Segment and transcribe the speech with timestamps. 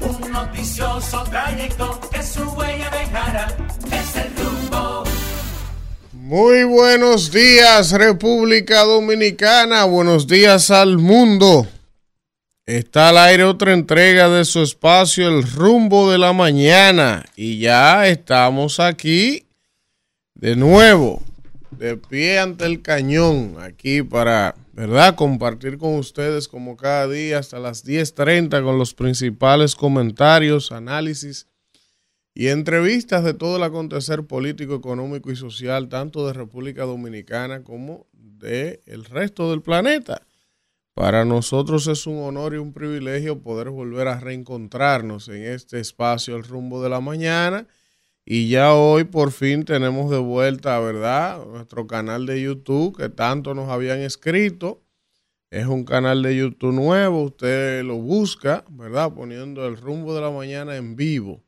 [0.00, 2.90] un noticioso trayecto que su huella
[4.16, 5.04] el rumbo.
[6.12, 11.68] Muy buenos días República Dominicana, buenos días al mundo.
[12.66, 17.24] Está al aire otra entrega de su espacio, el rumbo de la mañana.
[17.36, 19.46] Y ya estamos aquí
[20.34, 21.22] de nuevo,
[21.70, 25.14] de pie ante el cañón, aquí para, ¿verdad?
[25.14, 31.46] Compartir con ustedes como cada día hasta las 10.30 con los principales comentarios, análisis
[32.34, 38.08] y entrevistas de todo el acontecer político, económico y social, tanto de República Dominicana como
[38.12, 40.26] de el resto del planeta.
[40.94, 46.34] Para nosotros es un honor y un privilegio poder volver a reencontrarnos en este espacio
[46.34, 47.68] El rumbo de la mañana.
[48.26, 51.44] Y ya hoy por fin tenemos de vuelta, ¿verdad?
[51.46, 54.82] Nuestro canal de YouTube que tanto nos habían escrito.
[55.50, 59.12] Es un canal de YouTube nuevo, usted lo busca, ¿verdad?
[59.12, 61.44] Poniendo el rumbo de la mañana en vivo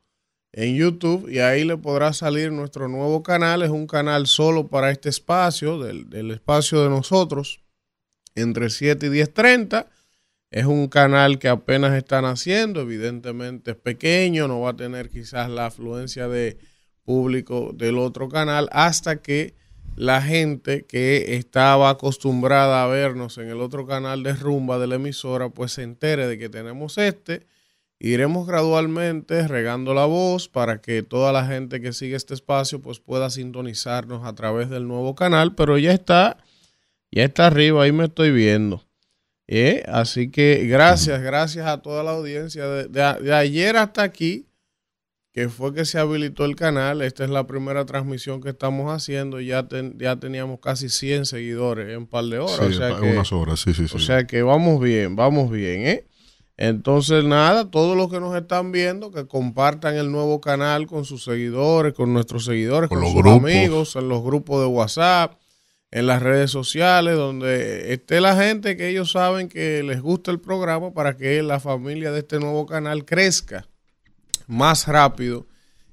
[0.53, 3.63] en YouTube y ahí le podrá salir nuestro nuevo canal.
[3.63, 7.61] Es un canal solo para este espacio, del, del espacio de nosotros
[8.35, 9.87] entre 7 y 10.30.
[10.51, 15.51] Es un canal que apenas están haciendo, evidentemente es pequeño, no va a tener quizás
[15.51, 16.59] la afluencia de
[17.07, 19.55] público del otro canal hasta que
[19.97, 24.97] la gente que estaba acostumbrada a vernos en el otro canal de rumba de la
[24.97, 27.47] emisora, pues se entere de que tenemos este.
[27.99, 33.01] Iremos gradualmente regando la voz para que toda la gente que sigue este espacio pues
[33.01, 36.37] pueda sintonizarnos a través del nuevo canal, pero ya está
[37.11, 38.85] ya está arriba, ahí me estoy viendo.
[39.49, 39.85] ¿Eh?
[39.87, 42.67] Así que gracias, gracias a toda la audiencia.
[42.67, 44.46] De, ayer hasta aquí,
[45.37, 47.03] que fue que se habilitó el canal.
[47.03, 49.39] Esta es la primera transmisión que estamos haciendo.
[49.39, 52.57] Ya, ya teníamos casi 100 seguidores en un par de horas.
[52.57, 53.95] Sí, o sea que, unas horas, sí, sí, sí.
[53.95, 56.07] O sea que vamos bien, vamos bien, ¿eh?
[56.57, 61.23] Entonces, nada, todos los que nos están viendo, que compartan el nuevo canal con sus
[61.25, 65.39] seguidores, con nuestros seguidores, con, sus amigos, en los grupos de WhatsApp
[65.91, 70.41] en las redes sociales, donde esté la gente que ellos saben que les gusta el
[70.41, 73.69] programa para que la familia de este nuevo canal crezca
[74.47, 75.47] más rápido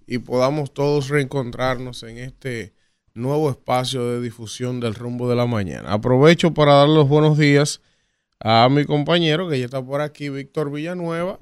[0.08, 2.74] y podamos todos reencontrarnos en este
[3.14, 5.94] nuevo espacio de difusión del rumbo de la mañana.
[5.94, 7.81] Aprovecho para dar los buenos días
[8.40, 11.40] a mi compañero que ya está por aquí, Víctor Villanueva,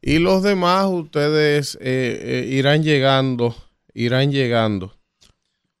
[0.00, 3.56] y los demás ustedes eh, eh, irán llegando,
[3.94, 4.94] irán llegando.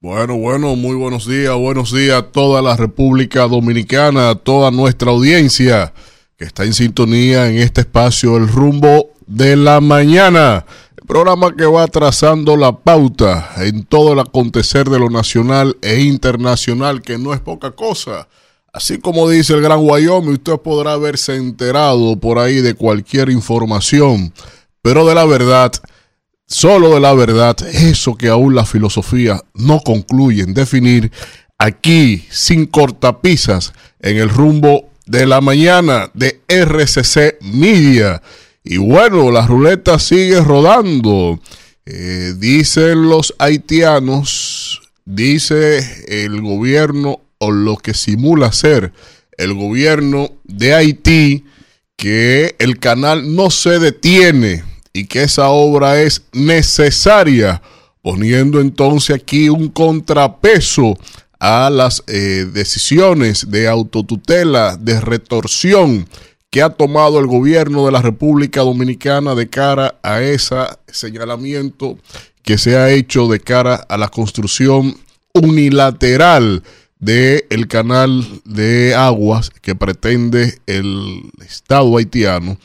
[0.00, 5.10] Bueno, bueno, muy buenos días, buenos días a toda la República Dominicana, a toda nuestra
[5.10, 5.94] audiencia
[6.36, 10.64] que está en sintonía en este espacio El rumbo de la mañana,
[10.96, 16.00] el programa que va trazando la pauta en todo el acontecer de lo nacional e
[16.00, 18.28] internacional, que no es poca cosa.
[18.72, 24.32] Así como dice el Gran Wyoming, usted podrá haberse enterado por ahí de cualquier información,
[24.82, 25.72] pero de la verdad
[26.46, 31.10] solo de la verdad, eso que aún la filosofía no concluye en definir,
[31.58, 38.22] aquí, sin cortapisas, en el rumbo de la mañana de RCC Media.
[38.64, 41.38] Y bueno, la ruleta sigue rodando.
[41.84, 48.92] Eh, dicen los haitianos, dice el gobierno o lo que simula ser
[49.36, 51.44] el gobierno de Haití,
[51.96, 57.60] que el canal no se detiene y que esa obra es necesaria,
[58.00, 60.96] poniendo entonces aquí un contrapeso
[61.38, 66.08] a las eh, decisiones de autotutela, de retorsión
[66.54, 70.54] que ha tomado el gobierno de la República Dominicana de cara a ese
[70.86, 71.98] señalamiento
[72.44, 74.96] que se ha hecho de cara a la construcción
[75.32, 76.62] unilateral
[77.00, 82.56] del el canal de aguas que pretende el Estado haitiano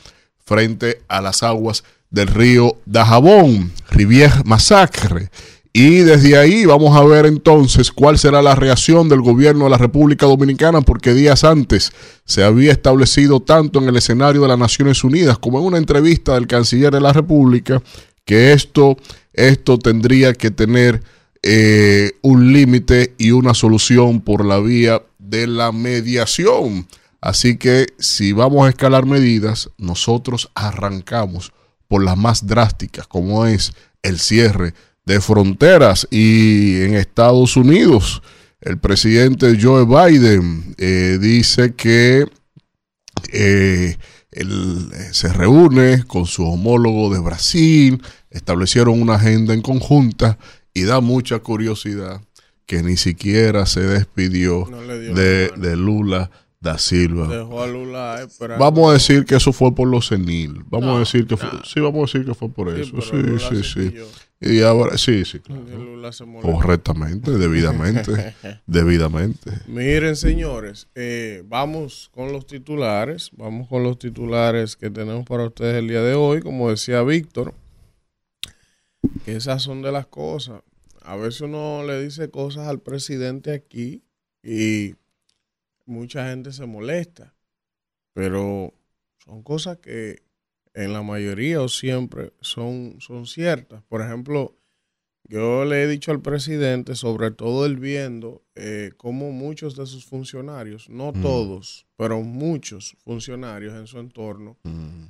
[0.44, 5.30] frente a las aguas del río Dajabón, Rivière Massacre.
[5.72, 9.78] Y desde ahí vamos a ver entonces cuál será la reacción del gobierno de la
[9.78, 11.92] República Dominicana, porque días antes
[12.24, 16.34] se había establecido tanto en el escenario de las Naciones Unidas como en una entrevista
[16.34, 17.80] del canciller de la República
[18.24, 18.96] que esto,
[19.32, 21.02] esto tendría que tener
[21.42, 26.88] eh, un límite y una solución por la vía de la mediación.
[27.20, 31.52] Así que si vamos a escalar medidas, nosotros arrancamos
[31.86, 34.74] por las más drásticas, como es el cierre
[35.10, 36.06] de fronteras.
[36.10, 38.22] Y en Estados Unidos,
[38.60, 42.26] el presidente Joe Biden eh, dice que
[43.32, 43.96] eh,
[44.30, 50.38] él eh, se reúne con su homólogo de Brasil, establecieron una agenda en conjunta
[50.72, 52.20] y da mucha curiosidad
[52.64, 56.30] que ni siquiera se despidió de, de, Lula
[56.60, 57.26] da Silva.
[57.26, 58.28] Dejó a Lula.
[58.58, 60.62] Vamos a decir que eso fue por lo senil.
[60.68, 61.64] Vamos No, a decir que fue, no.
[61.64, 63.00] sí, vamos a decir que fue por Sí, eso.
[63.00, 63.94] Sí, Lula sí, sí.
[64.42, 65.62] Y ahora, sí, sí, claro.
[65.62, 66.24] Lula se.
[66.24, 68.34] Correctamente, debidamente,
[68.66, 69.50] debidamente.
[69.66, 73.30] Miren, señores, eh, vamos con los titulares.
[73.36, 76.40] Vamos con los titulares que tenemos para ustedes el día de hoy.
[76.42, 77.54] Como decía Víctor,
[79.24, 80.62] que esas son de las cosas.
[81.02, 84.02] A veces uno le dice cosas al presidente aquí
[84.42, 84.94] y
[85.86, 87.34] mucha gente se molesta.
[88.12, 88.72] Pero
[89.24, 90.22] son cosas que
[90.74, 93.82] en la mayoría o siempre son, son ciertas.
[93.84, 94.56] Por ejemplo,
[95.24, 100.04] yo le he dicho al presidente, sobre todo él viendo eh, cómo muchos de sus
[100.04, 101.22] funcionarios, no Mm.
[101.22, 105.04] todos, pero muchos funcionarios en su entorno, Mm,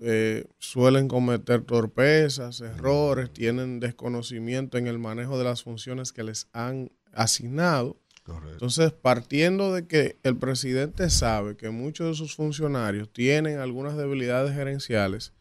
[0.00, 6.48] eh, suelen cometer torpezas, errores, tienen desconocimiento en el manejo de las funciones que les
[6.52, 7.96] han asignado.
[8.24, 8.52] Correcto.
[8.52, 14.54] Entonces, partiendo de que el presidente sabe que muchos de sus funcionarios tienen algunas debilidades
[14.54, 15.32] gerenciales,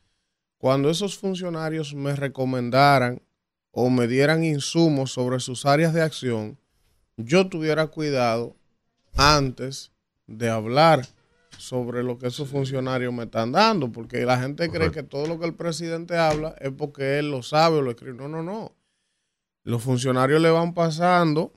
[0.57, 3.21] cuando esos funcionarios me recomendaran
[3.71, 6.59] o me dieran insumos sobre sus áreas de acción,
[7.15, 8.56] yo tuviera cuidado
[9.15, 9.91] antes
[10.27, 11.07] de hablar
[11.57, 14.94] sobre lo que esos funcionarios me están dando, porque la gente cree Correcto.
[14.94, 18.18] que todo lo que el presidente habla es porque él lo sabe o lo escribe.
[18.18, 18.75] No, no, no.
[19.63, 21.53] Los funcionarios le van pasando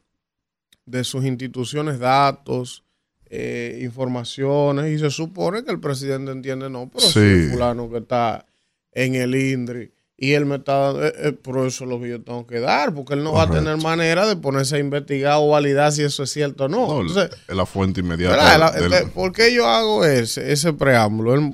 [0.86, 2.84] de sus instituciones datos,
[3.28, 7.42] eh, informaciones, y se supone que el presidente entiende, no, pero Sí.
[7.44, 8.46] si fulano que está
[8.92, 12.08] en el INDRI y él me está dando, eh, eh, pero eso es lo que
[12.08, 15.38] yo tengo que dar, porque él no va a tener manera de ponerse a investigar
[15.38, 16.86] o validar si eso es cierto o no.
[16.86, 18.56] No, Entonces, es la fuente inmediata.
[18.56, 21.34] La- del- este, ¿Por qué yo hago ese, ese preámbulo?
[21.34, 21.52] El-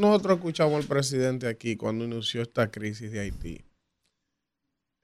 [0.00, 3.60] nosotros escuchamos al presidente aquí cuando inició esta crisis de Haití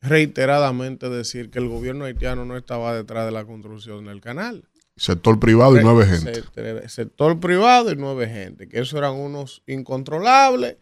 [0.00, 4.64] reiteradamente decir que el gobierno haitiano no estaba detrás de la construcción del canal.
[4.96, 6.42] sector privado y nueve gente.
[6.54, 10.76] Se- sector privado y nueve gente, que eso eran unos incontrolables,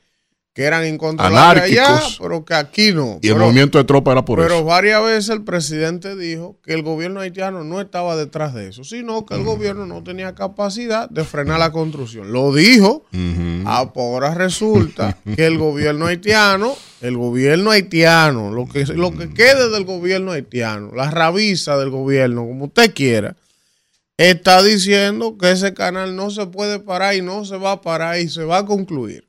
[0.56, 3.18] que eran incontrolables allá, pero que aquí no.
[3.20, 4.64] Y el Pero- movimiento de tropa era por pero eso.
[4.64, 9.26] varias veces el presidente dijo que el gobierno haitiano no estaba detrás de eso, sino
[9.26, 12.32] que el gobierno no tenía capacidad de frenar la construcción.
[12.32, 13.04] Lo dijo,
[13.66, 19.68] ah, ahora resulta que el gobierno haitiano, el gobierno haitiano, lo que, lo que quede
[19.68, 23.36] del gobierno haitiano, la rabiza del gobierno, como usted quiera,
[24.16, 28.18] está diciendo que ese canal no se puede parar y no se va a parar
[28.20, 29.25] y se va a concluir.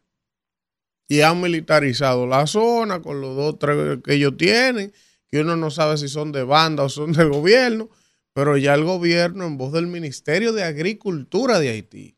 [1.07, 4.93] Y han militarizado la zona con los dos, tres que ellos tienen,
[5.29, 7.89] que uno no sabe si son de banda o son del gobierno,
[8.33, 12.17] pero ya el gobierno, en voz del Ministerio de Agricultura de Haití,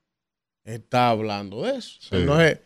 [0.64, 1.98] está hablando de eso.
[2.02, 2.18] Sí.
[2.18, 2.60] Entonces,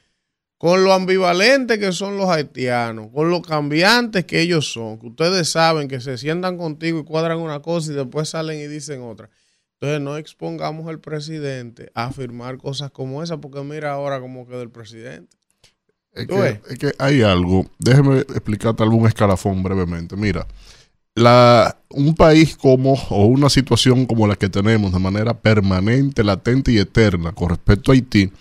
[0.63, 5.49] con lo ambivalente que son los haitianos, con lo cambiantes que ellos son, que ustedes
[5.49, 9.29] saben que se sientan contigo y cuadran una cosa y después salen y dicen otra.
[9.73, 14.61] Entonces no expongamos al presidente a afirmar cosas como esa, porque mira ahora cómo queda
[14.61, 15.35] el presidente.
[16.13, 20.15] Es que hay algo, déjeme explicarte algún escalafón brevemente.
[20.15, 20.47] Mira,
[21.15, 26.71] la, un país como, o una situación como la que tenemos de manera permanente, latente
[26.71, 28.31] y eterna con respecto a Haití,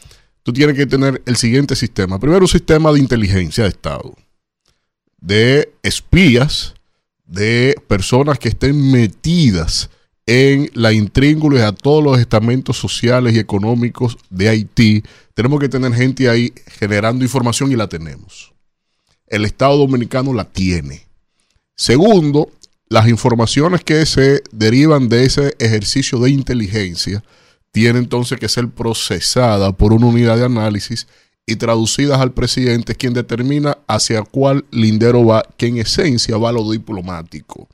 [0.43, 2.19] tú tienes que tener el siguiente sistema.
[2.19, 4.15] Primero, un sistema de inteligencia de Estado,
[5.21, 6.75] de espías,
[7.25, 9.91] de personas que estén metidas
[10.27, 15.03] en la intríngulis a todos los estamentos sociales y económicos de Haití.
[15.35, 18.53] Tenemos que tener gente ahí generando información y la tenemos.
[19.27, 21.07] El Estado Dominicano la tiene.
[21.75, 22.51] Segundo,
[22.89, 27.25] las informaciones que se derivan de ese ejercicio de inteligencia
[27.73, 31.09] tienen entonces que ser procesadas por una unidad de análisis
[31.47, 36.71] y traducidas al presidente, quien determina hacia cuál lindero va, que en esencia va lo
[36.71, 37.69] diplomático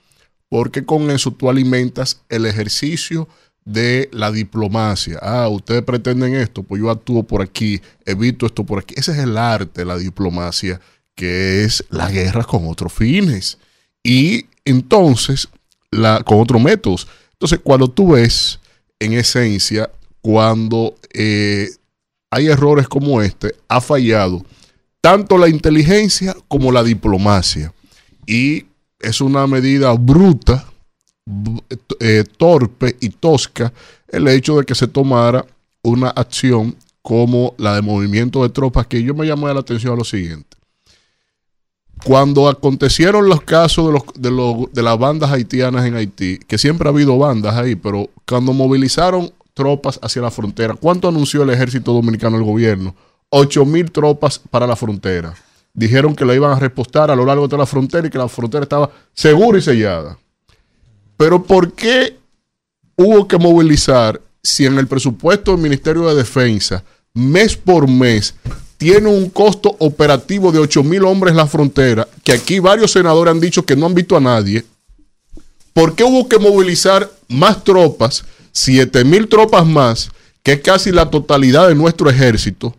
[0.49, 3.29] porque con eso tú alimentas el ejercicio
[3.65, 5.19] de la diplomacia.
[5.21, 8.95] Ah, ustedes pretenden esto, pues yo actúo por aquí, evito esto por aquí.
[8.97, 10.81] Ese es el arte la diplomacia,
[11.15, 13.59] que es la guerra con otros fines.
[14.03, 15.49] Y entonces,
[15.91, 17.07] la, con otros métodos.
[17.33, 18.59] Entonces, cuando tú ves,
[18.99, 19.91] en esencia,
[20.21, 21.69] cuando eh,
[22.31, 24.45] hay errores como este, ha fallado
[25.01, 27.73] tanto la inteligencia como la diplomacia.
[28.27, 28.67] Y
[28.99, 30.65] es una medida bruta,
[32.01, 33.73] eh, torpe y tosca
[34.09, 35.45] el hecho de que se tomara
[35.83, 39.97] una acción como la de movimiento de tropas, que yo me llamé la atención a
[39.97, 40.57] lo siguiente.
[42.05, 46.57] Cuando acontecieron los casos de, los, de, los- de las bandas haitianas en Haití, que
[46.59, 51.51] siempre ha habido bandas ahí, pero cuando movilizaron tropas hacia la frontera, ¿cuánto anunció el
[51.51, 52.95] ejército dominicano, el gobierno?
[53.31, 55.35] 8 mil tropas para la frontera.
[55.75, 58.29] Dijeron que la iban a repostar a lo largo de la frontera y que la
[58.29, 60.19] frontera estaba segura y sellada.
[61.17, 62.17] Pero ¿por qué
[62.97, 66.83] hubo que movilizar si en el presupuesto del Ministerio de Defensa,
[67.15, 68.35] mes por mes,
[68.77, 73.41] tiene un costo operativo de 8 mil hombres la frontera, que aquí varios senadores han
[73.41, 74.65] dicho que no han visto a nadie,
[75.73, 80.11] ¿por qué hubo que movilizar más tropas, 7 mil tropas más,
[80.43, 82.75] que es casi la totalidad de nuestro ejército?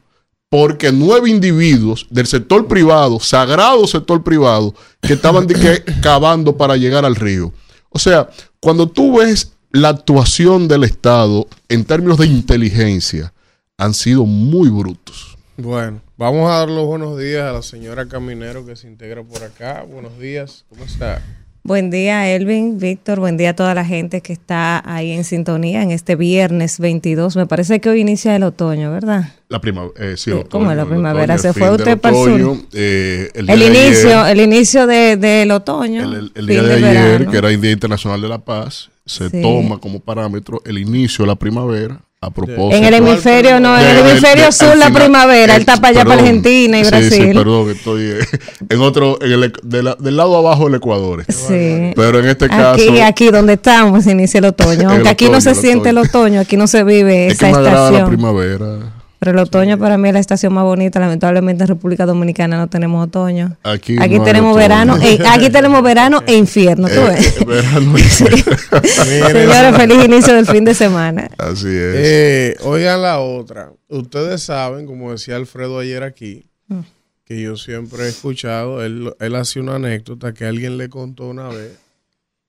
[0.50, 6.76] Porque nueve individuos del sector privado, sagrado sector privado, que estaban de que, cavando para
[6.76, 7.54] llegar al río.
[7.90, 8.30] O sea,
[8.60, 13.34] cuando tú ves la actuación del Estado en términos de inteligencia,
[13.78, 15.38] han sido muy brutos.
[15.58, 19.44] Bueno, vamos a dar los buenos días a la señora Caminero que se integra por
[19.44, 19.84] acá.
[19.84, 21.22] Buenos días, ¿cómo está?
[21.70, 23.20] Buen día, Elvin, Víctor.
[23.20, 27.36] Buen día a toda la gente que está ahí en sintonía en este viernes 22.
[27.36, 29.34] Me parece que hoy inicia el otoño, ¿verdad?
[29.50, 31.36] La primavera, eh, sí, Sí, ¿cómo es la primavera?
[31.36, 35.18] otoño, Se fue usted para el otoño, eh, el de inicio, ayer- el inicio de-
[35.18, 36.06] del otoño.
[36.06, 37.32] El, el- el fin día de, de ayer, verano.
[37.32, 39.40] que era el Día Internacional de la Paz, se Sí.
[39.40, 42.72] toma como parámetro el inicio de la primavera a propósito.
[42.76, 45.88] En el hemisferio, no, en el hemisferio de- sur la final- primavera, él está para
[45.90, 46.20] allá, para.
[46.20, 47.12] Argentina y Sí, Brasil.
[47.12, 48.20] Sí, perdón, que estoy eh,
[48.70, 51.24] en otro, en el, de la- del lado abajo del Ecuador.
[51.30, 51.94] Sí.
[51.96, 54.82] Pero en este caso, Aquí, aquí donde estamos se inicia el otoño.
[54.90, 56.42] El Aunque aquí no se el siente el otoño.
[56.42, 58.10] aquí no se vive es que esa me agrada la estación.
[58.10, 58.99] primavera.
[59.20, 61.00] Pero el otoño para mí es la estación más bonita.
[61.00, 63.58] Lamentablemente en República Dominicana no tenemos otoño.
[63.64, 64.56] Aquí no tenemos otoño.
[64.56, 66.88] verano, e, aquí tenemos verano e infierno.
[66.88, 67.38] ¿tú Eh, ves?
[67.42, 71.30] eh, verano y- Señores, feliz inicio del fin de semana.
[71.38, 71.96] Así es.
[71.98, 73.72] Eh, oigan la otra.
[73.90, 76.82] Ustedes saben, como decía Alfredo ayer aquí, Mm.
[77.26, 81.48] que yo siempre he escuchado, él, él hacía una anécdota que alguien le contó una
[81.50, 81.78] vez,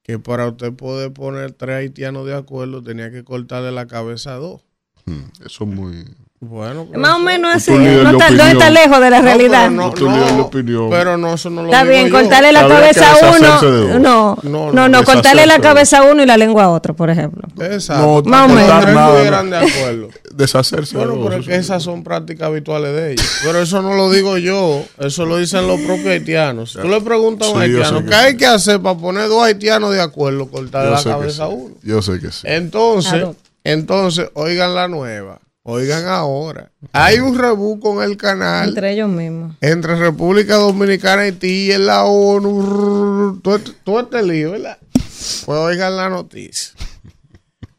[0.02, 4.36] que para usted poder poner tres haitianos de acuerdo tenía que cortarle la cabeza a
[4.36, 4.60] dos.
[5.06, 6.04] Mm, Eso es muy...
[6.42, 7.70] Bueno, pero Más o menos así.
[7.70, 9.58] líder No está, no está lejos de la No, realidad.
[9.68, 10.88] pero no, de no, opinión.
[10.88, 13.60] pero no, eso no lo Está digo bien, cortarle la cabeza a uno.
[13.60, 16.96] No, No, no, no, no, cortarle la cabeza a uno y la lengua a otro,
[16.96, 17.42] por ejemplo.
[17.60, 18.22] Exacto.
[18.24, 19.50] No, Más o menos.
[19.50, 20.08] de acuerdo.
[20.34, 20.96] Deshacerse.
[20.96, 23.30] de Bueno, pero es que esas son prácticas habituales de ellos.
[23.44, 26.72] Pero eso no lo digo yo, eso lo dicen los propios haitianos.
[26.80, 30.00] Tú le preguntas a un haitiano, ¿qué hay que hacer para poner dos haitianos de
[30.00, 31.74] acuerdo, cortarle la cabeza a uno?
[31.82, 32.40] Yo sé que sí.
[32.44, 33.26] Entonces,
[33.62, 36.70] entonces, oigan la nueva, oigan ahora.
[36.92, 39.56] Hay un rebú con el canal Entre ellos mismos.
[39.60, 43.40] entre República Dominicana, Haití y en la ONU.
[43.42, 44.78] Todo todo este lío, ¿verdad?
[44.92, 46.72] Pues oigan la noticia.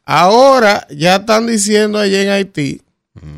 [0.06, 2.82] Ahora ya están diciendo allá en Haití,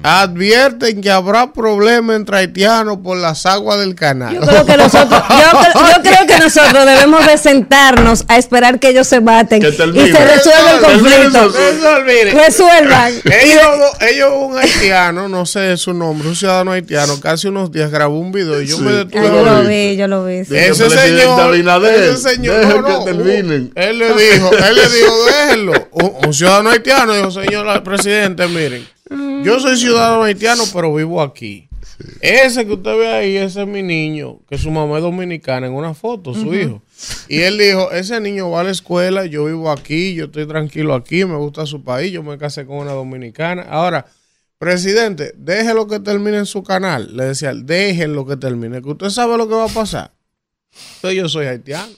[0.03, 4.33] advierten que habrá problemas entre haitianos por las aguas del canal.
[4.35, 8.79] Yo creo que nosotros, yo, cre- yo creo que nosotros debemos de sentarnos a esperar
[8.79, 11.53] que ellos se baten Que y se resuelva el conflicto.
[12.33, 13.13] Resuelvan.
[13.25, 13.61] ellos,
[14.01, 18.31] ellos, un haitiano, no sé su nombre, un ciudadano haitiano, casi unos días grabó un
[18.31, 18.83] video y yo Sí.
[18.83, 19.23] me detuve.
[19.23, 20.45] yo lo vi, yo lo vi.
[20.45, 20.55] sí.
[20.55, 21.55] Ese señor,
[21.95, 23.07] ese señor, no, no.
[23.07, 25.73] Él le dijo, él le dijo, déjenlo.
[25.91, 28.87] Un, un ciudadano haitiano dijo, señor presidente, miren,
[29.43, 31.67] yo soy ciudadano haitiano, pero vivo aquí.
[32.21, 35.73] Ese que usted ve ahí, ese es mi niño, que su mamá es dominicana en
[35.73, 36.81] una foto, su hijo.
[37.27, 40.95] Y él dijo, ese niño va a la escuela, yo vivo aquí, yo estoy tranquilo
[40.95, 43.63] aquí, me gusta su país, yo me casé con una dominicana.
[43.63, 44.05] Ahora,
[44.57, 47.15] presidente, déjelo que termine en su canal.
[47.15, 50.13] Le decía, déjenlo que termine, que usted sabe lo que va a pasar.
[50.95, 51.93] Entonces yo soy haitiano.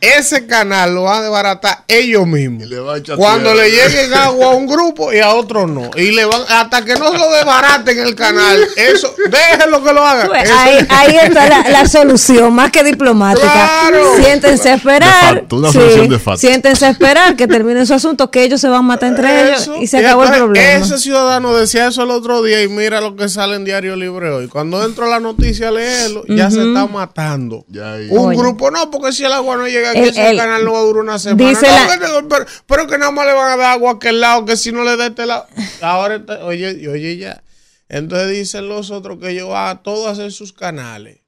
[0.00, 2.64] Ese canal lo van a desbaratar ellos mismos.
[2.66, 2.78] Le
[3.16, 3.64] Cuando tierra.
[3.64, 5.90] le lleguen agua a un grupo y a otro no.
[5.96, 10.26] Y le van, hasta que no lo desbaraten el canal, eso, déjenlo que lo hagan.
[10.28, 13.50] Pues, ahí, ahí está la, la solución, más que diplomática.
[13.52, 14.16] Claro.
[14.16, 15.34] Siéntense a esperar.
[15.34, 16.40] De facto, una solución de facto.
[16.40, 19.74] Siéntense a esperar que terminen su asunto, que ellos se van a matar entre Eso.
[19.74, 20.84] ellos y se acabó el problema.
[20.84, 24.28] Ese ciudadano decía eso el otro día y mira lo que sale en Diario Libre
[24.30, 24.48] hoy.
[24.48, 27.64] Cuando entro a la noticia a leerlo, ya se está matando.
[27.68, 27.94] Ya.
[28.10, 28.36] Un Oye.
[28.36, 30.78] grupo, no, porque si el agua no llega aquí, El- ese el- canal no va
[30.80, 31.48] a durar una semana.
[31.48, 33.94] dice No, la- que- pero, pero que nada más le van a dar agua a
[33.94, 35.46] aquel lado, que si no le da este lado.
[35.80, 37.42] Ahora, está- oye, y oye, ya.
[37.88, 41.20] Entonces dicen los otros que ellos van a todos hacer sus canales.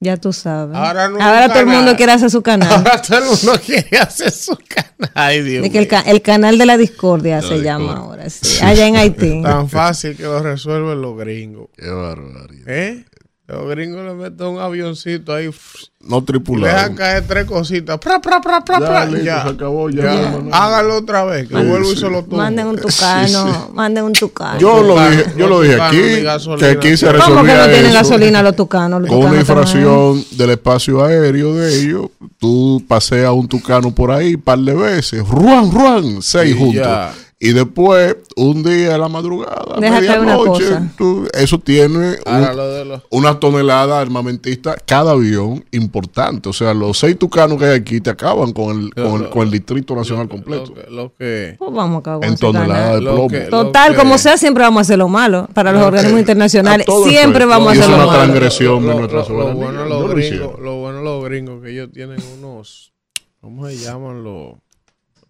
[0.00, 0.76] Ya tú sabes.
[0.76, 2.68] Ahora no Ahora un todo el mundo quiere hacer su canal.
[2.72, 5.10] Ahora todo el mundo quiere hacer su canal.
[5.12, 5.90] Ay, Dios De que el, mío.
[5.90, 7.72] ca- el canal de la discordia se discordia.
[7.72, 9.42] llama ahora, sí, allá en Haití.
[9.42, 11.68] Tan fácil que lo resuelven los gringos.
[11.76, 12.68] Qué barbaridad.
[12.68, 13.04] ¿Eh?
[13.48, 15.46] Los gringos le meten un avioncito ahí.
[16.00, 16.94] No Dejan tripulado.
[16.94, 17.98] caer tres cositas.
[17.98, 19.04] Pra, pra, pra, pra, Ya, pra.
[19.06, 19.42] listo, Ya.
[19.42, 20.38] se acabó, ya, Ya.
[20.52, 22.00] Háganlo otra vez, que Sí, vuelvo y sí.
[22.00, 22.22] se lo.
[22.26, 24.60] Manden un tucano, manden un tucano.
[24.60, 26.58] Yo lo dije, yo lo dije aquí, gasolina.
[26.68, 29.00] que aquí se ¿Cómo ¿Cómo que resolvía no tienen eso gasolina los tucanos?
[29.00, 29.40] Los con una también.
[29.40, 32.06] infracción del espacio aéreo de ellos.
[32.38, 35.26] Tú paseas un tucano por ahí un par de veces.
[35.26, 36.74] Ruan, ruan, seis juntos.
[36.84, 37.12] ya.
[37.40, 40.92] Y después, un día a la madrugada, a Déjate una medianoche, cosa.
[40.98, 46.48] tú- eso tiene un- Ahora lo de los- una tonelada armamentista cada avión importante.
[46.48, 49.42] O sea, los seis tucanos que hay aquí te acaban con el, con el, con
[49.42, 50.72] el Distrito Nacional completo.
[50.74, 52.94] Lo que, lo que- Pues vamos a acabar con En canal.
[52.96, 53.28] de Lo plomo.
[53.28, 55.46] que- Total, que- como sea, siempre vamos a hacer lo malo.
[55.54, 58.18] Para los organismos internacionales, siempre vamos a Y hacer es lo una malo.
[58.18, 59.54] transgresión de nuestra soberanía.
[59.54, 60.64] bueno lo gringos, hicieron.
[60.64, 62.92] lo bueno de los gringos que ellos tienen unos,
[63.40, 64.54] ¿cómo se llaman los?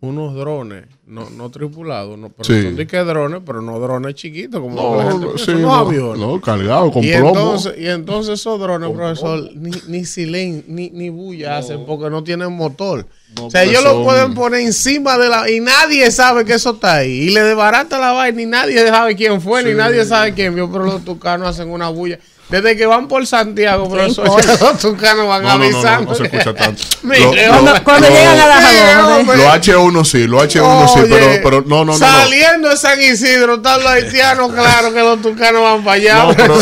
[0.00, 2.62] Unos drones, no, no tripulados, no, pero Sí.
[2.62, 6.20] son de que drones, pero no drones chiquitos como No, la gente sí, no, aviones.
[6.20, 7.28] no, cargado con y, plomo.
[7.30, 12.22] entonces, y entonces esos drones, profesor, ni, ni silen, ni, ni bulla hacen porque no
[12.22, 13.06] tienen motor.
[13.40, 15.50] O sea, ellos lo pueden poner encima de la...
[15.50, 17.10] Y nadie sabe que eso está ahí.
[17.10, 20.70] Y le desbarata la vaina y nadie sabe quién fue, ni nadie sabe quién vio.
[20.70, 22.20] Pero los tucanos hacen una bulla.
[22.48, 26.10] Desde que van por Santiago, profesor, ya los tucanos van No, no, no, no, avisando.
[26.12, 26.82] no se escucha tanto.
[27.02, 27.52] Mire, Lo-.
[27.52, 29.36] Cuando, cuando lo- llegan a la hombre.
[29.36, 31.92] Los H1 sí, los H1 sí, pero, pero no, no.
[31.98, 36.22] Saliendo de San Isidro, están los haitianos, claro que los tucanos van para allá.
[36.24, 36.58] No, pero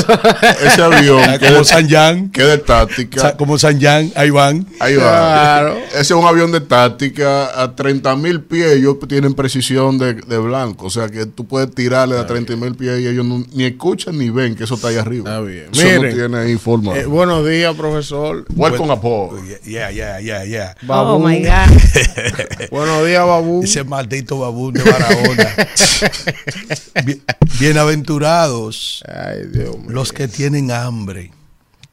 [0.66, 4.66] ese avión que como San Jan, que de táctica, Sa- como San Jan, ahí van.
[4.80, 5.02] ahí va.
[5.04, 5.76] Claro.
[5.92, 8.72] Ese es un avión de táctica a 30 mil pies.
[8.72, 10.86] Ellos tienen precisión de, de blanco.
[10.86, 14.18] O sea que tú puedes tirarle a 30 mil pies y ellos no- ni escuchan
[14.18, 15.30] ni ven que eso está ahí arriba.
[15.30, 15.66] Está bien.
[15.84, 16.02] Miren.
[16.02, 16.96] no tiene ahí forma.
[16.96, 18.44] Eh, buenos días, profesor.
[18.54, 19.42] Welcome aboard.
[19.64, 20.74] Yeah, yeah, yeah, yeah.
[20.84, 21.20] Oh Babú.
[21.26, 22.70] my God.
[22.70, 23.62] Buenos días, Babú.
[23.62, 25.56] Ese maldito babún de Barahona.
[27.04, 27.22] Bien-
[27.58, 29.86] Bienaventurados Ay, Dios mío.
[29.90, 31.32] los que tienen hambre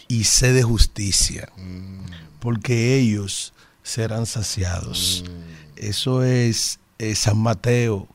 [0.08, 1.50] y sed de justicia,
[2.40, 5.24] porque ellos serán saciados.
[5.76, 8.08] Eso es eh, San Mateo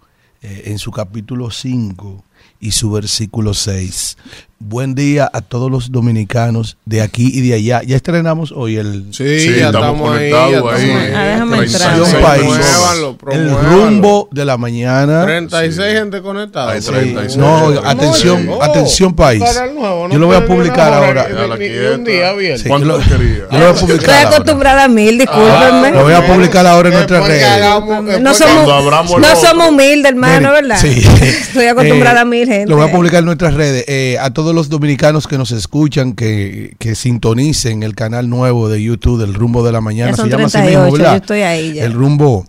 [0.42, 2.24] eh, en su capítulo 5
[2.60, 4.16] y su versículo 6.
[4.60, 7.80] Buen día a todos los dominicanos de aquí y de allá.
[7.86, 10.30] Ya estrenamos hoy el Sí, Sí, ya estamos estamos ahí.
[10.32, 10.90] conectados ya ahí.
[10.90, 12.22] estamos Ah, déjame entrar.
[12.22, 12.42] País.
[12.42, 15.24] Promuévanlo, el rumbo de la mañana.
[15.24, 16.72] 36 gente conectada.
[16.72, 16.88] Hay Sí.
[16.90, 17.36] 36.
[17.36, 17.78] No, Sí.
[17.84, 19.44] atención, Oh, atención país.
[19.44, 21.28] canal nuevo, no Yo lo voy a publicar ahora.
[21.28, 21.94] ni- Déjala ni- ni quieta.
[21.94, 22.62] un día abierto.
[22.64, 23.38] Sí, ¿Cuánto yo lo- tú querías?
[23.38, 25.92] Yo lo voy a Estoy publicar acostumbrada a mil, discúlpenme.
[25.92, 27.62] Lo voy a publicar ahora en nuestras Después que redes.
[27.62, 30.78] hagamos- no que- somos, no somos humildes, hermano, ¿verdad?
[30.80, 31.00] sí.
[31.22, 32.68] Estoy acostumbrada Eh, a mil gente.
[32.68, 33.84] Lo voy a publicar en nuestras redes.
[33.86, 38.82] Eh, a todos los dominicanos que nos escuchan, que, que sintonicen el canal nuevo de
[38.82, 40.16] YouTube del Rumbo de la Mañana.
[40.16, 41.12] Se llama así 38, mismo, ¿verdad?
[41.12, 41.84] yo estoy ahí ya.
[41.84, 42.46] El Rumbo.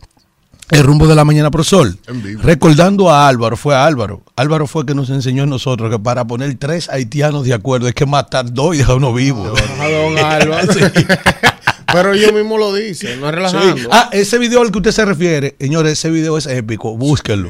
[0.71, 1.97] El rumbo de la mañana pro sol.
[2.07, 2.43] En vivo.
[2.43, 4.21] Recordando a Álvaro, fue a Álvaro.
[4.35, 7.93] Álvaro fue que nos enseñó a nosotros que para poner tres haitianos de acuerdo hay
[7.93, 9.51] que matar dos y dejar uno vivo.
[9.79, 10.67] A don Álvaro.
[11.93, 13.77] Pero yo mismo lo dice, no es relajando.
[13.77, 13.83] Sí.
[13.91, 17.49] Ah, ese video al que usted se refiere, señores, ese video es épico, búsquenlo.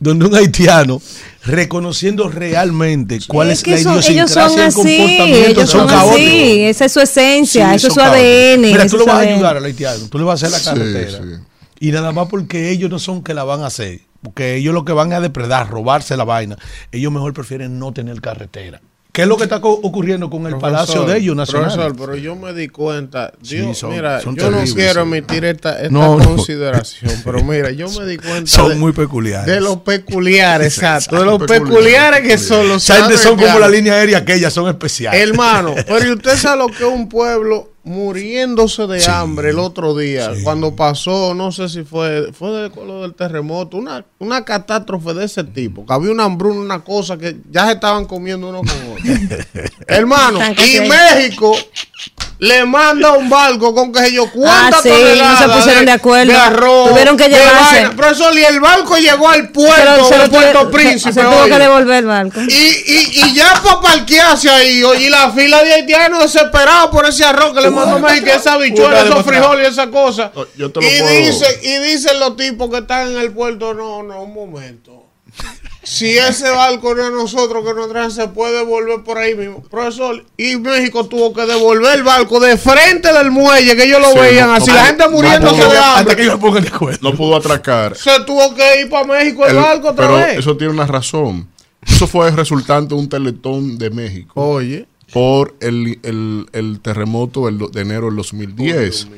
[0.00, 1.00] Donde un haitiano
[1.44, 5.70] reconociendo realmente cuál es, que la son- ellos idiosincrasia son y el así, comportamiento, ellos
[5.70, 6.14] son caóticos.
[6.14, 8.26] así, esa es su esencia, Sí, eso es son su caóticos.
[8.28, 8.60] ADN.
[8.72, 10.58] Mira, tú le es vas a ayudar al haitiano, tú le vas a hacer la
[10.58, 11.18] Sí, carretera.
[11.18, 11.42] sí.
[11.80, 14.00] Y nada más porque ellos no son que la van a hacer.
[14.22, 16.56] Porque ellos lo que van a depredar, robarse la vaina.
[16.90, 18.80] Ellos mejor prefieren no tener carretera.
[19.18, 21.72] ¿Qué es lo que está ocurriendo con el Profesor, palacio de ellos nacional?
[21.72, 23.32] Profesor, pero yo me di cuenta.
[23.42, 26.24] Dios, son- mira, son yo terribles, no quiero emitir esta, esta No, no.
[26.24, 29.52] consideración, pero mira, yo me di cuenta Son de, muy peculiares.
[29.52, 33.68] de los peculiares, exacto, de los Peculiares, peculiares que son los gente son como la
[33.68, 35.20] línea aérea aquella, son especiales.
[35.20, 39.58] Hermano, pero ¿y usted sabe lo que es un pueblo muriéndose de Sí, hambre el
[39.58, 40.34] otro día?
[40.34, 40.42] sí.
[40.42, 45.24] Cuando pasó, no sé si fue, fue de lo del terremoto, una, una catástrofe de
[45.24, 48.68] ese tipo, que había una hambruna, una cosa que ya se estaban comiendo uno con
[48.68, 49.36] otro.
[49.86, 50.80] Hermano, y.
[50.80, 51.54] México
[52.40, 55.90] le manda un barco con que yo cuántas Ah, sí, toneladas no se pusieron de
[55.90, 56.38] acuerdo.
[56.38, 57.90] arroz, Tuvieron que de llevarse.
[57.96, 61.12] Profesor, y el barco llegó al puerto se de tuve- Puerto se- Príncipe.
[61.14, 61.50] Se tuvo oye.
[61.50, 62.40] que devolver el barco.
[62.40, 67.06] Y, y, y ya para parquearse ahí, oye, y la fila de haitianos desesperados por
[67.06, 70.32] ese arroz que le mandó México, esa bichuela, esos frijoles y esa cosa.
[70.34, 73.32] Oh, yo te lo y, puedo- dice, y dicen los tipos que están en el
[73.32, 75.04] puerto, no, no, un momento.
[75.82, 79.62] Si ese barco no es nosotros que nos traen, se puede devolver por ahí mismo.
[79.62, 84.12] Profesor, y México tuvo que devolver el barco de frente del muelle, que ellos lo
[84.12, 86.16] Sí, veían no, así, no, la gente muriéndose no, de Hasta hambre.
[86.16, 86.98] que ellos se pongan de acuerdo.
[87.10, 87.96] No pudo atracar.
[87.96, 90.38] Se tuvo que ir para México el, El- barco otra pero vez.
[90.38, 91.48] eso tiene una razón.
[91.86, 94.87] Eso fue resultante de un teletón de México Oye.
[95.12, 99.08] Por el, el- el terremoto del de enero del 2010.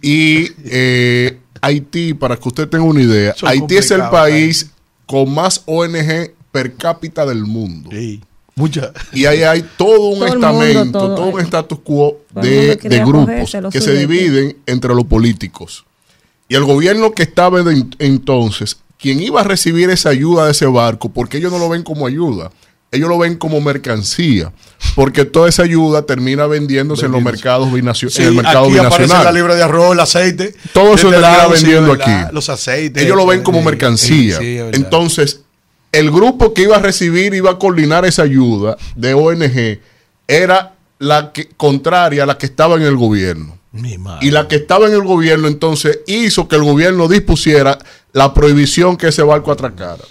[0.00, 4.70] Y eh, Haití, para que usted tenga una idea, Son Haití es el complicados, país
[5.06, 7.90] con más ONG per cápita del mundo.
[7.92, 8.20] Sí.
[8.54, 8.92] Mucha.
[9.14, 11.14] Y ahí hay todo un Todo el mundo, estamento, todo.
[11.14, 15.86] todo, un status quo de, grupos que se dividen entre los políticos.
[16.48, 20.66] Y el gobierno que estaba de entonces, quien iba a recibir esa ayuda de ese
[20.66, 22.50] barco, porque ellos no lo ven como ayuda,
[22.92, 24.52] ellos lo ven como mercancía,
[24.94, 28.78] porque toda esa ayuda termina vendiéndose en los mercados binacio- Sí, en el mercado aquí
[28.78, 30.54] aparece la libra de arroz, el aceite.
[30.72, 32.10] Todo eso termina vendiendo aquí.
[32.32, 33.02] Los aceites.
[33.02, 34.38] Ellos lo ven como Sí, mercancía.
[34.38, 34.58] sí.
[34.72, 35.40] Entonces,
[35.90, 39.80] el grupo que iba a recibir, iba a coordinar esa ayuda de ONG,
[40.28, 43.58] era la que, contraria a la que estaba en el gobierno.
[43.72, 44.26] Mi madre.
[44.26, 47.78] Y la que estaba en el gobierno entonces hizo que el gobierno dispusiera
[48.12, 50.04] la prohibición que ese barco atracara.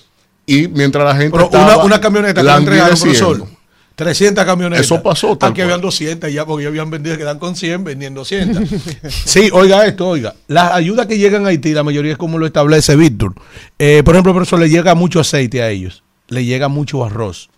[0.52, 3.48] Y mientras la gente Pero una, estaba una camioneta que le entregaron, profesor.
[3.96, 4.86] 300 camionetas.
[4.86, 5.66] Eso pasó, tal Aquí cual.
[5.66, 8.64] habían 200 ya porque ya habían vendido, quedan con 100, vendiendo 200.
[9.26, 10.34] sí, oiga esto, oiga.
[10.48, 13.36] Las ayudas que llegan a Haití, la mayoría es como lo establece Víctor.
[13.78, 16.04] Eh, por ejemplo, profesor, le llega mucho aceite a ellos.
[16.30, 17.50] Le llega mucho arroz.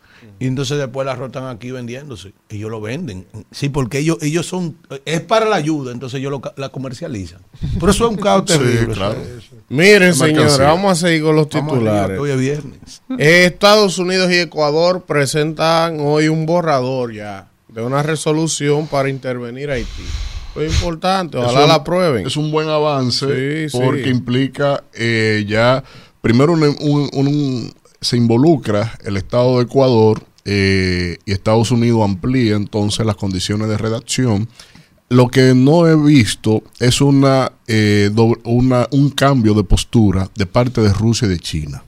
[0.44, 2.34] Y entonces después el arroz están aquí vendiéndose.
[2.50, 3.26] Ellos lo venden.
[3.52, 4.76] Sí, porque ellos, ellos son.
[5.06, 7.40] Es para la ayuda, entonces ellos lo la comercializan.
[7.80, 8.94] Por eso es un caos Sí, terrible.
[8.94, 9.16] claro.
[9.22, 9.56] eso.
[9.70, 12.20] Miren, señores, vamos a seguir con los titulares.
[12.20, 13.02] hoy es viernes.
[13.18, 19.76] Estados Unidos y Ecuador presentan hoy un borrador ya de una resolución para intervenir a
[19.76, 20.04] Haití.
[20.56, 22.28] Muy importante, ojalá la aprueben.
[22.28, 24.10] Es un buen avance Sí, porque sí.
[24.10, 25.84] implica eh, ya,
[26.22, 32.56] primero un- un- un- se involucra el Estado de Ecuador eh, y Estados Unidos amplía
[32.56, 34.48] entonces las condiciones de redacción.
[35.10, 38.10] Lo que no he visto es una, eh,
[38.44, 41.84] un cambio de postura de parte de Rusia y de China.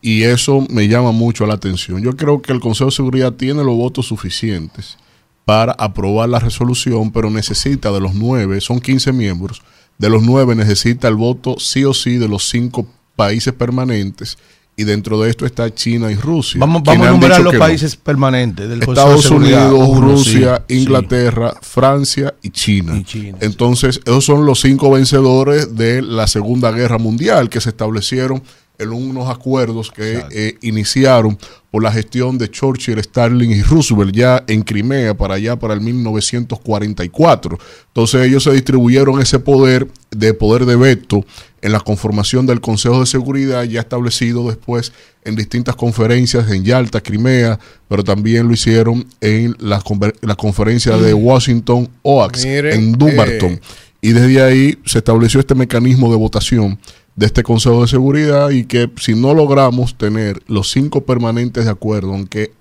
[0.00, 2.02] Y eso me llama mucho la atención.
[2.02, 4.98] Yo creo que el Consejo de Seguridad tiene los votos suficientes
[5.44, 9.62] para aprobar la resolución, pero necesita de los nueve, son 15 miembros,
[9.98, 14.38] de los nueve necesita el voto sí o sí de los cinco países permanentes
[14.76, 16.58] y dentro de esto está China y Rusia.
[16.58, 17.58] Vamos, vamos a dicho los no.
[17.58, 19.36] países permanentes del Estados de.
[19.36, 20.82] Unidos, Uno, Rusia, sí, sí.
[20.82, 22.96] Inglaterra, Francia y China.
[22.96, 23.46] Y China, sí.
[23.46, 28.42] Entonces, esos son los cinco vencedores de la Segunda Guerra Mundial que se establecieron
[28.78, 31.38] en unos acuerdos que eh, iniciaron
[31.70, 35.80] por la gestión de Churchill, Stalin y Roosevelt ya en Crimea para allá para el
[35.80, 37.58] 1944.
[37.88, 41.24] Entonces ellos se distribuyeron ese poder de poder de veto
[41.62, 44.92] en la conformación del Consejo de Seguridad ya establecido después
[45.24, 49.82] en distintas conferencias en Yalta, Crimea, pero también lo hicieron en la,
[50.20, 53.52] la conferencia de Washington OAX Miren, en Dumbarton.
[53.52, 53.60] eh,
[54.00, 56.78] Y desde ahí se estableció este mecanismo de votación
[57.14, 61.70] de este Consejo de Seguridad y que si no logramos tener los cinco permanentes de
[61.70, 62.52] acuerdo, aunque,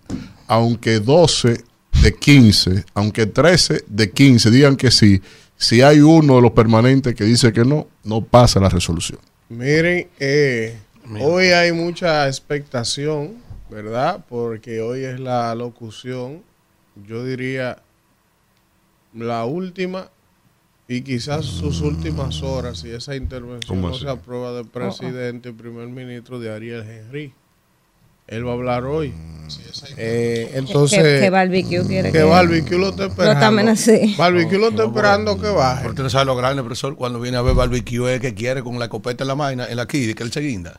[0.47, 1.63] aunque 12
[2.03, 5.21] de 15, aunque 13 de 15 digan que sí,
[5.61, 9.19] si hay uno de los permanentes que dice que no, no pasa la resolución.
[9.47, 10.75] Miren, eh,
[11.21, 13.35] hoy hay mucha expectación,
[13.69, 14.25] ¿verdad?
[14.27, 16.41] Porque hoy es la locución,
[17.07, 17.77] yo diría,
[19.13, 20.09] la última
[20.87, 25.51] y quizás sus últimas horas, si esa intervención ¿Cómo no se aprueba del presidente y
[25.51, 27.35] primer ministro de Ariel Henry.
[28.27, 29.13] Él va a hablar hoy.
[29.97, 33.39] Eh, entonces, ¿Qué, qué barbecue quiere que que Barbecue lo está esperando.
[33.39, 34.15] también así.
[34.17, 35.83] Barbecue lo está esperando que baje.
[35.83, 38.79] Porque no sabe lo grande, profesor, cuando viene a ver barbecue es que quiere con
[38.79, 40.73] la escopeta en la vaina, en la Kid, que él se guinda.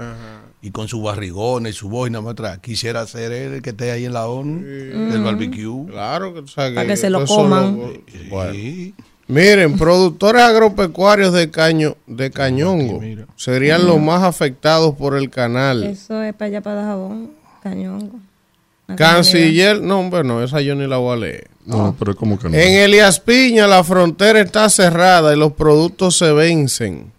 [0.62, 2.58] Y con su barrigón y su boina más atrás.
[2.60, 5.86] Quisiera ser él el que esté ahí en la ONU del barbecue.
[5.90, 7.78] Claro que, o sea, Para que se lo coman.
[8.30, 8.52] bueno.
[8.52, 8.94] Sí.
[9.32, 15.84] Miren, productores agropecuarios de caño de Cañongo Aquí, serían los más afectados por el canal.
[15.84, 17.30] Eso es para allá, para Dajabón,
[17.62, 18.20] Cañongo.
[18.94, 21.48] Canciller, no, hombre, no, esa yo ni la voy a leer.
[21.64, 22.54] No, pero como que no.
[22.54, 27.10] En Elías Piña la frontera está cerrada y los productos se vencen.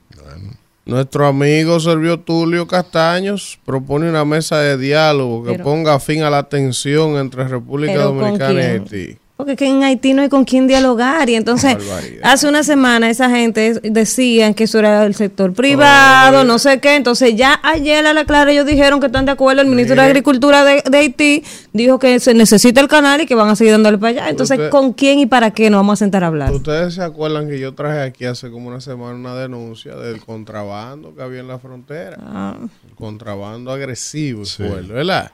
[0.86, 6.30] Nuestro amigo Servio Tulio Castaños propone una mesa de diálogo que Pero- ponga fin a
[6.30, 8.66] la tensión entre República ¿Pero con Dominicana y?
[8.66, 9.18] Haití.
[9.44, 11.30] Porque que en Haití no hay con quién dialogar.
[11.30, 12.22] Y entonces, Barbaridad.
[12.24, 16.96] hace una semana esa gente decían que eso era el sector privado, no sé qué.
[16.96, 19.62] Entonces, ya ayer a la clara ellos dijeron que están de acuerdo.
[19.62, 20.12] El ministro de Mire.
[20.12, 23.74] Agricultura de, de Haití dijo que se necesita el canal y que van a seguir
[23.74, 24.30] dándole para allá.
[24.30, 26.52] Entonces, Usted- ¿con quién y para qué nos vamos a sentar a hablar?
[26.54, 31.14] Ustedes se acuerdan que yo traje aquí hace como una semana una denuncia del contrabando
[31.16, 32.18] que había en la frontera.
[32.22, 32.56] Ah,
[32.88, 35.32] El contrabando agresivo fuerte, ¿verdad?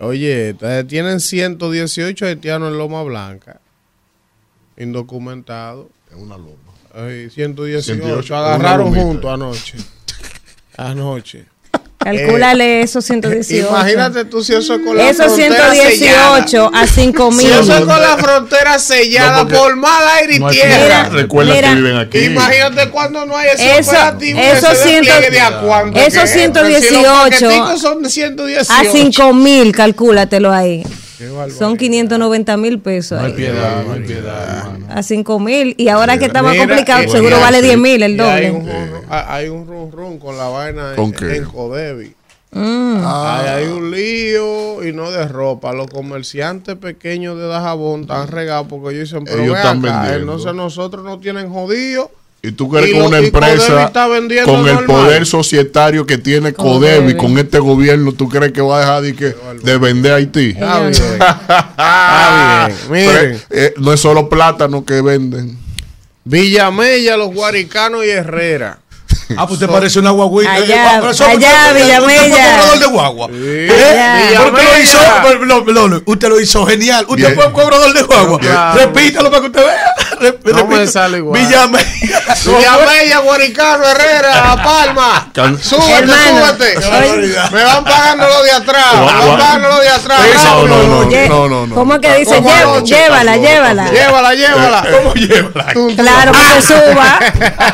[0.00, 3.60] Oye, te- tienen 118 haitianos en Loma Blanca,
[4.76, 5.86] indocumentados.
[6.10, 6.56] Es una loma.
[6.94, 9.78] Ay, 118, 118, agarraron juntos anoche.
[10.76, 11.44] Anoche.
[12.02, 13.68] Calcúlale esos 118.
[13.68, 16.70] Imagínate tú si eso es con la Esos frontera 118 sellada.
[16.82, 17.52] a 5 Si mil.
[17.52, 20.78] eso es con la frontera sellada No, por mal aire y No tierra.
[20.82, 21.68] Mira, Recuerda mira.
[21.68, 22.18] que viven aquí.
[22.24, 26.30] Imagínate cuando no hay ese Eso- operativo, esos ciento- de a cuánto esos que es.
[26.32, 28.72] 118 Si los paqueticos son de 118.
[28.72, 30.82] A 5 mil, calcúlatelo ahí.
[31.58, 33.20] Son 590 mil pesos.
[33.20, 34.86] No hay piedad, no hay piedad, hermano.
[34.90, 35.74] A 5 mil.
[35.78, 38.46] Y ahora que está más Mira, complicado, eh, seguro vale así- 10 mil el Hay
[38.50, 38.86] un, doble.
[38.90, 41.36] rum- hay un rum rum con la vaina ¿Con en, qué?
[41.36, 42.14] en Codevi.
[42.52, 43.02] Mm.
[43.06, 45.72] Ahí hay un lío y no de ropa.
[45.72, 50.00] Los comerciantes pequeños de Dajabón están regados porque ellos dicen, pero Ellos ven están acá,
[50.02, 50.32] vendiendo.
[50.32, 52.08] entonces nosotros nos tienen jodidos.
[52.42, 53.92] Y tú crees Y que lo- una empresa
[54.46, 54.84] con el normal.
[54.86, 57.14] poder societario que tiene Codevi.
[57.14, 60.50] Con este gobierno, ¿tú crees que va a dejar de, que, de vender a Haití?
[60.50, 61.12] Está Ellos bien.
[61.20, 62.78] Está bien.
[62.90, 65.58] Miren, Pero, eh, no es solo plátano que venden.
[66.24, 68.78] Villamella, los guaricanos y Herrera.
[69.36, 70.52] Ah, pues te parece una guaguita.
[70.52, 71.98] Allá, Eh, allá, Villamella.
[72.00, 73.26] usted fue cobrador de guagua.
[73.26, 74.40] Allá.
[74.42, 76.02] ¿Por qué lo hizo?
[76.06, 77.04] Usted lo hizo genial.
[77.08, 77.34] Usted Bien.
[77.34, 78.38] fue un cobrador de guagua.
[78.40, 78.78] Claro.
[78.80, 79.94] Repítalo para que usted vea.
[80.20, 81.40] Rep- No me sale igual.
[81.40, 81.86] Villamella.
[82.44, 85.28] Villamella, Guaricano, Herrera, La Palma.
[85.32, 86.74] Can- Súbete, Hermano, súbete.
[87.52, 88.94] Me van pagando lo de atrás.
[88.94, 90.20] Me van pagando lo de atrás.
[90.44, 91.74] No, no, no, no, no, no.
[91.74, 92.40] ¿Cómo que dice?
[92.84, 93.88] Llévala, llévala.
[93.90, 94.84] Llévala, llévala.
[94.90, 95.12] ¿Cómo
[95.72, 95.96] tum.
[95.96, 97.18] Claro, que se suba.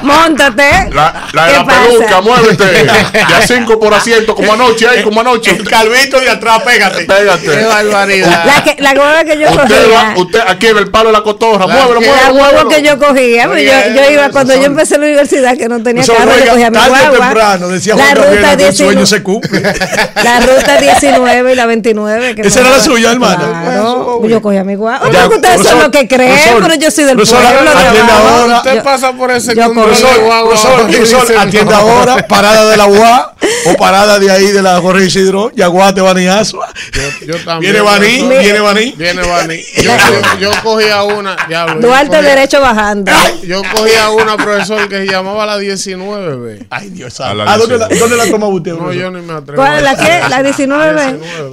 [0.02, 0.90] Móntate.
[0.92, 1.80] La, la, ¿Qué la pasa?
[1.88, 2.87] peluca, muévete.
[3.28, 5.50] Ya cinco por asiento, como anoche, ahí, como anoche.
[5.52, 6.98] El calvito de atrás, pégate.
[7.00, 7.64] Qué Pégate.
[7.66, 8.44] barbaridad.
[8.44, 10.14] La, que, la hueva que yo Usted, va, cogía.
[10.16, 12.35] usted aquí el palo de la cotorra, muévelo, que- La muévelo.
[12.35, 12.68] hueva muévelo.
[12.68, 16.02] que yo cogía, pues yo, yo iba cuando yo empecé la universidad que no tenía
[16.02, 17.11] Eso, carro, yo cogía mi guagua.
[17.26, 19.61] temprano, decía la Juan ruta que el sueño 19, se cumple.
[20.22, 22.35] la ruta 19 y la 29.
[22.35, 23.44] que Esa no- era la suya, hermano.
[23.64, 25.09] Claro, yo cogía mi guagua.
[25.28, 28.56] Ustedes son los que creen, pero yo soy del pueblo.
[28.56, 29.54] Usted pasa por ese.
[29.56, 30.09] Profesor,
[31.44, 31.75] no.
[31.77, 33.35] ahora, parada de la UA
[33.66, 36.59] o parada de ahí de la Jorge Isidro, Yaguate, Baniazo.
[36.92, 37.72] Yo, yo también.
[37.72, 38.42] Viene Baní, profesor.
[38.42, 38.94] viene Baní.
[38.96, 39.61] Viene Baní.
[39.77, 39.90] Yo,
[40.40, 41.37] yo, yo cogía una.
[41.49, 43.12] diablo, yo Duarte cogía- derecho bajando.
[43.44, 46.66] Yo cogía una, profesor, que se llamaba la 19, ve.
[46.70, 47.99] Ay, Dios A la ¿A dónde la, 19.
[48.01, 48.72] dónde la toma usted?
[48.72, 49.57] No, yo ni me atrevo.
[49.62, 50.20] ¿Cuál es la qué?
[50.29, 50.94] ¿La 19?
[50.94, 51.51] 19,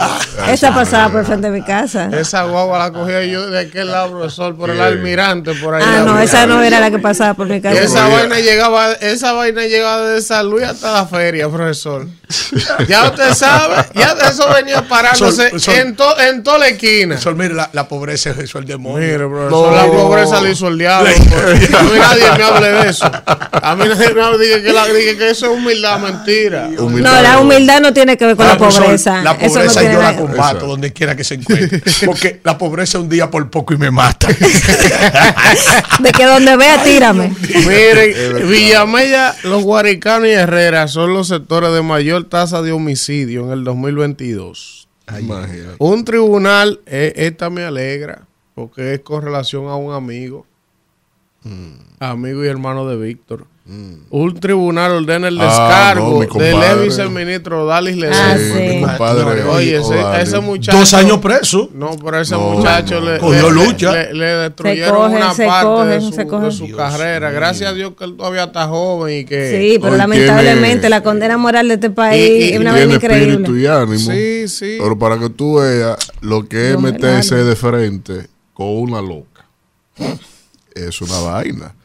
[0.52, 2.10] Esa pasaba por frente de mi casa.
[2.12, 5.84] Esa guagua la cogía yo de aquel lado, profesor, por el almirante, por ahí.
[5.86, 7.82] Ah, no, esa no era la que pasaba por mi Y casa.
[7.82, 12.08] esa vaina llegaba, esa vaina llegaba de San Luis hasta la feria, profesor.
[12.88, 16.68] Ya usted sabe, ya de eso venía parándose Sol- sol- en, to- en toda la
[16.70, 17.10] esquina.
[17.16, 19.00] Profesor, mire, la, la pobreza es eso el demonio.
[19.00, 19.72] Mire, profesor, No.
[19.76, 21.10] la pobreza le hizo el diablo.
[21.10, 23.06] A mí nadie me hable de eso.
[23.26, 26.70] A mí nadie me hable de que, la- de que eso es humildad, mentira.
[26.78, 27.16] Humildad.
[27.16, 29.22] No, la humildad no tiene que ver con Ah, la profesor, pobreza.
[29.22, 31.82] La Eso no pobreza tiene yo la combato donde quiera que se encuentre.
[32.06, 34.28] Porque la pobreza un día por poco y me mata.
[36.00, 37.34] De que donde vea, tírame.
[37.66, 43.52] Miren, Villamella, los Guaricanos y Herrera son los sectores de mayor tasa de homicidio en
[43.52, 44.88] el 2022.
[45.20, 45.76] Imagínate.
[45.80, 50.46] Un tribunal, eh, esta me alegra, porque es con relación a un amigo,
[52.00, 53.48] amigo y hermano de Víctor.
[53.66, 55.46] Un tribunal ordena el Ah,
[55.94, 58.38] descargo no, mi del ex viceministro Dalis Ah, Ledesma.
[58.38, 58.76] sí.
[58.76, 59.44] mi compadre.
[59.46, 60.78] Oye, ese, ese muchacho.
[60.78, 61.70] Dos años preso.
[61.74, 63.10] No, pero ese No, muchacho no.
[63.12, 63.94] le, Cogió le- lucha.
[63.94, 67.32] le- le destruyeron cogen, una parte cogen, de su, de su Dios carrera.
[67.32, 69.50] Gracias a Dios que él todavía está joven y que.
[69.58, 72.74] Sí, pero Hoy lamentablemente tiene- la condena moral de este país Y- y- es una
[72.74, 73.62] vaina espíritu increíble.
[73.62, 73.98] y ánimo.
[74.12, 74.76] Sí, sí.
[74.78, 79.46] Pero para que tú veas lo que es meterse de frente con una loca.
[80.76, 81.76] Es una vaina.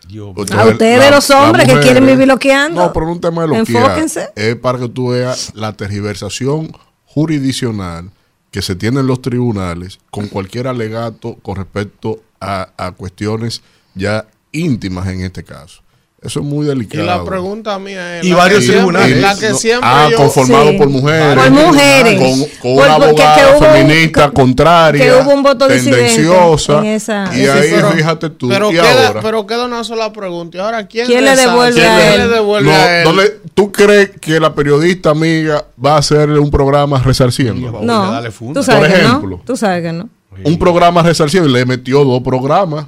[0.58, 2.80] A ustedes la- los hombres que quieren vivir loqueando.
[2.86, 3.82] No, pero no un tema de loquear.
[3.82, 4.30] Enfóquense.
[4.34, 6.72] Es para que tú veas la tergiversación
[7.06, 8.10] jurisdiccional
[8.50, 13.62] que se tiene en los tribunales con cualquier alegato con respecto a, a cuestiones
[13.94, 15.82] ya íntimas en este caso.
[16.20, 17.04] Eso es muy Y delicado.
[17.04, 18.26] la pregunta mía es.
[18.26, 19.20] Y varios que siempre- tribunales.
[19.22, 20.16] La que siempre ah, yo.
[20.16, 20.76] conformado Sí.
[20.76, 21.34] por mujeres.
[21.44, 22.18] Por mujeres.
[22.18, 25.04] Con, con Por- una abogada que un- feminista que- contraria.
[25.04, 26.78] que hubo un voto tendenciosa.
[26.80, 27.92] en esa- y ahí, foro.
[27.92, 28.48] fíjate tú.
[28.48, 29.20] Pero y queda, ahora.
[29.22, 30.56] pero queda una sola pregunta.
[30.58, 32.30] ¿Y ahora quién, ¿Quién le devuelve ¿Quién a le él?
[32.30, 33.04] devuelve No, a él?
[33.04, 37.80] no le- ¿Tú crees que la periodista amiga va a hacerle un programa resarciendo?
[37.80, 38.20] No,
[38.54, 39.36] tú sabes Por que ejemplo.
[39.36, 39.42] no.
[39.44, 40.08] Tú sabes que no.
[40.44, 42.86] Un programa resarciendo y le metió dos programas.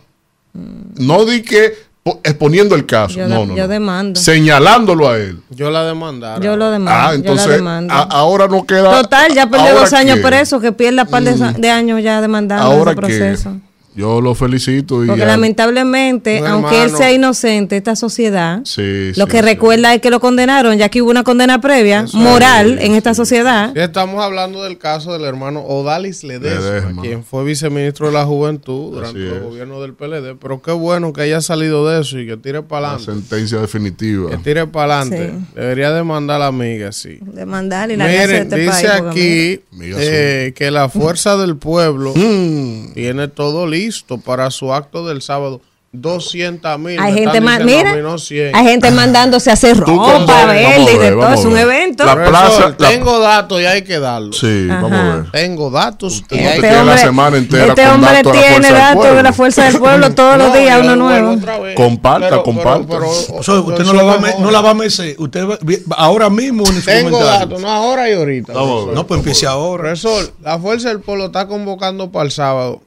[0.53, 1.90] No di que
[2.25, 3.15] exponiendo el caso.
[3.17, 3.69] Yo no, no, yo no.
[3.69, 4.19] demando.
[4.21, 5.39] Señalándolo a él.
[5.51, 6.41] Yo la demandara.
[6.43, 6.91] Yo lo demando.
[6.93, 7.93] Ah, yo la entonces demando.
[7.95, 9.03] a- ahora no queda.
[9.03, 10.23] Total, ya perdió ¿ahora dos años qué?
[10.23, 13.57] preso, que pierda par de, de años ya demandando Ahora ese proceso.
[13.95, 19.13] Yo lo felicito y Porque ya- lamentablemente, Un aunque él sea inocente, esta sociedad, Sí,
[19.17, 19.43] lo sí, que sí.
[19.43, 23.77] recuerda es que lo condenaron, ya que hubo una condena previa, moral, en esta sociedad.
[23.77, 27.03] Estamos hablando del caso del hermano Odalis Ledesma, Ledesma.
[27.03, 29.43] quien fue viceministro de la Juventud durante Así el es.
[29.43, 30.37] gobierno del PLD.
[30.41, 33.13] Pero qué bueno que haya salido de eso y que tire para La adelante.
[33.13, 34.31] sentencia definitiva.
[34.31, 35.33] Que tire para adelante.
[35.37, 35.47] Sí.
[35.57, 37.19] Debería demandar a la amiga, sí.
[37.21, 39.03] Demandar y la gracia de Miren, este dice país.
[39.11, 42.13] aquí eh, que la fuerza del pueblo
[42.95, 43.80] tiene todo listo
[44.25, 45.61] para su acto del sábado.
[45.93, 47.01] 200 mil.
[47.01, 48.55] Hay gente, están ma- diciendo mira, a mí, no 100.
[48.55, 51.35] hay gente mandándose a hacer ropa verde y de todo.
[51.35, 52.05] Es un evento.
[52.05, 54.39] La plaza- la- tengo datos y hay que darlos.
[54.39, 55.31] Sí, vamos a ver.
[55.33, 58.13] Tengo datos y Usted hay no que te tiene la semana entera este con hombre
[58.13, 61.37] datos tiene datos de la fuerza del pueblo todos los días, uno nuevo.
[61.75, 62.87] Comparta, comparta.
[62.87, 64.43] Profesor, usted no la va, a es me- mejor.
[64.43, 65.17] no la va a mecer.
[65.19, 65.59] Usted va-
[65.97, 68.53] ahora mismo en Tengo datos, no ahora y ahorita.
[68.53, 69.83] No, pues empiece ahora.
[69.83, 72.81] Profesor, la Fuerza del Pueblo está convocando para el sábado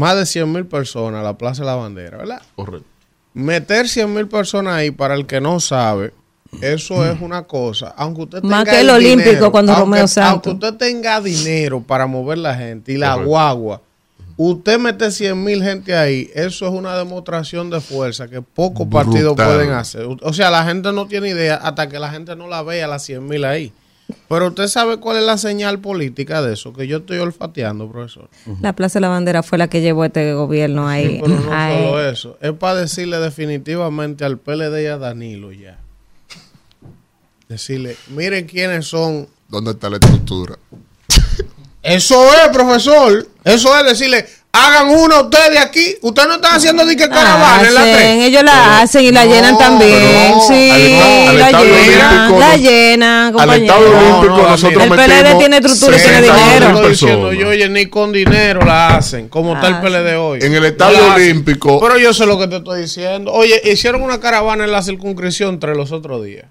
[0.00, 2.42] más de 100 mil personas a la Plaza de la Bandera, ¿verdad?
[2.56, 2.86] Correcto.
[3.34, 6.12] Meter 100 mil personas ahí, para el que no sabe,
[6.60, 7.94] eso es una cosa.
[7.96, 10.52] Aunque usted Más tenga que el Olímpico dinero, cuando aunque- Romeo Santos.
[10.52, 13.28] Aunque usted tenga dinero para mover la gente y la Correcto.
[13.30, 13.82] guagua,
[14.36, 19.36] usted mete 100 mil gente ahí, eso es una demostración de fuerza que pocos partidos
[19.36, 20.06] pueden hacer.
[20.22, 23.04] O sea, la gente no tiene idea hasta que la gente no la vea las
[23.04, 23.72] 100 mil ahí.
[24.28, 28.28] Pero usted sabe cuál es la señal política de eso, que yo estoy olfateando, profesor.
[28.60, 31.20] La Plaza de la Bandera fue la que llevó este gobierno ahí.
[31.22, 31.84] Pero no Ahí.
[31.84, 35.78] solo eso, es para decirle definitivamente al PLD y a Danilo ya.
[37.48, 39.28] Decirle, miren quiénes son.
[39.48, 40.56] ¿Dónde está la estructura?
[41.82, 43.26] Eso es, profesor.
[43.42, 45.96] Eso es decirle, hagan uno ustedes aquí.
[46.02, 48.24] Ustedes no están haciendo ni que caravana en la Hacen, 3.
[48.24, 50.30] ellos la hacen y la No, llenan también.
[50.32, 53.64] no, sí, al al la Estadio llenan, Olímpico la llenan, Al compañero.
[53.74, 56.88] Estadio No, Olímpico no, nosotros el PLD tiene estructura y tiene 60 dinero.
[56.88, 60.38] diciendo yo, oye, ni con dinero la hacen, como está el Ah, PLD hoy.
[60.42, 61.14] En el Estadio.
[61.14, 63.32] Olímpico- Pero yo sé lo que te estoy diciendo.
[63.32, 66.46] Oye, hicieron una caravana en la circunscripción entre los otros días.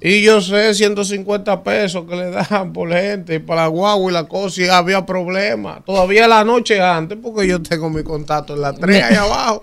[0.00, 4.14] Y yo sé, 150 pesos que le dan por gente y para la guagua y
[4.14, 5.84] la cosa, y había problemas.
[5.84, 9.62] Todavía la noche antes, porque yo tengo mi contacto en la 3 ahí abajo.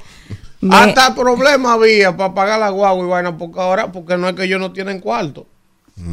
[0.60, 4.36] Me- Hasta problema había para pagar la guagua y vaina, porque ahora, porque no es
[4.36, 5.48] que ellos no tienen cuarto.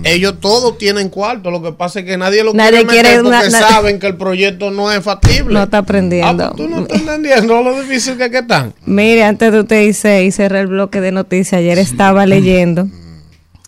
[0.05, 3.23] Ellos todos tienen cuarto, lo que pasa es que nadie lo Nadie quiere meter quiere
[3.25, 5.53] porque na- saben que el proyecto no es factible.
[5.55, 6.45] No está aprendiendo.
[6.45, 8.73] Ah, pues tú no estás entendiendo lo difícil que, que están.
[8.87, 12.87] Mire, antes de usted irse y cerrar el bloque de noticias, ayer estaba leyendo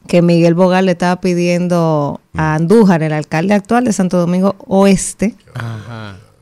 [0.07, 5.35] que Miguel Bogar le estaba pidiendo a Andújar, el alcalde actual de Santo Domingo Oeste,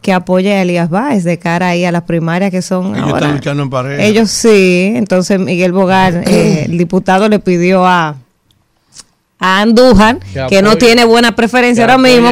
[0.01, 3.18] que apoye a Elías Báez de cara ahí a las primarias que son Ellos ahora.
[3.18, 4.03] están luchando en pareja.
[4.03, 8.16] Ellos sí, entonces Miguel Bogar, eh, el diputado le pidió a,
[9.38, 12.31] a Andújar, Que que, no tiene buena preferencia ahora mismo,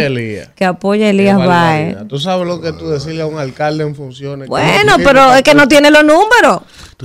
[0.56, 1.46] que apoye a Elías Báez.
[1.48, 2.06] barbaridad.
[2.06, 4.48] Tú sabes lo que tú decirle a un alcalde en funciones.
[4.48, 6.62] Bueno, no pero es que no tiene los números.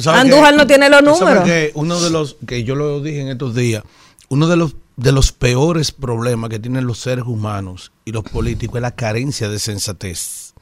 [0.07, 1.43] Andújar que- no tiene los números.
[1.43, 3.83] que uno de los que yo lo dije en estos días,
[4.29, 8.77] uno de los de los peores problemas que tienen los seres humanos y los políticos
[8.77, 10.53] es la carencia de sensatez.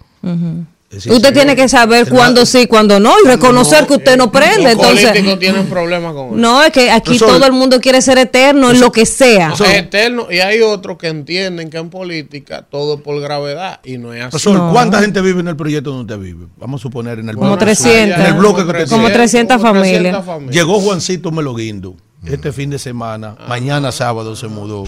[0.90, 4.62] Decir, Usted tiene que saber cuándo sí, cuándo no, y reconocer que usted no prende.
[4.64, 6.36] Los Entonces, políticos tienen problemas con eso.
[6.36, 9.54] no, es que aquí todo el mundo quiere ser eterno en lo que sea.
[9.54, 10.28] Es eterno.
[10.32, 14.22] Y hay otros que entienden que en política todo es por gravedad y no es
[14.22, 14.30] así.
[14.32, 14.72] Profesor, No.
[14.72, 16.46] ¿cuánta gente vive en el proyecto donde usted vive?
[16.58, 17.66] Vamos a suponer en el Como bloque.
[17.66, 18.20] 300.
[18.20, 19.16] En el bloque que usted Como tiene.
[19.16, 20.26] 300 como familias.
[20.52, 21.96] Llegó Juancito Meloguindo
[22.26, 24.86] este fin de semana, mañana sábado se mudó.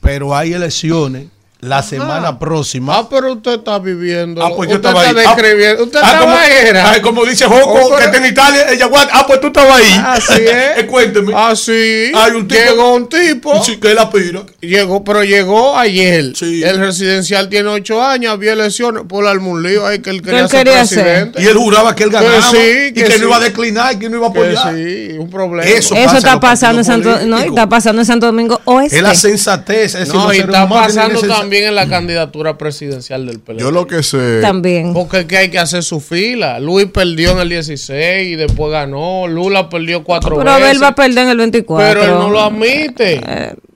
[0.00, 1.28] Pero hay elecciones
[1.62, 2.98] la semana próxima.
[2.98, 4.44] Ah, pero usted está viviendo.
[4.44, 5.16] Ah, pues yo usted estaba ahí.
[5.16, 5.84] está Ah, describiendo.
[5.84, 8.86] Usted ah, estaba como, ahí, ah, como dice Joco, Oh, que está en Italia, ella
[8.86, 9.10] guarda.
[9.14, 10.02] Ah, pues tú estabas ahí.
[10.04, 10.52] Así es.
[10.82, 11.32] Eh, Cuénteme.
[11.36, 12.10] Así.
[12.14, 13.62] Hay un tipo- Llegó un tipo.
[13.64, 14.42] Sí, que él aspira.
[14.60, 16.32] Llegó, pero llegó ayer.
[16.34, 16.64] Sí.
[16.64, 20.64] El residencial tiene ocho años, había elecciones por algún lío ahí que él quería ser
[20.64, 21.02] quería ser.
[21.04, 21.42] presidente.
[21.42, 22.42] Y él juraba que él ganaba.
[22.50, 22.56] sí,
[22.88, 23.20] y que que, sí.
[23.20, 24.74] no iba a declinar y que no iba a Que apoyar.
[24.74, 25.62] sí, un problema.
[25.70, 25.94] Eso.
[25.94, 28.96] Eso pasa está pasando en Santo, no, está pasando en Santo Domingo Oeste.
[28.96, 29.94] Es la sensatez.
[29.94, 33.58] Es decir, No, y está pasando sensa- también en la candidatura presidencial del PLD.
[33.58, 34.40] Yo lo que sé.
[34.40, 34.94] También.
[34.94, 36.58] Porque es que hay que hacer su fila.
[36.58, 39.28] Luis perdió en el 16 y después ganó.
[39.28, 40.70] Lula perdió cuatro Pero veces.
[40.70, 41.86] él va a perder en el 24.
[42.00, 43.20] pero él no lo admite.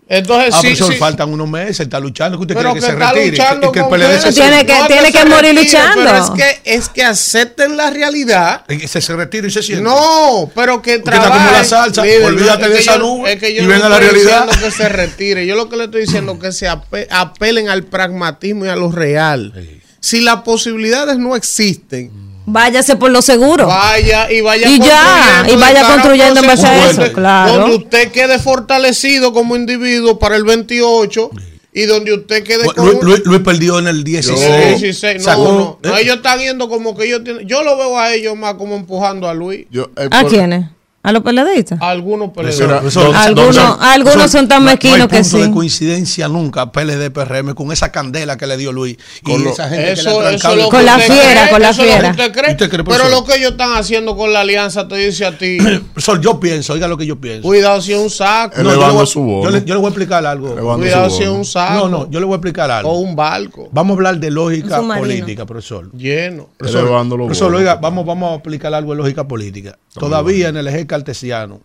[0.09, 0.99] Entonces, Ah, sí, profesor, sí.
[1.01, 3.66] faltan unos meses, está luchando, que usted Pero quiere que que, se está retire luchando
[3.69, 4.35] y que el con PLD ustedes.
[4.37, 6.05] se, Tiene que- No, tiene que morir retire, luchando.
[6.05, 6.31] Pero es
[6.62, 8.66] que, es que acepten la realidad.
[8.66, 9.83] que se, se retire y se siente.
[9.83, 11.53] No, pero que Usted está como trabaje.
[11.59, 13.88] la salsa, olvídate es de esa yo- nube es que yo y no ven a
[13.88, 14.47] la realidad.
[14.47, 15.45] diciendo que se retire.
[15.45, 18.77] Yo lo que le estoy diciendo es que se ape- apelen al pragmatismo y a
[18.77, 19.53] lo real.
[19.99, 22.12] Si las posibilidades no existen,
[22.46, 23.66] Váyase por lo seguro.
[23.66, 27.52] vaya y vaya Y ya, y vaya construyendo en base a eso, donde- claro.
[27.59, 31.30] Donde usted quede fortalecido como individuo para el 28
[31.72, 34.40] y donde usted quede Lu- con Luis, Luis- Luis perdió en el 16.
[34.40, 35.18] en el 16.
[35.18, 36.02] No, Sacó- no, no, ¿eh?
[36.02, 37.46] ellos están yendo como que ellos tienen.
[37.48, 39.66] Yo lo veo a ellos más como empujando a Luis.
[39.70, 40.66] Yo, eh, ¿A quiénes?
[41.07, 41.79] ¿A los PLDistas?
[41.81, 42.33] Algunos.
[42.35, 45.42] ¿dónde- Algunos, algunos son tan no- mezquinos no hay que punto sí.
[45.45, 49.51] de coincidencia nunca PLD PRM con esa candela que le dio Luis y Con lo-
[49.51, 51.71] esa gente que Eso, le ha eso lo Con que la fiera, cree, con la
[51.71, 52.11] eso es lo que fiera.
[52.11, 52.51] usted cree.
[52.53, 53.11] ¿Usted cree, Pero profesor?
[53.11, 55.59] lo que ellos están haciendo con la alianza te dice a ti,
[55.97, 57.42] Sol, yo pienso, oiga lo que yo pienso.
[57.42, 59.45] cuidado si es un saco, No, yo, le voy, su bono.
[59.45, 60.53] yo le- yo le voy a explicar algo.
[60.55, 62.90] Elevando cuidado si es un saco No, no, yo le voy a explicar algo.
[62.90, 65.90] o un barco Vamos a hablar de lógica política, profesor.
[65.92, 66.49] lleno.
[66.57, 69.79] Profesor, profesor, oiga, vamos, vamos a aplicar algo de lógica política.
[69.95, 71.61] Todavía en el eje cartesiano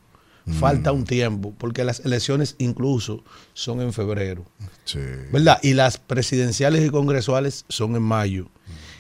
[0.60, 3.24] falta un tiempo, porque las elecciones incluso
[3.54, 4.44] son en febrero,
[4.86, 5.00] Sí.
[5.32, 5.60] ¿verdad?
[5.62, 8.48] Y las presidenciales y congresuales son en mayo.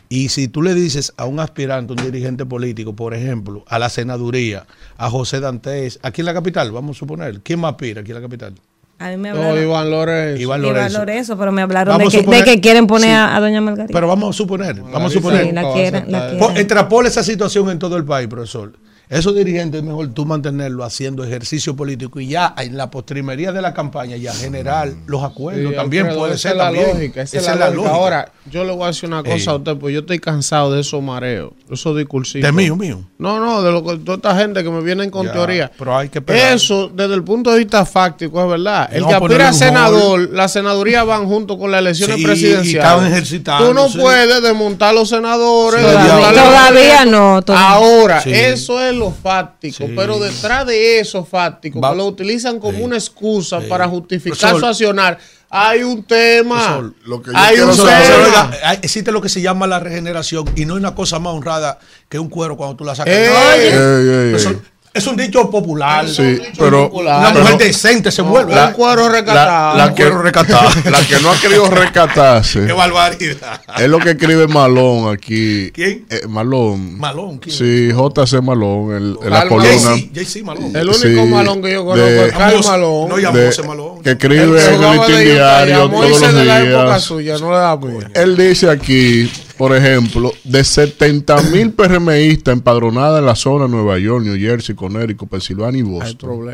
[0.08, 3.90] Y si tú le dices a un aspirante, un dirigente político, por ejemplo, a la
[3.90, 4.66] senaduría,
[4.98, 8.16] a José Dantes, aquí en la capital, vamos a suponer, ¿quién más aspira aquí en
[8.16, 8.54] la capital?
[9.00, 9.64] A mí me No, hablaron.
[9.64, 10.42] Iván Lorenzo.
[10.44, 11.00] Iván Iván Lorenzo.
[11.00, 13.14] Lorenzo, pero me hablaron de que, suponer- de que quieren poner sí.
[13.16, 13.94] a, a doña Margarita.
[13.94, 15.46] Pero vamos a suponer, vamos a suponer.
[15.48, 16.40] sí, la quieren, la quieren.
[16.40, 18.74] Po- Extrapola esa situación en todo el país, profesor.
[19.12, 23.62] Esos dirigentes es mejor tú mantenerlo haciendo ejercicio político y ya en la postrimería de
[23.62, 25.70] la campaña ya generar los acuerdos.
[25.72, 26.88] Sí, también Alfredo, puede esa ser es la también.
[26.94, 27.94] lógica, esa, es la, lógica.
[27.94, 29.46] Ahora, yo le voy a decir una cosa Ey.
[29.48, 32.48] a usted, pues yo estoy cansado de esos mareos, esos discursitos.
[32.48, 33.02] de mío, mío.
[33.18, 35.72] No, no, de lo que toda esta gente que me vienen con Ya, teoría.
[35.78, 36.54] pero hay que esperar.
[36.54, 38.90] Eso, desde el punto de vista fáctico, es verdad.
[38.94, 42.26] El No que aspira a senador, la senaduría van junto con las elecciones Sí, y
[42.26, 43.12] presidenciales.
[43.12, 43.98] ejercitando, Tú no sí.
[44.00, 45.82] puedes desmontar los senadores.
[45.82, 47.70] Sí, todavía- no, todavía.
[47.72, 48.32] Ahora, Sí.
[48.32, 49.94] eso es lo fáctico, Sí.
[49.96, 52.84] pero detrás de eso fáctico, Va- que lo utilizan como Sí.
[52.84, 53.68] una excusa Sí.
[53.68, 55.18] para justificar su accionar,
[55.50, 56.78] hay un tema.
[56.78, 58.52] Profesor, lo que yo hay un tema.
[58.64, 61.80] hay- existe lo que se llama la regeneración y no hay una cosa más honrada
[62.08, 63.14] que un cuero cuando tú la sacas.
[63.14, 63.28] Ey.
[63.28, 64.58] Oye, Ey, ey, ey.
[64.94, 66.08] Es un dicho popular.
[66.08, 67.20] Sí, dicho pero popular.
[67.20, 68.54] Una pero mujer decente se vuelve.
[68.68, 69.78] un cuero recatado.
[69.78, 70.04] la, Un que,
[70.90, 73.62] la que no ha querido recatarse Qué barbaridad.
[73.80, 75.72] es lo que escribe Malón aquí.
[75.74, 76.06] ¿Quién?
[76.10, 76.98] Eh, Malón.
[77.00, 77.56] Malón, ¿quién?
[77.56, 79.96] Sí, JC Malón, el, en la columna.
[79.96, 80.76] JC, JC Malón.
[80.76, 83.10] El único Sí, malón que yo conozco de- es Carl Malón.
[83.10, 84.02] no, de- Mose Malón.
[84.04, 87.02] que escribe El en que el Utah, diario todos los la días.
[87.04, 87.80] suya, no le da.
[88.16, 89.32] Él dice aquí,
[89.62, 94.74] por ejemplo, de 70 mil PRMistas empadronadas en la zona de Nueva York, New Jersey,
[94.74, 96.50] Connecticut, Pensilvania y Boston,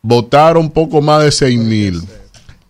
[0.00, 2.02] votaron poco más de 6 mil.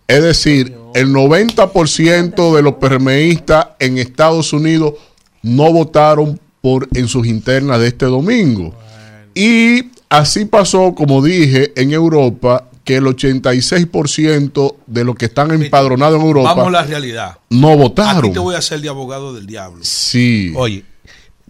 [0.05, 4.95] Es decir, el 90% de los PRMistas en Estados Unidos
[5.41, 8.73] no votaron por en sus internas de este domingo.
[9.33, 16.19] Y así pasó, como dije, en Europa, que el 86% de los que están empadronados
[16.21, 17.37] en Europa Vamos a la realidad.
[17.49, 18.31] no Aquí votaron.
[18.33, 19.79] te voy a hacer de abogado del diablo.
[19.83, 20.53] Sí.
[20.55, 20.85] Oye,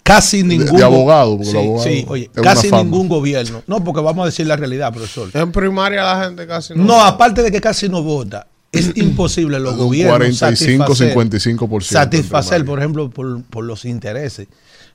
[0.04, 0.76] casi ningún.
[0.76, 2.84] de abogado, porque Sí, el abogado sí, oye, es una casi fama.
[2.84, 3.62] ningún gobierno.
[3.68, 5.30] No, porque vamos a decir la realidad, profesor.
[5.32, 6.84] En primaria la gente casi no.
[6.86, 11.14] No, aparte de que casi no vota, es imposible los gobiernos 45, satisfacer-
[11.60, 11.82] 55%.
[11.84, 14.48] satisfacer, por ejemplo, por, por los intereses,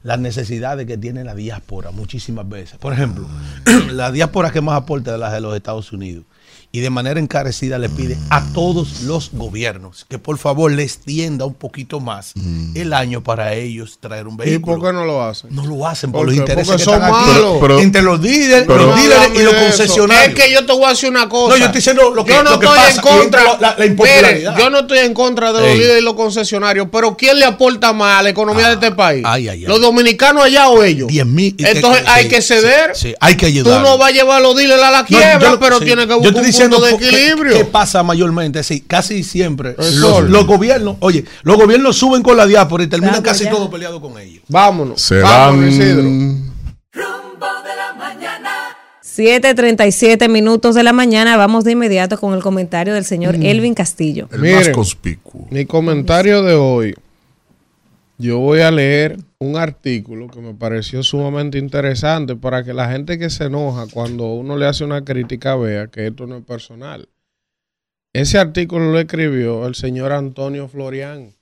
[0.02, 2.78] las necesidades que tiene la diáspora muchísimas veces.
[2.78, 3.28] Por ejemplo,
[3.92, 6.24] la diáspora que más aporta de las de los Estados Unidos
[6.74, 11.44] y de manera encarecida le pide a todos los gobiernos que por favor les tienda
[11.44, 12.32] un poquito más
[12.74, 14.78] el año para ellos traer un ¿Y vehículo.
[14.78, 15.54] por qué no lo hacen?
[15.54, 17.30] No lo hacen por, ¿Por los intereses Porque que son están aquí.
[17.30, 17.58] malos.
[17.60, 20.28] Pero- entre los líderes, pero- los No, líderes y los concesionarios.
[20.38, 21.52] Es que yo te voy a decir una cosa.
[21.52, 23.40] No, yo estoy diciendo lo que- Yo no lo que estoy pasa en y contra.
[23.42, 24.52] entre la- la impopularidad.
[24.52, 27.44] Mire, yo no estoy en contra de los líderes y los concesionarios, pero ¿quién le
[27.44, 29.22] aporta más a la economía de este país?
[29.26, 29.66] ay, ay, ay.
[29.68, 31.08] ¿Los dominicanos allá o ellos?
[31.08, 31.54] 10 mil.
[31.58, 32.92] Entonces hay que ceder.
[32.94, 33.82] Sí, sí, hay que Tú ayudar.
[33.82, 35.84] no vas a llevar a los dealers a la No, quiebra, yo pero sí.
[35.84, 36.32] tienes que Yo buscar
[36.70, 37.56] diciendo de ¿qué- equilibrio.
[37.56, 38.62] ¿Qué, pasa mayormente?
[38.62, 39.74] Sí, casi siempre.
[39.96, 44.00] Los, gobiernos, oye, los gobiernos suben con la diáspora y terminan Vamos casi todos peleados
[44.00, 44.42] con ellos.
[44.48, 45.00] Vámonos.
[45.00, 46.02] Se Vámonos, Isidro.
[46.02, 46.52] van.
[46.92, 48.50] Rumbo de la mañana.
[49.02, 51.36] 7:37 minutos de la mañana.
[51.36, 54.28] Vamos de inmediato con el comentario del señor Elvin Castillo.
[54.32, 54.56] El Miren.
[54.58, 55.46] más conspicuo.
[55.50, 56.94] Mi comentario de hoy,
[58.22, 63.18] yo voy a leer un artículo que me pareció sumamente interesante para que la gente
[63.18, 67.08] que se enoja cuando uno le hace una crítica vea que esto no es personal.
[68.12, 71.34] Ese artículo lo escribió el señor Antonio Florián.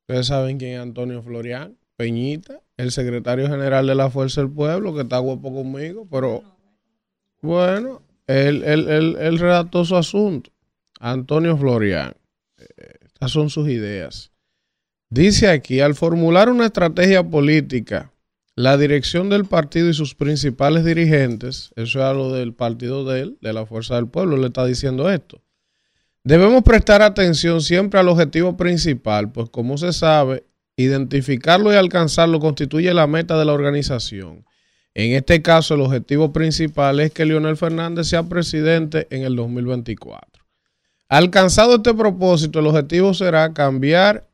[0.00, 4.94] Ustedes saben quién es Antonio Florián, Peñita, el secretario general de la Fuerza del Pueblo,
[4.94, 6.42] que está guapo conmigo, pero
[7.42, 10.50] bueno, él, él, él, él redactó su asunto.
[10.98, 12.16] Antonio Florián.
[12.56, 14.31] Estas son sus ideas.
[15.14, 18.14] Dice aquí, al formular una estrategia política,
[18.56, 23.38] la dirección del partido y sus principales dirigentes, eso es algo del partido de él,
[23.42, 25.42] de la Fuerza del Pueblo, le está diciendo esto.
[26.24, 30.44] Debemos prestar atención siempre al objetivo principal, pues como se sabe,
[30.76, 34.46] identificarlo y alcanzarlo constituye la meta de la organización.
[34.94, 40.42] En este caso, el objetivo principal es que Leonel Fernández sea presidente en el 2024.
[41.10, 44.31] Alcanzado este propósito, el objetivo será cambiar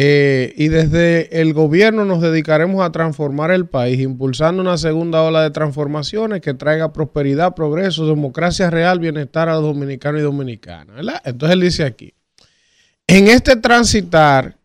[0.00, 5.42] eh, y desde el gobierno nos dedicaremos a transformar el país, impulsando una segunda ola
[5.42, 11.04] de transformaciones que traiga prosperidad, progreso, democracia real, bienestar a los dominicanos y dominicanas.
[11.24, 12.14] Entonces él dice aquí,
[13.08, 14.56] en este transitar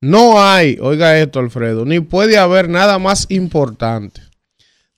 [0.00, 4.22] no hay, oiga esto Alfredo, ni puede haber nada más importante.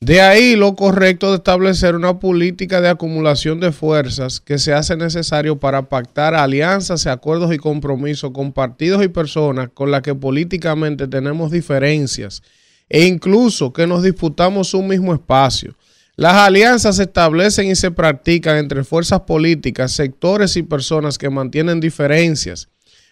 [0.02, 4.96] De ahí lo correcto de establecer una política de acumulación de fuerzas que se hace
[4.96, 11.06] necesario para pactar alianzas, acuerdos y compromisos con partidos y personas con las que políticamente
[11.06, 12.42] tenemos diferencias
[12.88, 15.76] e incluso que nos disputamos un mismo espacio.
[16.16, 21.78] Las alianzas se establecen y se practican entre fuerzas políticas, sectores y personas que mantienen
[21.78, 22.70] diferencias.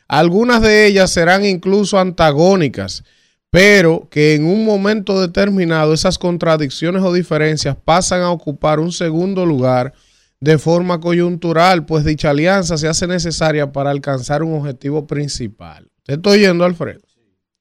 [0.08, 3.04] Algunas de ellas serán incluso antagónicas
[3.50, 9.44] pero que en un momento determinado esas contradicciones o diferencias pasan a ocupar un segundo
[9.44, 9.92] lugar
[10.38, 15.90] de forma coyuntural, pues dicha alianza se hace necesaria para alcanzar un objetivo principal.
[16.04, 17.00] ¿Te estoy oyendo, Alfredo?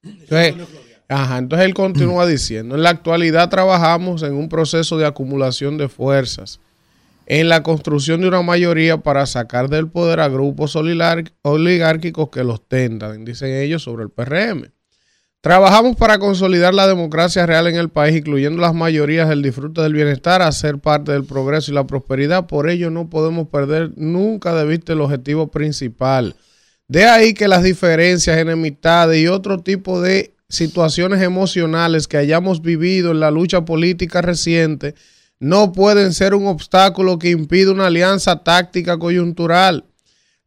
[0.02, 0.54] Entonces,
[1.08, 5.88] ajá, entonces él continúa diciendo, en la actualidad trabajamos en un proceso de acumulación de
[5.88, 6.60] fuerzas,
[7.26, 12.66] en la construcción de una mayoría para sacar del poder a grupos oligárquicos que los
[12.66, 14.70] tentan, dicen ellos, sobre el PRM.
[15.42, 19.94] Trabajamos para consolidar la democracia real en el país, incluyendo las mayorías, el disfrute del
[19.94, 22.46] bienestar, hacer parte del progreso y la prosperidad.
[22.46, 26.36] Por ello no podemos perder nunca de vista el objetivo principal.
[26.88, 33.12] De ahí que las diferencias, enemistades y otro tipo de situaciones emocionales que hayamos vivido
[33.12, 34.94] en la lucha política reciente
[35.38, 39.86] no pueden ser un obstáculo que impida una alianza táctica coyuntural.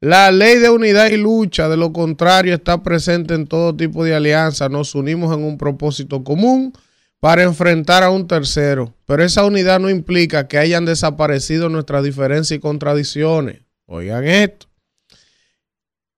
[0.04, 4.14] La ley de unidad y lucha, de lo contrario, está presente en todo tipo de
[4.14, 4.68] alianza.
[4.68, 6.74] Nos unimos en un propósito común
[7.22, 8.94] para enfrentar a un tercero.
[9.06, 13.62] Pero esa unidad no implica que hayan desaparecido nuestras diferencias y contradicciones.
[13.86, 14.68] Oigan esto.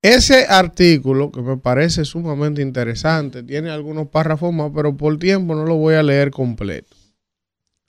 [0.02, 5.64] Ese artículo, que me parece sumamente interesante, tiene algunos párrafos más, pero por tiempo no
[5.64, 6.96] lo voy a leer completo.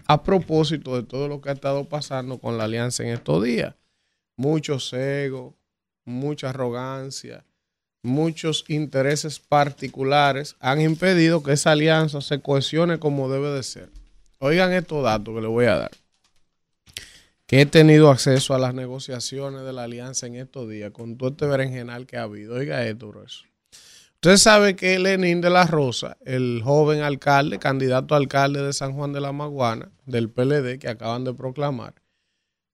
[0.07, 3.75] A propósito de todo lo que ha estado pasando con la alianza en estos días.
[4.37, 5.55] Muchos egos,
[6.07, 7.45] mucha arrogancia,
[8.03, 13.91] muchos intereses particulares han impedido que esa alianza se cohesione como debe de ser.
[14.39, 15.91] Oigan estos datos que les voy a dar.
[17.47, 21.31] Que he tenido acceso a las negociaciones de la alianza en estos días con todo
[21.31, 22.55] este berenjenal que ha habido.
[22.55, 23.45] Oiga esto, eso.
[24.15, 28.95] Usted sabe que Lenín de la Rosa, el joven alcalde, candidato a alcalde de San
[28.95, 31.95] Juan de la Maguana, del PLD, que acaban de proclamar,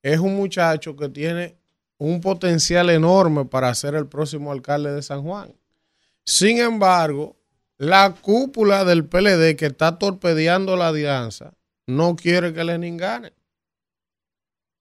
[0.03, 1.57] es un muchacho que tiene
[2.05, 5.55] un potencial enorme para ser el próximo alcalde de San Juan.
[6.25, 7.37] Sin embargo,
[7.79, 11.55] la cúpula del PLD que está torpedeando la alianza
[11.87, 13.33] no quiere que Lenin gane.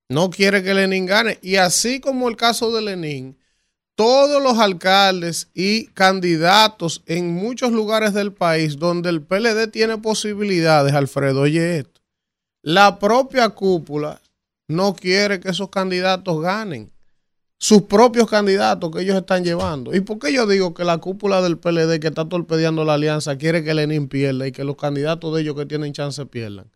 [0.09, 1.37] No quiere que Lenin gane.
[1.43, 3.37] Y así como el caso de Lenin,
[3.93, 10.95] todos los alcaldes y candidatos en muchos lugares del país donde el PLD tiene posibilidades,
[10.95, 12.01] Alfredo, oye esto,
[12.63, 14.19] la propia cúpula
[14.67, 16.91] no quiere que esos candidatos ganen
[17.61, 19.93] sus propios candidatos que ellos están llevando.
[19.93, 23.37] ¿Y por qué yo digo que la cúpula del PLD que está torpedeando la alianza
[23.37, 26.71] quiere que Lenin pierda y que los candidatos de ellos que tienen chance pierdan?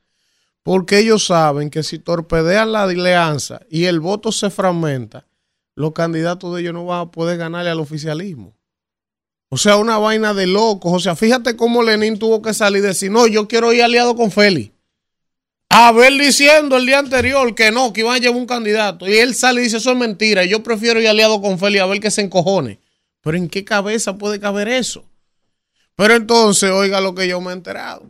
[0.61, 5.25] Porque ellos saben que si torpedean la alianza y el voto se fragmenta,
[5.73, 8.55] los candidatos de ellos no van a poder ganarle al oficialismo.
[9.49, 10.93] O sea, una vaina de locos.
[10.93, 14.15] O sea, fíjate cómo Lenin tuvo que salir y decir, no, yo quiero ir aliado
[14.15, 14.74] con Félix
[15.77, 19.09] a ver diciendo el día anterior que no, que iban a llevar un candidato.
[19.09, 20.45] Y él sale y dice, eso es mentira.
[20.45, 22.79] Yo prefiero ir aliado con Feli a ver que se encojone.
[23.19, 25.03] Pero ¿en qué cabeza puede caber eso?
[25.97, 28.09] Pero entonces, oiga lo que yo me he enterado.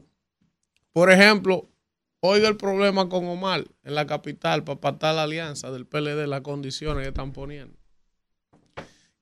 [0.91, 1.67] Por ejemplo,
[2.19, 6.41] oiga el problema con Omar en la capital para pactar la alianza del PLD, las
[6.41, 7.75] condiciones que están poniendo.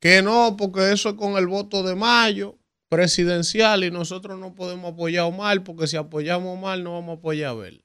[0.01, 2.57] Que no, porque eso es con el voto de mayo
[2.89, 7.15] presidencial y nosotros no podemos apoyar a Omar porque si apoyamos a Omar no vamos
[7.15, 7.82] a apoyar a Bel.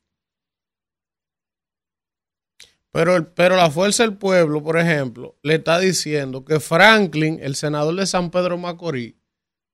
[2.90, 7.94] Pero, pero la Fuerza del Pueblo, por ejemplo, le está diciendo que Franklin, el senador
[7.94, 9.14] de San Pedro Macorís,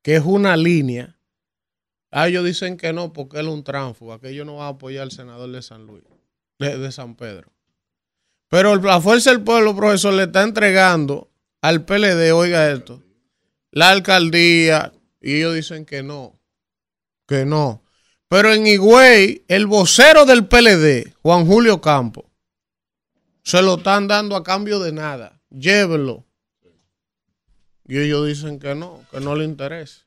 [0.02, 1.16] que es una línea,
[2.10, 4.68] a ellos dicen que no, porque él es un tránfuga, que ellos no van a
[4.68, 6.04] apoyar al senador de San Luis,
[6.58, 7.52] de, San Pedro.
[8.48, 13.02] Pero la Fuerza del Pueblo, profesor, le está entregando al PLD, oiga esto,
[13.70, 16.38] la alcaldía, y ellos dicen que no,
[17.26, 17.82] que no.
[18.28, 22.26] Pero en Higüey, el vocero del PLD, Juan Julio Campos,
[23.45, 25.40] se lo están dando a cambio de nada.
[25.51, 26.24] Llévelo.
[27.86, 30.01] Y ellos dicen que no, que no le interesa.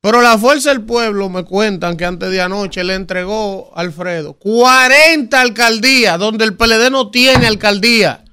[0.00, 5.38] Pero la fuerza del pueblo me cuentan que antes de anoche le entregó Alfredo 40
[5.38, 8.24] alcaldías donde el PLD no tiene alcaldía.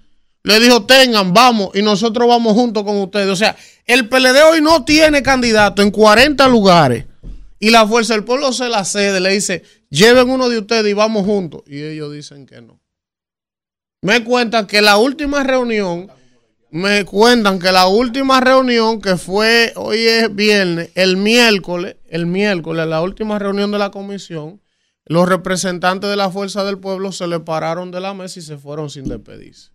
[0.44, 3.28] le dijo, tengan, vamos, y nosotros vamos juntos con ustedes.
[3.28, 7.06] O sea, el PLD hoy no tiene candidato en 40 lugares
[7.60, 10.94] y la Fuerza del Pueblo se la cede, le dice, lleven uno de ustedes y
[10.94, 11.64] vamos juntos.
[11.66, 12.80] Y ellos dicen que no.
[14.08, 16.10] Me cuentan que la última reunión,
[16.72, 22.88] me cuentan que la última reunión que fue, hoy es viernes, el miércoles, el miércoles,
[22.88, 24.62] la última reunión de la comisión,
[25.04, 28.58] los representantes de la Fuerza del Pueblo se le pararon de la mesa y se
[28.58, 29.72] fueron sin despedirse.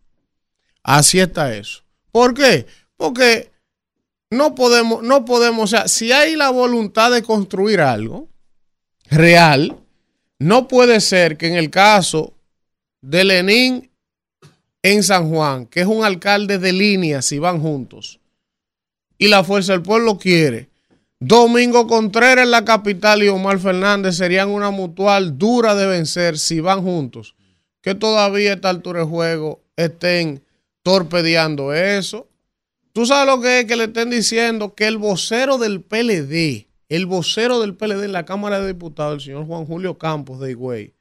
[0.82, 1.82] Así está eso.
[2.10, 2.64] ¿Por qué?
[2.96, 3.50] Porque
[4.30, 8.30] no podemos, no podemos, o sea, si hay la voluntad de construir algo
[9.10, 9.76] real,
[10.38, 12.32] no puede ser que en el caso
[13.02, 13.91] de Lenín
[14.82, 18.20] en San Juan, que es un alcalde de línea si van juntos,
[19.16, 20.68] y la Fuerza del Pueblo quiere,
[21.20, 26.58] Domingo Contreras en la capital y Omar Fernández serían una mutual dura de vencer si
[26.58, 27.36] van juntos,
[27.80, 30.42] que todavía a esta altura de juego estén
[30.82, 32.26] torpedeando eso.
[32.92, 37.06] Tú sabes lo que es que le estén diciendo que el vocero del PLD, el
[37.06, 40.92] vocero del PLD en la Cámara de Diputados, el señor Juan Julio Campos de Higüey,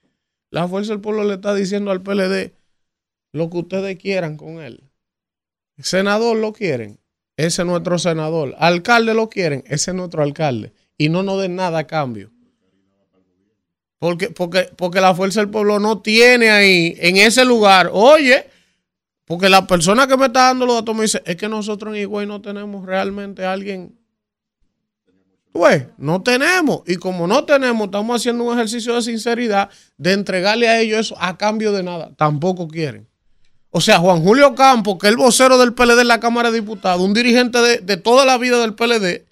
[0.51, 2.53] la Fuerza del Pueblo le está diciendo al PLD
[3.32, 4.84] lo que ustedes quieran con él.
[5.77, 6.99] Senador lo quieren,
[7.38, 8.55] ese es nuestro senador.
[8.59, 10.73] Alcalde lo quieren, ese es nuestro alcalde.
[10.97, 12.32] Y no nos den nada a cambio.
[13.97, 18.47] Porque, porque, porque la Fuerza del Pueblo no tiene ahí, en ese lugar, oye,
[19.25, 22.01] porque la persona que me está dando los datos me dice, es que nosotros en
[22.01, 23.97] Higüey no tenemos realmente alguien.
[25.51, 26.82] Pues, no tenemos.
[26.88, 31.15] Y como no tenemos, estamos haciendo un ejercicio de sinceridad de entregarle a ellos eso
[31.19, 32.11] a cambio de nada.
[32.15, 33.11] Tampoco quieren.
[33.72, 36.59] O sea, Juan Julio Campos, que es el vocero del PLD en la Cámara de
[36.59, 39.26] Diputados, un dirigente de, de toda la vida del PLD,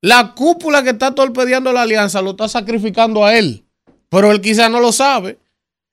[0.00, 3.66] la cúpula que está torpedeando la alianza lo está sacrificando a él.
[4.08, 5.40] Pero él quizás no lo sabe.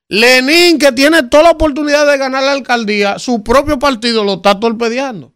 [0.07, 4.59] Lenín, que tiene toda la oportunidad de ganar la alcaldía, su propio partido lo está
[4.59, 5.33] torpedeando.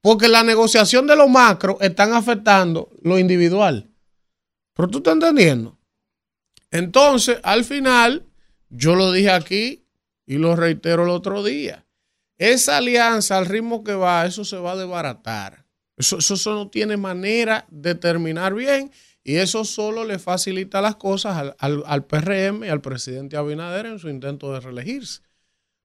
[0.00, 3.90] Porque la negociación de lo macro están afectando lo individual.
[4.74, 5.78] Pero tú estás entendiendo.
[6.70, 8.24] Entonces, al final,
[8.70, 9.83] yo lo dije aquí
[10.26, 11.84] y lo reitero el otro día.
[12.38, 15.64] Esa alianza, al ritmo que va, eso se va a desbaratar.
[15.96, 18.90] Eso, eso, eso no tiene manera de terminar bien.
[19.22, 23.86] Y eso solo le facilita las cosas al, al, al, PRM y al presidente Abinader
[23.86, 25.22] en su intento de reelegirse.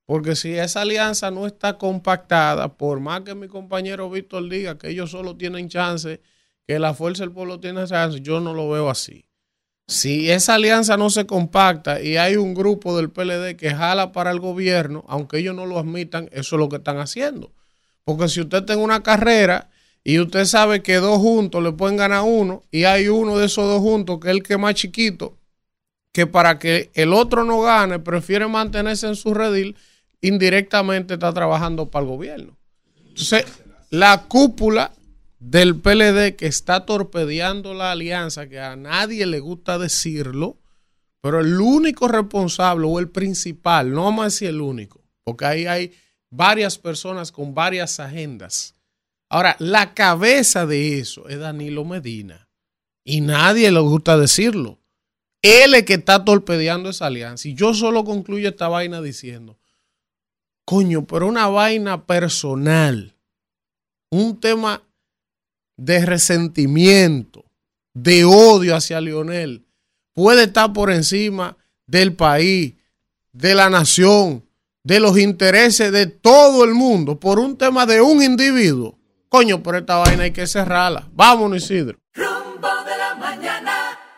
[0.06, 4.90] Porque si esa alianza no está compactada, por más que mi compañero Víctor diga que
[4.90, 6.20] ellos solo tienen chance,
[6.68, 9.29] que la fuerza del pueblo tiene chance, yo no lo veo así.
[9.90, 14.30] Si esa alianza no se compacta y hay un grupo del PLD que jala para
[14.30, 17.52] el gobierno, aunque ellos no lo admitan, eso es lo que están haciendo.
[18.04, 19.72] Porque si usted tiene una carrera
[20.04, 23.66] y usted sabe que dos juntos le pueden ganar uno y hay uno de esos
[23.66, 25.40] dos juntos que es el que más chiquito,
[26.12, 29.76] que para que el otro no gane prefiere mantenerse en su redil,
[30.22, 32.58] indirectamente está trabajando para el gobierno.
[33.08, 33.44] Entonces,
[33.90, 34.92] la cúpula
[35.40, 40.58] del PLD que está torpedeando la alianza, que a nadie le gusta decirlo,
[41.22, 45.94] pero el único responsable o el principal, no a decir el único, porque ahí hay
[46.30, 48.76] varias personas con varias agendas
[49.30, 52.50] Ahora, la cabeza de eso es Danilo Medina.
[53.04, 54.80] Y nadie le gusta decirlo.
[55.42, 57.48] Él es que está torpedeando esa alianza.
[57.48, 59.58] Y yo solo concluyo esta vaina diciendo,
[60.66, 63.16] coño, pero una vaina personal,
[64.10, 64.82] un tema
[65.80, 67.46] de resentimiento,
[67.94, 69.66] de odio hacia Lionel,
[70.14, 71.58] puede estar por encima
[71.88, 72.74] del país,
[73.32, 74.44] de la nación,
[74.84, 78.98] de los intereses de todo el mundo, por un tema de un individuo.
[79.30, 81.08] Coño, por esta vaina hay que cerrarla.
[81.14, 81.98] Vámonos, Isidro.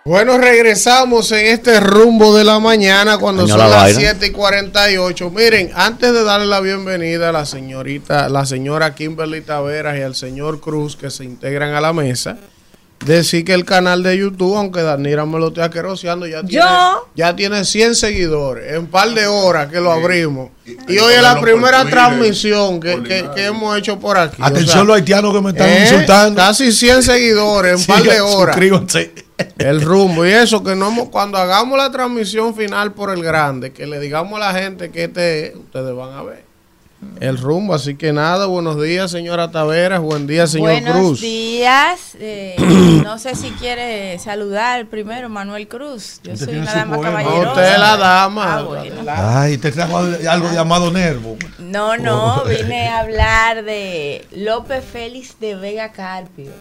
[0.04, 4.00] Bueno, regresamos en este rumbo de la mañana cuando son la las vaina.
[4.00, 5.30] 7 y 48.
[5.30, 10.16] Miren, antes de darle la bienvenida a la señorita, la señora Kimberly Taveras y al
[10.16, 12.38] señor Cruz que se integran a la mesa,
[13.06, 17.08] decir que el canal de YouTube, aunque Danira me lo esté aqueroseando, ya tiene, Yo.
[17.16, 20.50] ya tiene 100 seguidores en un par de horas que lo abrimos.
[20.66, 24.42] Y, y hoy es la primera Twitter, transmisión que, que- que hemos hecho por aquí.
[24.42, 26.38] O Atención sea, los haitianos que me están eh, insultando.
[26.42, 28.56] Casi 100 seguidores en un par de horas.
[28.56, 29.14] Suscríbanse.
[29.58, 33.72] El rumbo y eso que no hemos- cuando hagamos la transmisión final por el grande,
[33.72, 36.52] que le digamos a la gente que este es, ustedes van a ver
[37.20, 37.74] el rumbo.
[37.74, 41.22] Así que nada, buenos días, señora Taveras, buen día, señor Buenos Cruz.
[41.22, 42.00] días.
[42.20, 42.56] eh,
[43.04, 46.20] no sé si quiere saludar primero Manuel Cruz.
[46.24, 47.10] Yo soy una dama poema.
[47.24, 47.44] caballerosa.
[47.46, 48.56] No, usted es la dama.
[48.58, 48.96] Ah, bueno.
[49.08, 51.38] Ay, te trajo algo llamado nervo.
[51.58, 56.52] No, no, vine a hablar de López Félix de Vega Carpio.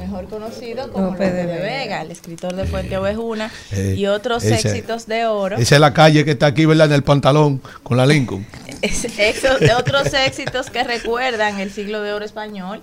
[0.00, 1.78] Mejor conocido como López López de de, Vega.
[1.78, 5.56] Vega, el escritor de Fuente Ovejuna Eh, y otros ese- éxitos de oro.
[5.56, 6.86] Esa es la calle que está aquí, ¿verdad?
[6.86, 8.46] En el pantalón, con la Lincoln.
[8.82, 12.80] es- de otros éxitos que recuerdan el siglo de oro español.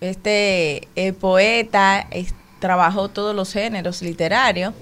[0.00, 4.74] Este eh, poeta es- trabajó todos los géneros literarios,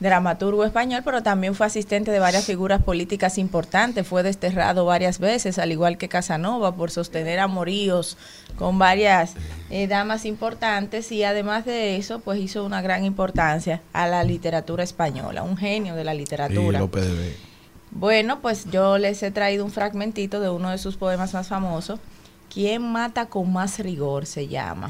[0.00, 4.06] dramaturgo español, pero también fue asistente de varias figuras políticas importantes.
[4.06, 8.16] Fue desterrado varias veces, al igual que Casanova, por sostener amoríos
[8.56, 9.34] con varias
[9.70, 14.84] eh, damas importantes y además de eso, pues hizo una gran importancia a la literatura
[14.84, 16.78] española, un genio de la Y literatura.
[16.78, 17.36] López de Vega.
[17.90, 21.98] Bueno, pues yo les he traído un fragmentito de uno de sus poemas más famosos.
[22.52, 24.26] ¿Quién mata con más rigor?
[24.26, 24.88] se llama.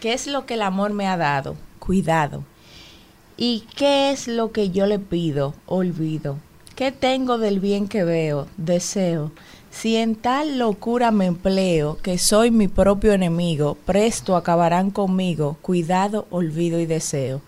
[0.00, 1.56] ¿Qué es lo que el amor me ha dado?
[1.78, 2.44] Cuidado.
[3.36, 5.54] ¿Y qué es lo que yo le pido?
[5.66, 6.38] Olvido.
[6.74, 8.46] ¿Qué tengo del bien que veo?
[8.56, 9.32] Deseo.
[9.70, 16.26] Si en tal locura me empleo, que soy mi propio enemigo, presto acabarán conmigo, cuidado,
[16.30, 17.42] olvido y deseo.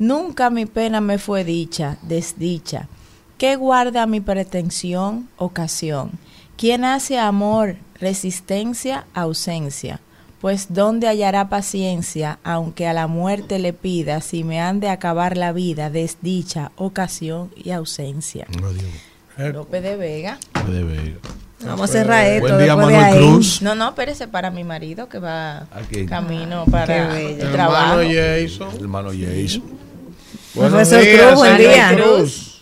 [0.00, 2.88] Nunca mi pena me fue dicha, desdicha.
[3.36, 5.28] ¿Qué guarda mi pretensión?
[5.36, 6.18] Ocasión.
[6.56, 7.76] ¿Quién hace amor?
[8.00, 10.00] Resistencia, ausencia.
[10.40, 15.36] Pues ¿dónde hallará paciencia, aunque a la muerte le pida, si me han de acabar
[15.36, 18.46] la vida, desdicha, ocasión y ausencia?
[18.48, 19.52] Dios.
[19.52, 20.38] López de Vega.
[20.54, 21.18] López de Vega.
[21.64, 22.46] Vamos a cerrar esto.
[22.46, 23.18] Buen día, Manuel ahí.
[23.18, 23.62] Cruz.
[23.62, 25.66] No, no, espérese para mi marido que va
[26.08, 28.00] camino para el trabajo.
[28.00, 28.68] Hermano Jason.
[28.80, 29.62] Hermano Jason.
[30.54, 31.90] Buenos Profesor días, Cruz, buen día.
[31.94, 32.57] Cruz.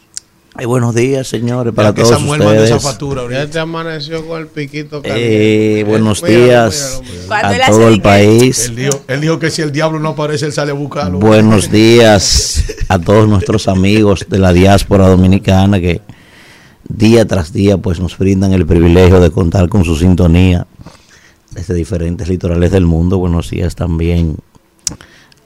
[0.58, 2.82] Ay, buenos días, señores, para que todos Samuel mandó esa ustedes.
[2.82, 7.64] factura Ya te amaneció con el piquito Eh, buenos días míralo, míralo.
[7.64, 8.68] A todo el país.
[8.68, 11.18] Él dijo, él dijo que si el diablo no aparece, él sale a buscarlo.
[11.18, 16.00] Buenos días a todos nuestros amigos de la diáspora dominicana que
[16.88, 20.66] día tras día pues nos brindan el privilegio de contar con su sintonía
[21.50, 23.18] desde diferentes litorales del mundo.
[23.18, 24.36] Buenos días también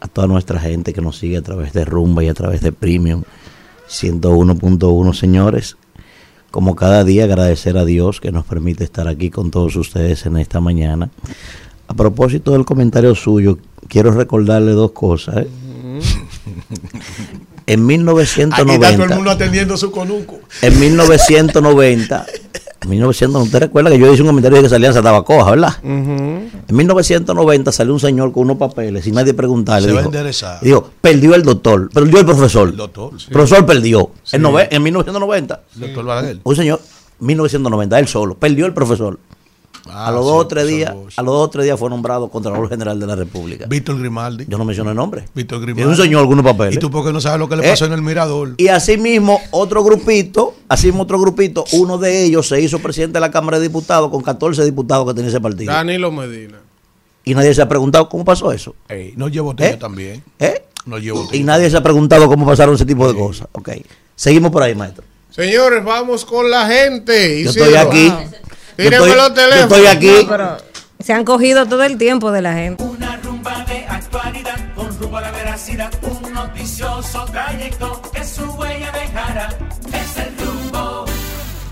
[0.00, 2.70] a toda nuestra gente que nos sigue a través de Rumba y a través de
[2.70, 3.24] Premium
[3.90, 5.76] 101.1, señores.
[6.50, 10.36] Como cada día agradecer a Dios que nos permite estar aquí con todos ustedes en
[10.36, 11.10] esta mañana.
[11.86, 15.38] A propósito del comentario suyo, quiero recordarle dos cosas.
[15.38, 15.48] ¿eh?
[17.66, 20.40] En Aquí está todo el 1990, mundo atendiendo su conuco.
[20.62, 22.26] en 1990,
[22.82, 25.74] en 1990, usted recuerda que yo hice un comentario de que salían estaba coja, ¿verdad?
[25.82, 29.88] En 1990 salió un señor con unos papeles sin nadie preguntarle.
[29.88, 30.60] Se va a dijo, enderezar.
[30.62, 32.70] dijo, perdió el doctor, perdió el profesor.
[32.70, 33.12] El doctor.
[33.30, 34.10] Profesor perdió.
[34.32, 36.38] En, en 1990, Doctor Balaguer.
[36.42, 36.80] un señor,
[37.18, 39.18] 1990, él solo, perdió el profesor.
[39.88, 42.28] Ah, a los dos o tres días, a los dos o tres días fue nombrado
[42.28, 43.66] Contralor General de la República.
[43.66, 44.44] Víctor Grimaldi.
[44.48, 45.24] Yo no menciono el nombre.
[45.34, 45.88] Víctor Es Grimaldi.
[45.90, 46.76] un señor con unos papeles.
[46.76, 48.54] ¿Y tú por qué no sabes lo que le Eh, pasó en el Mirador?
[48.58, 53.14] Y así mismo, otro grupito, así mismo otro grupito, uno de ellos se hizo presidente
[53.14, 55.72] de la Cámara de Diputados con 14 diputados que tenía ese partido.
[55.72, 56.58] Danilo Medina.
[57.24, 58.74] Y nadie se ha preguntado cómo pasó eso.
[58.88, 59.76] Ey, no llevo tío ¿Eh?
[59.78, 60.22] también.
[60.38, 60.62] ¿Eh?
[60.86, 63.48] No llevo Y nadie se ha preguntado cómo pasaron ese tipo de cosas.
[63.52, 63.70] Ok.
[64.16, 65.04] Seguimos por ahí, maestro.
[65.30, 67.42] Señores, vamos con la gente.
[67.44, 67.66] Yo Isidro.
[67.66, 68.08] estoy aquí.
[68.08, 68.18] Wow.
[68.84, 69.62] Estoy, los yo teléfonos.
[69.72, 70.22] estoy aquí.
[70.22, 70.56] No, pero
[71.04, 72.82] se han cogido todo el tiempo de la gente.
[72.82, 75.90] Una rumba de actualidad con rumbo a la veracidad.
[76.02, 79.48] Un noticioso trayecto que su huella dejará.
[79.92, 81.04] Es el rumbo.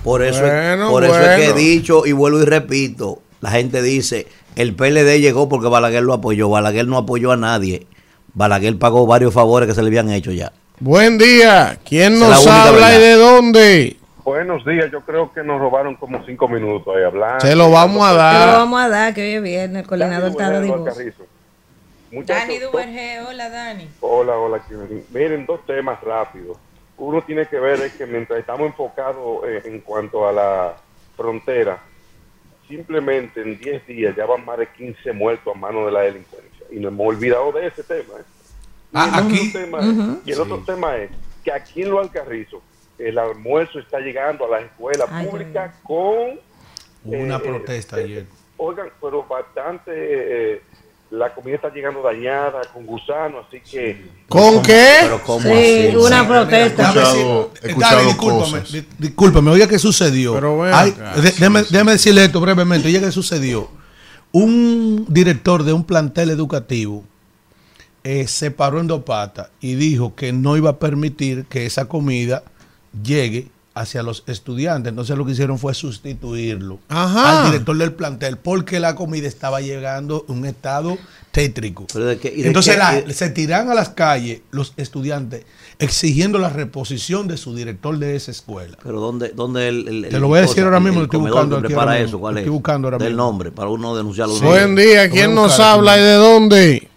[0.02, 3.20] Por eso, Bueno, por eso es que he dicho y vuelvo y repito.
[3.40, 6.48] La gente dice, el PLD llegó porque Balaguer lo apoyó.
[6.48, 7.86] Balaguer no apoyó a nadie.
[8.34, 10.52] Balaguer pagó varios favores que se le habían hecho ya.
[10.80, 11.78] Buen día.
[11.84, 13.96] ¿Quién es nos habla y de dónde?
[14.28, 17.40] Buenos días, yo creo que nos robaron como cinco minutos ahí hablando.
[17.40, 18.58] Se lo vamos a Te lo dar.
[18.58, 20.70] vamos a dar, que hoy es viernes, el coordinador está de
[22.26, 23.88] Dani Duvergé, hola Dani.
[24.00, 24.60] Hola, hola.
[25.14, 26.58] Miren, dos temas rápidos.
[26.98, 30.74] Uno tiene que ver es que mientras estamos enfocados eh, en cuanto a la
[31.16, 31.78] frontera,
[32.68, 36.66] simplemente en 10 días ya van más de 15 muertos a mano de la delincuencia.
[36.70, 38.12] Y nos hemos olvidado de ese tema.
[38.18, 38.24] ¿eh?
[38.92, 41.10] Y Ah, el otro aquí- tema es- y el otro tema es
[41.42, 42.60] que aquí en Lo Alcarrizo
[42.98, 46.38] el almuerzo está llegando a las escuelas Ay, públicas con
[47.04, 48.26] una eh, protesta eh, ayer.
[48.56, 50.62] Oigan, pero bastante, eh,
[51.10, 54.04] la comida está llegando dañada, con gusano, así que...
[54.28, 54.96] ¿Con qué?
[55.02, 55.96] Pero ¿cómo Sí, así?
[55.96, 56.82] una protesta.
[56.88, 58.84] Escuchado- he escuchado Dale, discúlpame, cosas.
[58.98, 60.34] discúlpame, oiga qué sucedió.
[60.34, 63.70] Pero Ay, de- decirle esto brevemente, oiga qué sucedió.
[64.32, 67.04] Un director de un plantel educativo
[68.04, 71.86] eh, se paró en dos patas y dijo que no iba a permitir que esa
[71.88, 72.42] comida
[73.02, 74.90] llegue hacia los estudiantes.
[74.90, 77.44] Entonces lo que hicieron fue sustituirlo Ajá.
[77.44, 80.98] al director del plantel porque la comida estaba llegando en un estado
[81.30, 81.86] tétrico.
[81.92, 84.72] ¿Pero de qué- y de Entonces qué- la- y- se tiran a las calles los
[84.76, 85.44] estudiantes
[85.78, 88.76] exigiendo la reposición de su director de esa escuela.
[88.82, 91.20] Pero ¿dónde, dónde el, el- Te lo voy a decir cosa, ahora mismo, el estoy
[91.20, 92.42] buscando aquí prepara ahora eso, mismo, ¿cuál lo es?
[92.42, 93.22] estoy buscando ahora Del mismo.
[93.22, 94.34] nombre, para uno denunciarlo.
[94.34, 94.44] Sí.
[94.44, 95.08] Buen día.
[95.08, 96.88] ¿Quién nos buscar habla y de dónde?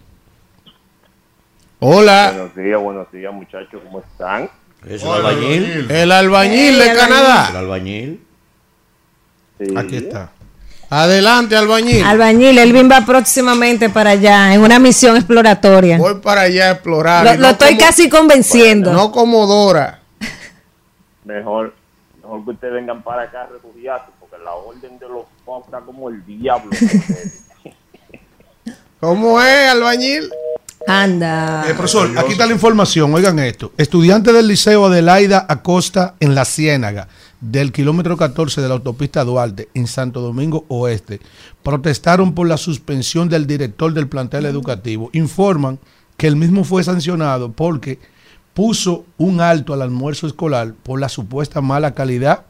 [1.78, 2.32] Hola.
[2.34, 4.48] Buenos días, buenos días muchachos, ¿cómo están?
[4.88, 5.90] Es el albañil.
[5.90, 6.90] El albañil de albañil.
[6.90, 7.58] El Canadá.
[7.58, 8.20] albañil.
[9.58, 9.74] Sí.
[9.76, 10.30] Aquí está.
[10.90, 12.04] Adelante, albañil.
[12.04, 15.96] Albañil, Elvin va próximamente para allá en una misión exploratoria.
[15.96, 17.24] Voy para allá a explorar.
[17.24, 18.92] Lo, y lo no estoy como- casi convenciendo.
[18.92, 20.00] No como Dora.
[21.24, 21.72] Mejor,
[22.20, 25.80] mejor que ustedes vengan para acá a refugiarse, porque la orden de los pocos está
[25.80, 26.70] como el diablo.
[29.00, 30.30] ¿Cómo es, albañil?
[30.86, 31.64] Anda.
[31.68, 33.12] Eh, profesor, aquí está la información.
[33.14, 33.72] Oigan esto.
[33.76, 37.08] Estudiantes del Liceo Adelaida Acosta en La Ciénaga,
[37.40, 41.20] del kilómetro 14 de la autopista Duarte, en Santo Domingo Oeste,
[41.62, 45.10] protestaron por la suspensión del director del plantel educativo.
[45.12, 45.78] Informan
[46.16, 47.98] que el mismo fue sancionado porque
[48.54, 52.44] puso un alto al almuerzo escolar por la supuesta mala calidad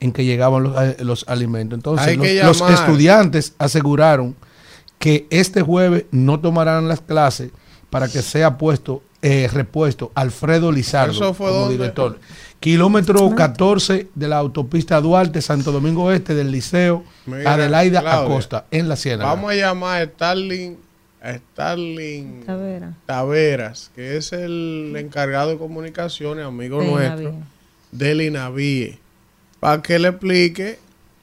[0.00, 1.76] en que llegaban los, eh, los alimentos.
[1.76, 4.36] Entonces, los, estudiantes aseguraron
[4.98, 7.50] que este jueves no tomarán las clases
[7.90, 11.76] para que sea puesto eh, repuesto Alfredo Lizardo ¿Eso fue como dónde?
[11.78, 12.18] director.
[12.60, 18.66] Kilómetro 14 de la autopista Duarte, Santo Domingo Este, del Liceo Mira, Adelaida Claudia, Acosta,
[18.70, 19.30] en la Ciénaga.
[19.30, 20.76] Vamos a llamar a Starling,
[21.20, 22.92] a Starling Tavera.
[23.04, 27.34] Taveras, que es el encargado de comunicaciones, amigo De nuestro,
[27.92, 28.98] del INAVIE,
[29.60, 30.78] para que le explique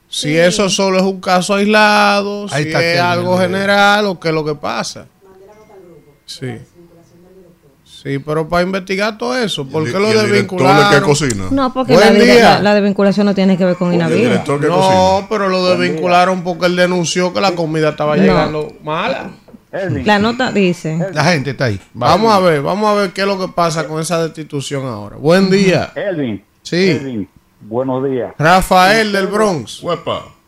[0.08, 4.28] si eso solo es un caso aislado, Ahí si está es algo general o qué
[4.28, 5.06] es lo que pasa.
[6.26, 6.58] Sí.
[7.84, 11.00] Sí, pero para investigar todo eso, ¿por qué lo y el director de desvincularon?
[11.00, 11.44] que cocina.
[11.50, 15.26] No, porque la, desvinculación no tiene que ver con que No, cocina.
[15.28, 18.22] pero lo desvincularon porque él denunció que la comida estaba No.
[18.22, 19.30] llegando mala.
[20.04, 20.98] La nota dice.
[21.14, 21.80] La gente está ahí.
[21.94, 25.16] Vamos a ver, vamos a ver qué es lo que pasa con esa destitución ahora.
[25.16, 25.90] Buen día.
[25.94, 26.90] Elvin, Sí.
[26.90, 27.28] Elvin,
[27.62, 28.34] buenos días.
[28.38, 29.82] Rafael del Bronx.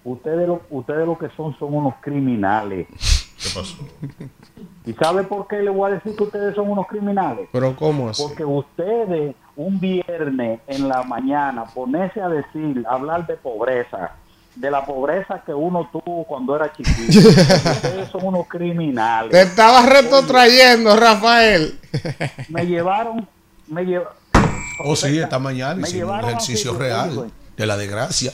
[0.05, 2.87] Ustedes lo, ustedes lo que son son unos criminales.
[3.43, 3.77] ¿Qué pasó?
[4.85, 7.49] ¿Y sabe por qué le voy a decir que ustedes son unos criminales?
[7.53, 8.23] Pero ¿cómo así?
[8.23, 14.13] Porque ustedes un viernes en la mañana ponerse a decir, hablar de pobreza,
[14.55, 17.29] de la pobreza que uno tuvo cuando era chiquito.
[17.29, 19.35] ustedes son unos Te criminales.
[19.35, 21.79] estaba retrotrayendo, Rafael.
[22.49, 23.29] Me llevaron,
[23.67, 24.13] me llevaron.
[24.85, 28.33] Oh, sí, esta mañana hicimos un ejercicio así, real de la desgracia.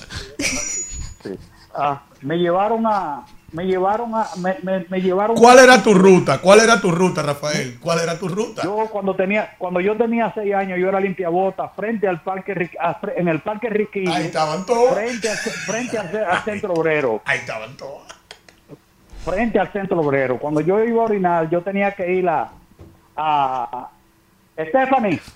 [1.75, 5.37] Ah, me llevaron a, me llevaron a, me, me, me llevaron.
[5.37, 6.39] ¿Cuál era tu ruta?
[6.41, 7.79] ¿Cuál era tu ruta, Rafael?
[7.81, 8.63] ¿Cuál era tu ruta?
[8.63, 12.71] Yo cuando tenía, cuando yo tenía seis años, yo era limpiabota frente al parque,
[13.17, 14.13] en el parque Riquillo.
[14.13, 14.95] Ahí estaban todos.
[14.95, 17.21] Frente al, frente al, ce- al centro obrero.
[17.27, 18.03] Ahí estaban todos.
[19.25, 20.39] frente al centro obrero.
[20.39, 22.51] Cuando yo iba a orinar, yo tenía que ir a,
[23.17, 23.89] a
[24.59, 25.17] Stephanie.
[25.17, 25.33] Yo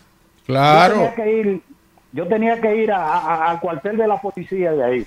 [0.47, 0.95] Claro.
[0.95, 1.62] tenía que ir,
[2.12, 5.07] yo tenía que ir a- a- al cuartel de la policía de ahí.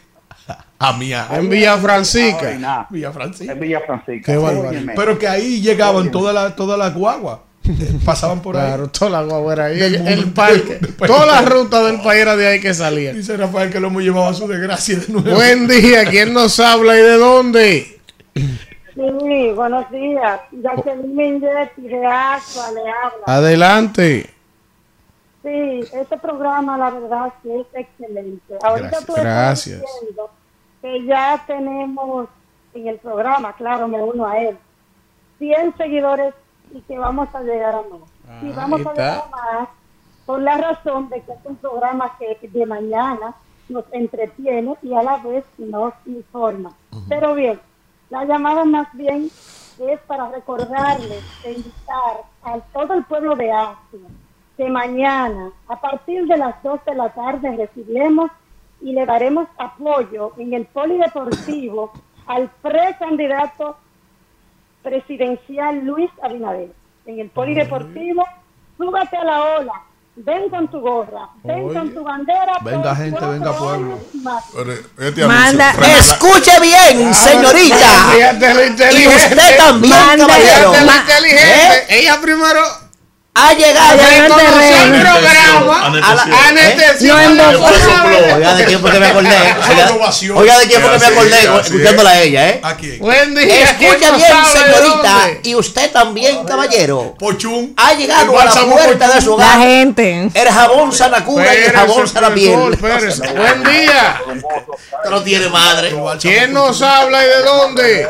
[0.79, 2.87] A mí, a En Villa Francisca.
[2.89, 3.51] Villa Francisca.
[3.51, 4.31] en Villa Francisca.
[4.31, 4.69] Qué barbaridad.
[4.69, 4.93] Óyeme.
[4.95, 7.39] Pero que ahí llegaban todas las todas las guaguas.
[7.65, 8.65] Eh, Pasaban por ahí.
[8.67, 9.79] Claro, toda la guagua era ahí.
[9.81, 10.79] El, parque.
[11.05, 13.13] Toda la ruta del país era de ahí que salía.
[13.13, 15.35] Dice Rafael que lo hemos llevado a su desgracia de nuevo.
[15.35, 16.05] Buen día.
[16.05, 17.99] ¿Quién nos habla y de dónde?
[18.33, 20.39] Sí, buenos días.
[20.51, 23.23] Jacqueline Mengetti de Asua le habla.
[23.25, 24.29] Adelante.
[25.43, 28.55] Sí, este programa la verdad que es excelente.
[28.61, 29.05] Ahorita Gracias.
[29.05, 29.81] tú estás Gracias.
[29.81, 30.29] diciendo
[30.81, 32.27] que ya tenemos
[32.73, 34.57] en el programa, claro, me uno a él,
[35.39, 36.33] 100 seguidores
[36.71, 38.43] y que vamos a llegar a más.
[38.43, 39.69] y vamos a llegar a más
[40.25, 43.33] por la razón de que es un programa que de mañana
[43.67, 46.71] nos entretiene y a la vez nos informa.
[47.07, 47.59] Pero bien,
[48.09, 49.29] la llamada más bien
[49.79, 54.07] es para recordarles e invitar a todo el pueblo de Asia
[54.57, 58.29] que mañana, a partir de las 2 de la tarde, recibiremos
[58.81, 61.91] y le daremos apoyo en el polideportivo
[62.27, 63.77] al precandidato
[64.83, 66.71] presidencial Luis Abinader.
[67.05, 68.25] En el polideportivo,
[68.77, 69.73] súbate a la ola,
[70.15, 71.73] ven con tu gorra, ven Oye.
[71.79, 72.53] con tu bandera.
[72.61, 73.97] Venga, gente, venga, pueblo.
[74.99, 77.75] este Manda- Escuche bien, señorita.
[78.13, 78.63] Fíjate lo
[78.99, 80.73] Y usted también, Manda- caballero.
[80.75, 81.85] Inteligente.
[81.89, 82.61] Ella primero
[83.35, 83.97] Ha llegado.
[83.97, 85.93] Reconoció el programa.
[86.47, 87.15] Anestesió.
[87.35, 87.49] La.
[88.35, 89.37] Oiga, ¿de quién fue que me acordé?
[90.35, 92.61] Oiga, ¿de quién fue que me acordé escuchándola a ella, eh?
[92.99, 93.75] Buen día.
[93.77, 95.27] ¿quién Escucha bien, señorita.
[95.43, 97.15] Y usted también, caballero.
[97.77, 99.59] Ha llegado a la puerta de su La hogar.
[99.59, 100.29] gente.
[100.33, 102.77] El jabón sana cura y el jabón sana piel.
[102.77, 103.33] profesor, espérese.
[103.39, 104.21] Buen día.
[105.09, 105.93] No tiene madre.
[106.19, 108.07] ¿Quién nos habla y de dónde?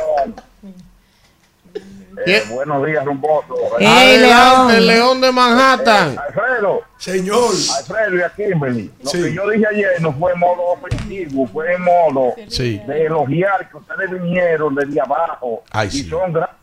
[2.25, 2.49] ¿Quién?
[2.49, 3.55] Buenos días, Rumboso.
[3.79, 4.87] Ey, Adelante, León.
[4.87, 6.17] León de Manhattan.
[6.17, 7.51] Alfredo, Señor.
[7.77, 8.91] Alfredo y a Kimberly.
[9.03, 9.23] Lo Sí.
[9.23, 12.81] que yo dije ayer no fue en modo ofensivo, fue en modo Sí.
[12.87, 15.63] de elogiar que ustedes vinieron desde abajo.
[15.71, 16.09] Ay, y sí.
[16.09, 16.55] son grandes.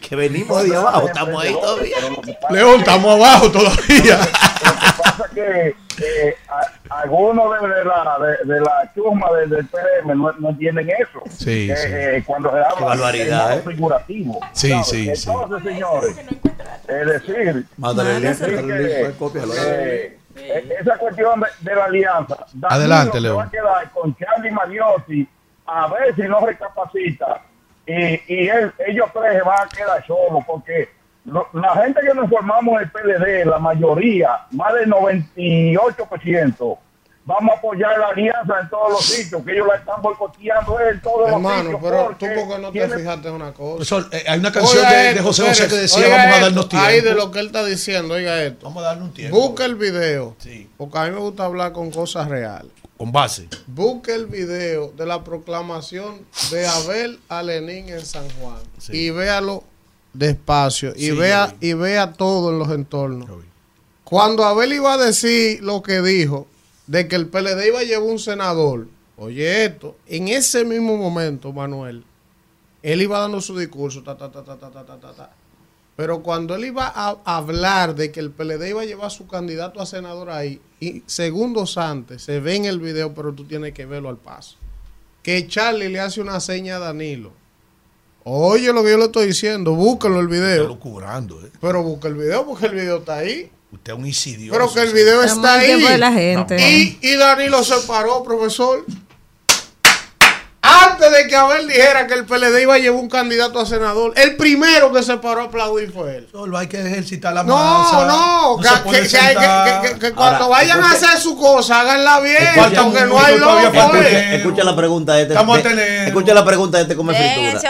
[0.00, 1.96] Que venimos de abajo, estamos ahí todavía.
[2.50, 4.18] León, estamos abajo todavía.
[4.18, 6.36] Lo que pasa es que eh,
[6.90, 11.20] algunos de, de la, de, de la chusma de- del PRM no, no entienden eso.
[11.30, 11.88] Sí, Eh, sí.
[11.90, 13.22] eh, cuando se habla de
[13.58, 13.62] ¿eh?
[13.66, 14.40] figurativo.
[14.52, 14.86] Sí, ¿sabes?
[14.88, 15.30] sí, sí.
[15.30, 16.16] Entonces, señores,
[16.88, 17.66] es decir,
[20.36, 22.36] eh, esa cuestión de, de la alianza.
[22.52, 23.38] Danilo Adelante, León.
[23.38, 25.28] va a quedar con Charlie Mariotti
[25.66, 27.42] a ver si no recapacita.
[27.86, 27.92] Y,
[28.34, 30.88] y él, ellos tres se van a quedar solos porque
[31.26, 36.78] lo- la gente que nos formamos en el PLD, la mayoría, más del 98%,
[37.26, 41.00] vamos a apoyar la alianza en todos los sitios, que ellos la están boicoteando en
[41.00, 41.80] todos los Hermano, sitios.
[41.82, 43.96] pero tú porque por qué no te fijaste en una cosa.
[44.12, 46.86] Eh, hay una canción de, José José que decía, vamos a darnos tiempo.
[46.86, 48.66] Ahí de lo que él está diciendo, oiga esto.
[48.66, 49.36] Vamos a darnos tiempo.
[49.38, 50.36] Busca el video.
[50.38, 50.68] Sí.
[50.76, 53.48] Porque a mí me gusta hablar con cosas reales con base.
[53.66, 56.20] Busque el video de la proclamación
[56.50, 58.92] de Abel a Lenin en San Juan sí.
[58.96, 59.64] y véalo
[60.12, 63.28] despacio y vea y vea todo en los entornos.
[64.04, 66.46] Cuando Abel iba a decir lo que dijo
[66.86, 68.86] de que el PLD iba a llevar un senador,
[69.16, 72.04] oye esto, en ese mismo momento, Manuel,
[72.82, 74.98] él iba dando su discurso, ta ta ta ta ta ta.
[75.00, 75.30] ta
[75.96, 79.26] pero cuando él iba a hablar de que el PLD iba a llevar a su
[79.28, 83.72] candidato a senador ahí, y segundos antes, se ve en el video, pero tú tienes
[83.74, 84.56] que verlo al paso,
[85.22, 87.32] que Charlie le hace una seña a Danilo.
[88.24, 90.66] Oye lo que yo le estoy diciendo, búsquelo el Está video.
[90.68, 91.50] locurando, ¿eh?
[91.60, 93.50] Pero busca el video porque el video está ahí.
[93.70, 94.58] Usted es un insidioso.
[94.58, 95.82] Pero que el video está ahí.
[95.82, 96.56] de la gente.
[96.70, 98.84] Y, y Danilo se paró, profesor.
[100.94, 104.12] Antes de que Abel dijera que el PLD iba a llevar un candidato a senador,
[104.16, 106.28] el primero que se paró a aplaudir fue él.
[106.30, 108.06] Solo hay que ejercitar la No, masa.
[108.06, 109.82] no, que, se que- puede que hay que- sentar.
[109.82, 113.18] que- que- que cuando Ahora, vayan a hacer su cosa, háganla bien, Falta porque no
[113.20, 113.58] hay loco.
[114.34, 115.34] Escucha la pregunta de este.
[115.34, 117.60] Estamos a de- tener- escucha la pregunta de este come fritura.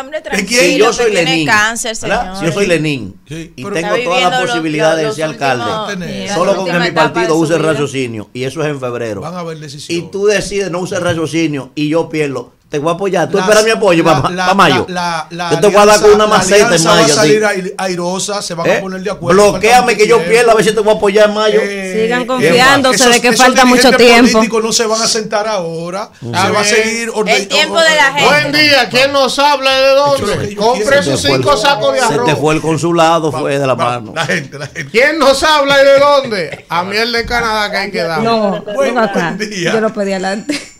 [0.46, 5.12] Si yo soy Lenín, si yo soy Lenín Sí, y tengo todas las posibilidades de
[5.14, 9.20] ser alcalde, solo con que mi partido use el raciocinio, y eso es en febrero,
[9.22, 10.04] Van a haber decisiones.
[10.06, 13.30] y tú decides no usar raciocinio y yo pierdo, te voy a apoyar.
[13.30, 14.84] Tú esperas mi apoyo la- para la- mayo.
[14.88, 17.14] la- la yo te voy a dar con una maceta en alianza va a mayo.
[17.14, 17.72] salir así.
[17.78, 18.76] airosa, se van ¿Eh?
[18.78, 19.52] a poner de acuerdo.
[19.52, 21.60] Bloquéame falta que yo pierda, a ver si te voy a apoyar en mayo.
[21.62, 24.32] Eh, Sigan eh, confiándose esos- de que falta mucho tiempo.
[24.32, 26.10] políticos no se van a sentar ahora.
[26.20, 28.24] Está se va a seguir orden- El tiempo de la gente.
[28.24, 30.56] Buen día, ¿quién nos habla y de dónde?
[30.56, 32.26] Compre sus Se cinco sacos de Se arroz.
[32.26, 34.12] te fue el consulado, fue de la mano.
[34.16, 34.86] La gente, la gente.
[34.90, 36.66] ¿Quién nos habla y de dónde?
[36.68, 38.20] A miel de Canadá que hay que dar.
[38.20, 38.96] No, buen
[39.38, 39.74] día.
[39.74, 40.73] Yo lo pedí adelante.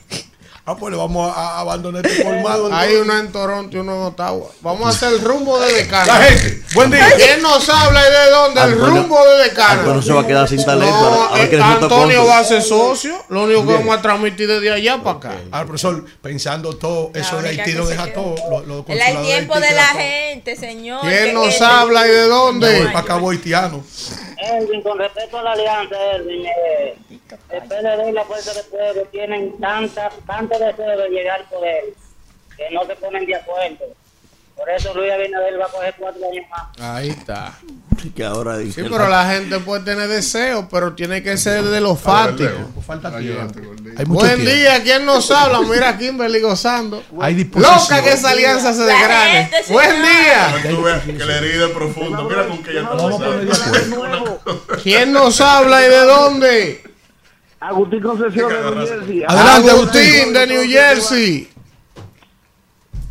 [0.67, 2.73] Ah, pues le vamos a, abandonar este colmado.
[2.73, 4.47] Hay uno en Toronto y uno en Ottawa.
[4.63, 6.15] Vamos a hacer el rumbo de La Decana.
[6.23, 7.07] gente, buen día.
[7.17, 8.61] ¿Quién nos habla y de dónde?
[8.63, 9.81] El Antonio- rumbo de Decana.
[9.81, 10.91] Antonio se va a quedar sin talento.
[10.99, 13.15] No, ahora- ahora eh, que Antonio va a ser socio.
[13.29, 15.33] Lo único que vamos a transmitir desde allá para acá.
[15.53, 18.35] Ah, profesor, pensando todo eso de Haití lo deja todo.
[18.49, 21.03] Lo, lo El tiempo de la gente, señor.
[21.03, 22.85] ¿Quién que- nos habla y de dónde?
[22.87, 23.85] Para acá haitiano.
[24.45, 26.97] Elvin, con respecto a la alianza, Elvin, eh,
[27.51, 31.85] el PLD y la Fuerza del Pueblo tienen tanta, tanto deseo de llegar al poder
[32.57, 33.87] que no se ponen de acuerdo.
[34.57, 36.63] Por eso Luis Abinader va a coger cuatro años más.
[36.97, 37.53] Ahí está.
[38.15, 41.81] Que ahora dice Sí, pero la gente puede tener deseos, pero tiene que ser de
[41.81, 42.53] los fácticos.
[42.87, 43.53] Falta tiempo.
[43.65, 43.91] gordito.
[43.99, 44.53] Hay mucho Buen tiempo.
[44.55, 45.61] día, ¿quién nos habla?
[45.61, 47.03] Mira, Kimberly gozando.
[47.21, 47.75] Hay disposición.
[47.77, 49.51] Loca que esa alianza se desgrane.
[49.69, 50.55] Buen día.
[50.71, 52.23] Tú ves que la herida es profunda.
[52.23, 53.97] Mira con que ella está Vamos a poner de pasando.
[53.97, 54.41] acuerdo.
[54.83, 56.85] ¿Quién nos habla y de dónde?
[57.61, 59.25] Agustín Concepción de New Jersey.
[59.27, 61.49] Adelante, Agustín de New Jersey.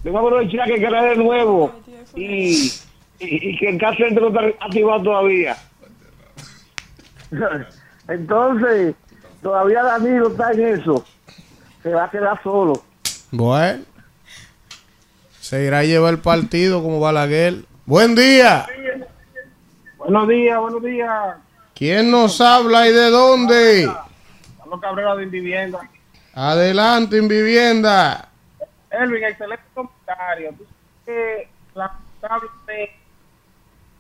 [0.03, 1.73] Vengo a aprovechar que queda de nuevo
[2.15, 2.71] y,
[3.19, 5.55] y, y que el caso no está activado todavía.
[8.07, 8.95] Entonces,
[9.41, 11.05] todavía Danilo está en eso.
[11.81, 12.83] Se va a quedar solo.
[13.31, 13.83] Bueno.
[15.39, 17.65] Se irá a llevar el partido como Balaguer.
[17.85, 18.65] Buen día.
[19.97, 21.35] Buenos días, buenos días.
[21.75, 23.91] ¿Quién nos habla y de dónde?
[24.57, 25.79] Carlos Cabrera de Vivienda.
[26.33, 28.29] Adelante, en vivienda.
[28.93, 30.53] Elvin, excelente comentario.
[30.57, 32.91] Tú sabes que la tabla de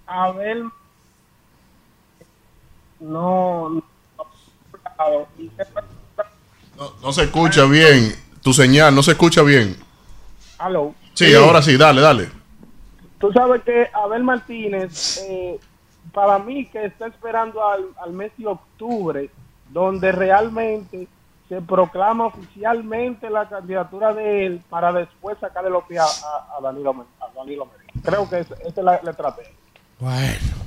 [0.05, 0.69] Abel
[2.99, 3.85] no, no
[6.77, 8.15] No, no se escucha bien.
[8.41, 9.75] Tu señal no se escucha bien.
[10.57, 10.93] Aló.
[11.13, 12.29] Sí, ahora sí, dale, dale.
[13.19, 15.59] Tú sabes que Abel Martínez, eh,
[16.13, 19.29] para mí que está esperando al, al mes de octubre,
[19.69, 21.07] donde realmente
[21.53, 27.05] se proclama oficialmente la candidatura de él para después sacarle los pies a, a- Danilo.
[28.03, 29.51] Creo que esa es la, la estrategia.
[29.99, 30.63] Bueno.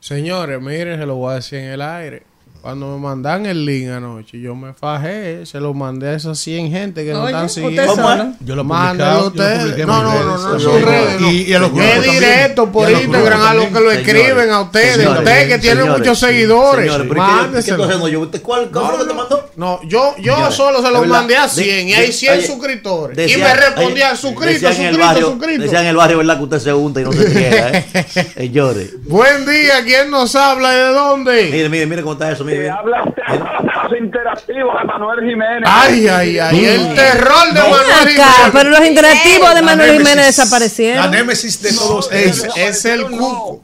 [0.00, 2.22] Señores, miren, se lo voy a decir en el aire.
[2.66, 6.68] Cuando me mandan el link anoche, yo me fajé, se lo mandé a esas 100
[6.72, 7.94] gente que no están siguiendo.
[8.40, 9.86] Yo lo Mándalo yo lo ustedes.
[9.86, 11.20] No, no, no, no, sus redes.
[11.20, 11.30] no.
[11.30, 13.92] Y, y a los grupos Es directo por a los Instagram a los que lo
[13.92, 14.96] escriben a ustedes.
[14.96, 16.84] Señores, ustedes que tienen señores, muchos seguidores.
[16.86, 18.42] señores, pero ¿y qué- qué mándenselo.
[18.42, 18.68] ¿Cuál,
[19.06, 19.46] te mandó?
[19.54, 22.12] No, yo, yo Señores, solo se lo de verdad, mandé a de- 100 y hay
[22.12, 23.32] 100 oye, suscriptores.
[23.32, 25.62] y me respondían, suscrito, decían en el suscrito, barrio, suscrito.
[25.62, 26.36] Decían en el barrio, ¿verdad?
[26.38, 27.86] Que usted se unta y no se friega, ¿eh?
[28.34, 28.90] Señores.
[29.04, 31.48] Buen día, ¿quién nos habla y de dónde?
[31.50, 32.44] Mire, mire, mire cómo está eso.
[32.44, 35.62] Mire, Que habla los interactivos de Manuel Jiménez.
[35.66, 38.50] Ay, ay, ay, el terror de Manuel Jiménez.
[38.52, 39.90] pero los interactivos de La Manuel.
[39.92, 41.10] Jiménez La desaparecieron.
[41.10, 42.56] némesis de todos Es, ellos.
[42.56, 43.62] es el cuco.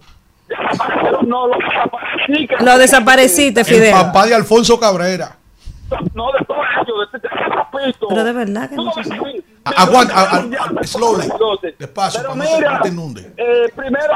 [1.26, 3.92] No, lo desaparecí, que- Lo desapareciste, El Fidel.
[3.92, 5.36] papá de Alfonso Cabrera.
[6.14, 7.28] No, de todos ellos, de este.
[8.08, 8.92] Pero de verdad que no
[9.64, 10.44] Aguanta,
[10.84, 11.24] slowly.
[11.24, 13.32] Entonces, Despacio, pero para no se- mira, no te inunde.
[13.36, 14.12] eh, primero,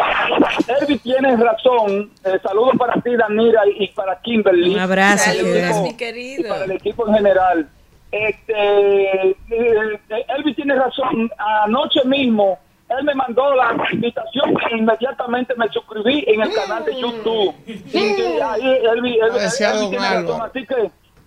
[0.81, 2.11] Elvi tiene razón.
[2.25, 4.75] Eh, saludos para ti, Danira, y, para Kimberly.
[4.75, 6.47] Un abrazo, equipo- mi querido.
[6.47, 7.69] y Para el equipo en general.
[8.11, 11.31] Este, eh, eh, Elvi tiene razón.
[11.65, 16.99] Anoche mismo, él me mandó la invitación e inmediatamente me suscribí en el canal de
[17.01, 17.55] YouTube.
[17.67, 20.27] Y, y ahí Elvi, Elvi- Decía Elvi don tiene razón.
[20.29, 20.45] Álvaro.
[20.45, 20.75] Así que,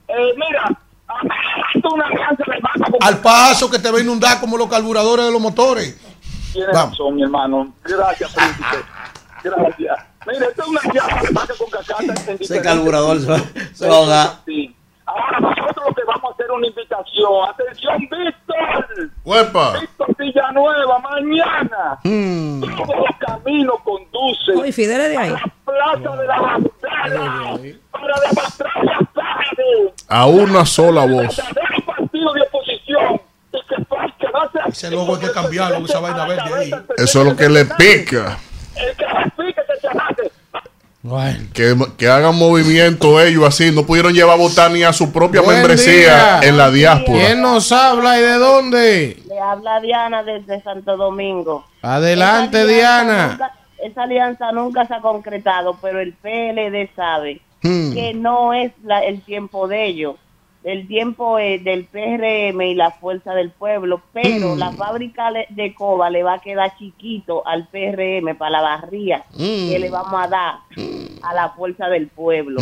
[0.07, 0.79] eh, mira,
[1.75, 5.99] es Al paso que te va a inundar como los carburadores de los motores.
[6.53, 6.91] Tienes Vamos.
[6.97, 7.73] razón, mi hermano.
[7.83, 8.85] Gracias, príncipe.
[9.43, 9.97] Gracias.
[10.27, 10.81] Mira, esto es una
[11.21, 12.33] de banco con cacata.
[12.39, 13.39] Ese carburador se va,
[13.73, 14.29] se va a ahogar.
[14.45, 14.75] Sí.
[15.05, 17.49] Ahora nosotros lo que vamos a hacer una invitación.
[17.49, 19.11] Atención, Víctor.
[19.23, 19.79] ¡Huepa!
[19.79, 21.99] Víctor Villanueva, mañana.
[22.03, 25.29] Todos los caminos conducen Uy, es de a ahí.
[25.31, 27.59] la Plaza de la Bandera
[27.91, 29.09] para demostrar la.
[30.09, 31.39] A una sola voz.
[34.67, 36.71] Ese logo hay que cambiarlo, esa vaina verde ahí.
[36.97, 38.37] Eso es lo que le pica.
[41.03, 43.71] El que que hagan movimiento ellos así.
[43.71, 46.39] No pudieron llevar a votar ni a su propia Buen membresía día.
[46.43, 47.17] en la diáspora.
[47.25, 49.17] ¿Quién nos habla y de dónde?
[49.27, 51.65] Le habla Diana desde Santo Domingo.
[51.81, 53.27] Adelante, Esa Diana.
[53.29, 53.53] nunca-
[53.83, 57.93] esa alianza nunca se ha concretado, pero el PLD sabe Hmm.
[57.93, 60.15] que no es la- el tiempo de ellos.
[60.63, 64.59] El tiempo es del PRM y la fuerza del pueblo, pero Hmm.
[64.59, 69.79] la fábrica de coba le va a quedar chiquito al PRM para la barría que
[69.79, 70.53] le vamos a dar
[71.21, 72.59] a la fuerza del pueblo.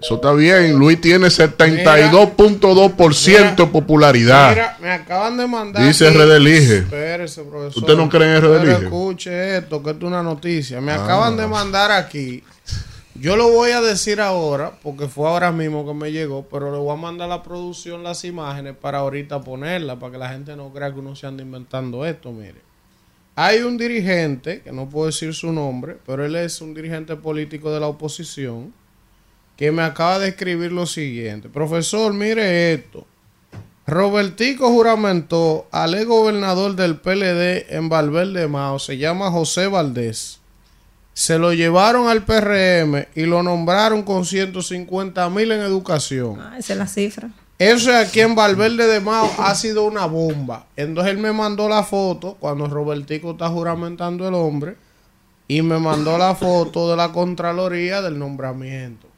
[0.00, 0.76] Eso está bien.
[0.78, 4.50] Luis tiene 72.2% de popularidad.
[4.50, 5.86] Mira, me acaban de mandar.
[5.86, 6.78] Dice aquí- Redelige.
[6.78, 7.82] Espérese, profesor.
[7.82, 8.84] ¿Usted no cree en Redelige?
[8.84, 10.80] escuche esto, que esto es una noticia.
[10.80, 11.04] Me Ah.
[11.04, 12.42] acaban de mandar aquí.
[13.16, 16.78] Yo lo voy a decir ahora, porque fue ahora mismo que me llegó, pero le
[16.78, 20.56] voy a mandar a la producción las imágenes para ahorita ponerlas, para que la gente
[20.56, 22.56] no crea que uno se anda inventando esto, mire.
[23.36, 27.72] Hay un dirigente, que no puedo decir su nombre, pero él es un dirigente político
[27.72, 28.72] de la oposición,
[29.56, 31.48] que me acaba de escribir lo siguiente.
[31.48, 33.06] Profesor, mire esto.
[33.86, 40.40] Robertico juramentó al ex gobernador del PLD en Valverde Mao, se llama José Valdés.
[41.12, 46.40] Se lo llevaron al PRM y lo nombraron con 150 mil en educación.
[46.40, 47.30] Ah, esa es la cifra.
[47.58, 50.66] Eso es aquí en Valverde de Mao ha sido una bomba.
[50.76, 54.76] Entonces él me mandó la foto cuando Robertico está juramentando el hombre
[55.46, 59.13] y me mandó la foto de la Contraloría del nombramiento.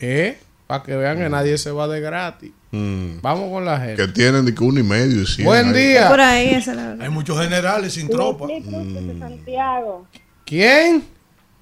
[0.00, 0.38] ¿Eh?
[0.66, 2.52] Para que vean que nadie se va de gratis.
[2.72, 3.20] Mm.
[3.22, 4.04] Vamos con la gente.
[4.06, 5.72] Que tienen de que uno y medio y cien Buen ahí.
[5.74, 6.08] día.
[6.08, 7.04] Por ahí, esa es la verdad.
[7.04, 8.46] Hay muchos generales sin tropa.
[8.46, 10.06] Leslie Cruz desde Santiago.
[10.44, 11.04] ¿Quién?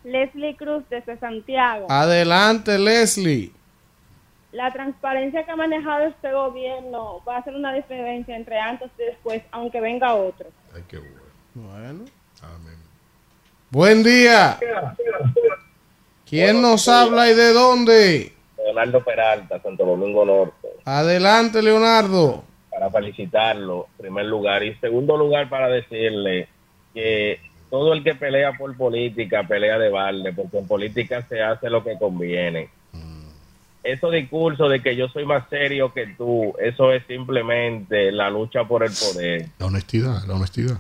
[0.04, 1.86] Leslie Cruz desde Santiago.
[1.90, 3.52] Adelante, Leslie.
[4.52, 9.02] La transparencia que ha manejado este gobierno va a hacer una diferencia entre antes y
[9.02, 10.46] después, aunque venga otro.
[10.74, 11.20] Ay, qué bueno.
[11.54, 12.04] Bueno.
[12.42, 12.78] Amén.
[13.70, 14.58] Buen día.
[16.34, 18.32] ¿Quién nos habla y de dónde?
[18.58, 22.42] Leonardo Peralta, Santo Domingo Norte, Adelante, Leonardo.
[22.70, 24.64] para felicitarlo, en primer lugar.
[24.64, 26.48] Y segundo lugar, para decirle
[26.92, 27.38] que
[27.70, 31.84] todo el que pelea por política, pelea de balde, porque en política se hace lo
[31.84, 32.68] que conviene.
[33.84, 38.64] Esos discursos de que yo soy más serio que tú, eso es simplemente la lucha
[38.64, 39.46] por el poder.
[39.58, 40.78] La honestidad, la honestidad.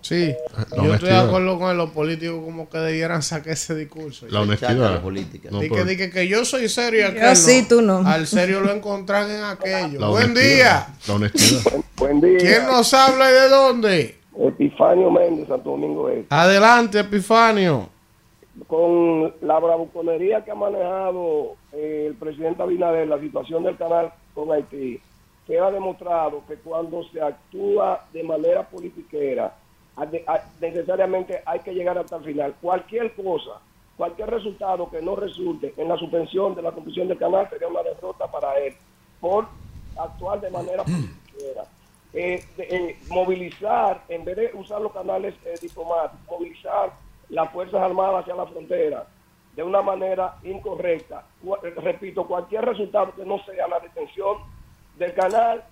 [0.00, 0.32] Sí,
[0.76, 4.26] La yo estoy de acuerdo con los políticos como que debieran sacar ese discurso.
[4.30, 4.94] La honestidad.
[4.94, 5.48] la política.
[5.52, 7.98] No, que, pero- di que, que yo soy serio y aquel Yo sí, tú no.
[8.06, 9.98] Al serio lo encontrán en aquello.
[10.00, 10.94] la Buen honestidad, día.
[11.08, 11.72] La honestidad.
[11.96, 12.38] Buen día.
[12.38, 14.18] ¿Quién nos habla y de dónde?
[14.40, 16.26] Epifanio Méndez, Santo Domingo Este.
[16.32, 17.88] Adelante, Epifanio.
[18.68, 24.52] con la bravuconería que ha manejado eh, el presidente Abinader, la situación del canal con
[24.52, 25.00] Haití,
[25.46, 29.54] queda demostrado que cuando se actúa de manera politiquera,
[30.60, 32.54] necesariamente hay que llegar hasta el final.
[32.60, 33.60] Cualquier cosa
[33.98, 37.82] cualquier resultado que no resulte en la suspensión de la conclusión del canal sería una
[37.82, 38.72] derrota para él
[39.20, 39.48] por
[39.98, 41.64] actuar de manera política.
[42.14, 46.92] Eh, eh, movilizar, en vez de usar los canales eh, diplomáticos, movilizar
[47.28, 49.06] las Fuerzas Armadas hacia la frontera
[49.54, 51.24] de una manera incorrecta.
[51.64, 54.38] Eh, repito, cualquier resultado que no sea la detención
[54.96, 55.64] del canal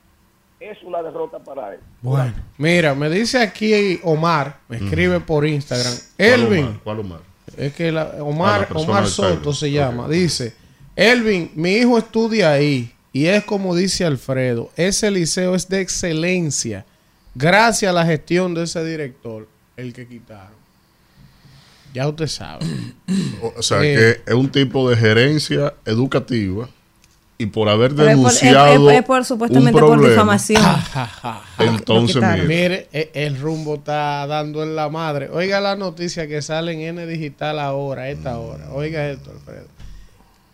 [0.60, 1.80] es una derrota para él.
[2.02, 5.92] Bueno, mira, me dice aquí Omar, me escribe por Instagram.
[6.18, 7.20] Elvin, ¿Cuál Omar?
[7.56, 10.54] es que la- Ah, Omar, la Omar Soto se llama, dice,
[10.96, 16.84] Elvin, mi hijo estudia ahí y es como dice Alfredo, ese liceo es de excelencia,
[17.34, 19.46] gracias a la gestión de ese director,
[19.76, 20.56] el que quitaron.
[21.94, 22.64] Ya usted sabe.
[23.56, 23.94] O sea, Eh.
[24.24, 26.68] que es un tipo de gerencia educativa
[27.38, 30.62] y por haber Pero es por- denunciado es- por supuestamente un por problema, difamación.
[31.58, 35.28] entonces mire, Mire, e- el rumbo está dando en la madre.
[35.30, 38.70] Oiga la noticia que sale en N Digital ahora, a esta hora.
[38.72, 39.66] Oiga esto, Alfredo.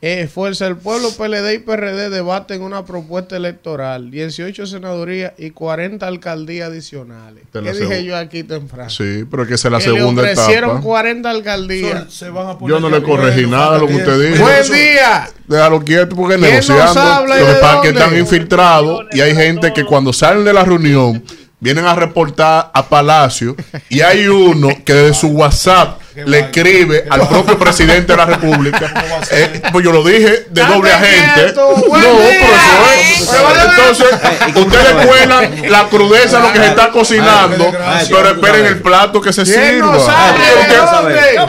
[0.05, 4.11] Eh, Fuerza del Pueblo, PLD y PRD debaten una propuesta electoral.
[4.11, 7.45] 18 senadurías y 40 alcaldías adicionales.
[7.53, 8.91] Te ¿Qué dije yo aquí temprano?
[8.91, 10.83] sí, pero es que esa es la Que segunda le ofrecieron etapa.
[10.83, 12.13] 40 alcaldías.
[12.13, 14.43] Se van a poner Yo no le de corregí nada a lo que usted dijo.
[14.43, 15.31] Buen día.
[15.47, 17.01] Déjalo quieto porque ¿Quién nos negociando.
[17.01, 20.65] habla y Lo que de están infiltrados y hay gente que cuando salen de la
[20.65, 21.23] reunión
[21.61, 23.55] vienen a reportar a Palacio
[23.89, 28.93] y hay uno que desde su WhatsApp le escribe al propio presidente de la República.
[29.31, 31.55] Eh, pues yo lo dije de doble agente.
[31.55, 32.57] No, eso
[32.95, 33.33] es.
[33.65, 34.09] Entonces,
[34.55, 37.73] ustedes cuelan la crudeza lo que se está cocinando,
[38.11, 40.37] pero esperen el plato que se ¿Quién sirva.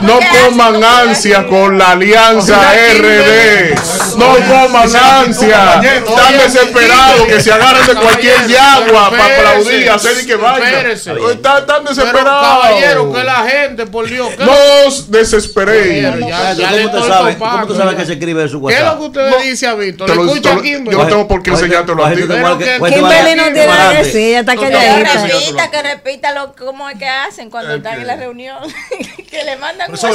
[0.02, 3.76] no coman ansia con la alianza RD.
[4.18, 5.81] No coman ansia.
[5.81, 10.69] Están desesperados que se agarren de cualquier yagua para aplaudir, hacer y que vaya.
[10.69, 11.14] Espérese.
[11.31, 12.64] Están, desesperados.
[12.64, 14.30] caballero, que la gente, por Dios.
[14.38, 16.02] ¿qué, No os desesperéis.
[16.04, 17.98] Ya- ya ¿Cómo le usted estoy sabe, topando, ¿Cómo tú sabes ya.
[18.00, 19.00] que se escribe en su ¿Qué es lo WhatsApp?
[19.00, 20.08] que usted le dice a Víctor?
[20.10, 20.92] Te ¿Le lo- escucha Kimberly?
[20.92, 22.22] yo no tengo por qué enseñártelo a ti.
[22.22, 22.34] tú que-
[22.66, 25.28] que- tú Kimberly no tiene nada que decir, está Que calladita.
[25.28, 28.58] repita, que repita lo, cómo es que hacen cuando están en la reunión.
[29.32, 30.14] que le mandan un WhatsApp.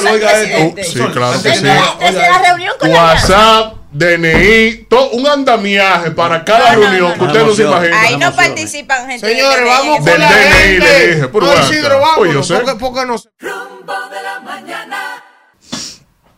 [0.85, 1.65] Sí, claro que sí.
[1.65, 2.90] la- reunión con.
[2.93, 7.27] WhatsApp, DNI, todo un andamiaje para cada No, no, reunión no, que no.
[7.27, 7.69] usted no se Emoción.
[7.86, 8.01] imagina.
[8.02, 9.27] Ahí no participan gente.
[9.28, 10.78] Señores, de vamos con Del la DNI gente.
[10.78, 15.24] le dije, ven Isidro, vámonos, porque, porque no Rumbo de la mañana.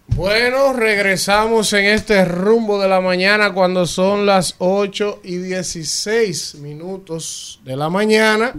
[0.08, 7.60] Bueno, regresamos en este rumbo de la mañana cuando son las 8 y 16 minutos
[7.64, 8.52] de la mañana.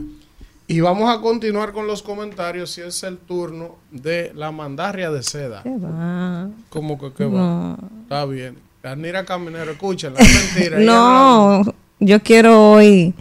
[0.68, 5.22] Y vamos a continuar con los comentarios si es el turno de la mandarria de
[5.22, 5.61] seda.
[5.63, 6.47] ¿Qué va?
[6.69, 7.31] ¿Cómo que qué va?
[7.39, 7.77] No.
[8.03, 8.57] Está bien.
[8.81, 10.79] Caminero, escúchenla, es mentira.
[10.79, 11.63] No,
[11.99, 13.13] yo quiero hoy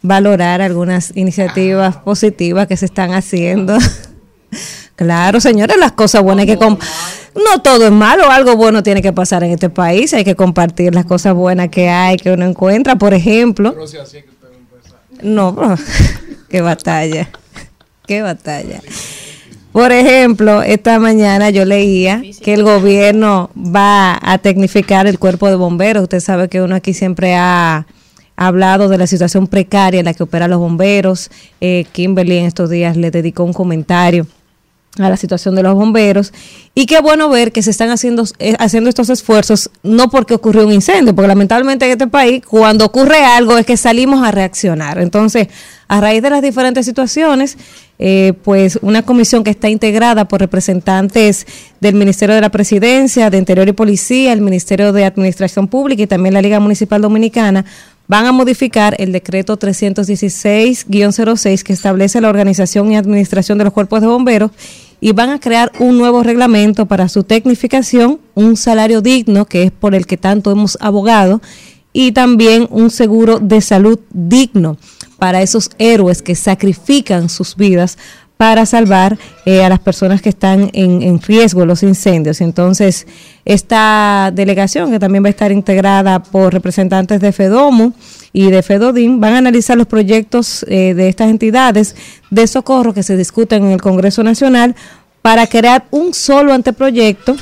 [0.00, 3.76] valorar algunas iniciativas positivas que se están haciendo.
[4.96, 9.12] claro, señores, las cosas buenas hay que no todo es malo, algo bueno tiene que
[9.12, 12.96] pasar en este país, hay que compartir las cosas buenas que hay, que uno encuentra,
[12.96, 13.72] por ejemplo.
[13.74, 14.48] Pero si así es que usted.
[15.22, 15.76] No, pero,
[16.48, 17.28] qué batalla,
[18.06, 18.80] qué batalla.
[19.72, 25.56] Por ejemplo, esta mañana yo leía que el gobierno va a tecnificar el cuerpo de
[25.56, 26.04] bomberos.
[26.04, 27.86] Usted sabe que uno aquí siempre ha
[28.34, 31.30] hablado de la situación precaria en la que operan los bomberos.
[31.60, 34.26] Eh, Kimberly en estos días le dedicó un comentario
[34.98, 36.32] a la situación de los bomberos.
[36.74, 40.66] Y qué bueno ver que se están haciendo eh, haciendo estos esfuerzos no porque ocurrió
[40.66, 44.98] un incendio porque lamentablemente en este país cuando ocurre algo es que salimos a reaccionar.
[44.98, 45.48] Entonces
[45.88, 47.56] a raíz de las diferentes situaciones
[47.98, 51.46] eh, pues una comisión que está integrada por representantes
[51.80, 56.06] del Ministerio de la Presidencia de Interior y Policía el Ministerio de Administración Pública y
[56.06, 57.64] también la Liga Municipal Dominicana
[58.08, 64.00] van a modificar el decreto 316-06 que establece la organización y administración de los cuerpos
[64.00, 64.50] de bomberos
[65.00, 69.70] y van a crear un nuevo reglamento para su tecnificación, un salario digno, que es
[69.70, 71.40] por el que tanto hemos abogado,
[71.92, 74.76] y también un seguro de salud digno
[75.18, 77.98] para esos héroes que sacrifican sus vidas
[78.38, 82.40] para salvar eh, a las personas que están en, riesgo los incendios.
[82.40, 83.06] Entonces,
[83.44, 87.92] esta delegación, que también va a estar integrada por representantes de FEDOMU
[88.32, 91.96] y de FEDODIN, van a analizar los proyectos eh, de estas entidades
[92.30, 94.76] de socorro que se discuten en el Congreso Nacional
[95.20, 97.34] para crear un solo anteproyecto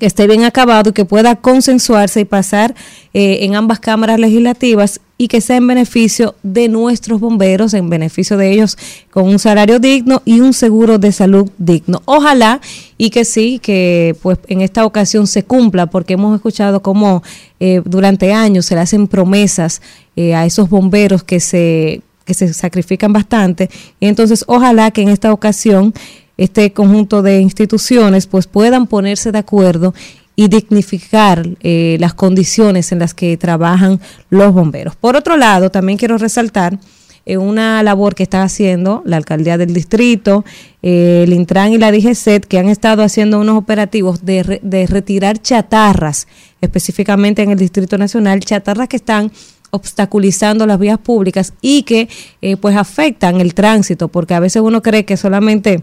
[0.00, 2.74] que esté bien acabado y que pueda consensuarse y pasar
[3.12, 8.36] eh, en ambas cámaras legislativas y que sea en beneficio de nuestros bomberos, en beneficio
[8.36, 8.76] de ellos
[9.12, 12.02] con un salario digno y un seguro de salud digno.
[12.06, 12.60] Ojalá
[12.98, 17.22] y que sí, que pues en esta ocasión se cumpla, porque hemos escuchado cómo
[17.60, 19.80] eh, durante años se le hacen promesas
[20.16, 23.70] eh, a esos bomberos que se que se sacrifican bastante.
[24.00, 25.94] Y entonces, ojalá que en esta ocasión
[26.36, 29.94] este conjunto de instituciones pues puedan ponerse de acuerdo
[30.34, 34.00] y dignificar eh, las condiciones en las que trabajan
[34.30, 34.96] los bomberos.
[34.96, 36.78] Por otro lado, también quiero resaltar
[37.24, 40.44] eh, una labor que está haciendo la alcaldía del distrito,
[40.82, 44.86] eh, el Intran y la DGCET, que han estado haciendo unos operativos de, re- de
[44.86, 46.26] retirar chatarras,
[46.60, 49.30] específicamente en el Distrito Nacional, chatarras que están
[49.70, 52.08] obstaculizando las vías públicas y que
[52.42, 55.82] eh, pues afectan el tránsito, porque a veces uno cree que solamente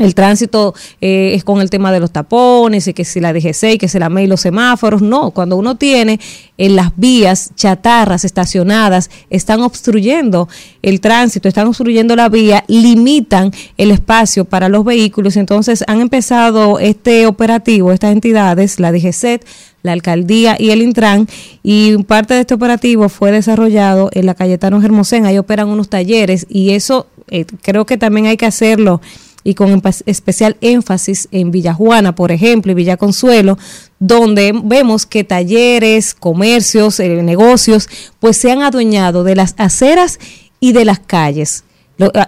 [0.00, 3.74] el tránsito eh, es con el tema de los tapones y que si la DGC
[3.74, 5.02] y que se la MEI los semáforos.
[5.02, 6.20] No, cuando uno tiene
[6.58, 10.48] en las vías chatarras estacionadas, están obstruyendo
[10.82, 15.36] el tránsito, están obstruyendo la vía, limitan el espacio para los vehículos.
[15.36, 19.40] Entonces han empezado este operativo, estas entidades, la DGC,
[19.82, 21.28] la alcaldía y el Intran,
[21.62, 25.26] y parte de este operativo fue desarrollado en la Cayetano Hermosén.
[25.26, 29.00] Ahí operan unos talleres y eso eh, creo que también hay que hacerlo
[29.42, 33.58] y con especial énfasis en Villajuana, por ejemplo, y Villa Consuelo,
[33.98, 37.88] donde vemos que talleres, comercios, eh, negocios,
[38.18, 40.18] pues se han adueñado de las aceras
[40.60, 41.64] y de las calles.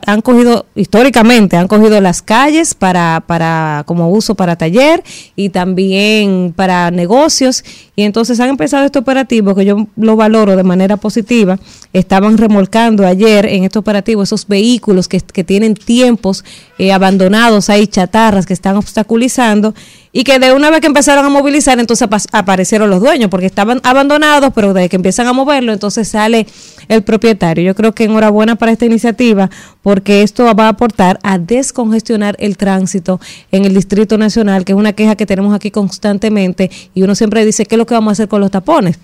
[0.07, 5.03] Han cogido, históricamente, han cogido las calles para, para, como uso para taller
[5.35, 7.65] y también para negocios.
[7.97, 11.59] Y entonces han empezado este operativo que yo lo valoro de manera positiva.
[11.93, 16.45] Estaban remolcando ayer en este operativo esos vehículos que, que tienen tiempos
[16.79, 19.75] eh, abandonados, hay chatarras que están obstaculizando
[20.11, 23.47] y que de una vez que empezaron a movilizar, entonces apa- aparecieron los dueños, porque
[23.47, 26.47] estaban abandonados, pero desde que empiezan a moverlo, entonces sale
[26.89, 27.65] el propietario.
[27.65, 29.51] Yo creo que enhorabuena para esta iniciativa,
[29.83, 34.79] porque esto va a aportar a descongestionar el tránsito en el Distrito Nacional, que es
[34.79, 38.11] una queja que tenemos aquí constantemente, y uno siempre dice, ¿qué es lo que vamos
[38.11, 38.99] a hacer con los tapones?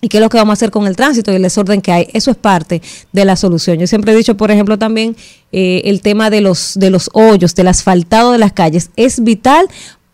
[0.00, 1.90] ¿Y qué es lo que vamos a hacer con el tránsito y el desorden que
[1.90, 2.08] hay?
[2.12, 2.82] Eso es parte
[3.12, 3.78] de la solución.
[3.78, 5.16] Yo siempre he dicho, por ejemplo, también
[5.52, 9.66] eh, el tema de los, de los hoyos, del asfaltado de las calles, es vital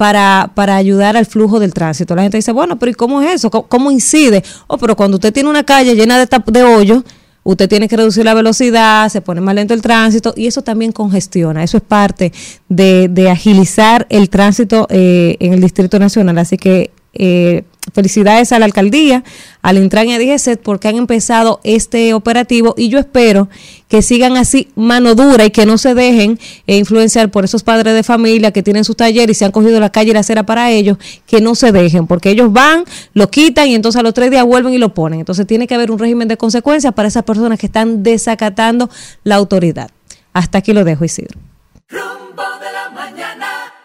[0.03, 2.17] para, para ayudar al flujo del tránsito.
[2.17, 3.53] La gente dice, bueno, pero ¿y cómo es eso?
[3.53, 4.43] ¿Cómo, incide?
[4.67, 7.05] Oh, pero cuando usted tiene una calle llena de, de hoyos,
[7.45, 10.91] usted tiene que reducir la velocidad, se pone más lento el tránsito y eso también
[10.91, 11.63] congestiona.
[11.63, 12.33] Eso es parte
[12.69, 16.37] de, de agilizar el tránsito eh, en el Distrito Nacional.
[16.37, 17.63] Así que eh,
[17.93, 19.25] felicidades a la alcaldía,
[19.63, 23.49] al Intran y a DGCET porque han empezado este operativo y yo espero
[23.89, 27.95] que sigan así mano dura y que no se dejen eh, influenciar por esos padres
[27.95, 30.45] de familia que tienen sus talleres y se han cogido la calle y la acera
[30.45, 30.97] para ellos,
[31.27, 34.45] que no se dejen, porque ellos van, lo quitan y entonces a los tres días
[34.45, 35.21] vuelven y lo ponen.
[35.21, 38.89] Entonces tiene que haber un régimen de consecuencias para esas personas que están desacatando
[39.25, 39.91] la autoridad.
[40.33, 41.52] Hasta aquí lo dejo, Isidro.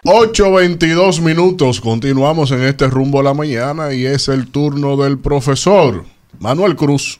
[0.09, 6.05] 8.22 minutos, continuamos en este rumbo a la mañana y es el turno del profesor
[6.39, 7.19] Manuel Cruz.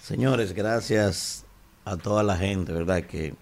[0.00, 1.44] Señores, gracias
[1.84, 3.02] a toda la gente, ¿verdad?
[3.02, 3.34] Que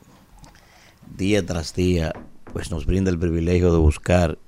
[1.15, 2.15] día tras día
[2.55, 4.39] pues nos brinda el privilegio de buscar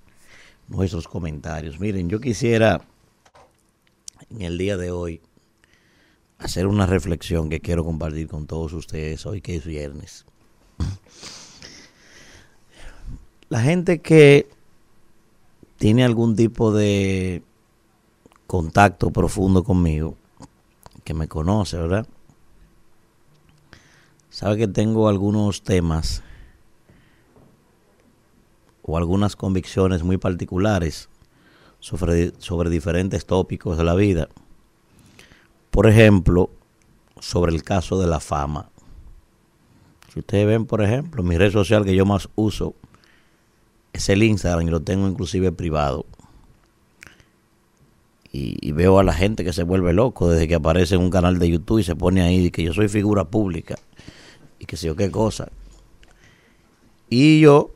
[0.68, 1.78] nuestros comentarios.
[1.78, 2.80] Miren, yo quisiera
[4.30, 5.20] en el día de hoy
[6.38, 10.24] hacer una reflexión que quiero compartir con todos ustedes hoy que es viernes.
[13.48, 14.48] La gente que
[15.76, 17.42] tiene algún tipo de
[18.46, 20.16] contacto profundo conmigo,
[21.04, 22.06] que me conoce, ¿verdad?
[24.30, 26.22] Sabe que tengo algunos temas
[28.82, 31.08] o algunas convicciones muy particulares
[31.80, 34.28] sobre, diferentes tópicos de la vida.
[35.70, 36.50] Por ejemplo,
[37.20, 38.70] sobre el caso de la fama.
[40.12, 42.74] Si ustedes ven, por ejemplo, mi red social que yo más uso
[43.94, 46.04] es el Instagram y lo tengo inclusive privado.
[48.36, 51.38] Y, veo a la gente que se vuelve loco desde que aparece en un canal
[51.38, 53.76] de YouTube y se pone ahí que yo soy figura pública
[54.58, 55.52] y que sé yo qué cosa.
[57.08, 57.70] Y yo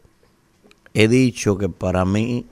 [0.94, 2.44] he dicho que para mí,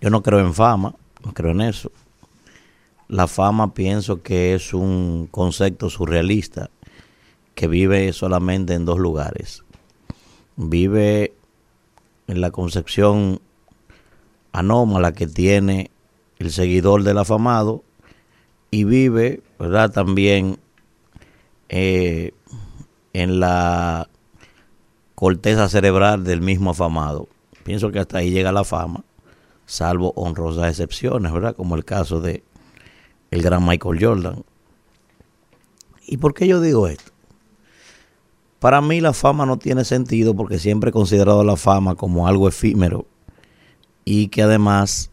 [0.00, 1.92] yo no creo en fama, no creo en eso.
[3.06, 6.70] La fama pienso que es un concepto surrealista
[7.54, 9.62] que vive solamente en dos lugares.
[10.56, 11.35] Vive
[12.26, 13.40] en la concepción
[14.52, 15.90] anómala que tiene
[16.38, 17.84] el seguidor del afamado
[18.70, 19.90] y vive, ¿verdad?
[19.90, 20.58] También
[21.68, 22.32] eh,
[23.12, 24.08] en la
[25.14, 27.28] corteza cerebral del mismo afamado.
[27.64, 29.04] Pienso que hasta ahí llega la fama,
[29.64, 31.56] salvo honrosas excepciones, ¿verdad?
[31.56, 32.44] Como el caso de
[33.30, 34.44] el gran Michael Jordan.
[36.06, 37.12] ¿Y por qué yo digo esto?
[38.58, 42.48] Para mí la fama no tiene sentido porque siempre he considerado la fama como algo
[42.48, 43.06] efímero
[44.04, 45.10] y que además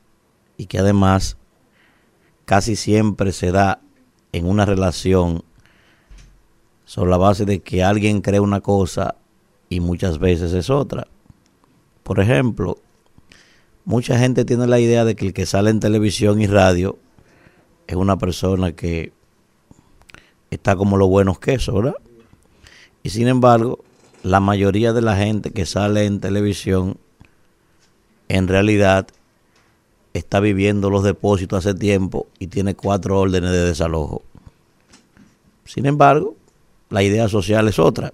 [0.55, 1.37] y que además
[2.45, 3.81] casi siempre se da
[4.31, 5.43] en una relación
[6.85, 9.15] sobre la base de que alguien cree una cosa
[9.69, 11.07] y muchas veces es otra.
[12.03, 12.77] Por ejemplo,
[13.85, 16.97] mucha gente tiene la idea de que el que sale en televisión y radio
[17.87, 19.11] es una persona que
[20.51, 21.95] está como los buenos quesos, ¿verdad?
[23.03, 23.83] Y sin embargo,
[24.23, 26.97] la mayoría de la gente que sale en televisión
[28.29, 29.07] en realidad
[30.13, 34.23] está viviendo los depósitos hace tiempo y tiene cuatro órdenes de desalojo.
[35.65, 36.35] Sin embargo,
[36.89, 38.13] la idea social es otra.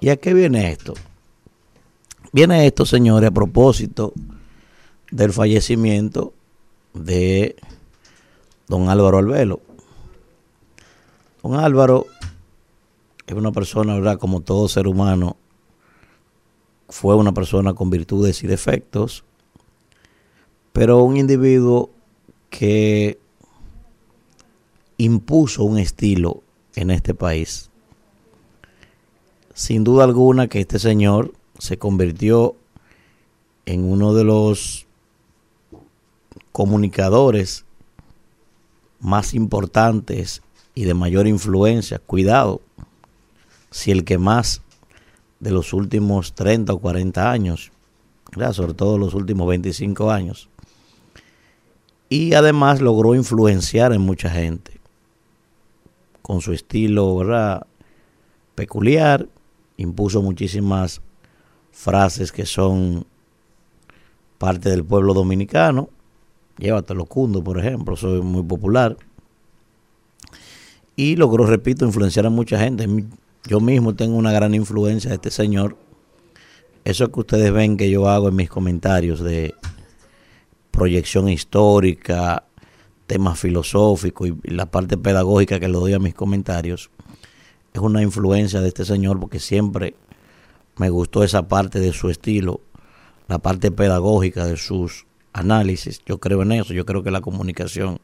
[0.00, 0.94] ¿Y a qué viene esto?
[2.32, 4.12] Viene esto, señores, a propósito
[5.10, 6.34] del fallecimiento
[6.92, 7.56] de
[8.66, 9.60] don Álvaro Albelo.
[11.42, 12.06] Don Álvaro
[13.26, 14.18] es una persona, ¿verdad?
[14.18, 15.36] Como todo ser humano,
[16.88, 19.24] fue una persona con virtudes y defectos,
[20.72, 21.90] pero un individuo
[22.50, 23.18] que
[24.98, 26.42] impuso un estilo
[26.74, 27.70] en este país.
[29.54, 32.56] Sin duda alguna que este señor se convirtió
[33.66, 34.86] en uno de los
[36.52, 37.64] comunicadores
[39.00, 40.42] más importantes
[40.74, 41.98] y de mayor influencia.
[41.98, 42.60] Cuidado,
[43.74, 44.62] si el que más
[45.40, 47.72] de los últimos 30 o 40 años,
[48.52, 50.48] sobre todo los últimos 25 años.
[52.08, 54.80] Y además logró influenciar en mucha gente
[56.22, 57.66] con su estilo ¿verdad?
[58.54, 59.26] peculiar,
[59.76, 61.00] impuso muchísimas
[61.72, 63.04] frases que son
[64.38, 65.88] parte del pueblo dominicano.
[66.58, 68.96] Llévatelo cundo, por ejemplo, soy muy popular.
[70.94, 72.86] Y logró, repito, influenciar a mucha gente.
[73.46, 75.76] Yo mismo tengo una gran influencia de este señor.
[76.84, 79.54] Eso que ustedes ven que yo hago en mis comentarios de
[80.70, 82.44] proyección histórica,
[83.06, 86.90] temas filosóficos y la parte pedagógica que le doy a mis comentarios,
[87.74, 89.94] es una influencia de este señor porque siempre
[90.76, 92.62] me gustó esa parte de su estilo,
[93.28, 96.00] la parte pedagógica de sus análisis.
[96.06, 97.98] Yo creo en eso, yo creo que la comunicación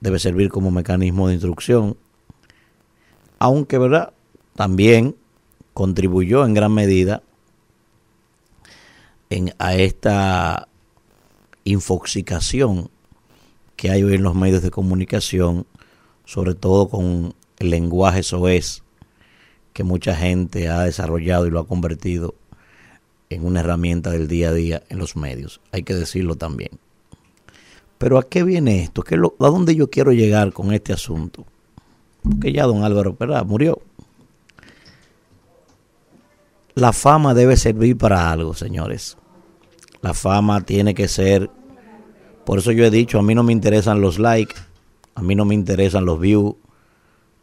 [0.00, 1.96] debe servir como mecanismo de instrucción.
[3.38, 4.12] Aunque, ¿verdad?
[4.54, 5.16] También
[5.72, 7.22] contribuyó en gran medida
[9.30, 10.68] en, a esta
[11.64, 12.90] infoxicación
[13.76, 15.66] que hay hoy en los medios de comunicación,
[16.24, 18.82] sobre todo con el lenguaje soez
[19.72, 22.34] que mucha gente ha desarrollado y lo ha convertido
[23.28, 25.60] en una herramienta del día a día en los medios.
[25.72, 26.70] Hay que decirlo también.
[27.98, 29.02] Pero ¿a qué viene esto?
[29.02, 31.44] ¿Qué lo, ¿A dónde yo quiero llegar con este asunto?
[32.22, 33.80] Porque ya don Álvaro Pérez murió.
[36.74, 39.16] La fama debe servir para algo, señores.
[40.02, 41.50] La fama tiene que ser
[42.44, 44.56] por eso yo he dicho, a mí no me interesan los likes,
[45.14, 46.54] a mí no me interesan los views.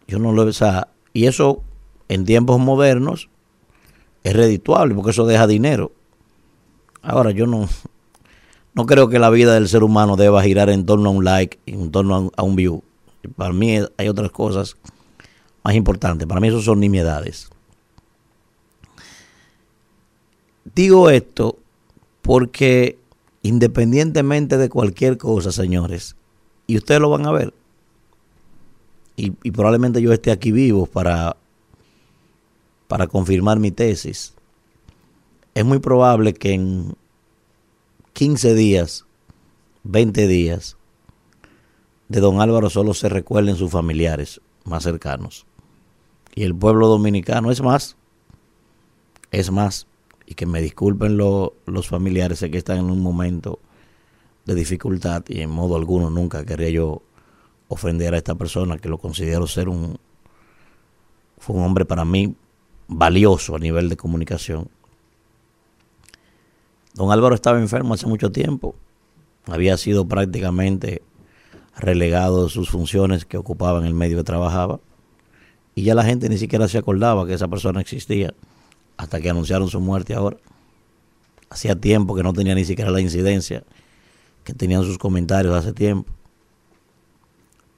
[0.07, 1.63] Yo no lo, o sea, y eso
[2.07, 3.29] en tiempos modernos
[4.23, 5.91] es redituable porque eso deja dinero.
[7.01, 7.67] Ahora yo no
[8.73, 11.59] no creo que la vida del ser humano deba girar en torno a un like,
[11.65, 12.83] en torno a un, view.
[13.35, 14.77] Para mí hay otras cosas
[15.63, 16.27] más importantes.
[16.27, 17.49] Para mí eso son nimiedades.
[20.63, 21.57] Digo esto
[22.21, 22.97] porque
[23.43, 26.15] independientemente de cualquier cosa, señores,
[26.67, 27.53] y ustedes lo van a ver,
[29.15, 31.35] y, probablemente yo esté aquí vivo para,
[32.87, 34.33] para confirmar mi tesis,
[35.53, 36.95] es muy probable que en
[38.13, 39.05] 15 días,
[39.83, 40.77] 20 días,
[42.07, 45.45] de don Álvaro solo se recuerden sus familiares más cercanos.
[46.33, 47.97] Y el pueblo dominicano es más,
[49.31, 49.87] es más,
[50.31, 53.59] y que me disculpen los familiares, sé que están en un momento
[54.45, 57.01] de dificultad y en modo alguno nunca quería yo
[57.67, 59.99] ofender a esta persona que lo considero ser un
[61.37, 62.33] fue un hombre para mí
[62.87, 64.69] valioso a nivel de comunicación.
[66.93, 68.73] Don Álvaro estaba enfermo hace mucho tiempo,
[69.47, 71.01] había sido prácticamente
[71.75, 74.79] relegado de sus funciones que ocupaba en el medio que trabajaba
[75.75, 78.33] y ya la gente ni siquiera se acordaba que esa persona existía
[79.01, 80.37] hasta que anunciaron su muerte ahora.
[81.49, 83.63] Hacía tiempo que no tenía ni siquiera la incidencia
[84.43, 86.11] que tenían sus comentarios hace tiempo.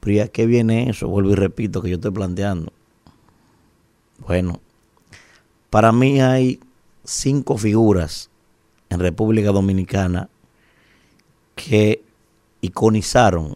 [0.02, 1.08] Pero ¿ya qué viene eso?
[1.08, 2.74] Vuelvo y repito que yo estoy planteando.
[4.28, 4.60] Bueno,
[5.70, 6.60] para mí hay
[7.06, 8.30] cinco figuras
[8.90, 10.28] en República Dominicana
[11.56, 12.04] que
[12.60, 13.56] iconizaron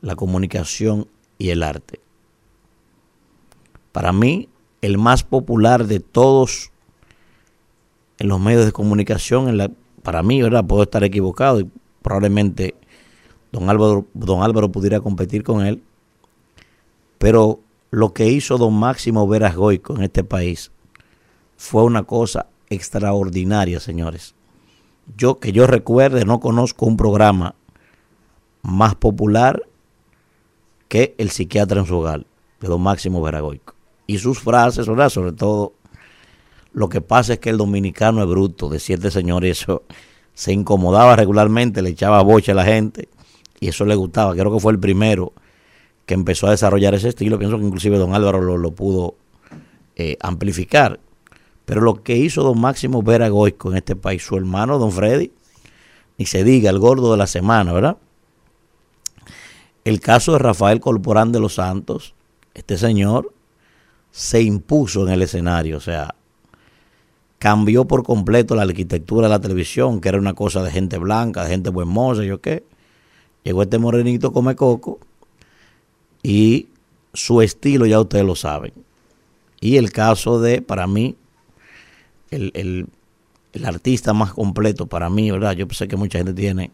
[0.00, 2.00] la comunicación y el arte.
[3.92, 4.48] Para mí,
[4.82, 6.70] el más popular de todos
[8.18, 10.64] en los medios de comunicación, para mí, ¿verdad?
[10.64, 11.70] Puedo estar equivocado y
[12.02, 12.74] probablemente
[13.52, 15.82] don Álvaro, don Álvaro pudiera competir con él,
[17.18, 20.70] pero lo que hizo don Máximo Veras Goico en este país
[21.56, 24.34] fue una cosa extraordinaria, señores.
[25.16, 27.54] Yo que yo recuerde, no conozco un programa
[28.62, 29.62] más popular
[30.88, 32.26] que El psiquiatra en su hogar,
[32.60, 33.74] de don Máximo Veragoico.
[34.10, 35.08] Y sus frases, ¿verdad?
[35.08, 35.74] Sobre todo,
[36.72, 39.84] lo que pasa es que el dominicano es bruto, decía este señor, eso
[40.34, 43.08] se incomodaba regularmente, le echaba boche a la gente,
[43.60, 44.34] y eso le gustaba.
[44.34, 45.32] Creo que fue el primero
[46.06, 47.38] que empezó a desarrollar ese estilo.
[47.38, 49.14] Pienso que inclusive don Álvaro lo, pudo
[49.94, 50.98] eh, amplificar.
[51.64, 55.30] Pero lo que hizo don Máximo Veragoico en este país, su hermano don Freddy,
[56.18, 57.96] ni se diga, el gordo de la semana, ¿verdad?
[59.84, 62.16] El caso de Rafael Corporán de los Santos,
[62.54, 63.34] este señor
[64.10, 66.14] se impuso en el escenario, o sea,
[67.38, 71.44] cambió por completo la arquitectura de la televisión, que era una cosa de gente blanca,
[71.44, 72.64] de gente buen moza, yo qué.
[73.44, 75.00] Llegó este morenito come coco
[76.22, 76.68] y
[77.14, 78.72] su estilo ya ustedes lo saben.
[79.60, 81.16] Y el caso de, para mí,
[82.30, 82.86] el, el,
[83.52, 85.52] el artista más completo para mí, ¿verdad?
[85.52, 86.70] Yo sé que mucha gente tiene,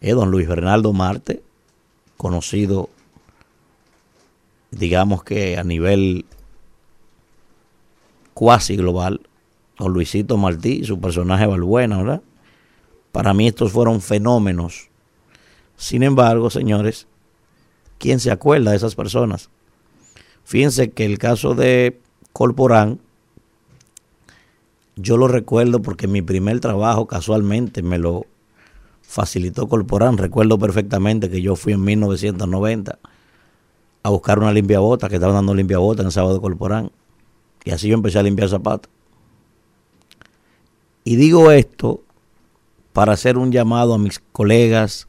[0.00, 1.42] es don Luis Bernardo Marte,
[2.16, 2.88] conocido,
[4.70, 6.24] digamos que a nivel
[8.34, 9.20] cuasi global,
[9.78, 12.22] don Luisito Martí, su personaje Valbuena, ¿verdad?
[13.12, 14.88] Para mí estos fueron fenómenos.
[15.76, 17.06] Sin embargo, señores,
[17.98, 19.50] ¿quién se acuerda de esas personas?
[20.44, 22.00] Fíjense que el caso de
[22.32, 23.00] Corporán,
[24.96, 28.26] yo lo recuerdo porque mi primer trabajo casualmente me lo
[29.02, 30.18] facilitó Corporán.
[30.18, 32.98] Recuerdo perfectamente que yo fui en 1990
[34.06, 36.92] a buscar una limpiabota, que estaban dando limpiabota en el sábado de Corporán.
[37.64, 38.88] Y así yo empecé a limpiar zapatos.
[41.02, 42.04] Y digo esto
[42.92, 45.08] para hacer un llamado a mis colegas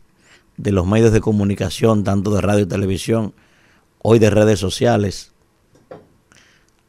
[0.57, 3.36] de los medios de comunicación, tanto de radio y televisión,
[3.99, 5.32] hoy de redes sociales.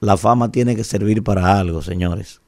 [0.00, 2.40] La fama tiene que servir para algo, señores.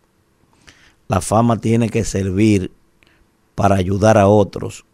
[1.07, 2.73] La fama tiene que servir
[3.55, 4.87] para ayudar a otros.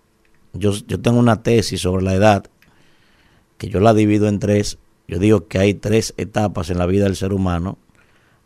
[0.54, 2.50] Yo, yo tengo una tesis sobre la edad
[3.58, 4.78] que yo la divido en tres.
[5.08, 7.78] Yo digo que hay tres etapas en la vida del ser humano.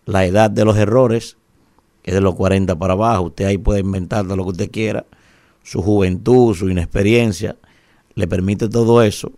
[0.07, 1.37] La edad de los errores,
[2.03, 3.25] que es de los 40 para abajo.
[3.25, 5.07] Usted ahí puede inventar lo que usted quiera.
[5.63, 7.57] Su juventud, su inexperiencia,
[8.15, 9.33] le permite todo eso.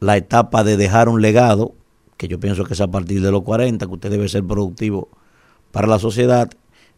[0.00, 1.74] La etapa de dejar un legado,
[2.16, 5.08] que yo pienso que es a partir de los 40, que usted debe ser productivo
[5.70, 6.50] para la sociedad.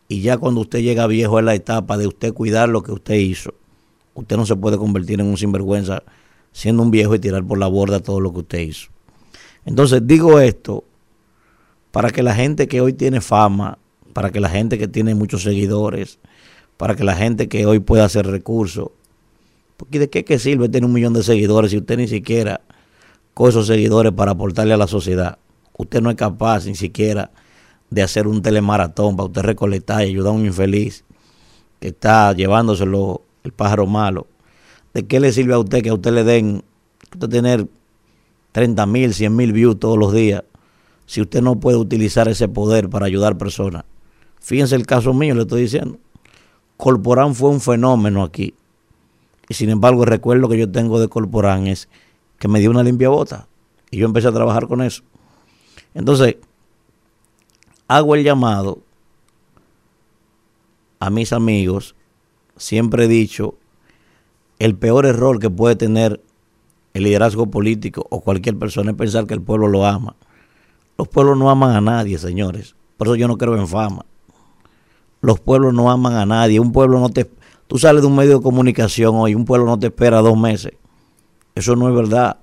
[0.08, 3.14] Y ya cuando usted llega viejo es la etapa de usted cuidar lo que usted
[3.14, 3.54] hizo.
[4.14, 6.02] Usted no se puede convertir en un sinvergüenza
[6.52, 8.88] siendo un viejo y tirar por la borda todo lo que usted hizo.
[9.64, 10.84] Entonces digo esto
[11.90, 13.78] para que la gente que hoy tiene fama,
[14.12, 16.18] para que la gente que tiene muchos seguidores,
[16.76, 18.90] para que la gente que hoy pueda hacer recursos,
[19.76, 22.60] porque de qué, sirve tener un millón de seguidores si usted ni siquiera
[23.32, 25.38] con esos seguidores para aportarle a la sociedad?
[25.76, 27.30] Usted no es capaz ni siquiera
[27.88, 31.04] de hacer un telemaratón para usted recolectar y ayudar a un infeliz
[31.78, 34.26] que está llevándoselo el pájaro malo.
[34.94, 36.64] ¿De qué le sirve a usted que a usted le den,
[37.12, 37.68] usted tener
[38.52, 40.44] 30 mil, 100 mil views todos los días,
[41.06, 43.84] si usted no puede utilizar ese poder para ayudar personas?
[44.40, 45.98] Fíjense el caso mío, le estoy diciendo.
[46.76, 48.54] Corporán fue un fenómeno aquí.
[49.48, 51.88] Y sin embargo, el recuerdo que yo tengo de Corporán es
[52.38, 53.48] que me dio una limpia bota.
[53.90, 55.02] Y yo empecé a trabajar con eso.
[55.94, 56.36] Entonces,
[57.88, 58.78] hago el llamado
[61.00, 61.94] a mis amigos.
[62.56, 63.54] Siempre he dicho,
[64.58, 66.20] el peor error que puede tener
[66.94, 70.16] el liderazgo político o cualquier persona es pensar que el pueblo lo ama.
[70.96, 72.74] Los pueblos no aman a nadie, señores.
[72.96, 74.04] Por eso yo no creo en fama.
[75.20, 76.58] Los pueblos no aman a nadie.
[76.58, 77.30] Un pueblo no te...
[77.68, 80.72] Tú sales de un medio de comunicación hoy, un pueblo no te espera dos meses.
[81.54, 82.38] Eso no es verdad.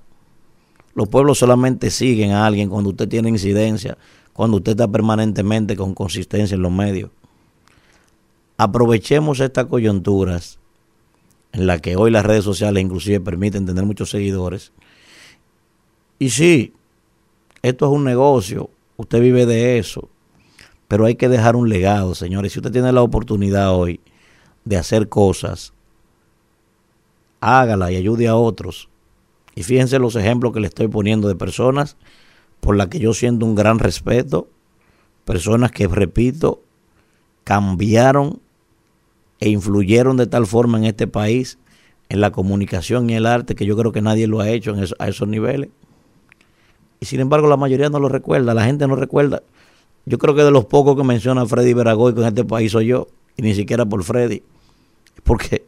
[0.94, 3.98] Los pueblos solamente siguen a alguien cuando usted tiene incidencia,
[4.32, 7.10] cuando usted está permanentemente con consistencia en los medios.
[8.56, 10.58] Aprovechemos estas coyunturas
[11.56, 14.72] en las que hoy las redes sociales inclusive permiten tener muchos seguidores.
[16.18, 16.74] Y sí,
[17.62, 18.68] esto es un negocio,
[18.98, 20.10] usted vive de eso,
[20.86, 22.52] pero hay que dejar un legado, señores.
[22.52, 24.00] Si usted tiene la oportunidad hoy
[24.66, 25.72] de hacer cosas,
[27.40, 28.90] hágala y ayude a otros.
[29.54, 31.96] Y fíjense los ejemplos que le estoy poniendo de personas
[32.60, 34.50] por las que yo siento un gran respeto,
[35.24, 36.60] personas que, repito,
[37.44, 38.40] cambiaron
[39.40, 41.58] e influyeron de tal forma en este país,
[42.08, 45.08] en la comunicación y el arte, que yo creo que nadie lo ha hecho a
[45.08, 45.70] esos niveles.
[47.00, 49.42] Y sin embargo la mayoría no lo recuerda, la gente no recuerda.
[50.06, 53.08] Yo creo que de los pocos que menciona Freddy Veragoy en este país soy yo,
[53.36, 54.42] y ni siquiera por Freddy,
[55.24, 55.66] porque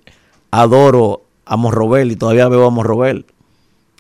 [0.51, 3.27] adoro a Morrobel y todavía veo a Morrobel.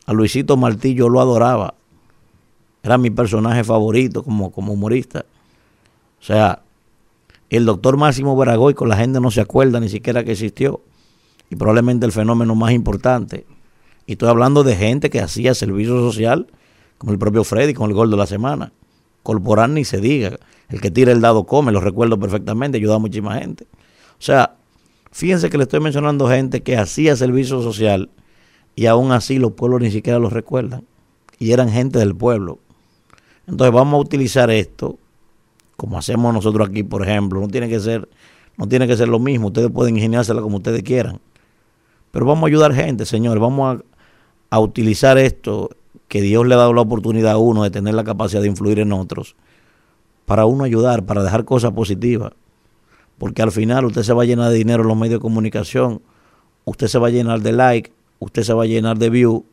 [0.07, 1.75] A Luisito Martí yo lo adoraba,
[2.83, 5.27] era mi personaje favorito como, como humorista.
[6.21, 6.63] O sea,
[7.51, 10.83] El doctor Máximo Veragoy con la gente no se acuerda ni siquiera que existió.
[11.51, 13.47] Y probablemente el fenómeno más importante.
[14.07, 16.47] Y estoy hablando de gente que hacía servicio social,
[16.99, 18.73] como el propio Freddy, con el gol de la semana.
[19.23, 20.39] Corporal ni se diga.
[20.69, 23.67] El que tira el dado come, lo recuerdo perfectamente, ayuda a muchísima gente.
[24.19, 24.57] O sea,
[25.11, 28.11] fíjense que le estoy mencionando gente que hacía servicio social
[28.77, 30.85] y aún así los pueblos ni siquiera los recuerdan.
[31.39, 32.59] Y eran gente del pueblo.
[33.47, 34.99] Entonces vamos a utilizar esto
[35.79, 37.41] como hacemos nosotros aquí, por ejemplo.
[37.41, 38.09] No tiene que ser,
[38.57, 39.47] no tiene que ser lo mismo.
[39.47, 41.21] Ustedes pueden ingeniársela como ustedes quieran.
[42.11, 43.41] Pero vamos a ayudar gente, señores.
[43.41, 43.81] Vamos
[44.51, 45.71] a, utilizar esto
[46.09, 48.81] que Dios le ha dado la oportunidad a uno de tener la capacidad de influir
[48.81, 49.37] en otros
[50.27, 52.33] para uno ayudar, para dejar cosas positivas.
[53.17, 56.03] Porque al final usted se va a llenar de dinero en los medios de comunicación,
[56.65, 59.45] usted se va a llenar de like, usted se va a llenar de view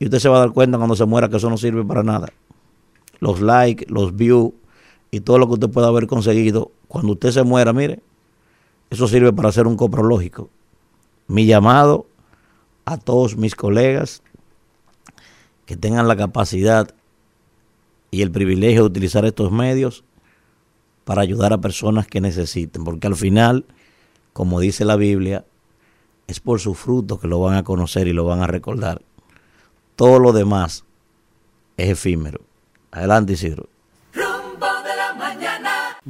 [0.00, 2.02] y usted se va a dar cuenta cuando se muera que eso no sirve para
[2.02, 2.28] nada.
[3.20, 4.52] Los likes, los views
[5.10, 8.00] y todo lo que usted pueda haber conseguido, cuando usted se muera, mire,
[8.90, 10.50] eso sirve para hacer un coprológico.
[11.26, 12.06] Mi llamado
[12.84, 14.22] a todos mis colegas
[15.66, 16.94] que tengan la capacidad
[18.10, 20.04] y el privilegio de utilizar estos medios
[21.04, 23.66] para ayudar a personas que necesiten, porque al final,
[24.32, 25.44] como dice la Biblia,
[26.26, 29.02] es por sus frutos que lo van a conocer y lo van a recordar.
[29.96, 30.84] Todo lo demás
[31.76, 32.40] es efímero.
[32.90, 33.68] Adelante, Isidro.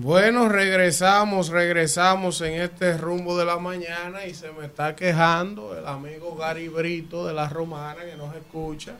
[0.01, 5.85] Bueno, regresamos, regresamos en este rumbo de la mañana y se me está quejando el
[5.89, 8.93] amigo Gary Brito de la Romana que nos escucha.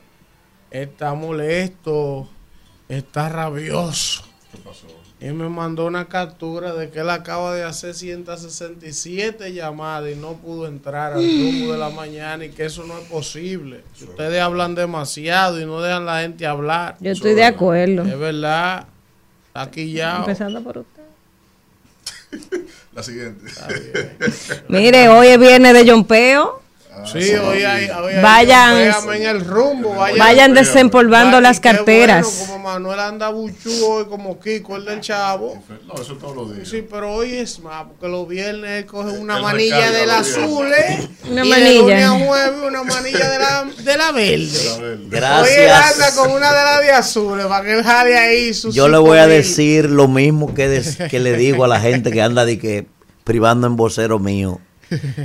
[0.73, 2.29] Está molesto,
[2.89, 4.25] está rabioso.
[4.51, 4.89] ¿Qué pasó?
[5.21, 10.33] Y me mandó una captura de que él acaba de hacer 167 llamadas y no
[10.33, 13.85] pudo entrar al rumbo de la mañana y que eso no es posible.
[14.03, 16.97] Ustedes hablan demasiado y no dejan la gente hablar.
[16.99, 18.03] Yo estoy de acuerdo.
[18.03, 18.89] Es verdad.
[19.59, 20.19] Aquí ya.
[20.19, 21.03] Empezando por usted.
[22.93, 23.51] La siguiente.
[24.69, 26.58] Mire, hoy viene de Yompeo.
[27.07, 29.95] Sí, hoy hay, hoy hay- Vayan- en el rumbo.
[29.95, 32.27] Vayan, Vayan desempolvando Vayan, las carteras.
[32.27, 35.63] bueno, como Manuel anda buchú hoy, como Kiko, el del chavo.
[35.87, 36.69] No, eso todos los días.
[36.69, 41.09] Sí, pero hoy es más, porque los viernes coge una Él manilla del azul, ¿eh?
[41.31, 41.69] Una y manilla.
[41.73, 44.49] De lunes a jueves una manilla de la, de la verde.
[44.81, 45.93] Ver, Hoy él Gracias.
[45.95, 48.99] anda con una de las de azules para que él jale ahí su Yo le
[48.99, 49.29] voy a 5.000.
[49.29, 52.87] decir lo mismo que, des- que le digo a la gente que anda de que
[53.25, 54.61] privando en vocero mío.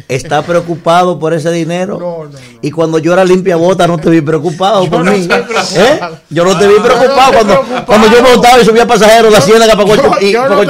[0.08, 1.98] ¿Está preocupado por ese dinero?
[2.00, 2.40] No, no, no.
[2.62, 5.28] Y cuando yo era limpia bota no te vi preocupado por no mí.
[5.76, 6.00] ¿Eh?
[6.30, 7.86] Yo no te vi Ah, preocupado yo cuando, preocupado.
[7.86, 10.56] cuando yo montaba y subía pasajeros de la ciénaga para Yo, Cocho- y- yo para
[10.56, 10.66] por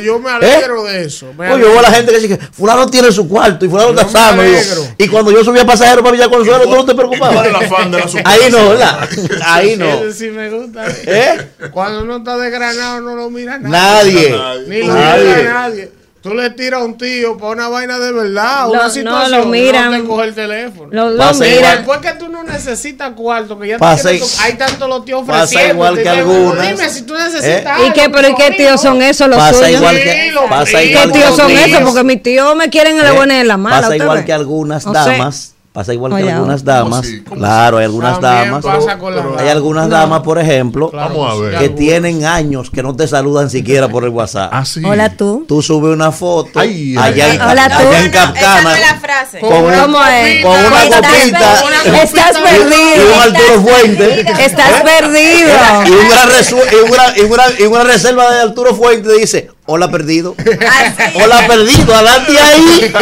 [0.00, 0.34] yo me ¿Eh?
[0.34, 1.26] alegro de eso.
[1.36, 1.72] me Oye, alegro.
[1.72, 4.46] hubo la gente que dice que fulano tiene su cuarto y fulano Yo está sano.
[4.46, 7.34] Y, yo- y cuando yo subía pasajeros para Villa Consuelo, tú no te preocupabas.
[7.34, 9.08] ¿Cuál es el afán de la Ahí no, ¿verdad?
[9.44, 9.86] Ahí no.
[10.12, 10.84] Sí me gusta.
[11.04, 11.48] ¿Eh?
[11.72, 14.36] Cuando uno está desgranado no lo mira Nadie.
[14.68, 15.24] Ni lo Nadie.
[15.36, 15.97] mira nadie.
[16.28, 19.30] Tú le tiras a un tío para una vaina de verdad, Lo- una no, situación,
[19.40, 19.90] lo miran.
[19.90, 20.88] no te coge el teléfono.
[20.92, 21.76] Lo, lo Pasa Mira, igual.
[21.78, 25.22] después que tú no necesitas cuarto, que ya te Pasa to- hay tanto los tíos
[25.26, 25.74] pasa ofreciendo.
[25.74, 26.68] igual que algunas.
[26.68, 27.64] Dime si tú necesitas ¿Eh?
[27.66, 29.70] algo, ¿Y qué, pero ¿y qué tíos son esos los Pasa suyos?
[29.80, 30.78] igual Sí, que pasa.
[30.78, 31.80] ¿Qué igual que tíos son esos?
[31.82, 33.16] Porque mis tíos me quieren en la ¿Eh?
[33.16, 33.76] buena y en la mala.
[33.76, 34.24] Pasa ¿usted igual ve?
[34.24, 35.54] que algunas No damas.
[35.72, 36.72] Pasa igual que Oye, algunas ahora.
[36.74, 36.88] damas.
[36.90, 37.22] ¿Cómo así?
[37.22, 38.64] ¿Cómo Claro, hay algunas damas.
[38.64, 39.94] pero- Hay algunas No.
[39.96, 41.20] damas, por ejemplo, Claro que
[41.56, 41.74] algunas.
[41.76, 44.50] tienen años que no te saludan siquiera por el WhatsApp.
[44.52, 44.82] Ah, sí.
[44.84, 45.44] Hola tú.
[45.46, 47.42] Tú subes una foto Ay, allá, ay, en.
[47.42, 47.86] Hola, tú.
[47.88, 49.38] allá en Capcana no es la frase.
[49.40, 50.42] con una, ¿Cómo es?
[50.44, 52.02] con una Estás copita perdido.
[52.02, 52.96] Estás perdido.
[52.96, 54.20] y un Arturo Fuente.
[54.44, 55.48] Estás perdido.
[55.86, 59.90] Y una, resu- y, una, y, una, y una reserva de Arturo Fuente dice, hola
[59.90, 60.34] perdido.
[61.14, 62.92] Hola perdido, adelante ahí.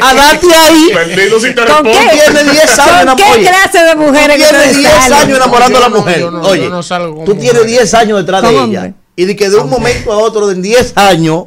[0.00, 0.90] Adelante ahí.
[0.92, 1.92] Perdido si te ¿Con responde.
[1.92, 2.32] qué?
[2.32, 5.12] Tiene 10 años ¿Con qué oye, clase de mujeres Tú que tienes ustedes 10 salen?
[5.18, 6.20] años enamorando a la mujer.
[6.20, 7.78] yo no, Oye, yo no salgo con tú tienes mujeres.
[7.90, 8.94] 10 años detrás de ella.
[9.16, 11.44] Y de que de un momento a otro, de 10 años,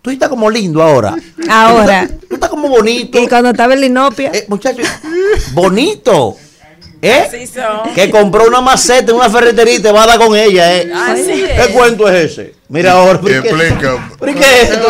[0.00, 1.16] tú estás como lindo ahora.
[1.50, 2.08] Ahora.
[2.28, 3.18] Tú estás como bonito.
[3.20, 4.30] Y cuando estaba en Linopia.
[4.32, 4.82] Eh, muchacho,
[5.52, 6.36] bonito.
[7.02, 7.24] ¿Eh?
[7.26, 7.92] Así son.
[7.94, 10.90] Que compró una maceta en una ferretería y te va a dar con ella, ¿eh?
[10.94, 11.68] Así ¿Qué es.
[11.68, 12.54] cuento es ese?
[12.68, 13.20] Mira ahora.
[13.20, 14.08] ¿por qué- explica.
[14.18, 14.88] ¿Por qué es esto?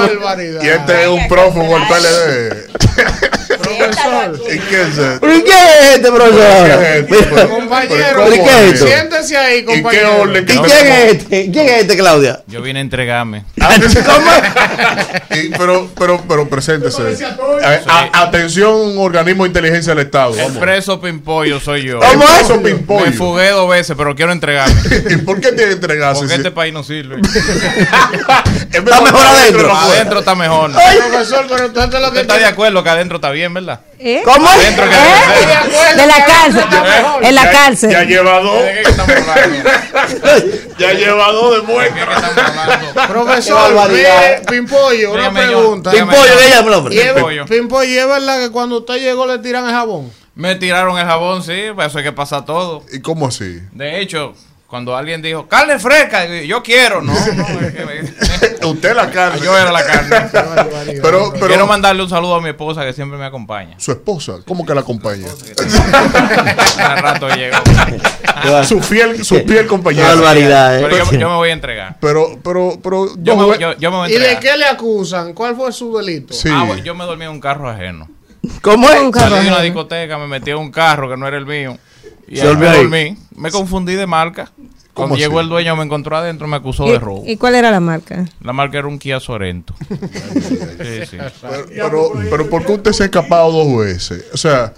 [0.62, 3.32] Y este es un prófugo del PLD.
[3.78, 4.40] Profesor.
[4.54, 5.20] ¿Y qué es esto?
[5.20, 7.48] ¿Por qué es este, profesor?
[7.48, 8.34] Compañero, pero ¿cómo
[8.72, 10.20] ¿y siéntese ahí, ¿Y qué compañero.
[10.20, 11.50] orden ¿Y quién es este?
[11.50, 12.42] ¿Quién es este, Claudia?
[12.46, 13.44] Yo vine a entregarme.
[15.30, 17.02] Y- pero, pero, pero preséntese.
[18.12, 20.34] Atención, organismo de inteligencia del Estado.
[20.38, 22.00] El preso pimpollo soy yo.
[22.00, 22.40] ¿Cómo es?
[22.42, 23.06] Eso, pimpollo.
[23.06, 24.74] Me fugué dos veces, pero quiero entregarme.
[25.10, 26.20] ¿Y por qué tiene que entregarse?
[26.20, 27.20] Porque este país no sirve.
[28.72, 29.74] Es Está mejor adentro.
[29.74, 30.72] Adentro está mejor.
[30.72, 33.61] Profesor, pero entonces lo que ¿Usted está de acuerdo que adentro está bien, ¿verdad?
[33.98, 34.22] ¿Eh?
[34.24, 34.48] ¿Cómo?
[34.48, 35.96] Adentro que ¿Eh?
[35.96, 36.64] De la cárcel.
[37.22, 38.06] En la Ya cárcel.
[38.08, 38.62] lleva dos.
[40.78, 41.98] Ya lleva dos de muerte.
[42.00, 43.06] ¿De qué estamos hablando?
[43.12, 45.90] Profesor, mire, Pimpollo, una pregunta.
[45.90, 46.38] Pimpollo, yo.
[46.38, 46.94] que llame el hombre.
[46.94, 47.46] Y es- Pimpollo.
[47.46, 50.12] Pimpollo, ¿y es verdad que cuando usted llegó le tiran el jabón?
[50.34, 52.84] Me tiraron el jabón, sí, pues eso hay que pasar todo.
[52.92, 53.60] ¿Y cómo así?
[53.72, 54.34] De hecho,
[54.66, 59.40] cuando alguien dijo, carne fresca, yo quiero, no, no, es que me- Usted la carne.
[59.44, 60.30] yo era la carne.
[61.02, 63.74] Pero, pero Quiero mandarle un saludo a mi esposa que siempre me acompaña.
[63.78, 65.26] su esposa, ¿cómo que la acompaña?
[66.78, 67.56] Al rato llegó.
[68.64, 70.08] su fiel, su fiel Qué compañera.
[70.14, 71.02] barbaridad, Pero ¿eh?
[71.12, 71.96] yo, yo me voy a entregar.
[72.00, 75.32] Pero, pero, pero, Yo, me, yo, yo me voy a ¿Y de qué le acusan?
[75.34, 76.34] ¿Cuál fue su delito?
[76.34, 76.48] Sí.
[76.52, 78.08] Ah, bueno, yo me dormí en un carro ajeno.
[78.60, 79.00] ¿Cómo es?
[79.00, 81.46] Un carro Salí de una discoteca, me metí en un carro que no era el
[81.46, 81.78] mío.
[82.28, 82.76] Y Se ahí me ahí.
[82.78, 83.16] dormí.
[83.36, 84.50] Me confundí de marca.
[84.94, 87.22] ¿Cómo Cuando llegó el dueño me encontró adentro, me acusó de robo.
[87.26, 88.26] ¿Y, y cuál era la marca?
[88.42, 89.74] La marca era un Kia Sorento.
[90.82, 91.16] Sí, sí.
[91.40, 94.26] Pero, pero, pero ¿por qué usted se ha escapado dos veces?
[94.34, 94.74] O sea,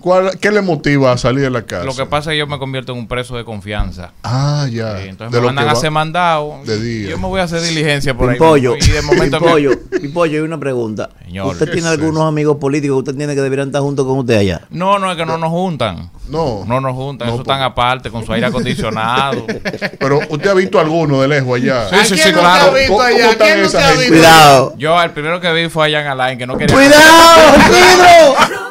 [0.00, 1.84] ¿cuál, ¿qué le motiva a salir de la casa?
[1.84, 4.12] Lo que pasa es que yo me convierto en un preso de confianza.
[4.22, 4.98] Ah, ya.
[4.98, 6.60] Sí, entonces De me lo mandan a hacer mandado.
[6.64, 7.10] de día.
[7.10, 8.36] Yo me voy a hacer diligencia por ahí.
[8.38, 9.70] Pimpollo, Y de momento Pimpollo,
[10.00, 11.10] Pimpollo, y una pregunta.
[11.24, 11.46] Señor.
[11.52, 12.26] ¿Usted ¿Qué tiene es algunos eso?
[12.26, 14.62] amigos políticos que usted tiene que deberían estar junto con usted allá?
[14.70, 16.10] No, no, es que no nos juntan.
[16.28, 16.64] No.
[16.66, 17.28] No nos juntan.
[17.28, 19.44] No, Eso están aparte con su aire acondicionado.
[19.98, 21.88] Pero usted ha visto alguno de lejos allá.
[21.88, 22.64] Sí, ¿A sí, sí, no claro.
[22.64, 23.18] te ha visto ¿Cómo- allá?
[23.18, 24.00] cómo están ¿Quién no esa te ha gente?
[24.02, 24.16] visto?
[24.16, 24.74] Cuidado.
[24.78, 26.74] Yo, el primero que vi fue a Jan Alain, que no quería.
[26.74, 28.60] ¡Cuidado, Pedro!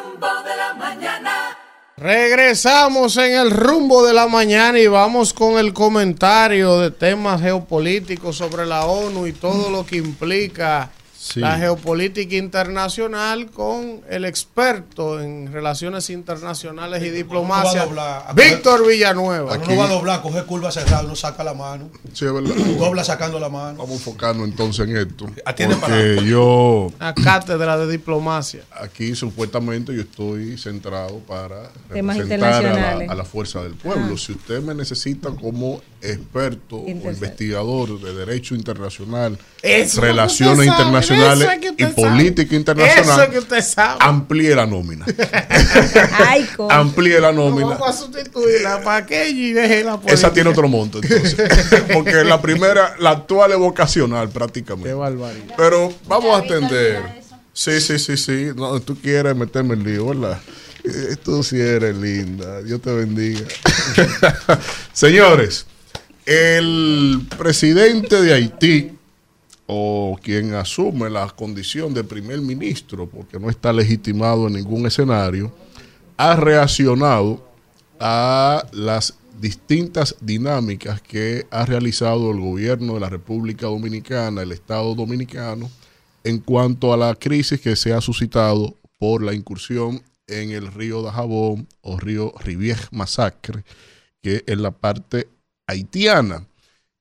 [2.00, 8.38] Regresamos en el rumbo de la mañana y vamos con el comentario de temas geopolíticos
[8.38, 10.90] sobre la ONU y todo lo que implica
[11.32, 11.40] Sí.
[11.42, 18.34] la geopolítica internacional con el experto en relaciones internacionales y diplomacia, doblar.
[18.36, 19.54] Víctor Villanueva.
[19.54, 21.90] Aquí- uno va a doblar, coge curva cerrada, uno saca la mano.
[22.14, 22.56] Sí, es verdad.
[22.78, 23.78] Dobla sacando la mano.
[23.78, 25.30] Vamos a enfocarnos entonces en esto.
[25.46, 28.62] Atiende Porque yo Una cátedra de diplomacia.
[28.82, 33.10] aquí supuestamente yo estoy centrado para Temas representar a la, internacionales.
[33.10, 34.18] a la fuerza del pueblo.
[34.18, 41.42] Si usted me necesita como experto o investigador de derecho internacional, Eso relaciones sabe, internacionales
[41.42, 41.94] eso es que y sabe.
[41.94, 43.98] política internacional, es que usted sabe.
[44.02, 45.06] amplíe la nómina.
[46.28, 47.76] Ay, amplíe la nómina.
[47.76, 51.36] A sustituirla para que y deje la Esa tiene otro monto, entonces.
[51.94, 54.90] Porque la primera, la actual es vocacional prácticamente.
[54.90, 55.54] Qué barbaridad.
[55.58, 57.20] Pero vamos a atender.
[57.54, 58.48] Sí, sí, sí, sí.
[58.56, 60.40] No, tú quieres meterme en lío, ¿verdad?
[60.84, 62.62] Eh, Tú sí eres linda.
[62.62, 63.42] Dios te bendiga.
[64.94, 65.66] Señores,
[66.30, 68.92] el presidente de Haití,
[69.66, 75.52] o quien asume la condición de primer ministro, porque no está legitimado en ningún escenario,
[76.18, 77.44] ha reaccionado
[78.00, 84.94] a las distintas dinámicas que ha realizado el gobierno de la República Dominicana, el Estado
[84.94, 85.68] Dominicano,
[86.24, 91.02] en cuanto a la crisis que se ha suscitado por la incursión en el río
[91.02, 93.64] Dajabón o río Rivière Massacre,
[94.22, 95.28] que es la parte
[95.70, 96.46] haitiana.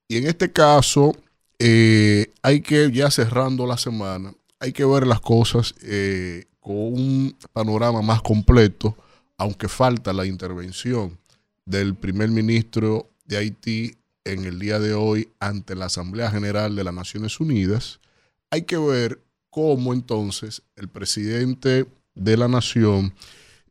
[0.07, 1.17] Y en este caso,
[1.59, 7.37] eh, hay que, ya cerrando la semana, hay que ver las cosas eh, con un
[7.53, 8.97] panorama más completo,
[9.37, 11.19] aunque falta la intervención
[11.65, 16.85] del primer ministro de Haití en el día de hoy ante la Asamblea General de
[16.85, 18.01] las Naciones Unidas,
[18.51, 19.21] hay que ver
[19.51, 23.15] cómo entonces el presidente de la nación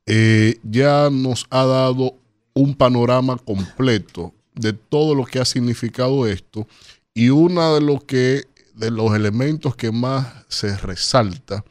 [0.05, 2.15] eh, ya nos ha dado
[2.53, 6.67] un panorama completo de todo lo que ha significado esto
[7.13, 8.43] y uno de los que
[8.73, 11.63] de los elementos que más se resalta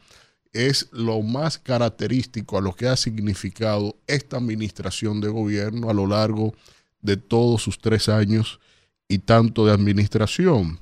[0.51, 6.07] es lo más característico a lo que ha significado esta administración de gobierno a lo
[6.07, 6.53] largo
[7.01, 8.59] de todos sus tres años
[9.07, 10.79] y tanto de administración.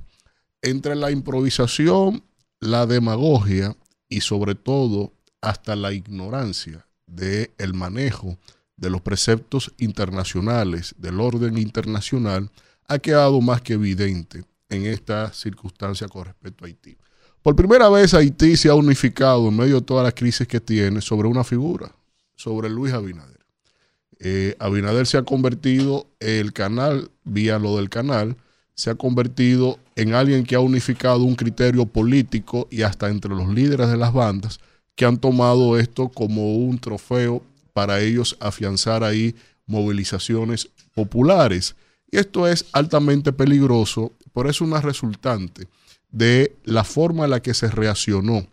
[0.62, 2.24] Entre la improvisación,
[2.60, 3.76] la demagogia
[4.10, 8.38] y sobre todo hasta la ignorancia del el manejo
[8.78, 12.50] de los preceptos internacionales, del orden internacional,
[12.88, 16.98] ha quedado más que evidente en esta circunstancia con respecto a Haití.
[17.42, 21.02] Por primera vez Haití se ha unificado en medio de toda la crisis que tiene
[21.02, 21.96] sobre una figura,
[22.36, 23.46] sobre Luis Abinader.
[24.20, 28.38] Eh, Abinader se ha convertido, el canal, vía lo del canal,
[28.74, 33.48] se ha convertido en alguien que ha unificado un criterio político y hasta entre los
[33.48, 34.60] líderes de las bandas
[34.96, 37.44] que han tomado esto como un trofeo
[37.76, 39.36] para ellos afianzar ahí
[39.66, 41.76] movilizaciones populares.
[42.10, 45.68] Y esto es altamente peligroso, pero es una resultante
[46.10, 48.48] de la forma en la que se reaccionó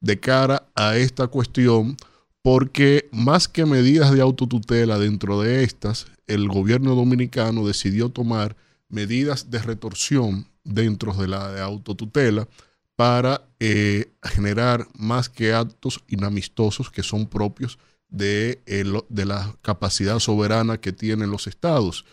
[0.00, 1.96] de cara a esta cuestión,
[2.42, 8.56] porque más que medidas de autotutela dentro de estas, el gobierno dominicano decidió tomar
[8.90, 12.46] medidas de retorsión dentro de la de autotutela
[12.94, 18.60] para eh, generar más que actos inamistosos que son propios de,
[19.08, 22.04] de la capacidad soberana que tienen los estados.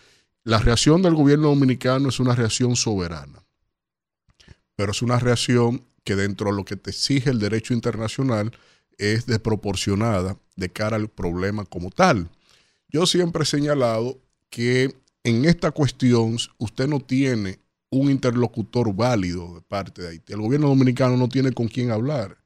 [0.42, 3.42] La reacción del gobierno dominicano es una reacción soberana,
[4.76, 8.52] pero es una reacción que dentro de lo que te exige el derecho internacional
[8.98, 12.28] es desproporcionada de cara al problema como tal.
[12.88, 14.18] Yo siempre he señalado
[14.50, 14.94] que
[15.24, 17.58] en esta cuestión usted no tiene
[17.90, 20.32] un interlocutor válido de parte de Haití.
[20.32, 22.36] El gobierno dominicano no tiene con quién hablar,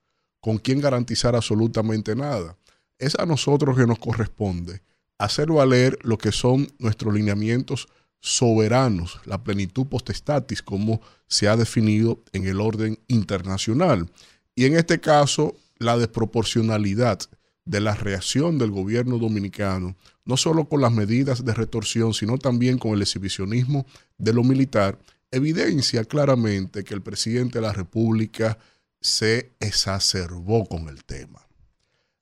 [0.41, 2.57] con quién garantizar absolutamente nada.
[2.99, 4.83] Es a nosotros que nos corresponde
[5.19, 7.89] hacer valer lo que son nuestros lineamientos
[8.21, 14.11] soberanos, la plenitud potestatis, como se ha definido en el orden internacional.
[14.55, 17.21] Y en este caso, la desproporcionalidad
[17.65, 22.79] de la reacción del gobierno dominicano, no solo con las medidas de retorsión, sino también
[22.79, 24.99] con el exhibicionismo de lo militar,
[25.31, 28.59] evidencia claramente que el presidente de la República
[29.01, 31.48] se exacerbó con el tema.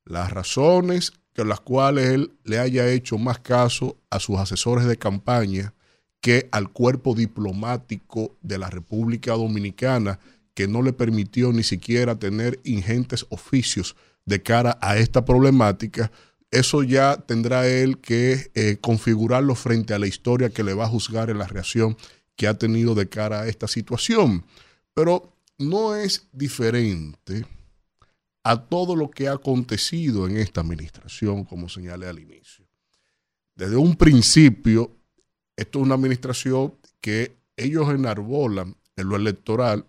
[0.06, 4.96] Las razones con las cuales él le haya hecho más caso a sus asesores de
[4.96, 5.74] campaña
[6.20, 10.18] que al cuerpo diplomático de la República Dominicana,
[10.54, 16.10] que no le permitió ni siquiera tener ingentes oficios de cara a esta problemática,
[16.50, 20.88] eso ya tendrá él que eh, configurarlo frente a la historia que le va a
[20.88, 21.96] juzgar en la reacción
[22.36, 24.44] que ha tenido de cara a esta situación.
[24.94, 27.44] Pero no es diferente
[28.48, 32.64] a todo lo que ha acontecido en esta administración, como señalé al inicio.
[33.56, 34.92] Desde un principio,
[35.56, 39.84] esto es una administración que ellos enarbolan en lo electoral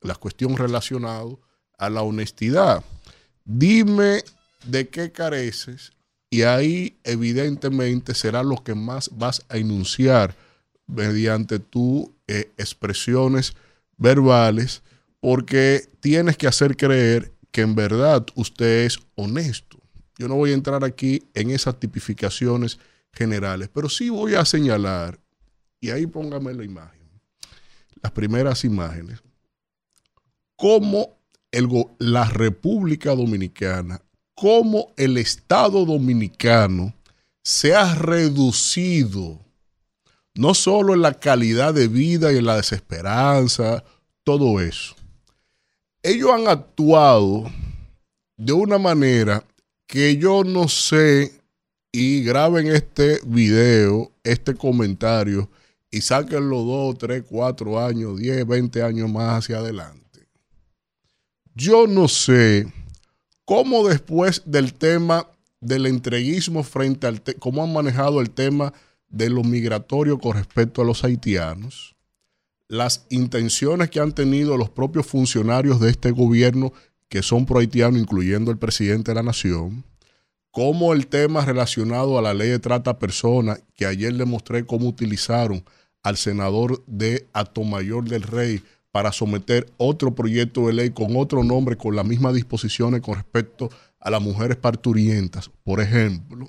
[0.00, 1.26] la cuestión relacionada
[1.76, 2.82] a la honestidad.
[3.44, 4.24] Dime
[4.64, 5.92] de qué careces
[6.30, 10.34] y ahí evidentemente será lo que más vas a enunciar
[10.86, 13.52] mediante tus eh, expresiones
[13.98, 14.82] verbales
[15.20, 19.80] porque tienes que hacer creer que en verdad usted es honesto.
[20.16, 22.78] Yo no voy a entrar aquí en esas tipificaciones
[23.12, 25.18] generales, pero sí voy a señalar,
[25.80, 27.00] y ahí póngame la imagen,
[28.00, 29.20] las primeras imágenes,
[30.54, 31.18] cómo
[31.50, 31.68] el,
[31.98, 34.00] la República Dominicana,
[34.36, 36.94] cómo el Estado Dominicano
[37.42, 39.44] se ha reducido,
[40.32, 43.82] no solo en la calidad de vida y en la desesperanza,
[44.22, 44.94] todo eso.
[46.08, 47.52] Ellos han actuado
[48.38, 49.44] de una manera
[49.86, 51.38] que yo no sé,
[51.92, 55.50] y graben este video, este comentario,
[55.90, 60.26] y sáquenlo dos, tres, cuatro años, diez, veinte años más hacia adelante.
[61.54, 62.72] Yo no sé
[63.44, 65.28] cómo después del tema
[65.60, 68.72] del entreguismo frente al cómo han manejado el tema
[69.10, 71.96] de lo migratorio con respecto a los haitianos,
[72.68, 76.72] las intenciones que han tenido los propios funcionarios de este gobierno
[77.08, 79.84] que son pro haitianos, incluyendo el presidente de la nación,
[80.50, 84.88] como el tema relacionado a la ley de trata personas, que ayer le mostré cómo
[84.88, 85.64] utilizaron
[86.02, 91.76] al senador de Atomayor del Rey para someter otro proyecto de ley con otro nombre,
[91.76, 93.70] con las mismas disposiciones con respecto
[94.00, 96.48] a las mujeres parturientas, por ejemplo.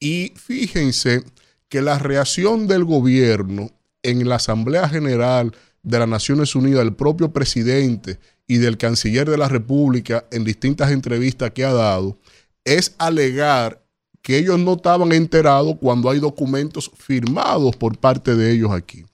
[0.00, 1.24] Y fíjense
[1.68, 3.70] que la reacción del gobierno
[4.02, 9.38] en la Asamblea General de las Naciones Unidas, del propio presidente y del canciller de
[9.38, 12.18] la República en distintas entrevistas que ha dado,
[12.64, 13.82] es alegar
[14.22, 19.04] que ellos no estaban enterados cuando hay documentos firmados por parte de ellos aquí.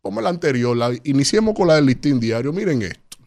[0.00, 2.52] Como la anterior, iniciemos con la del listín diario.
[2.52, 3.18] Miren esto.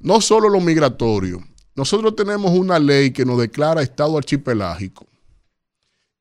[0.00, 1.42] No solo lo migratorio.
[1.74, 5.06] Nosotros tenemos una ley que nos declara estado archipelágico.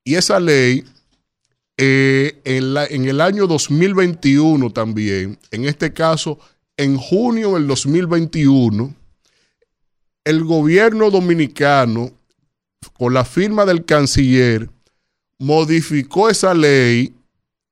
[0.04, 0.84] Y esa ley,
[1.78, 6.40] eh, en, la- en el año 2021 también, en este caso,
[6.78, 8.94] en junio del 2021,
[10.26, 12.12] el gobierno dominicano,
[12.94, 14.70] con la firma del canciller,
[15.40, 17.14] modificó esa ley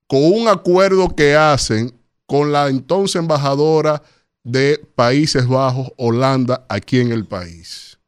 [0.07, 1.93] con un acuerdo que hacen
[2.25, 4.01] con la entonces embajadora
[4.43, 7.99] de Países Bajos, Holanda, aquí en el país,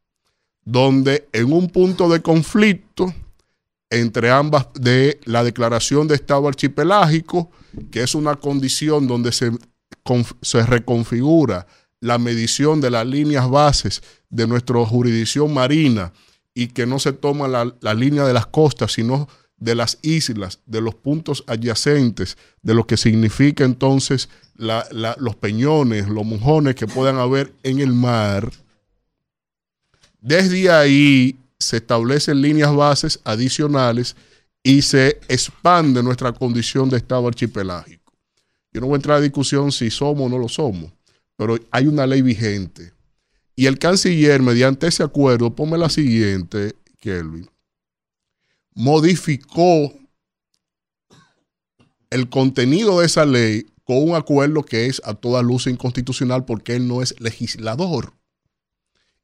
[0.66, 3.14] donde en un punto de conflicto
[4.00, 7.52] entre ambas de la declaración de Estado archipelágico,
[7.92, 9.52] que es una condición donde se,
[10.42, 11.66] se reconfigura
[12.00, 16.12] la medición de las líneas bases de nuestra jurisdicción marina
[16.54, 20.60] y que no se toma la, la línea de las costas, sino de las islas,
[20.66, 24.86] de los puntos adyacentes, de lo que significa entonces la-
[25.20, 28.52] los peñones, los mojones que puedan haber en el mar.
[30.20, 34.16] Desde ahí se establecen líneas bases adicionales
[34.62, 38.14] y se expande nuestra condición de Estado archipelágico.
[38.72, 40.92] Yo no voy a entrar a discusión si somos o no lo somos,
[41.36, 42.94] pero hay una ley vigente.
[43.56, 47.50] Y el canciller, mediante ese acuerdo, ponme la siguiente, Kelvin,
[48.74, 49.94] modificó
[52.10, 56.76] el contenido de esa ley con un acuerdo que es a toda luz inconstitucional porque
[56.76, 58.14] él no es legislador.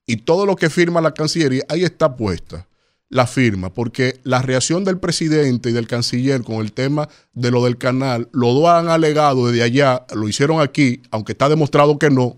[0.10, 2.66] Y todo lo que firma la Cancillería, ahí está puesta
[3.10, 7.64] la firma, porque la reacción del presidente y del canciller con el tema de lo
[7.64, 12.38] del canal, dos han alegado desde allá, lo hicieron aquí, aunque está demostrado que no,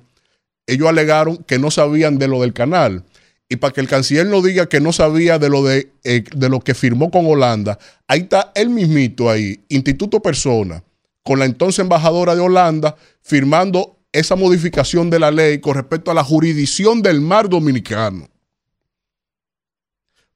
[0.68, 3.06] ellos alegaron que no sabían de lo del canal.
[3.48, 6.50] Y para que el canciller no diga que no sabía de lo, de, eh, de
[6.50, 10.84] lo que firmó con Holanda, ahí está él mismito ahí, Instituto Persona,
[11.24, 16.14] con la entonces embajadora de Holanda, firmando esa modificación de la ley con respecto a
[16.14, 18.30] la jurisdicción del mar dominicano.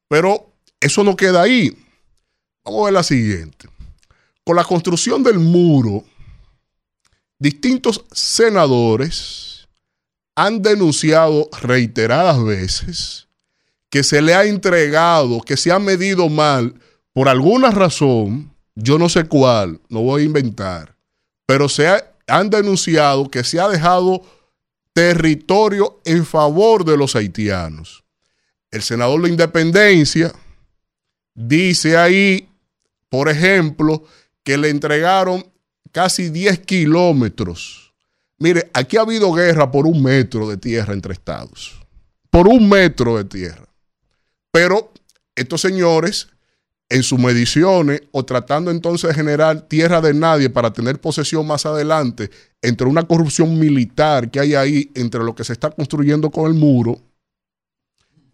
[0.08, 1.78] Pero eso no queda ahí.
[2.64, 3.68] Vamos a ver la siguiente.
[4.44, 6.04] Con la construcción del muro,
[7.40, 9.68] distintos senadores
[10.36, 13.28] han denunciado reiteradas veces
[13.90, 16.76] que se le ha entregado, que se ha medido mal
[17.14, 20.98] por alguna razón, yo no sé cuál, no voy a inventar,
[21.46, 21.88] pero se
[22.28, 24.22] han denunciado que se ha dejado
[24.94, 28.06] territorio en favor de los haitianos
[28.76, 30.34] el senador de Independencia
[31.34, 32.50] dice ahí,
[33.08, 34.04] por ejemplo,
[34.44, 35.50] que le entregaron
[35.94, 37.94] casi 10 kilómetros.
[38.38, 41.80] Mire, aquí ha habido guerra por un metro de tierra entre estados.
[42.30, 43.66] Por un metro de tierra.
[44.52, 44.92] Pero
[45.36, 46.28] estos señores,
[46.90, 51.66] en sus mediciones o tratando entonces de generar tierra de nadie para tener posesión más
[51.66, 52.30] adelante,
[52.62, 56.54] entre una corrupción militar que hay ahí, entre lo que se está construyendo con el
[56.54, 57.02] muro,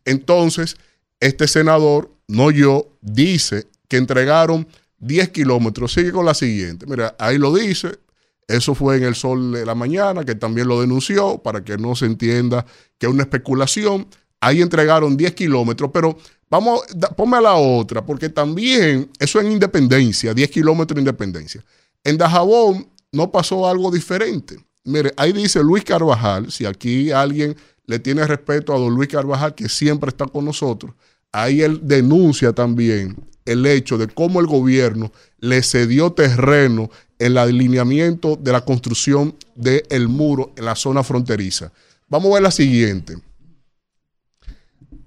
[0.05, 0.77] entonces,
[1.19, 4.67] este senador, no yo, dice que entregaron
[4.99, 5.93] 10 kilómetros.
[5.93, 6.85] Sigue con la siguiente.
[6.87, 7.99] Mira, ahí lo dice.
[8.47, 11.95] Eso fue en el sol de la mañana, que también lo denunció, para que no
[11.95, 12.65] se entienda
[12.97, 14.07] que es una especulación.
[14.41, 16.17] Ahí entregaron 10 kilómetros, pero
[16.51, 16.81] vamos,
[17.15, 21.63] ponme a la otra, porque también eso en Independencia, 10 kilómetros de Independencia.
[22.03, 24.63] En Dajabón no pasó algo diferente.
[24.83, 27.55] Mire, ahí dice Luis Carvajal, si aquí alguien
[27.85, 30.93] le tiene respeto a don Luis Carvajal, que siempre está con nosotros.
[31.31, 33.15] Ahí él denuncia también
[33.45, 39.35] el hecho de cómo el gobierno le cedió terreno en el alineamiento de la construcción
[39.55, 41.71] del muro en la zona fronteriza.
[42.09, 43.15] Vamos a ver la siguiente.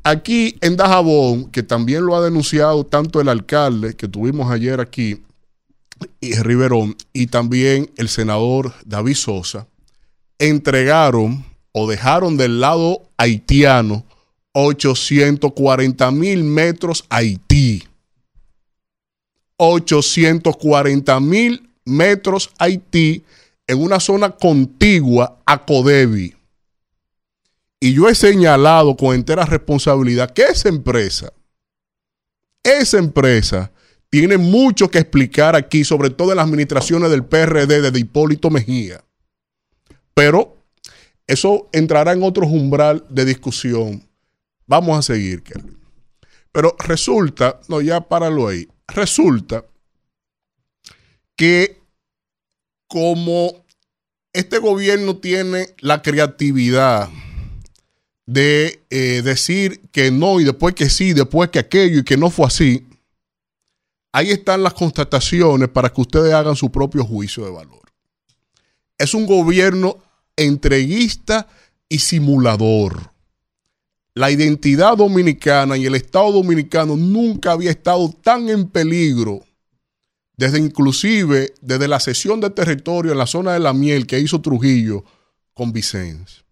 [0.07, 5.23] Aquí en Dajabón, que también lo ha denunciado tanto el alcalde que tuvimos ayer aquí,
[6.21, 9.67] y Riverón, y también el senador David Sosa,
[10.39, 14.05] entregaron o dejaron del lado haitiano
[14.53, 17.85] 840 mil metros Haití.
[19.57, 23.25] 840 mil metros Haití
[23.67, 26.35] en una zona contigua a Codevi.
[27.85, 31.35] Y yo he señalado con entera responsabilidad que esa empresa,
[32.63, 33.71] esa empresa
[34.09, 39.05] tiene mucho que explicar aquí, sobre todo en las administraciones del PRD de Hipólito Mejía.
[40.15, 40.57] Pero
[41.27, 44.09] eso entrará en otro umbral de discusión.
[44.67, 45.79] Vamos a seguir, Kelvin.
[46.53, 48.67] Pero resulta, no, ya páralo ahí.
[48.89, 49.63] Resulta
[51.37, 51.83] que
[52.89, 53.63] como
[54.33, 57.11] este gobierno tiene la creatividad
[58.27, 62.31] de eh, decir que no y después que sí, después que aquello y que no
[62.31, 62.87] fue así,
[64.13, 67.83] ahí están las constataciones para que ustedes hagan su propio juicio de valor.
[68.97, 69.99] Es un gobierno
[70.37, 71.49] entreguista
[71.89, 73.13] y simulador.
[74.15, 79.45] La identidad dominicana y el Estado dominicano nunca había estado tan en peligro,
[80.37, 84.41] desde inclusive desde la cesión de territorio en la zona de la miel que hizo
[84.41, 85.05] Trujillo
[85.53, 86.44] con Vicens.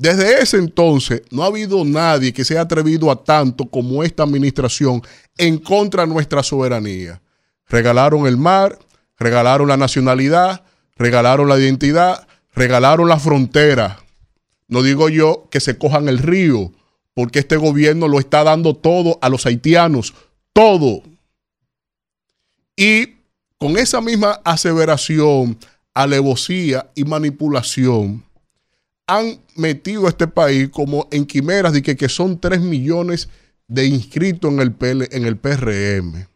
[0.00, 4.22] Desde ese entonces no ha habido nadie que se haya atrevido a tanto como esta
[4.22, 5.02] administración
[5.36, 7.20] en contra de nuestra soberanía.
[7.68, 8.78] Regalaron el mar,
[9.18, 10.64] regalaron la nacionalidad,
[10.96, 13.98] regalaron la identidad, regalaron la frontera.
[14.68, 16.72] No digo yo que se cojan el río,
[17.12, 20.14] porque este gobierno lo está dando todo a los haitianos,
[20.54, 21.02] todo.
[22.74, 23.16] Y
[23.58, 25.58] con esa misma aseveración,
[25.92, 28.24] alevosía y manipulación,
[29.10, 33.28] han metido a este país como en quimeras de que, que son 3 millones
[33.66, 34.76] de inscritos en el,
[35.10, 36.28] en el PRM,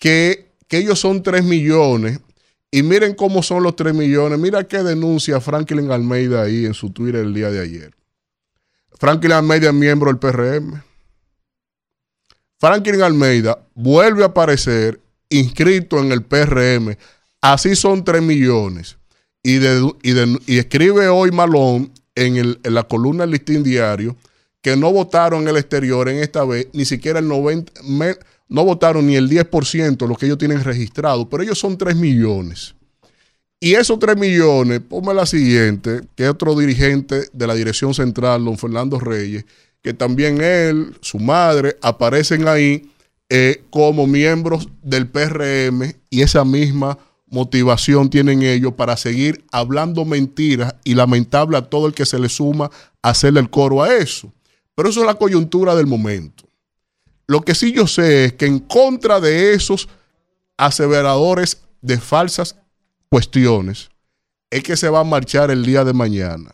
[0.00, 2.18] que, que ellos son 3 millones
[2.72, 4.40] y miren cómo son los 3 millones.
[4.40, 7.94] Mira qué denuncia Franklin Almeida ahí en su Twitter el día de ayer.
[8.98, 10.82] Franklin Almeida es miembro del PRM.
[12.58, 16.96] Franklin Almeida vuelve a aparecer inscrito en el PRM.
[17.40, 18.96] Así son 3 millones.
[19.44, 23.62] Y, de, y, de- y escribe hoy Malón en, el- en la columna del Listín
[23.62, 24.16] Diario
[24.62, 28.16] que no votaron en el exterior en esta vez, ni siquiera el 90, me-
[28.48, 31.94] no votaron ni el 10% de lo que ellos tienen registrado, pero ellos son 3
[31.94, 32.74] millones.
[33.60, 38.56] Y esos 3 millones, ponme la siguiente, que otro dirigente de la dirección central, don
[38.58, 39.44] Fernando Reyes,
[39.82, 42.90] que también él, su madre, aparecen ahí
[43.28, 46.98] eh, como miembros del PRM y esa misma
[47.34, 52.28] motivación tienen ellos para seguir hablando mentiras y lamentable a todo el que se le
[52.28, 52.70] suma
[53.02, 54.32] hacerle el coro a eso.
[54.74, 56.44] Pero eso es la coyuntura del momento.
[57.26, 59.88] Lo que sí yo sé es que en contra de esos
[60.56, 62.56] aseveradores de falsas
[63.10, 63.90] cuestiones,
[64.50, 66.52] es que se va a marchar el día de mañana.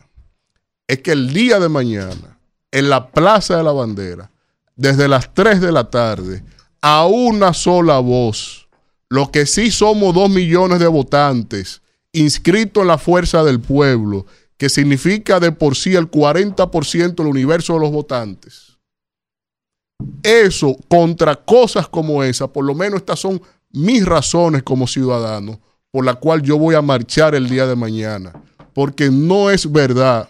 [0.87, 2.39] Es que el día de mañana,
[2.71, 4.31] en la Plaza de la Bandera,
[4.75, 6.43] desde las 3 de la tarde,
[6.81, 8.60] a una sola voz,
[9.11, 11.81] lo que sí somos dos millones de votantes
[12.13, 14.25] inscritos en la fuerza del pueblo,
[14.55, 18.77] que significa de por sí el 40% del universo de los votantes.
[20.23, 25.59] Eso contra cosas como esa, por lo menos estas son mis razones como ciudadano
[25.91, 28.31] por la cual yo voy a marchar el día de mañana,
[28.73, 30.29] porque no es verdad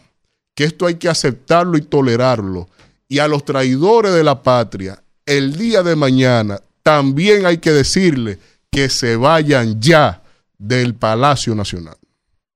[0.56, 2.68] que esto hay que aceptarlo y tolerarlo.
[3.08, 8.40] Y a los traidores de la patria, el día de mañana también hay que decirle
[8.72, 10.22] que se vayan ya
[10.58, 11.98] del Palacio Nacional.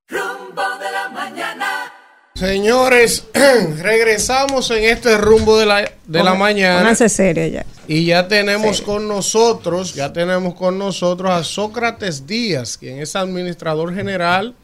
[0.08, 1.92] Rumbo de la mañana.
[2.36, 3.26] Señores,
[3.82, 6.96] regresamos en este rumbo de la, de la mañana.
[6.96, 7.66] serio ya.
[7.88, 13.94] Y ya tenemos con nosotros, ya tenemos con nosotros a Sócrates Díaz, quien es administrador
[13.94, 14.56] general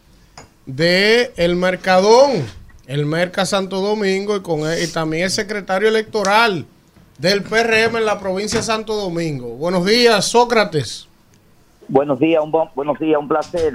[0.65, 2.45] de El Mercadón,
[2.88, 6.65] el Merca Santo Domingo, y, con él- y también es secretario electoral
[7.18, 9.49] del PRM en la provincia de Santo Domingo.
[9.57, 11.07] Buenos días, Sócrates.
[11.88, 13.74] Buenos días, un bu- buenos días, un placer.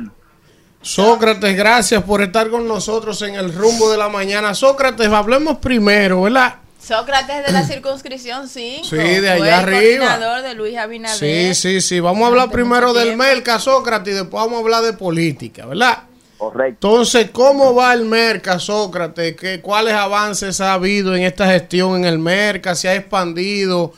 [0.83, 4.55] Sócrates, gracias por estar con nosotros en el rumbo de la mañana.
[4.55, 6.57] Sócrates, hablemos primero, ¿verdad?
[6.81, 8.85] Sócrates de la circunscripción 5.
[8.85, 10.07] Sí, de fue allá el arriba.
[10.07, 11.19] coordinador de Luis Abinader.
[11.19, 11.99] Sí, sí, sí.
[12.01, 16.05] Vamos a hablar primero del Merca, Sócrates, y después vamos a hablar de política, ¿verdad?
[16.39, 16.87] Correcto.
[16.89, 19.35] Entonces, ¿cómo va el Merca, Sócrates?
[19.37, 22.77] ¿Qué, ¿Cuáles avances ha habido en esta gestión en el Merca?
[22.77, 23.93] ¿Se ha expandido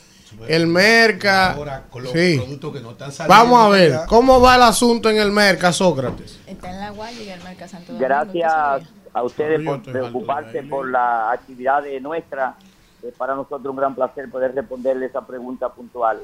[0.47, 1.53] el Merca?
[1.53, 2.37] Ahora, con los Sí.
[2.37, 4.05] productos que no están saliendo Vamos a ver, ya.
[4.05, 6.39] ¿cómo va el asunto en el Merca, Sócrates?
[6.47, 8.07] Está en la Guaya y el Merca Santo Domingo.
[8.07, 8.53] Gracias
[9.13, 12.55] a ustedes por preocuparse por la actividad de nuestra.
[13.01, 16.19] Es para nosotros un gran placer poder responderle esa pregunta puntual.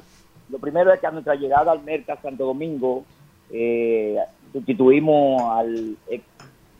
[0.49, 3.03] Lo primero es que a nuestra llegada al Merca Santo Domingo,
[3.49, 4.17] eh,
[4.53, 6.23] sustituimos al ex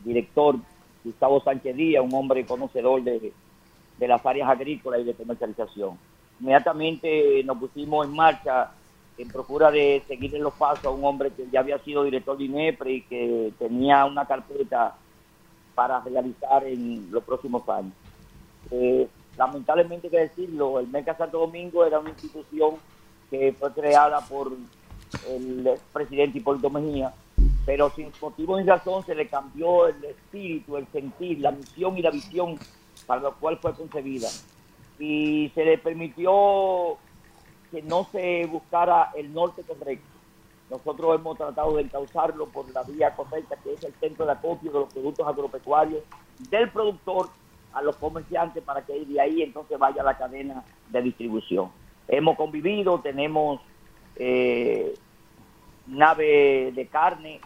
[0.03, 0.55] director
[1.03, 3.31] Gustavo Sánchez Díaz, un hombre conocedor de,
[3.97, 5.97] de las áreas agrícolas y de comercialización.
[6.39, 8.71] Inmediatamente nos pusimos en marcha
[9.17, 12.37] en procura de seguir en los pasos a un hombre que ya había sido director
[12.37, 14.95] de INEPRE y que tenía una carpeta
[15.73, 17.93] para realizar en los próximos años.
[18.71, 19.07] Eh,
[19.37, 22.75] lamentablemente hay que decirlo, el Merca Santo Domingo era una institución
[23.29, 24.51] que fue creada por
[25.29, 27.13] el presidente Hipólito Mejía,
[27.65, 32.01] pero sin motivo ni razón se le cambió el espíritu, el sentir, la misión y
[32.01, 32.57] la visión
[33.05, 34.29] para lo cual fue concebida.
[34.99, 36.97] Y se le permitió
[37.71, 40.07] que no se buscara el norte correcto.
[40.69, 44.71] Nosotros hemos tratado de encauzarlo por la vía correcta, que es el centro de acopio
[44.71, 46.03] de los productos agropecuarios
[46.49, 47.29] del productor
[47.73, 51.69] a los comerciantes para que de ahí entonces vaya la cadena de distribución.
[52.07, 53.61] Hemos convivido, tenemos
[54.15, 54.93] eh,
[55.87, 57.39] nave de carne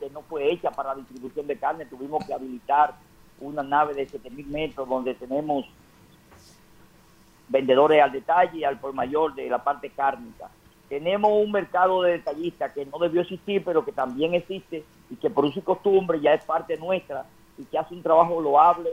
[0.00, 2.94] que no fue hecha para la distribución de carne, tuvimos que habilitar
[3.40, 5.66] una nave de 7000 metros donde tenemos
[7.48, 10.48] vendedores al detalle y al por mayor de la parte cárnica.
[10.88, 15.30] Tenemos un mercado de detallistas que no debió existir, pero que también existe y que
[15.30, 17.26] por uso costumbre ya es parte nuestra
[17.58, 18.90] y que hace un trabajo loable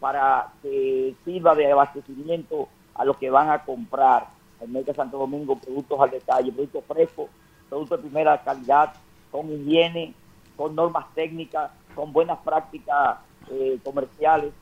[0.00, 4.28] para que sirva de abastecimiento a los que van a comprar
[4.60, 7.28] en Merca Santo Domingo productos al detalle, productos frescos,
[7.68, 8.94] productos de primera calidad,
[9.30, 10.14] con higiene,
[10.56, 13.18] con normas técnicas, con buenas prácticas
[13.50, 14.52] eh, comerciales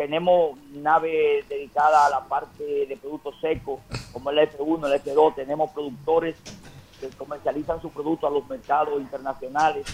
[0.00, 3.80] tenemos nave dedicada a la parte de productos secos,
[4.14, 6.38] como el F1, el F2, tenemos productores
[6.98, 9.84] que comercializan sus productos a los mercados internacionales,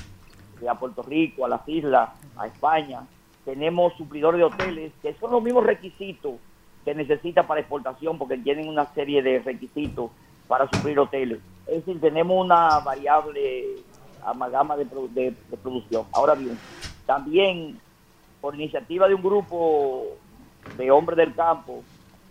[0.63, 3.05] eh, a Puerto Rico, a las islas, a España.
[3.45, 6.35] Tenemos suplidores de hoteles, que son los mismos requisitos
[6.85, 10.13] que necesita para exportación, porque tienen una serie de requisitos
[10.47, 11.41] para suplir hoteles.
[11.67, 13.75] Es decir, tenemos una variable
[14.25, 16.07] amalgama de, de producción.
[16.13, 16.57] Ahora bien,
[17.07, 17.81] también
[18.47, 20.05] por iniciativa de un grupo
[20.79, 21.83] de hombres del campo,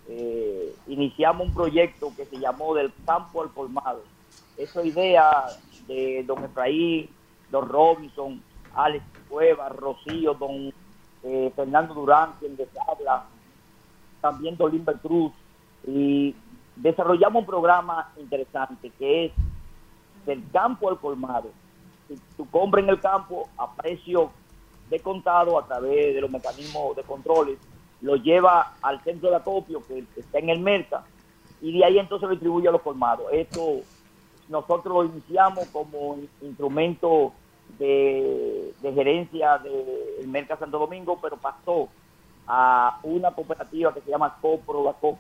[0.08, 4.02] eh, iniciamos un proyecto que se llamó Del Campo al Colmado.
[4.56, 5.44] Esa idea
[5.90, 7.10] de don Efraín,
[7.52, 8.42] don Robinson,
[8.76, 10.72] Alex Cueva, Rocío, don
[11.24, 13.26] eh, Fernando Durán, quien les habla,
[14.22, 15.34] también don Limber Cruz,
[15.86, 16.34] y
[16.78, 19.32] desarrollamos un programa interesante que es
[20.26, 21.50] del campo al colmado.
[22.08, 24.32] Si tú compras en el campo a precio
[24.90, 27.58] de contado a través de los mecanismos de controles,
[28.02, 31.04] lo lleva al centro de acopio que está en el Merca
[31.62, 33.26] y de ahí entonces lo distribuye a los colmados.
[33.32, 33.80] Esto
[34.50, 37.34] nosotros lo iniciamos como instrumento
[37.80, 41.90] de, de gerencia del Merca Santo Domingo, pero pasó
[42.48, 45.18] a una cooperativa que se llama Coprodaco,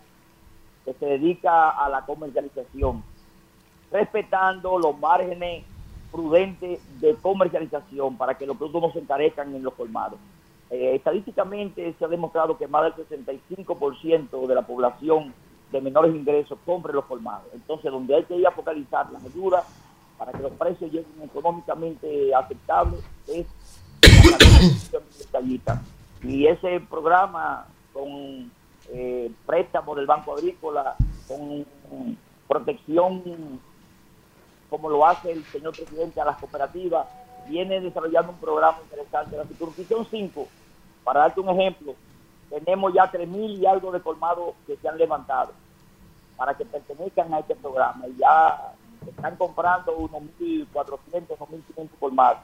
[0.83, 3.03] que se dedica a la comercialización,
[3.91, 5.63] respetando los márgenes
[6.15, 10.17] prudentes de comercialización para que los productos no se encarezcan en los colmados.
[10.69, 15.33] Eh, estadísticamente se ha demostrado que más del 65% de la población
[15.73, 17.47] de menores ingresos compre los colmados.
[17.53, 19.65] Entonces, donde hay que ir a focalizar las ayudas
[20.17, 23.45] para que los precios lleguen económicamente aceptables es
[25.33, 25.81] la
[26.23, 28.49] Y ese programa con
[28.93, 30.95] eh, préstamos del Banco Agrícola,
[31.27, 31.65] con
[32.47, 33.59] protección
[34.69, 37.07] como lo hace el señor presidente a las cooperativas,
[37.47, 39.37] viene desarrollando un programa interesante.
[39.37, 40.47] La circunscripción 5,
[41.03, 41.95] para darte un ejemplo,
[42.49, 45.53] tenemos ya 3.000 y algo de colmados que se han levantado
[46.37, 48.05] para que pertenezcan a este programa.
[48.17, 48.73] Ya
[49.07, 52.39] están comprando unos 1.400, unos 1.500 colmados.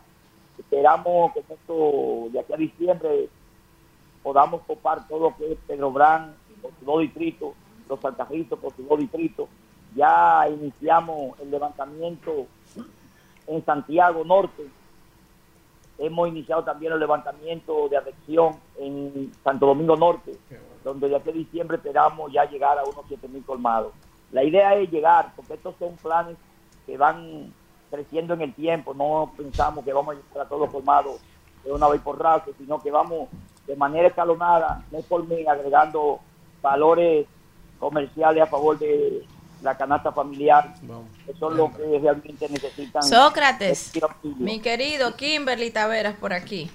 [0.58, 3.30] Esperamos que esto, de aquí a diciembre,
[4.22, 7.54] podamos copar todo lo que es Pedro Brán, con su dos distritos,
[7.90, 9.50] los Altajritos con su dos distritos.
[9.96, 12.48] Ya iniciamos el levantamiento
[13.48, 14.68] en Santiago Norte.
[15.98, 20.38] Hemos iniciado también el levantamiento de adhesión en Santo Domingo Norte,
[20.84, 23.94] donde de aquí a diciembre esperamos ya llegar a unos 7.000 colmados.
[24.32, 26.38] La idea es llegar, porque estos son planes
[26.86, 27.54] que van
[27.92, 31.20] creciendo en el tiempo, no pensamos que vamos a llegar a todos colmados
[31.64, 33.28] de una vez por rato, sino que vamos
[33.68, 36.20] de manera escalonada, mes por mes, agregando
[36.62, 37.28] valores
[37.80, 39.26] comerciales a favor de
[39.62, 40.74] la canasta familiar.
[41.28, 43.04] Eso es lo que realmente necesitan.
[43.04, 43.92] Sócrates,
[44.38, 46.70] mi querido Kimberly Taveras por aquí.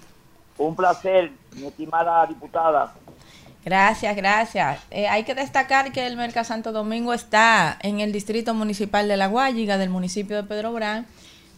[0.58, 2.94] Un placer, mi estimada diputada.
[3.64, 4.80] Gracias, gracias.
[4.90, 9.16] Eh, hay que destacar que el Merca Santo Domingo está en el distrito municipal de
[9.16, 11.04] La Guayiga, del municipio de Pedro Brán.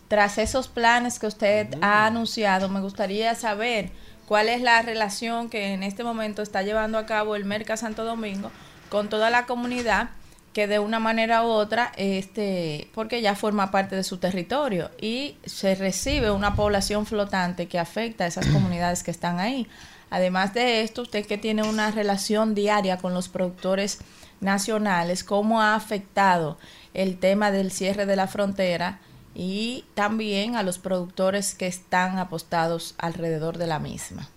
[0.08, 3.90] Tras esos planes que usted ha anunciado, me gustaría saber
[4.26, 8.04] cuál es la relación que en este momento está llevando a cabo el Merca Santo
[8.04, 8.50] Domingo
[8.88, 10.08] con toda la comunidad
[10.52, 15.36] que de una manera u otra, este, porque ya forma parte de su territorio y
[15.44, 19.66] se recibe una población flotante que afecta a esas comunidades que están ahí.
[20.10, 24.00] Además de esto, usted que tiene una relación diaria con los productores
[24.40, 26.58] nacionales, ¿cómo ha afectado
[26.94, 29.00] el tema del cierre de la frontera
[29.34, 34.28] y también a los productores que están apostados alrededor de la misma?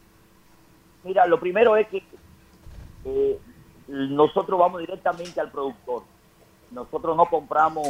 [1.03, 2.03] Mira, lo primero es que
[3.05, 3.39] eh,
[3.91, 6.03] nosotros vamos directamente al productor.
[6.71, 7.87] Nosotros no compramos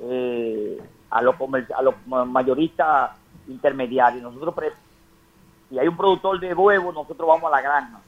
[0.00, 1.34] eh, a los
[1.76, 3.10] a los mayoristas
[3.48, 4.22] intermediarios.
[4.22, 4.72] Nosotros
[5.68, 8.00] si hay un productor de huevo, nosotros vamos a la granja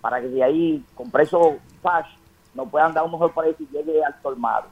[0.00, 2.06] para que de ahí, con precio cash,
[2.54, 4.66] nos puedan dar un mejor precio y llegue al colmado.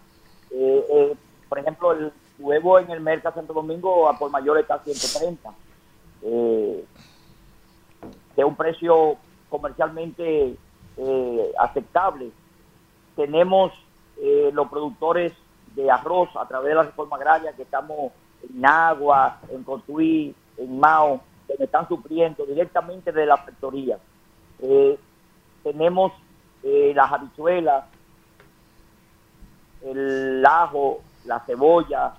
[0.50, 1.16] Eh, eh,
[1.48, 5.54] por ejemplo, el huevo en el Mercado Santo Domingo a por mayor está a 130.
[6.22, 6.84] Eh,
[8.36, 9.16] es un precio
[9.48, 10.56] comercialmente
[10.96, 12.30] eh, aceptable.
[13.14, 13.72] Tenemos
[14.52, 15.34] los productores
[15.74, 18.12] de arroz a través de la reforma agraria que estamos
[18.42, 23.98] en Agua, en Cotuí, en Mao, que me están supliendo directamente de la factoría.
[24.60, 24.98] Eh,
[25.62, 26.12] tenemos
[26.62, 27.84] eh, las habichuelas,
[29.82, 32.14] el ajo, la cebolla,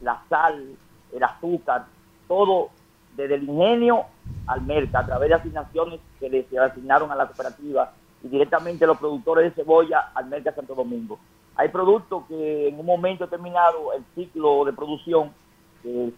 [0.00, 0.76] la sal,
[1.12, 1.84] el azúcar,
[2.26, 2.70] todo
[3.16, 4.04] desde el ingenio
[4.46, 7.92] al mercado, a través de asignaciones que les asignaron a la cooperativa
[8.22, 11.18] y directamente los productores de cebolla al mercado Santo Domingo.
[11.56, 15.30] Hay productos que en un momento determinado el ciclo de producción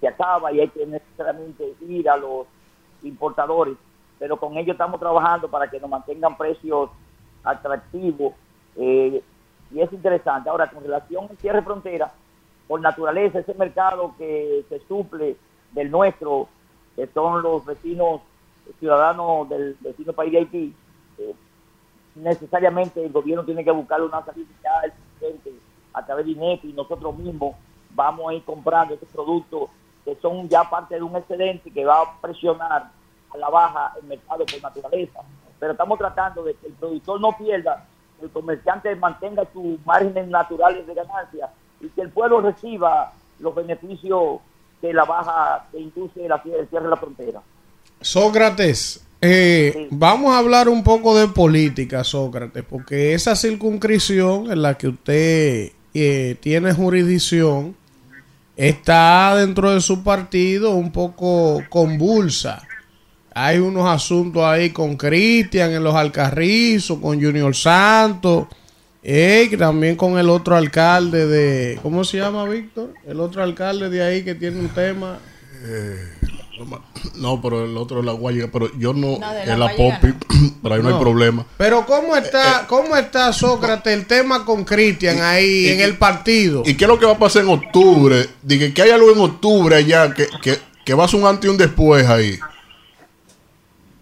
[0.01, 2.47] se acaba y hay que necesariamente ir a los
[3.03, 3.77] importadores,
[4.19, 6.91] pero con ellos estamos trabajando para que nos mantengan precios
[7.43, 8.33] atractivos
[8.77, 9.23] eh,
[9.71, 10.49] y es interesante.
[10.49, 12.13] Ahora, con relación al cierre frontera,
[12.69, 15.37] por naturaleza, ese mercado que se suple
[15.73, 16.49] del nuestro,
[16.97, 18.23] que son los vecinos
[18.81, 20.75] ciudadanos del vecino país de Haití,
[21.19, 21.35] eh,
[22.17, 24.83] necesariamente el gobierno tiene que buscar una salida
[25.93, 27.55] a través de INEPI, nosotros mismos
[27.91, 29.71] vamos a ir comprando estos productos
[30.05, 32.91] que son ya parte de un excedente que va a presionar
[33.31, 35.21] a la baja el mercado por naturaleza.
[35.59, 37.87] Pero estamos tratando de que el productor no pierda,
[38.21, 41.51] el comerciante mantenga sus márgenes naturales de ganancia
[41.81, 44.41] y que el pueblo reciba los beneficios
[44.87, 47.43] que la baja, que induce la, el cierre de la frontera.
[48.01, 54.77] Sócrates, eh, vamos a hablar un poco de política, Sócrates, porque esa circunscripción en la
[54.77, 57.75] que usted eh, tiene jurisdicción
[58.57, 62.67] está dentro de su partido un poco convulsa.
[63.35, 68.47] Hay unos asuntos ahí con Cristian en los Alcarrizos, con Junior Santos,
[69.09, 72.93] eh, también con el otro alcalde de, ¿cómo se llama Víctor?
[73.07, 75.19] El otro alcalde de ahí que tiene un tema.
[77.17, 79.69] No, pero el otro es la guayiga, pero yo no, No, de la es la
[79.77, 80.15] popi,
[80.63, 81.45] pero ahí no, hay problema.
[81.57, 86.63] Pero ¿cómo está, cómo está Sócrates el tema con Cristian ahí y- en el partido?
[86.65, 88.27] ¿Y qué es lo que va a pasar en octubre?
[88.43, 91.45] Dije que hay algo en octubre allá que, que, que va a ser un antes
[91.45, 92.39] y un después ahí.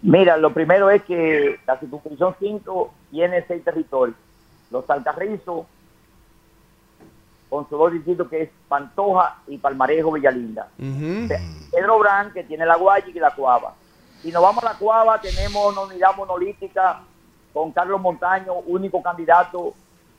[0.01, 4.15] Mira, lo primero es que la circunscripción 5 tiene seis territorios.
[4.71, 5.65] Los Alcarrizos,
[7.49, 10.67] con sus dos distritos que es Pantoja y Palmarejo Villalinda.
[11.71, 13.73] Pedro Brán, que tiene la Guayiga y la Cuava.
[14.21, 17.01] Si nos vamos a la Cuava, tenemos una unidad monolítica
[17.53, 19.73] con Carlos Montaño, único candidato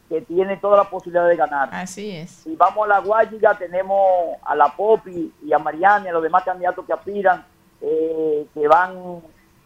[0.09, 1.69] que tiene toda la posibilidad de ganar.
[1.73, 2.31] Así es.
[2.31, 6.23] Si vamos a la Guayiga, tenemos a la Popi y a Mariana y a los
[6.23, 7.45] demás candidatos que aspiran,
[7.81, 9.21] eh, que van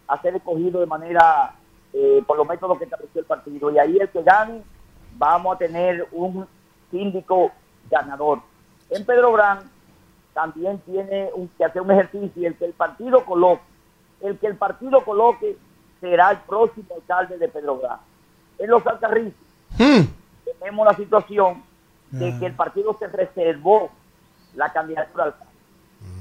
[0.09, 1.55] a ser escogidos de manera,
[1.92, 3.70] eh, por los métodos que estableció el partido.
[3.70, 4.62] Y ahí el que gane,
[5.16, 6.46] vamos a tener un
[6.90, 7.50] síndico
[7.90, 8.40] ganador.
[8.90, 9.70] En Pedro Brán
[10.34, 13.62] también tiene un- que hacer un ejercicio y el que el partido coloque,
[14.20, 15.56] el que el partido coloque
[16.00, 17.98] será el próximo alcalde de Pedro Brán.
[18.58, 19.34] En los Alcarrizos
[20.58, 21.62] tenemos la situación
[22.10, 23.90] de que el partido se reservó
[24.54, 25.52] la candidatura al alcalde.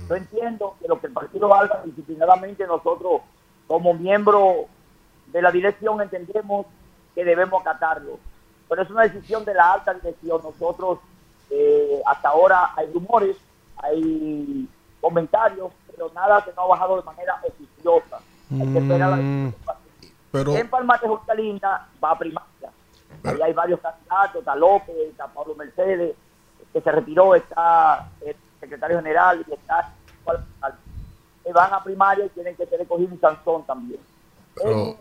[0.07, 3.21] Yo entiendo que lo que el partido haga disciplinadamente nosotros
[3.67, 4.65] como miembro
[5.31, 6.65] de la dirección entendemos
[7.15, 8.19] que debemos acatarlo.
[8.67, 10.41] Pero es una decisión de la alta dirección.
[10.43, 10.99] Nosotros
[11.49, 13.37] eh, hasta ahora hay rumores,
[13.77, 14.67] hay
[15.01, 18.19] comentarios, pero nada que no ha bajado de manera oficiosa.
[18.51, 19.53] Hay que esperar a la Mm,
[20.31, 22.71] Pero, en Palma de Junta Linda va a primaria.
[23.23, 26.15] Ahí hay varios candidatos, está López, está Pablo Mercedes,
[26.71, 29.93] que se retiró, está el secretario general y está
[31.43, 33.99] que van a primaria y tienen que ser escogidos en Sansón también.
[34.55, 34.97] pero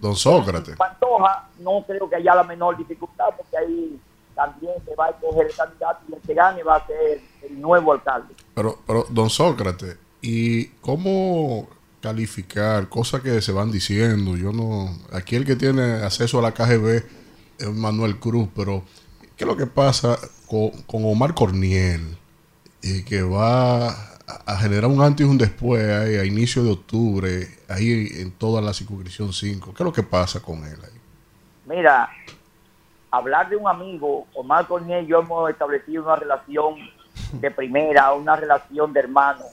[0.00, 4.00] don Sócrates, Pantoja no creo que haya la menor dificultad porque ahí
[4.34, 7.60] también se va a escoger el candidato y el que gane va a ser el
[7.60, 8.34] nuevo alcalde.
[8.54, 11.68] pero, pero don Sócrates, ¿y cómo
[12.00, 14.36] calificar cosas que se van diciendo?
[14.36, 17.02] Yo no, aquí el que tiene acceso a la KGB
[17.58, 18.84] es Manuel Cruz, pero
[19.36, 22.16] ¿qué es lo que pasa con, con Omar Corniel?
[22.80, 26.72] Y que va a, a generar un antes y un después ahí, a inicio de
[26.72, 29.72] octubre, ahí en toda la circunscripción 5.
[29.74, 31.00] ¿Qué es lo que pasa con él ahí?
[31.66, 32.08] Mira,
[33.10, 36.76] hablar de un amigo, Omar Corniel y yo hemos establecido una relación
[37.32, 39.44] de primera, una relación de hermano.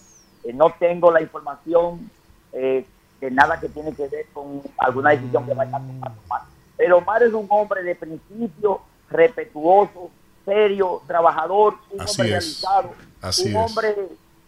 [0.43, 2.09] Eh, no tengo la información
[2.53, 2.85] eh,
[3.19, 6.41] de nada que tiene que ver con alguna decisión que vaya a tomar Omar.
[6.77, 10.09] Pero Omar es un hombre de principio, respetuoso,
[10.45, 12.43] serio, trabajador, un Así hombre es.
[12.43, 13.55] realizado, Así un es.
[13.55, 13.95] hombre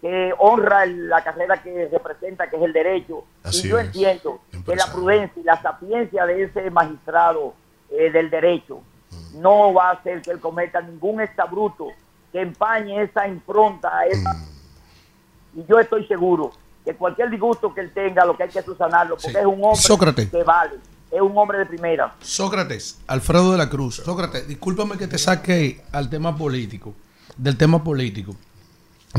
[0.02, 3.24] que honra la carrera que representa, que es el derecho.
[3.44, 3.86] Así y yo es.
[3.88, 7.54] entiendo que la prudencia y la sapiencia de ese magistrado
[7.90, 9.42] eh, del derecho Mm.
[9.42, 11.88] no va a hacer que él cometa ningún exabruto
[12.34, 14.06] que empañe esa impronta.
[14.06, 14.34] Esa...
[14.34, 15.60] Mm.
[15.60, 16.52] Y yo estoy seguro
[16.84, 19.38] que cualquier disgusto que él tenga, lo que hay que subsanarlo, porque Sí.
[19.38, 20.30] es un hombre Sócrates.
[20.30, 20.76] que vale,
[21.10, 22.14] es un hombre de primera.
[22.20, 23.96] Sócrates, Alfredo de la Cruz.
[23.96, 26.94] Sócrates, discúlpame que te saque al tema político,
[27.38, 28.36] del tema político.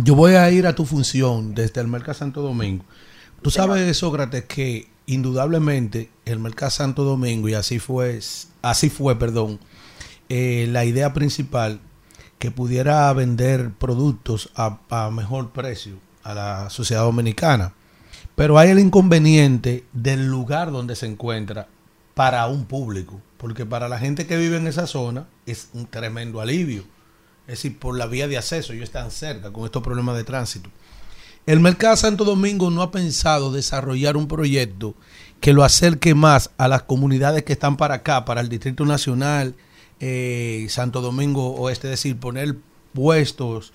[0.05, 2.85] Yo voy a ir a tu función desde el Mercado Santo Domingo.
[3.43, 8.21] Tú sabes, Sócrates, que indudablemente el Mercado Santo Domingo, y así fue,
[8.63, 9.59] así fue, perdón,
[10.29, 11.81] eh, la idea principal
[12.39, 17.73] que pudiera vender productos a, a mejor precio a la sociedad dominicana.
[18.37, 21.67] Pero hay el inconveniente del lugar donde se encuentra
[22.15, 26.41] para un público, porque para la gente que vive en esa zona es un tremendo
[26.41, 26.85] alivio.
[27.49, 30.69] Es decir, por la vía de acceso, ellos están cerca con estos problemas de tránsito.
[31.47, 34.95] El Mercado Santo Domingo no ha pensado desarrollar un proyecto
[35.41, 39.55] que lo acerque más a las comunidades que están para acá, para el Distrito Nacional,
[39.99, 42.55] eh, Santo Domingo Oeste, es decir, poner
[42.93, 43.73] puestos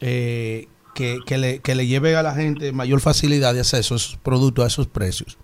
[0.00, 0.66] eh,
[0.96, 4.64] que, le, que le lleve a la gente mayor facilidad de acceso a esos productos,
[4.64, 5.38] a esos precios.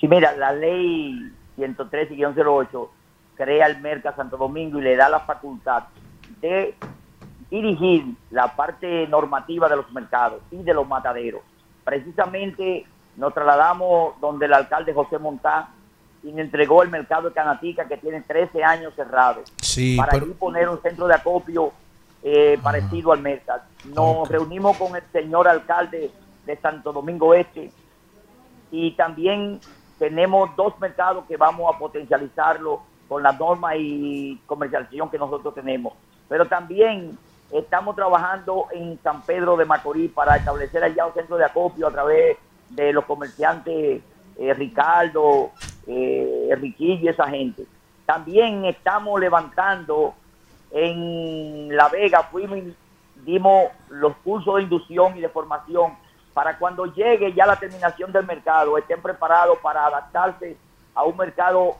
[0.00, 2.88] Sí, mira, la ley 113-08
[3.34, 5.82] crea el Merca Santo Domingo y le da la facultad
[6.40, 6.74] de
[7.50, 11.42] dirigir la parte normativa de los mercados y de los mataderos.
[11.84, 12.84] Precisamente
[13.16, 15.66] nos trasladamos donde el alcalde José Montán
[16.22, 20.32] y me entregó el mercado de Canatica que tiene 13 años cerrado Sí, para pero-
[20.34, 21.72] poner un centro de acopio
[22.22, 23.64] eh, parecido al Merca.
[23.84, 26.10] Nos reunimos con el señor alcalde
[26.44, 27.70] de Santo Domingo Este
[28.72, 29.60] y también
[29.98, 35.94] tenemos dos mercados que vamos a potencializarlo con la norma y comercialización que nosotros tenemos.
[36.28, 37.16] Pero también
[37.50, 41.90] estamos trabajando en San Pedro de Macorís para establecer allá un centro de acopio a
[41.90, 42.36] través
[42.70, 44.02] de los comerciantes
[44.38, 45.50] eh, Ricardo,
[45.86, 47.64] eh, Riquillo esa gente.
[48.04, 50.14] También estamos levantando
[50.70, 52.58] en La Vega, fuimos
[53.24, 55.94] dimos los cursos de inducción y de formación
[56.32, 60.56] para cuando llegue ya la terminación del mercado, estén preparados para adaptarse
[60.94, 61.76] a un mercado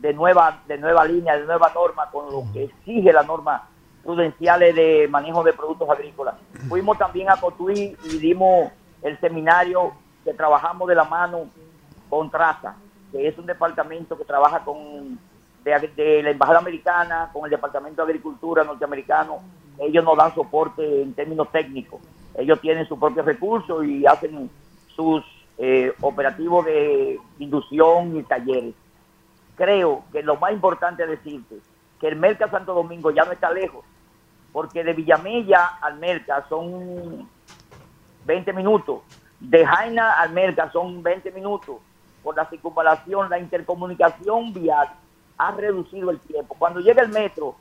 [0.00, 3.68] de nueva, de nueva línea, de nueva norma, con lo que exige la norma
[4.02, 6.34] prudenciales de manejo de productos agrícolas.
[6.68, 8.70] Fuimos también a Cotuí y dimos
[9.02, 9.92] el seminario
[10.24, 11.50] que trabajamos de la mano
[12.08, 12.76] con Traza,
[13.12, 15.18] que es un departamento que trabaja con
[15.64, 19.40] de, la Embajada Americana, con el Departamento de Agricultura norteamericano.
[19.78, 22.00] Ellos nos dan soporte en términos técnicos.
[22.34, 24.50] Ellos tienen sus propios recursos y hacen
[24.88, 25.22] sus
[25.58, 28.74] eh, operativos de inducción y talleres.
[29.56, 31.56] Creo que lo más importante es decirte
[32.00, 33.84] que el Merca Santo Domingo ya no está lejos,
[34.52, 37.28] porque de Villamella al Merca son
[38.24, 39.02] 20 minutos,
[39.38, 41.76] de Jaina al Merca son 20 minutos.
[42.22, 44.88] Por la circunvalación, la intercomunicación vial
[45.38, 46.54] ha reducido el tiempo.
[46.58, 47.54] Cuando llegue el metro,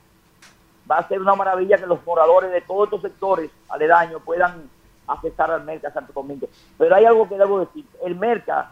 [0.90, 4.70] va a ser una maravilla que los moradores de todos estos sectores aledaños puedan
[5.08, 6.48] accesar al Merca Santo Domingo.
[6.78, 7.86] Pero hay algo que debo decir.
[8.04, 8.72] El Merca,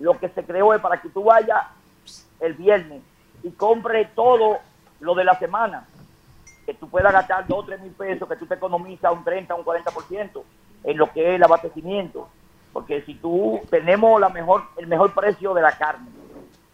[0.00, 1.62] lo que se creó es para que tú vayas
[2.40, 3.02] el viernes
[3.42, 4.58] y compre todo
[5.00, 5.86] lo de la semana.
[6.66, 9.54] Que tú puedas gastar 2 o 3 mil pesos, que tú te economizas un 30
[9.54, 10.42] un 40%
[10.84, 12.28] en lo que es el abastecimiento.
[12.72, 16.08] Porque si tú tenemos la mejor, el mejor precio de la carne,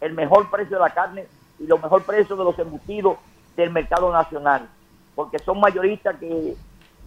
[0.01, 1.27] el mejor precio de la carne
[1.59, 3.17] y los mejor precio de los embutidos
[3.55, 4.67] del mercado nacional,
[5.15, 6.55] porque son mayoristas que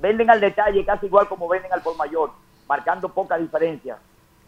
[0.01, 2.31] venden al detalle casi igual como venden al por mayor,
[2.67, 3.99] marcando poca diferencia.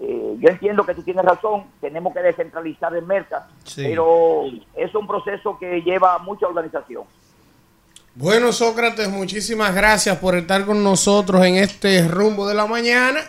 [0.02, 3.82] Eh, yo entiendo que tú tienes razón, tenemos que descentralizar el mercado, Sí.
[3.84, 4.44] pero
[4.74, 7.04] es un proceso que lleva mucha organización.
[8.14, 13.20] Bueno, Sócrates, muchísimas gracias por estar con nosotros en este rumbo de la mañana.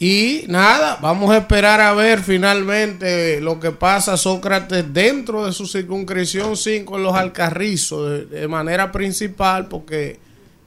[0.00, 5.66] Y nada, vamos a esperar a ver finalmente lo que pasa Sócrates dentro de su
[5.66, 10.18] circunscripción 5 en los Alcarrizos de, de manera principal, porque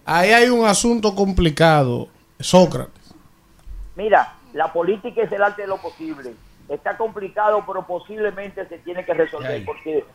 [0.05, 2.09] ahí hay un asunto complicado,
[2.41, 3.13] Sócrates.
[3.95, 6.33] Mira, la política es el arte de lo posible.
[6.69, 10.05] Está complicado, pero posiblemente se tiene que resolver, porque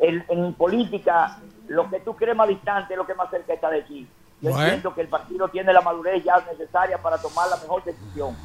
[0.00, 3.70] en, en política lo que tú crees más distante es lo que más cerca está
[3.70, 4.06] de ti.
[4.40, 4.64] Yo Bueno.
[4.64, 8.36] entiendo que el partido tiene la madurez ya necesaria para tomar la mejor decisión.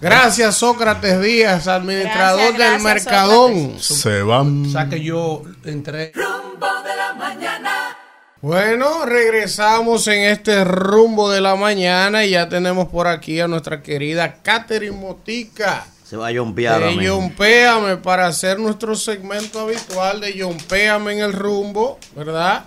[0.00, 3.78] Gracias, Sócrates Díaz, administrador Gracias, del Mercadón.
[3.78, 4.66] Se van.
[4.66, 6.12] O sea que yo entré.
[6.14, 7.96] Rumbo de la mañana.
[8.42, 13.84] Bueno, regresamos en este rumbo de la mañana y ya tenemos por aquí a nuestra
[13.84, 15.86] querida Catherine Motica.
[16.02, 16.90] Se va a yompear.
[17.00, 22.64] Yompéame para hacer nuestro segmento habitual de Yompéame en el rumbo, ¿verdad?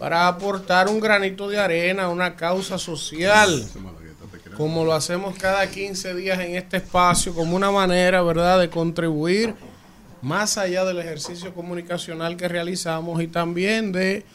[0.00, 3.64] Para aportar un granito de arena a una causa social,
[4.56, 9.54] como lo hacemos cada 15 días en este espacio, como una manera, ¿verdad?, de contribuir
[10.22, 14.26] más allá del ejercicio comunicacional que realizamos y también de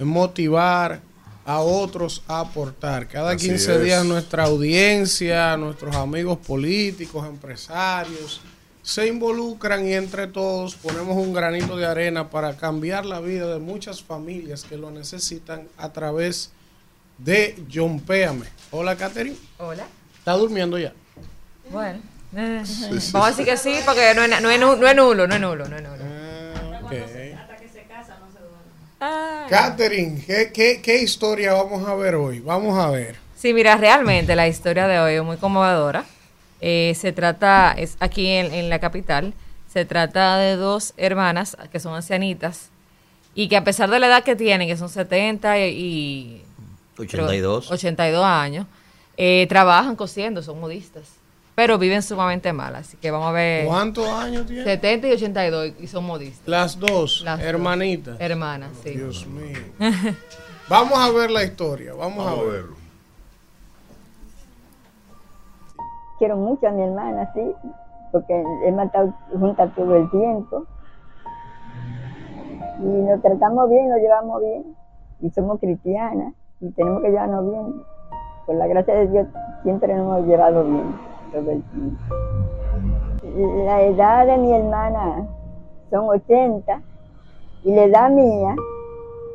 [0.00, 1.00] motivar
[1.44, 3.08] a otros a aportar.
[3.08, 3.82] Cada Así 15 es.
[3.84, 8.40] días nuestra audiencia, nuestros amigos políticos, empresarios,
[8.82, 13.58] se involucran y entre todos ponemos un granito de arena para cambiar la vida de
[13.60, 16.50] muchas familias que lo necesitan a través
[17.18, 18.46] de John Péame.
[18.70, 19.36] Hola, Catherine.
[19.58, 19.86] Hola.
[20.18, 20.92] ¿Está durmiendo ya?
[21.70, 21.98] Bueno.
[22.36, 24.86] eh, Sí, sí, Vamos a decir que sí, porque no es, no es, nu- no
[24.88, 26.04] es nulo, no es nulo, no es nulo.
[29.00, 29.48] Ok.
[29.50, 32.40] Catherine, ¿qué, qué, qué historia vamos a ver hoy?
[32.40, 33.16] Vamos a ver.
[33.36, 36.04] Sí, mira, realmente la historia de hoy es muy conmovedora.
[36.60, 39.32] Eh, se trata, es aquí en, en la capital,
[39.72, 42.70] se trata de dos hermanas que son ancianitas
[43.36, 45.62] y que a pesar de la edad que tienen, que son 70 y...
[45.70, 46.42] y-
[46.98, 47.70] 82.
[47.70, 48.66] 82 años,
[49.16, 51.04] eh, trabajan cosiendo, son modistas,
[51.58, 53.66] pero viven sumamente mal, así que vamos a ver...
[53.66, 54.62] ¿Cuántos años tiene?
[54.62, 56.46] 70 y 82 y son modistas.
[56.46, 57.48] Las dos, Las dos.
[57.48, 58.16] hermanitas.
[58.20, 58.90] Hermanas, sí.
[58.90, 59.58] Dios mío.
[60.68, 62.66] Vamos a ver la historia, vamos, a ver.
[66.20, 67.40] Quiero mucho a mi hermana, sí,
[68.12, 70.64] porque hemos estado juntas todo el tiempo.
[72.78, 74.76] Y nos tratamos bien, nos llevamos bien.
[75.22, 77.82] Y somos cristianas y tenemos que llevarnos bien.
[78.46, 79.26] Por la gracia de Dios
[79.64, 81.17] siempre nos hemos llevado bien
[83.64, 85.28] La edad de mi hermana
[85.90, 86.82] son 80
[87.64, 88.54] y la edad mía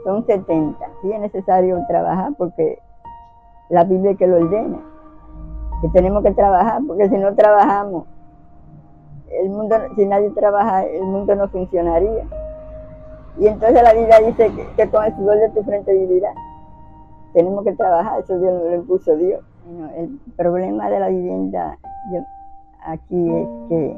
[0.04, 0.78] son 70.
[1.02, 2.80] Sí es necesario trabajar porque
[3.70, 4.80] la Biblia que lo ordena,
[5.82, 8.06] que tenemos que trabajar, porque si no trabajamos,
[9.32, 12.26] el mundo, si nadie trabaja, el mundo no funcionaría.
[13.40, 16.36] Y entonces la Biblia dice que, con el sudor de tu frente vivirás.
[17.34, 19.44] Tenemos que trabajar, eso Dios lo impuso Dios.
[19.96, 21.78] El problema de la vivienda
[22.86, 23.98] aquí es que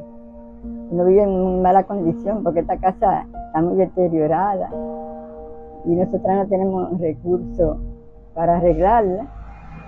[0.92, 4.70] uno vive en muy mala condición porque esta casa está muy deteriorada
[5.86, 7.78] y nosotras no tenemos recursos
[8.34, 9.28] para arreglarla.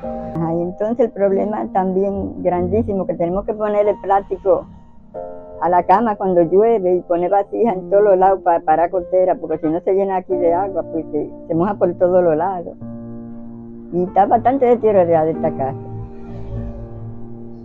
[0.03, 4.65] Y entonces el problema también grandísimo que tenemos que ponerle plástico
[5.61, 9.35] a la cama cuando llueve y poner vasijas en todos los lados para parar costera
[9.35, 12.77] porque si no se llena aquí de agua porque se moja por todos los lados.
[13.93, 15.77] Y está bastante deteriorada esta casa.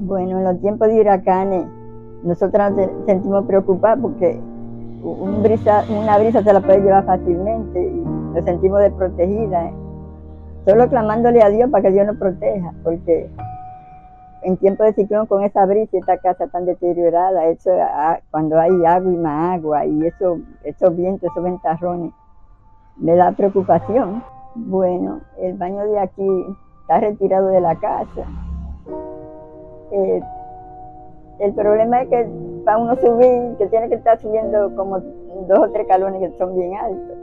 [0.01, 1.67] Bueno, en los tiempos de huracanes,
[2.23, 4.41] nosotros nos se- sentimos preocupados porque
[5.03, 8.01] una brisa se la puede llevar fácilmente y
[8.35, 9.73] nos sentimos desprotegidas.
[10.65, 13.29] Solo clamándole a Dios para que Dios nos proteja, porque
[14.43, 18.59] en tiempo de ciclón con esa brisa y esta casa tan deteriorada, eso, ah, cuando
[18.61, 22.13] hay agua y más agua y eso, esos vientos, esos ventarrones,
[22.97, 24.23] me da preocupación.
[24.55, 26.47] Bueno, el baño de aquí
[26.83, 28.27] está retirado de la casa.
[29.91, 30.21] Eh,
[31.39, 32.29] el problema es que
[32.65, 35.01] para uno subir, que tiene que estar subiendo como
[35.49, 37.17] dos o tres calones que son bien altos.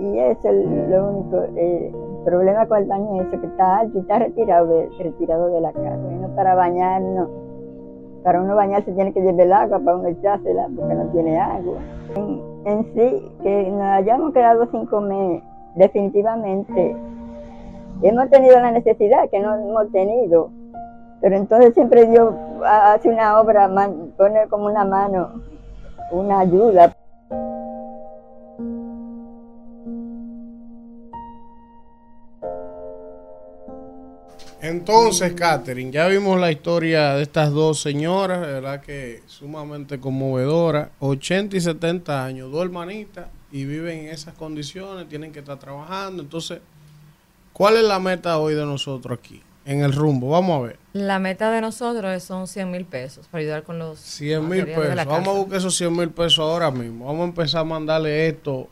[0.00, 1.36] Y, eso es lo único.
[1.56, 4.90] eh, el problema con el baño es eso, que está alto y está retirado de,
[4.98, 6.00] retirado de la casa.
[6.10, 7.28] Y no para bañarnos.
[8.22, 11.78] Para uno bañarse tiene que llevar el agua para uno echársela porque no tiene agua.
[12.14, 15.42] En, en sí, que nos hayamos quedado sin comer,
[15.74, 16.96] definitivamente
[18.02, 20.50] hemos tenido la necesidad que no hemos tenido.
[21.20, 22.34] Pero entonces siempre Dios
[22.64, 23.68] ha- hace una obra,
[24.16, 25.42] pone como una mano,
[26.12, 26.94] una ayuda.
[34.62, 40.90] Entonces, Catherine, ya vimos la historia de estas dos señoras, de verdad que sumamente conmovedora,
[41.00, 46.22] 80 y 70 años, dos hermanitas y viven en esas condiciones, tienen que estar trabajando.
[46.22, 46.60] Entonces,
[47.52, 50.30] ¿cuál es la meta hoy de nosotros aquí, en el rumbo?
[50.30, 50.78] Vamos a ver.
[50.92, 55.04] La meta de nosotros son 100 mil pesos para ayudar con los 100 mil pesos.
[55.06, 57.06] Vamos a buscar esos 100 mil pesos ahora mismo.
[57.06, 58.68] Vamos a empezar a mandarle esto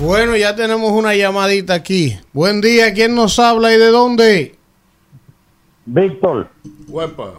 [0.00, 2.18] Bueno, ya tenemos una llamadita aquí.
[2.32, 4.54] Buen día, ¿quién nos habla y de dónde?
[5.84, 6.48] Víctor.
[6.88, 7.30] Huepa.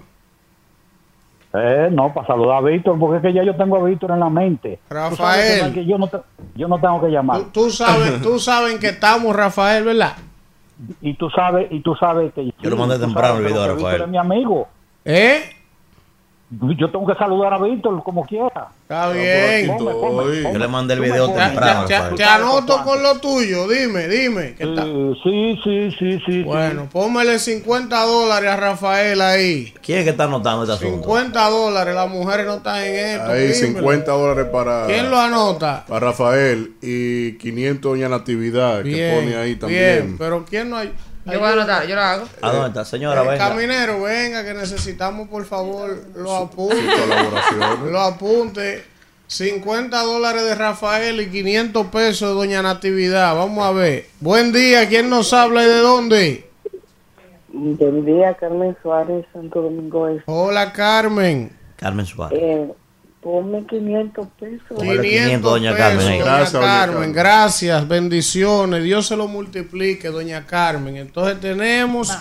[1.56, 4.19] Eh, no, para saludar a Víctor, porque es que ya yo tengo a Víctor en
[4.19, 4.80] la mente.
[4.90, 5.72] Rafael.
[5.73, 6.22] que yo, no te-
[6.56, 7.41] yo no tengo que llamar.
[7.52, 10.14] Tú sabes, tú sabes en que estamos, Rafael, ¿verdad?
[11.02, 14.02] Y tú sabes, y tú sabes que Yo lo mandé temprano el video Víctor Rafael.
[14.02, 14.68] es mi amigo.
[15.06, 15.44] ¿Eh?
[16.77, 18.69] Yo tengo que saludar a Víctor como quiera.
[18.84, 19.67] Está bien.
[19.67, 20.53] Ponme, ponme, ponme.
[20.53, 21.85] Yo le mandé el video temprano.
[21.85, 24.55] Te, anoto con lo tuyo, dime, dime.
[25.23, 26.43] Sí, sí, sí, sí.
[26.43, 29.73] Bueno, póngale 50 dólares a Rafael ahí.
[29.81, 31.03] ¿Quién es que está anotando este asunto?
[31.07, 33.31] 50 dólares, las mujeres no están en esto.
[33.31, 33.80] Ahí dímelo.
[33.80, 35.85] 50 dólares para, ¿Quién lo anota?
[35.88, 40.17] para Rafael y 500 doña Natividad que Bien, pone ahí bien, también.
[40.17, 40.93] pero ¿quién no hay?
[41.25, 42.25] Yo voy a anotar, yo lo hago.
[42.41, 42.83] ¿A dónde está?
[42.85, 43.49] Señora, Eh, venga.
[43.49, 46.79] Caminero, venga, que necesitamos por favor los apuntes.
[46.99, 47.91] colaboraciones.
[47.91, 48.83] Los apuntes.
[49.27, 53.35] 50 dólares de Rafael y 500 pesos de Doña Natividad.
[53.35, 54.05] Vamos a ver.
[54.19, 56.49] Buen día, ¿quién nos habla y de dónde?
[57.47, 60.23] Buen día, Carmen Suárez, Santo Domingo Este.
[60.25, 61.51] Hola, Carmen.
[61.77, 62.37] Carmen Suárez.
[62.41, 62.73] Eh,
[63.23, 64.77] ponme 500 pesos.
[64.81, 67.13] 500 doña pesos, Carmen, Gracias, doña Carmen.
[67.13, 68.83] Gracias, bendiciones.
[68.83, 70.97] Dios se lo multiplique, doña Carmen.
[70.97, 72.11] Entonces tenemos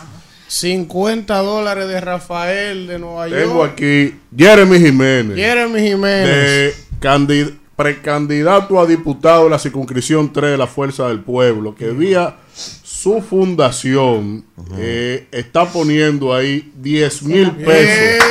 [0.49, 3.73] 50 dólares de Rafael de Nueva Tengo York.
[3.73, 5.37] aquí Jeremy Jiménez.
[5.37, 6.27] Jeremy Jiménez.
[6.29, 11.91] de candi- precandidato a diputado de la circunscripción 3 de la Fuerza del Pueblo, que
[11.91, 14.45] vía su fundación
[14.79, 18.25] eh, está poniendo ahí 10 mil pesos.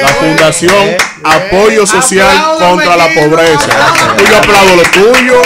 [0.00, 3.68] La fundación Apoyo Social contra la Pobreza.
[4.30, 5.42] Yo aplaudo lo tuyo.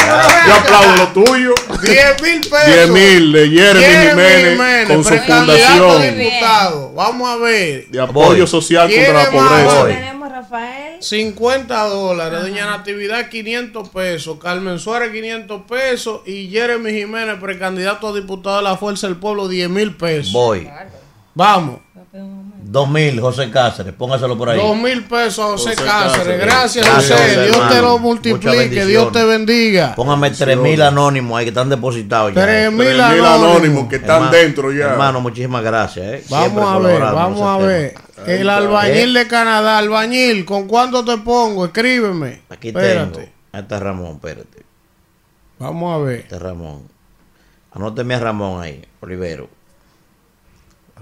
[0.47, 1.55] Yo aplaudo lo tuyo.
[1.83, 2.67] 10 mil pesos.
[2.67, 6.95] 10 mil de Jeremy Jiménez, con su fundación.
[6.95, 7.89] Vamos a ver.
[7.89, 9.85] de apoyo social contra la pobreza.
[9.87, 11.03] Tenemos Rafael.
[11.03, 12.43] 50 dólares.
[12.43, 14.39] Doña Natividad, 500 pesos.
[14.41, 16.21] Carmen Suárez, 500 pesos.
[16.27, 20.33] Y Jeremy Jiménez, precandidato a diputado de la Fuerza del Pueblo, 10 mil pesos.
[20.33, 20.69] Voy.
[21.35, 21.81] Vamos.
[22.73, 24.59] Dos mil, José Cáceres, póngaselo por ahí.
[24.59, 26.17] Dos mil pesos José, José Cáceres.
[26.17, 26.41] Cáceres.
[26.41, 27.35] Gracias, Gracias, José.
[27.35, 28.87] José, Dios te lo multiplique.
[28.87, 29.95] Dios te bendiga.
[29.95, 32.41] Póngame tres mil anónimos ahí que están depositados ya.
[32.43, 33.51] Tres mil Tres mil anónimos.
[33.51, 34.87] anónimos que están Hermano- dentro ya.
[34.93, 36.07] Hermano, muchísimas gracias.
[36.07, 36.25] eh.
[36.31, 37.93] Vamos a ver, vamos a ver.
[38.15, 38.27] tema.
[38.27, 41.67] El albañil de Canadá, albañil, ¿con cuánto te pongo?
[41.67, 42.41] Escríbeme.
[42.49, 43.13] Aquí Espérate.
[43.21, 43.29] tengo.
[43.53, 44.63] Ahí está Ramón, espérate.
[45.59, 46.21] Vamos a ver.
[46.21, 46.85] Este es Ramón.
[47.73, 49.51] Anóteme a Ramón ahí, Olivero.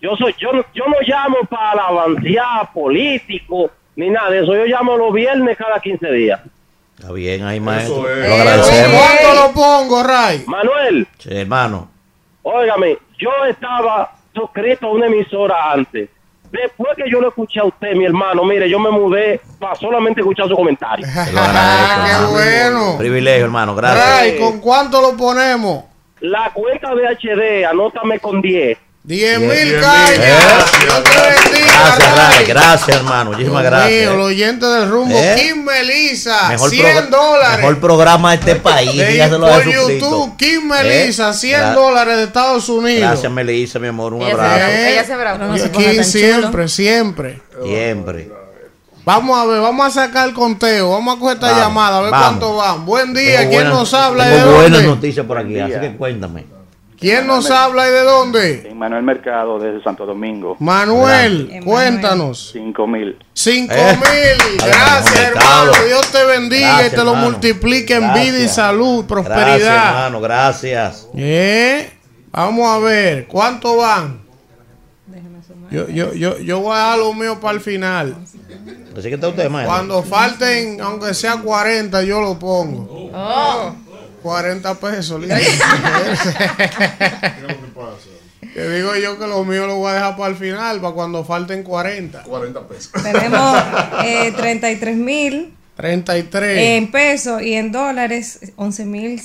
[0.00, 4.54] Yo soy, yo, no- yo no llamo para avanzar político ni nada de eso.
[4.56, 6.40] Yo llamo los viernes cada 15 días.
[7.02, 8.08] Está bien ahí, maestro.
[8.08, 8.28] es.
[8.28, 9.00] Lo agradecemos.
[9.02, 10.44] ¿Cuánto lo pongo, Ray?
[10.46, 11.90] Manuel, Sí, hermano.
[12.44, 16.08] óigame, yo estaba suscrito a una emisora antes.
[16.52, 20.20] Después que yo lo escuché a usted, mi hermano, mire, yo me mudé para solamente
[20.20, 21.04] escuchar su comentario.
[21.26, 22.04] Te lo agradezco.
[22.04, 22.30] ¡Qué hermano.
[22.30, 22.98] bueno!
[22.98, 23.74] Privilegio, hermano.
[23.74, 24.08] Gracias.
[24.20, 25.82] Ray, ¿con cuánto lo ponemos?
[26.20, 28.78] La cuenta de HD, anótame con 10.
[29.04, 29.48] 10 Bien.
[29.50, 30.10] mil cañas.
[30.10, 30.30] bien.
[30.86, 32.36] Dios te bendiga, Gracias, Ray.
[32.36, 32.44] Ray.
[32.46, 33.30] Gracias, hermano.
[33.32, 34.00] Muchísimas Dios gracias.
[34.00, 35.18] mío, los oyentes del rumbo.
[35.18, 35.34] ¿Eh?
[35.38, 37.56] Kim Melissa, Mejor 100 dólares.
[37.58, 38.96] Mejor programa de este país.
[38.96, 39.64] De- por.
[39.64, 41.34] YouTube, Kim Melissa, ¿Eh?
[41.34, 43.00] 100 Gra- dólares de Estados Unidos.
[43.10, 44.14] Gracias, Melissa, mi amor.
[44.14, 44.70] Un Ella se abrazo.
[44.70, 45.38] Eh, Ella se brava.
[45.46, 47.42] No Kim siempre, siempre.
[47.64, 48.30] Siempre.
[49.04, 50.90] Vamos a ver, vamos a sacar el conteo.
[50.92, 52.26] Vamos a coger esta Vamos, llamada, a ver vamos.
[52.28, 52.86] cuánto van.
[52.86, 56.61] Buen día, Tengo ¿quién buenas- nos habla Tengo buenas noticias por aquí, así que cuéntame.
[57.02, 58.72] ¿Quién nos habla y de dónde?
[58.74, 60.56] Manuel Mercado desde Santo Domingo.
[60.60, 62.50] Manuel, cuéntanos.
[62.52, 63.18] Cinco mil.
[63.34, 63.96] Cinco Eh.
[63.98, 64.56] mil.
[64.58, 65.72] Gracias, hermano.
[65.86, 67.30] Dios te bendiga Gracias, y te lo hermano.
[67.30, 68.54] multiplique en vida y Gracias.
[68.54, 69.88] salud, Gracias, prosperidad.
[69.88, 70.20] hermano.
[70.20, 71.08] Gracias.
[71.16, 71.90] Eh,
[72.30, 74.22] Vamos a ver, ¿cuánto van?
[75.70, 78.14] Yo, yo, yo, yo voy a dar lo mío para el final.
[78.96, 79.74] Así que está usted, maestro.
[79.74, 83.10] Cuando falten, aunque sea 40, yo lo pongo.
[83.14, 83.74] Oh.
[84.22, 85.34] 40 pesos, lindo.
[88.52, 91.24] Que digo yo que lo mío lo voy a dejar para el final, para cuando
[91.24, 92.22] falten 40.
[92.24, 92.92] 40 pesos.
[93.02, 93.62] Tenemos
[94.04, 96.58] eh, 33 mil 33.
[96.58, 99.20] en pesos y en dólares 11 mil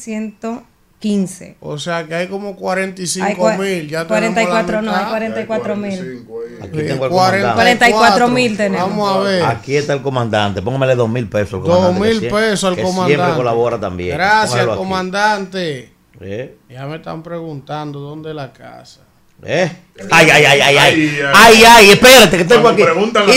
[0.99, 1.57] 115.
[1.61, 3.87] O sea que hay como Hay 45 cua- mil.
[3.89, 6.27] Ya 44 no, hay tenemos 44 mil.
[6.61, 7.53] Aquí tengo el comandante.
[7.55, 8.89] 44 mil tenemos.
[8.89, 9.43] Vamos a ver.
[9.43, 10.61] Aquí está el comandante.
[10.61, 12.01] Póngamele dos mil pesos al Dos comandante.
[12.01, 13.15] que mil sie- pesos al que comandante.
[13.15, 14.17] Siempre colabora también.
[14.17, 15.93] Gracias, Póngalo comandante.
[16.19, 16.55] ¿Eh?
[16.69, 19.01] Ya me están preguntando dónde es la casa.
[19.45, 19.71] ¿Eh?
[20.09, 20.77] Ay, ay, ay, ay, ay.
[20.77, 21.31] Ay, ay.
[21.35, 22.81] Ay, ay, espérate, que tengo aquí.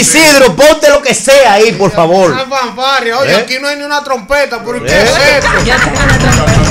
[0.01, 2.31] Isidro, ponte lo que sea ahí, por favor.
[2.31, 3.19] Una.
[3.19, 3.37] Oye, ¿Eh?
[3.37, 4.65] aquí no hay ni una trompeta.
[4.65, 5.03] ¿Por qué ¿Eh?
[5.03, 5.11] es
[5.45, 6.70] esto?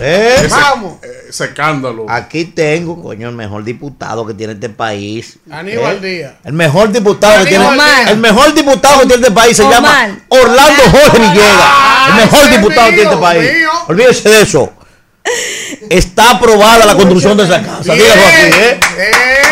[0.00, 0.34] ¿Eh?
[0.44, 0.94] Ese- Vamos.
[1.28, 2.06] Ese escándalo.
[2.08, 5.38] Aquí tengo, coño, el mejor diputado que tiene este país.
[5.50, 6.16] Aníbal ¿Eh?
[6.16, 6.32] Díaz.
[6.44, 8.08] El mejor diputado que tiene Díaz.
[8.10, 9.74] el mejor diputado que tiene este país se Omar.
[9.74, 12.08] llama Orlando Jorge Villegas.
[12.08, 13.52] El mejor ese es diputado que tiene este país.
[13.54, 13.70] mío.
[13.88, 14.72] Olvídese de eso.
[15.90, 17.92] Está aprobada la construcción de esa casa.
[17.94, 17.98] Bien.
[17.98, 18.80] Dígalo aquí, ¿eh?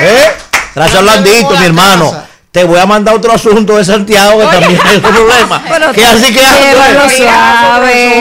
[0.02, 0.31] ¿Eh?
[0.74, 2.24] Gracias, Orlandito, mi hermano.
[2.55, 5.60] Te voy a mandar otro asunto de Santiago que también hay otro problema.
[5.68, 6.41] Pero que así que.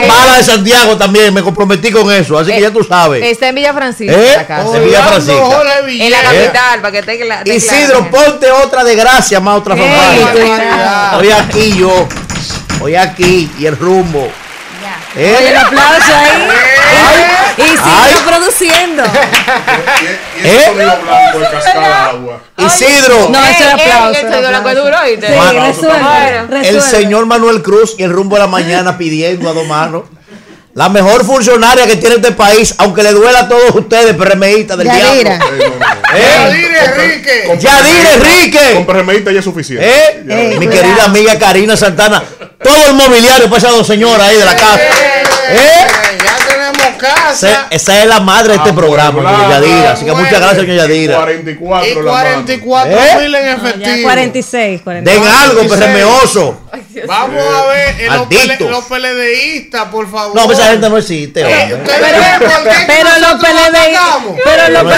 [0.08, 3.22] Mala de Santiago también, me comprometí con eso, así que ya tú sabes.
[3.24, 4.32] Está en Villa Francisca ¿Eh?
[4.38, 4.76] la casa.
[4.76, 5.62] En Villa Francisca.
[5.86, 6.22] En la ¿Eh?
[6.24, 11.18] capital, para que te cla- te Isidro, ponte otra de gracia, más otra cuidado.
[11.20, 12.08] Hoy aquí yo,
[12.80, 14.28] hoy aquí y el rumbo.
[15.16, 15.36] ¿Eh?
[15.38, 16.48] Oye, el aplauso ahí.
[17.56, 19.02] Y sigue produciendo.
[20.44, 20.72] ¿Eh?
[20.74, 22.40] blanco de cascada de agua.
[22.58, 23.28] Isidro.
[23.30, 23.90] No, ese es Ey, ey,
[25.32, 25.88] aplauso.
[26.62, 30.04] El señor Manuel Cruz y el rumbo de la mañana pidiendo a dos manos.
[30.74, 34.88] La mejor funcionaria que tiene este país, aunque le duela a todos ustedes, PRMistas del
[34.88, 35.36] Yadira.
[35.38, 35.74] diablo.
[36.12, 37.58] Yadira Enrique.
[37.60, 38.74] Yadira Enrique.
[38.74, 39.88] Con PRMista ya es suficiente.
[39.88, 40.24] ¿Eh?
[40.26, 40.58] Ya.
[40.58, 42.24] Mi querida amiga Karina Santana.
[42.60, 44.80] Todo el mobiliario dos señoras ahí de la casa.
[45.50, 45.86] ¿Eh?
[46.98, 47.48] Casa.
[47.48, 49.92] Esa, esa es la madre de este Ah, programa, claro, Yadira.
[49.92, 51.16] Así que muchas gracias, Yadira.
[51.16, 52.24] 44 Y la mano.
[52.24, 53.16] 44 ¿Eh?
[53.20, 54.02] mil en Ya, efectivo.
[54.02, 55.20] 46, 46.
[55.22, 56.60] Den algo, PRMoso.
[57.06, 60.34] Vamos a ver eh, los, pele- los PLDistas, por favor.
[60.34, 61.76] No, pues esa gente no existe, Eh, hombre.
[61.92, 64.36] ¿ustedes ven por qué Pero los atacamos?
[64.44, 64.92] pero los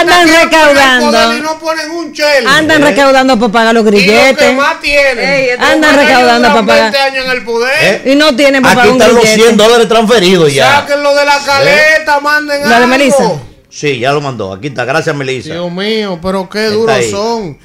[0.00, 1.10] andan recaudando.
[1.10, 2.46] poder Y no ponen un chel.
[2.46, 2.86] Andan ¿Eh?
[2.86, 4.54] recaudando para pagar los Y los que grilletes.
[4.54, 5.18] más tienen.
[5.28, 6.92] Ey, esto- Andan recaudando para pagar.
[6.92, 7.72] 20 años en el poder.
[7.82, 8.02] ¿Eh?
[8.12, 9.42] Y no tienen para Aquí pagar un están los grillete.
[9.42, 10.72] 100 dólares transferidos ya.
[10.80, 12.88] Sáquenlo de la caleta, manden ¿La de algo.
[12.88, 13.32] Melissa?
[13.70, 14.52] Sí, ya lo mandó.
[14.52, 14.84] Aquí está.
[14.84, 15.52] Gracias, Melissa.
[15.52, 17.58] Dios mío, pero qué duros son.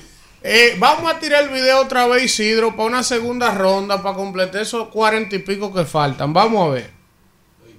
[0.46, 4.62] Eh, vamos a tirar el video otra vez, Isidro, para una segunda ronda, para completar
[4.62, 6.34] esos cuarenta y pico que faltan.
[6.34, 6.92] Vamos a ver.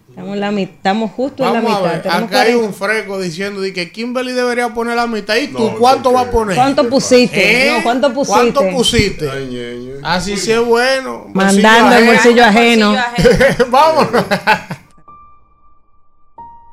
[0.09, 1.93] Estamos, en la estamos justo en Vamos la a mitad.
[1.93, 2.03] ver.
[2.03, 2.67] Tenemos Acá hay 40.
[2.69, 5.35] un freco diciendo de que Kimberly debería poner la mitad.
[5.37, 6.29] ¿Y tú No, cuánto ¿por vas qué?
[6.29, 6.57] a poner?
[6.57, 7.67] ¿Cuánto pusiste?
[7.69, 7.73] ¿Eh?
[7.77, 8.33] No, ¿cuánto pusiste?
[8.53, 9.31] ¿Cuánto pusiste?
[9.31, 9.93] Ay.
[10.05, 11.27] Así sí es bueno.
[11.35, 12.95] Mandando el bolsillo ajeno.
[13.71, 14.07] Vamos.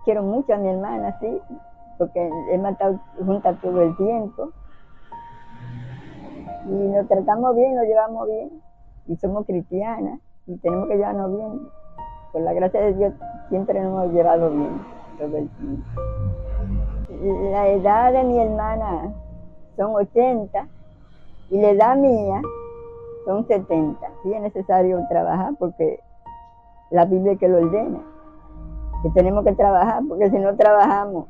[0.03, 1.39] Quiero mucho a mi hermana, sí,
[1.97, 4.49] porque hemos estado juntas todo el tiempo.
[6.65, 8.49] Y nos tratamos bien, nos llevamos bien.
[9.07, 11.67] Y somos cristianas y tenemos que llevarnos bien.
[12.31, 13.13] Por la gracia de Dios
[13.49, 14.81] siempre nos hemos llevado bien
[15.19, 15.83] todo el tiempo.
[17.51, 19.13] La edad de mi hermana
[19.75, 20.67] son 80
[21.51, 22.41] y la edad mía
[23.25, 23.99] son 70.
[24.23, 25.99] Sí es necesario trabajar porque
[26.89, 27.99] la Biblia que lo ordena
[29.03, 31.25] que tenemos que trabajar, porque si no trabajamos,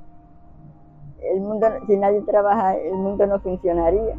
[1.22, 4.16] el mundo, si nadie trabaja, el mundo no funcionaría.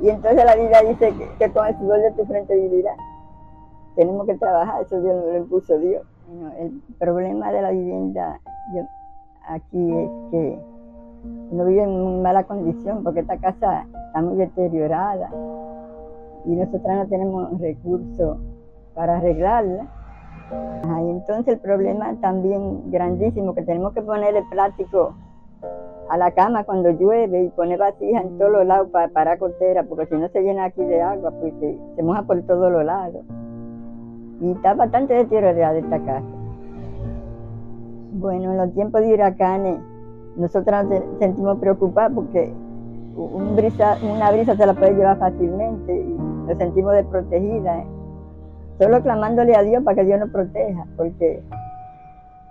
[0.00, 2.96] Y entonces la Biblia dice que, con el sudor de tu frente vivirás.
[3.94, 6.02] Tenemos que trabajar, eso Dios lo impuso Dios.
[6.58, 8.40] El problema de la vivienda
[9.46, 10.58] aquí es que
[11.52, 15.30] no vive en mala condición, porque esta casa está muy deteriorada
[16.44, 18.38] y nosotras no tenemos recursos
[18.94, 19.86] para arreglarla.
[20.84, 25.14] Ajá, y entonces el problema también grandísimo, que tenemos que ponerle plástico
[26.10, 29.82] a la cama cuando llueve y poner vasijas en todos los lados para parar costera,
[29.84, 33.24] porque si no se llena aquí de agua, porque se moja por todos los lados.
[34.40, 36.26] Y está bastante deteriorada esta casa.
[38.14, 39.78] Bueno, en los tiempos de huracanes,
[40.36, 42.52] nosotros nos se- sentimos preocupados porque
[43.16, 46.14] una brisa se la puede llevar fácilmente y
[46.48, 47.84] nos sentimos desprotegidas.
[48.82, 51.40] Solo clamándole a Dios para que Dios nos proteja, porque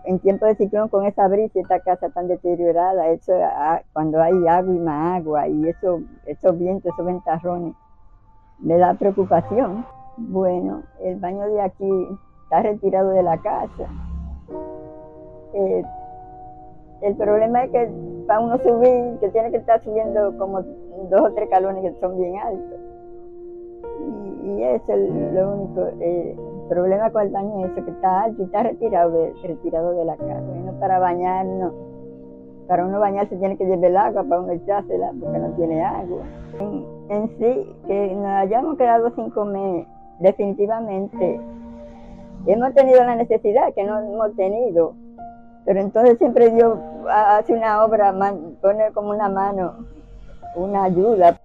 [0.05, 4.21] en tiempo de ciclón con esa brisa y esta casa tan deteriorada, eso, ah, cuando
[4.21, 7.73] hay agua y más agua y eso, esos vientos, esos ventarrones,
[8.59, 9.85] me da preocupación.
[10.15, 12.07] Bueno, el baño de aquí
[12.43, 13.87] está retirado de la casa.
[15.53, 15.83] Eh,
[17.01, 17.91] el problema es que
[18.25, 22.17] para uno subir, que tiene que estar subiendo como dos o tres calones que son
[22.17, 22.90] bien altos.
[24.59, 24.81] Y, es
[25.33, 25.87] lo único.
[25.99, 26.35] el
[26.69, 30.15] problema con el baño es que está alto y está retirado de, retirado de la
[30.17, 30.43] casa.
[30.55, 31.73] Y no para bañarnos,
[32.67, 36.21] para uno bañarse tiene que llevar el agua para uno echársela porque no tiene agua.
[37.09, 39.85] En, sí, que nos hayamos quedado sin comer,
[40.19, 41.39] definitivamente
[42.45, 44.93] hemos tenido la necesidad que no hemos tenido.
[45.65, 46.77] Pero entonces siempre Dios
[47.09, 48.13] ha- hace una obra,
[48.61, 49.73] pone como una mano,
[50.55, 51.37] una ayuda.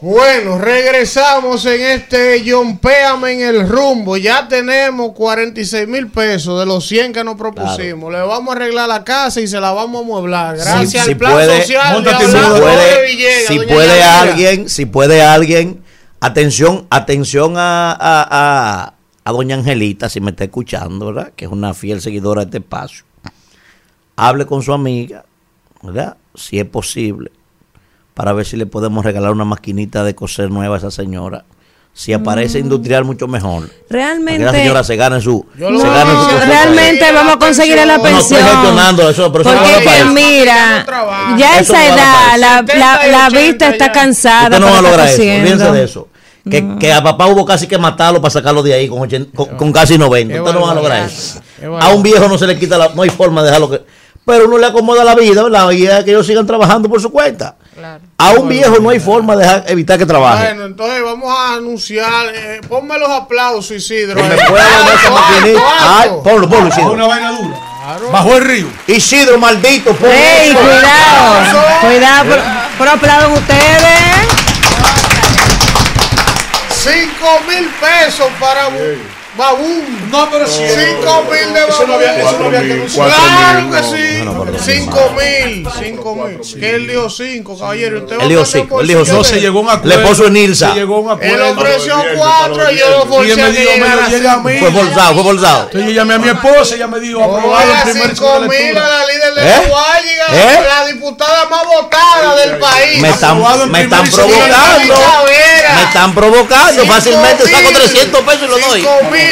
[0.00, 2.44] Bueno, regresamos en este
[2.80, 4.18] Péame en el rumbo.
[4.18, 8.12] Ya tenemos 46 mil pesos de los 100 que nos propusimos.
[8.12, 10.56] Le vamos a arreglar la casa y se la vamos a mueblar.
[10.58, 12.16] Gracias Si- al si plan puede- social de si
[12.60, 15.82] puede, Villegas, si puede alguien, si puede alguien,
[16.20, 17.96] atención, atención a, a,
[18.30, 21.32] a- a doña Angelita, si me está escuchando, ¿verdad?
[21.34, 23.04] Que es una fiel seguidora de este espacio.
[24.16, 25.24] Hable con su amiga,
[25.82, 26.18] ¿verdad?
[26.34, 27.30] Si es posible,
[28.14, 31.44] para ver si le podemos regalar una maquinita de coser nueva a esa señora.
[31.96, 32.62] Si aparece Mm.
[32.62, 33.70] industrial, mucho mejor.
[33.88, 34.40] Realmente.
[34.40, 35.46] Que la señora se gane su.
[35.54, 36.44] No, se gane su cosa.
[36.46, 38.40] realmente vamos a conseguirle la No, no, estoy pensión.
[38.58, 40.86] gestionando eso, pero eso no Porque va es mira,
[41.38, 42.78] ya Eso esa edad, la, eso.
[42.78, 44.44] la, la vista está cansada.
[44.56, 45.22] Usted no va a lograr eso.
[45.22, 46.08] Olvídense de eso.
[46.50, 49.56] Que, que a papá hubo casi que matarlo para sacarlo de ahí con, ochen- con,
[49.56, 50.34] con casi 90.
[50.34, 51.40] Qué Usted no va a lograr eso.
[51.80, 52.88] A un viejo no se le quita la.
[52.88, 53.82] No hay forma de dejarlo que.
[54.26, 55.70] Pero uno le acomoda la vida, ¿verdad?
[55.70, 57.56] Y es que ellos sigan trabajando por su cuenta.
[58.18, 60.44] A un viejo no hay forma de dejar- evitar que trabaje.
[60.46, 62.26] Bueno, entonces vamos a anunciar.
[62.34, 64.16] eh, ponme los aplausos, Isidro.
[64.16, 65.60] Que me pueda donar esa maquinita.
[66.00, 66.92] Ay, ponlo, ponlo, Isidro.
[66.92, 67.56] Una vaina dura.
[68.10, 68.66] Bajo el río.
[68.86, 70.14] Isidro, maldito, ponlo.
[70.14, 71.60] ¡Ey, cuidado!
[71.82, 72.42] Cuidado, pero,
[72.78, 74.28] pero aplaudan ustedes.
[76.70, 78.68] 5 mil pesos para
[79.36, 80.10] Babún.
[80.10, 80.62] No, pero sí.
[80.64, 82.26] 5 mil de Eso no había- Babún.
[82.28, 83.06] eso no había que anunciar.
[83.08, 84.18] Claro que No, sí.
[84.18, 84.58] no, no, no, no.
[84.58, 85.68] 5 mil.
[85.78, 86.60] 5 mil.
[86.60, 87.98] Que él dijo 5, caballero.
[87.98, 89.88] Usted Él dijo a poner cinco, él dijo de- Se llegó un acuerdo.
[90.00, 90.68] Le puso en Nilsa.
[90.72, 91.34] Se llegó un acuerdo.
[91.34, 94.58] Él ofreció 4 y yo lo Y él forcé me a mí.
[94.58, 95.62] Fue forzado, fue forzado.
[95.64, 98.88] Entonces yo llamé a mi esposa, ella me dijo, aprobado el primer 5 mil a
[98.88, 99.50] la líder de ¿Eh?
[99.50, 100.64] la Guayiga, ¿Eh?
[100.68, 103.00] la diputada más votada del país.
[103.00, 103.70] Me están, y provocando.
[105.74, 106.86] Me están provocando.
[106.86, 107.72] Fácilmente saco mil.
[107.74, 108.80] 300 pesos y lo doy.
[108.80, 109.23] 5 mil.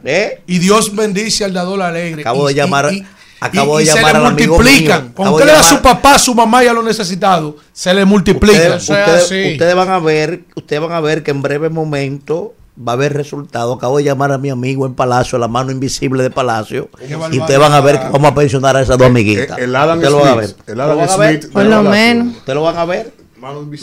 [0.06, 0.42] ¿Eh?
[0.48, 2.24] Y Dios bendice al dador alegre.
[2.24, 3.06] Acabo Y- de llamar- y-
[3.46, 5.04] acabo y- de y llamar se le al amigo multiplican.
[5.04, 5.12] mío.
[5.16, 7.94] Cuando usted le da a su papá, a su mamá y a los necesitados, se
[7.94, 8.58] le multiplica.
[8.58, 9.52] Ustedes, ustedes- así.
[9.54, 13.14] ustedes van a ver, ustedes van a ver que en breve momento va a haber
[13.14, 13.74] resultado.
[13.74, 16.90] Acabo de llamar a mi amigo en Palacio, la mano invisible de Palacio,
[17.32, 19.58] y ustedes van a ver que vamos a pensionar a esas dos amiguitas.
[19.60, 20.46] El Adam Ustedes lo van a ver.
[20.50, 20.58] Smith.
[20.58, 21.40] El ¿Ustedes lo Adam van a ver?
[21.42, 21.54] Smith.
[21.54, 22.28] Por lo menos.
[22.38, 23.14] Ustedes lo van a ver.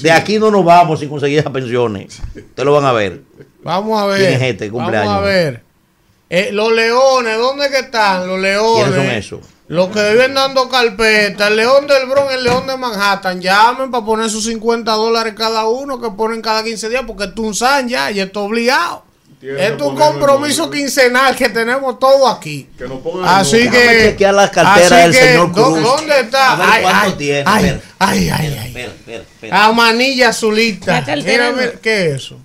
[0.02, 2.18] De aquí no nos vamos sin conseguir esas pensiones.
[2.34, 3.22] Ustedes lo van a ver.
[3.62, 4.18] Vamos a ver.
[4.20, 5.06] ¿Quién es este cumpleaños?
[5.12, 5.62] Vamos a ver.
[6.30, 8.26] Eh, los leones, ¿dónde que están?
[8.26, 8.84] Los leones.
[8.94, 9.40] ¿Quiénes son esos?
[9.66, 14.04] Los que viven dando carpeta, el león del Bronx, el león de Manhattan, llamen para
[14.04, 17.88] poner sus 50 dólares cada uno que ponen cada 15 días, porque es un san
[17.88, 19.04] ya y esto es obligado.
[19.42, 22.68] Es que un compromiso quincenal que tenemos todo aquí.
[22.76, 24.00] Que nos pongan en Así que.
[24.10, 25.82] chequear las carteras así del que, señor ¿dó- Cruz.
[25.82, 26.52] ¿Dónde está?
[26.52, 27.42] A ver Ay, cuánto ay, tiene.
[27.46, 27.80] ay, Espera.
[28.00, 28.66] ay, ay, ay.
[28.66, 29.64] Espera, espera.
[29.64, 31.04] A manilla azulita.
[31.24, 31.56] Mira, no.
[31.80, 32.36] ¿qué es eso?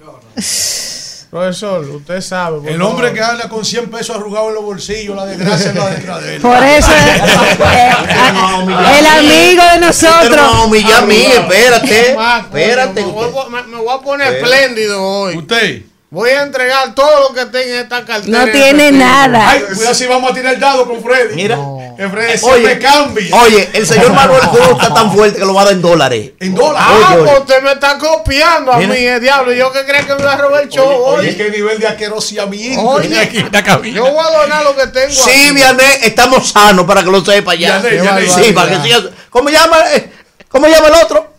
[1.35, 2.71] Profesor, usted sabe.
[2.71, 5.89] El hombre que anda con 100 pesos arrugados en los bolsillos, la desgracia es la
[5.89, 6.41] detrás de él.
[6.41, 7.21] Por eso es-
[8.99, 10.65] el amigo de Usted no va a nosotros.
[10.65, 12.11] humillar a mí, espérate.
[12.39, 13.05] Espérate.
[13.05, 13.25] Me voy,
[13.93, 15.35] a- poner espléndido hoy.
[15.37, 15.81] Usted.
[16.11, 18.37] Voy a entregar todo lo que tenga en esta cartera.
[18.39, 19.49] No en tiene nada.
[19.49, 21.35] Ay, cuidado si vamos a tirar el dado con Freddy.
[21.35, 23.35] Mira, me cambia.
[23.35, 26.31] oye, el señor Manuel Cruz está tan fuerte que lo va a dar en dólares.
[26.39, 26.79] En dólares.
[26.87, 27.39] Ah, Oye, pues oye.
[27.41, 28.93] usted me está copiando a Mira.
[28.93, 29.51] mí, eh, diablo.
[29.51, 30.87] Yo que creo que me va a robar el show.
[30.87, 33.19] Oye, Oye, qué nivel de asquerosiamiento Oye.
[33.19, 33.97] aquí en la cabina.
[33.97, 35.11] yo voy a donar lo que tengo.
[35.11, 35.51] Sí.
[35.53, 37.79] Vianney, estamos sanos para que lo sepa ya.
[37.79, 38.29] Vianney, Vianney.
[38.29, 38.99] Sí, para que siga.
[39.29, 40.11] ¿Cómo llama, eh,
[40.47, 41.33] ¿Cómo llama el otro?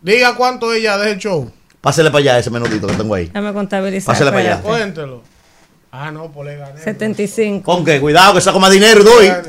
[0.00, 1.50] Diga cuánto ella de el show.
[1.84, 3.26] Pásele para allá ese menudito que tengo ahí.
[3.26, 4.14] Déjame contabilizar.
[4.14, 4.60] Pásale para allá.
[4.62, 5.22] Cuéntelo.
[5.92, 6.80] Ah, no, pues le gané.
[6.82, 7.62] 75.
[7.62, 9.28] Con que cuidado que saco más dinero y doy.
[9.28, 9.42] Ah,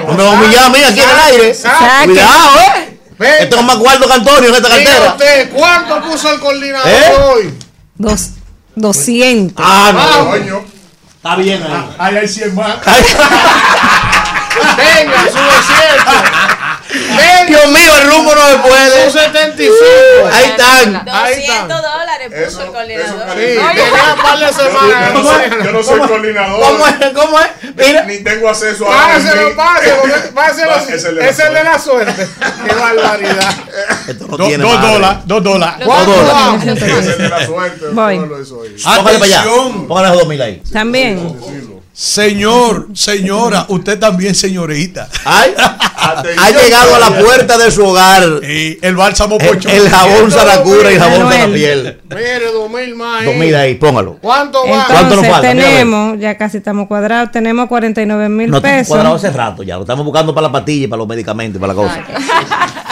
[0.00, 1.56] No pues me va a humillar a mí aquí en el aire.
[2.04, 2.98] Cuidado, eh.
[3.18, 3.38] Venga.
[3.38, 5.12] Este es más guardo que Antonio en esta cartera.
[5.12, 7.12] usted, ¿cuánto puso el coordinador ¿Eh?
[7.24, 7.54] hoy?
[7.96, 8.32] Dos,
[8.76, 9.64] 200.
[9.66, 10.30] Ah, no.
[10.30, 10.64] Coño.
[11.16, 11.94] Está bien ahí.
[11.98, 12.76] Ahí hay 100 más.
[14.76, 16.14] Venga, su 200.
[17.48, 19.04] Dios mío, el rumbo no se puede.
[19.10, 19.74] su 75.
[20.32, 21.08] Ahí están.
[21.08, 21.68] Ahí 200 están.
[21.68, 23.28] dólares puso el coordinador.
[23.30, 25.12] Sí, tenía un par de semanas.
[25.12, 26.60] Yo no soy, yo no soy coordinador.
[26.60, 26.94] ¿Cómo es?
[27.14, 27.46] ¿Cómo es?
[27.76, 28.02] Mira.
[28.04, 30.02] Ni tengo acceso a Páselo, páselo,
[30.34, 31.20] páselo.
[31.20, 32.28] Es el de la el suerte.
[32.68, 33.54] Qué barbaridad.
[34.08, 35.86] Esto no tiene dos dólares, dos dólares.
[35.86, 36.82] ¿Cuánto dólares.
[36.82, 37.86] es de la suerte.
[37.92, 38.18] Voy.
[38.18, 38.18] ahí.
[38.96, 39.44] Póngale para allá.
[39.86, 40.62] Póngale dos mil ahí.
[40.72, 41.77] También.
[42.00, 45.08] Señor, señora, usted también, señorita.
[45.24, 49.68] Ay, ha llegado a la puerta de su hogar Y el bálsamo el, pocho.
[49.68, 52.00] el jabón Saracura y el jabón para la piel.
[52.08, 53.24] Mire, dos mil más.
[53.24, 54.16] Dos mil ahí, póngalo.
[54.20, 54.86] ¿Cuánto va?
[54.86, 55.48] ¿Cuánto nos Entonces falta?
[55.48, 58.88] Tenemos, ya casi estamos cuadrados, tenemos 49 mil No estamos pesos.
[58.90, 59.74] cuadrados hace rato ya.
[59.74, 62.04] Lo estamos buscando para la pastilla y para los medicamentos y para la cosa.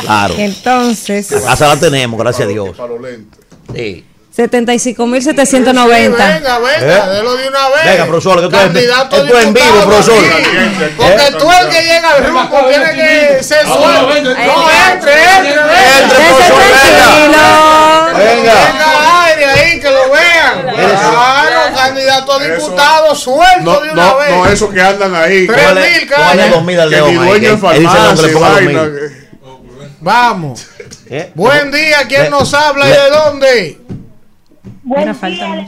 [0.00, 0.34] Claro.
[0.36, 2.76] Entonces, La casa la tenemos, gracias a Dios.
[2.76, 3.38] Para los lentes.
[3.72, 4.04] Sí.
[4.36, 6.16] 75 mil Sí, 790.
[6.26, 7.16] venga, venga, ¿Eh?
[7.16, 7.84] délo de una vez.
[7.86, 10.24] Venga, profesor, que es- Candidato esto es en vivo, diputado profesor.
[10.98, 11.34] Porque ¿Eh?
[11.38, 14.02] tú el que llega al rumbo tiene que ser suelto.
[14.02, 14.34] No, entre,
[14.92, 15.52] entre.
[15.54, 16.62] Entre, profesor,
[18.14, 18.14] venga.
[18.14, 20.62] Venga aire ahí, que lo vean.
[20.74, 24.30] Claro, candidato a diputado suelto No, de una no, vez.
[24.30, 25.46] no, esos que andan ahí.
[25.46, 26.30] Tres Póngale- mil, cara.
[26.32, 26.36] Que
[26.90, 28.90] león mi dueño le farmacia.
[30.00, 30.66] Vamos.
[31.08, 31.30] ¿Eh?
[31.34, 33.78] Buen día, ¿quién nos habla y de dónde?
[35.14, 35.66] Falta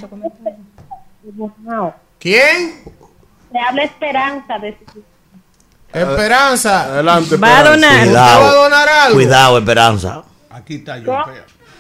[2.19, 2.83] ¿Quién?
[3.53, 4.59] Le habla Esperanza
[5.93, 6.85] Esperanza.
[6.85, 8.05] Adelante, Va a donar.
[8.05, 9.15] Cuidado, va a donar algo?
[9.15, 10.23] Cuidado, Esperanza.
[10.51, 11.17] Aquí está yo.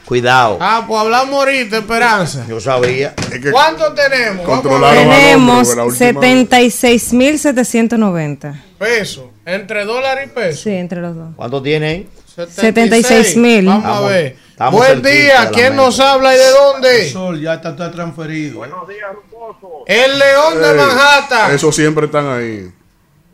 [0.06, 0.58] Cuidado.
[0.60, 2.44] Ah, pues hablamos ahorita, Esperanza.
[2.48, 3.14] Yo sabía.
[3.52, 4.62] ¿Cuánto tenemos?
[4.94, 8.62] Tenemos 76.790.
[8.78, 9.26] Pesos.
[9.44, 10.62] ¿Entre dólar y peso?
[10.62, 11.28] Sí, entre los dos.
[11.36, 12.08] ¿Cuánto tienen?
[12.46, 13.66] 76 mil.
[13.66, 14.36] Vamos a ver.
[14.70, 17.06] Buen día, ¿quién nos habla y de dónde?
[17.06, 18.58] El Sol, ya está, transferido.
[18.58, 19.84] Buenos días, Ruposo.
[19.86, 21.54] El León de Manhattan.
[21.54, 22.72] Eso siempre están ahí.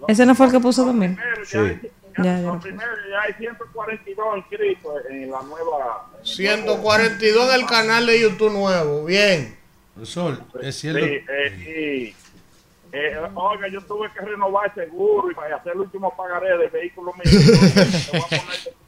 [0.06, 1.18] Ese no fue el que puso también.
[1.44, 1.58] Sí.
[2.22, 6.06] Ya, primero, ya hay 142 inscritos en la nueva.
[6.20, 9.04] En 142 en el canal de YouTube nuevo.
[9.04, 9.56] Bien.
[9.98, 11.04] El Sol, es cierto.
[11.04, 11.24] Eh,
[11.58, 12.16] sí,
[12.92, 16.68] eh, oiga, yo tuve que renovar el seguro y para hacer el último pagaré de
[16.68, 17.24] vehículo mío.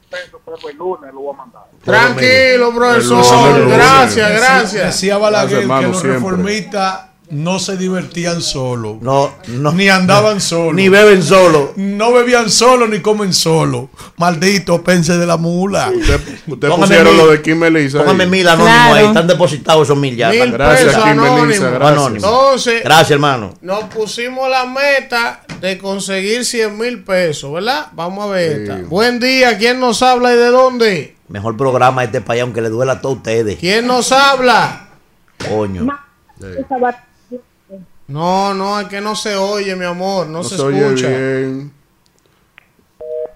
[0.69, 1.62] El lunes lo voy a mandar.
[1.85, 3.69] Tranquilo, profesor.
[3.69, 4.86] Gracias, gracias.
[4.86, 8.97] Decía Balaguer que los reformistas no se divertían solos.
[9.01, 9.73] No, no.
[9.73, 10.75] Ni andaban solos.
[10.75, 11.73] Ni beben solo.
[11.77, 13.91] No bebían solo ni comen solo.
[14.17, 15.91] Maldito, pense de la mula.
[15.95, 17.25] Usted, usted Póngame pusieron mil.
[17.25, 17.99] lo de Kim Melissa.
[17.99, 18.05] ahí.
[18.05, 18.95] Póngame mil anónimos Claro.
[18.95, 19.07] ahí.
[19.07, 20.31] Están depositados esos mil ya.
[20.31, 21.67] Mil Gracias, pesos Kim Melissa.
[21.69, 21.81] anónimos.
[21.81, 22.15] Gracias.
[22.15, 23.55] Entonces, Gracias, hermano.
[23.61, 27.89] nos pusimos la meta de conseguir 100 mil pesos, ¿verdad?
[27.93, 28.57] Vamos a ver.
[28.57, 28.63] Sí.
[28.63, 28.89] esta.
[28.89, 31.17] Buen día, ¿quién nos habla y de dónde?
[31.29, 33.59] Mejor programa de este país, aunque le duela a todos ustedes.
[33.59, 34.91] ¿Quién nos habla?
[35.49, 35.89] Coño.
[38.09, 41.09] No, no, es que no se oye, mi amor, no, No se, se oye escucha.
[41.09, 41.73] bien.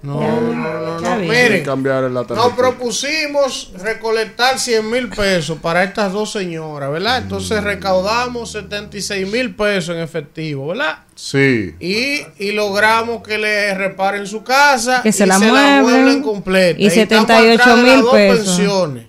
[0.02, 1.16] No, no, no, no.
[1.18, 1.28] bien.
[1.28, 7.18] Miren, cambiar la nos propusimos recolectar 100 mil pesos para estas dos señoras, ¿verdad?
[7.18, 11.00] Entonces recaudamos 76 mil pesos en efectivo, ¿verdad?
[11.16, 11.74] Sí.
[11.80, 15.82] Y, y logramos que le reparen su casa Que se y la se la mueven.
[15.82, 16.80] mueblen completa.
[16.80, 18.46] Y estamos 78 atrás de las mil dos pesos.
[18.56, 19.06] pensiones.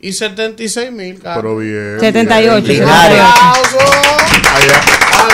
[0.00, 1.96] Y 76 mil, Pero bien.
[1.98, 2.84] 78, bien.
[2.84, 3.82] Aplausos.
[4.54, 4.80] Allá,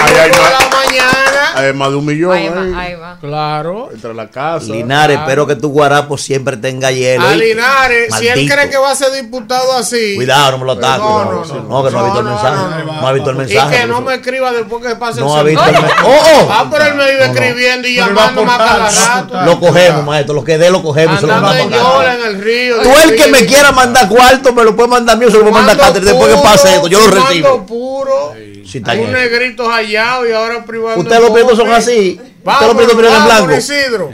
[0.04, 1.52] Allá hay más, la mañana.
[1.54, 2.74] hay más de un millón Ahí va, ahí.
[2.76, 3.16] ahí va.
[3.20, 3.88] Claro.
[3.92, 4.66] Entre la casa.
[4.66, 7.26] Linares, espero que tu guarapo siempre tenga hielo.
[7.26, 7.34] A.
[7.34, 10.14] Linares, si él cree que va a ser diputado así.
[10.16, 10.98] Cuidado, no me lo ataques.
[10.98, 11.84] No, No, no, no.
[11.84, 12.54] que no ha visto el No, mensaje.
[12.56, 13.08] no, No, no, no.
[13.08, 13.76] ha visto el Y mensaje.
[13.80, 16.02] que no me escriba después que pase No el ha visto el mensaje.
[16.04, 16.48] ¡Oh, oh!
[16.50, 17.32] Ah, pero él me vive No, no.
[17.40, 19.40] escribiendo y llamándome a cada rato.
[19.44, 20.34] Lo cogemos, maestro.
[20.34, 21.20] Lo que dé lo cogemos.
[21.20, 22.76] Se lo Andando mandamos en el río.
[22.82, 25.36] Tú el que me quiera mandar cuarto, me lo puede mandar a mí o se
[25.38, 26.88] lo puede mandar a después que pase esto.
[26.88, 27.64] Yo lo recibo.
[27.66, 28.32] puro.
[28.66, 31.00] Sí, está Un negrito y ahora privado.
[31.00, 32.20] Ustedes los prietos son así.
[32.20, 33.54] Ustedes los Vamos, prietos en blanco.
[33.56, 34.10] Isidro.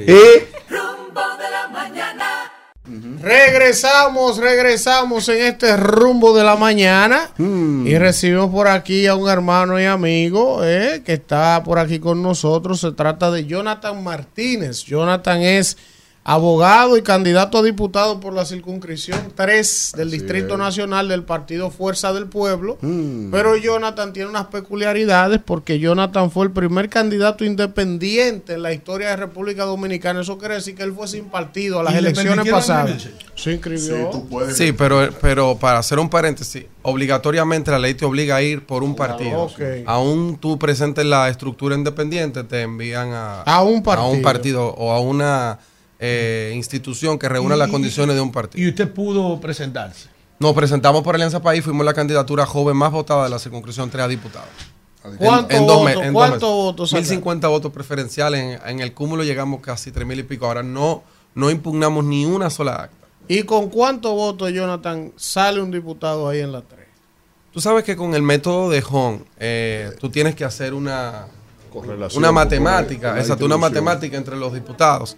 [0.69, 2.53] Rumbo de la mañana.
[3.23, 7.87] Regresamos, regresamos en este rumbo de la mañana Mm.
[7.87, 12.23] y recibimos por aquí a un hermano y amigo eh, que está por aquí con
[12.23, 12.81] nosotros.
[12.81, 14.85] Se trata de Jonathan Martínez.
[14.85, 15.77] Jonathan es
[16.23, 22.13] abogado y candidato a diputado por la circunscripción 3 del Distrito Nacional del Partido Fuerza
[22.13, 22.77] del Pueblo.
[22.83, 23.31] Mm.
[23.31, 29.09] Pero Jonathan tiene unas peculiaridades porque Jonathan fue el primer candidato independiente en la historia
[29.09, 30.21] de República Dominicana.
[30.21, 33.09] Eso quiere decir que él fue sin partido a las elecciones pasadas.
[33.35, 34.23] Se inscribió.
[34.55, 38.83] Sí, pero, pero para hacer un paréntesis, obligatoriamente la ley te obliga a ir por
[38.83, 39.45] un partido.
[39.45, 39.61] ok.
[39.87, 44.07] Aún tú presentes la estructura independiente, te envían a, A un partido.
[44.07, 45.59] a un partido o a una
[46.01, 48.65] eh, institución que reúna las condiciones de un partido.
[48.65, 50.09] Y usted pudo presentarse.
[50.39, 54.05] Nos presentamos por Alianza País, fuimos la candidatura joven más votada de la circunscripción 3
[54.05, 54.47] a diputado.
[55.19, 56.65] ¿Cuántos dos votos- me- dos cuántos meses.
[56.65, 57.03] votos sacaron?
[57.09, 58.41] 1050 votos preferenciales.
[58.65, 60.47] En, en el cúmulo llegamos casi 3 mil y pico.
[60.47, 61.03] Ahora no,
[61.35, 63.07] no impugnamos ni una sola acta.
[63.29, 66.81] ¿Y con cuántos votos, Jonathan, sale un diputado ahí en la 3?
[67.53, 71.27] Tú sabes que con el método de Hong, eh, tú tienes que hacer una,
[72.15, 75.17] una matemática, exacto, una matemática entre los diputados.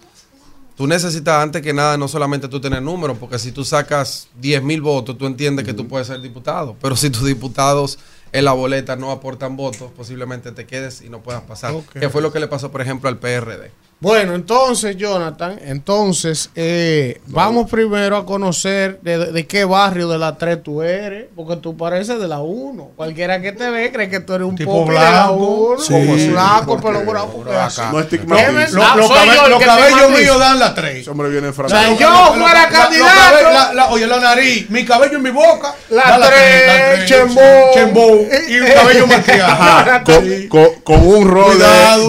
[0.75, 4.63] Tú necesitas antes que nada no solamente tú tener números, porque si tú sacas 10
[4.63, 6.75] mil votos, tú entiendes que tú puedes ser diputado.
[6.81, 7.99] Pero si tus diputados
[8.31, 11.73] en la boleta no aportan votos, posiblemente te quedes y no puedas pasar.
[11.73, 11.99] Ok.
[11.99, 13.71] Que fue lo que le pasó, por ejemplo, al PRD.
[14.03, 20.37] Bueno, entonces, Jonathan, entonces, eh, vamos primero a conocer de, de qué barrio de la
[20.37, 22.91] 3 tú eres, porque tú pareces de la 1.
[22.97, 25.77] Cualquiera que te ve cree que tú eres un Tipo popi de la blanco.
[25.77, 26.27] 1, Sí.
[26.29, 27.81] blanco, ¿por pelo así.
[27.93, 28.51] No estigmatiza.
[28.71, 30.19] Lo- los que cabellos estigmatiza.
[30.21, 30.97] míos dan la 3.
[30.97, 33.89] Ese hombre viene O sea, yo fuera candidato.
[33.91, 35.73] oye, la nariz, mi cabello en mi boca.
[35.89, 36.63] La da tres,
[36.95, 37.41] tres, chembó.
[37.73, 38.09] chembó,
[38.49, 39.51] Y un cabello malcriado.
[39.53, 41.65] Ajá, con, con- con un rol de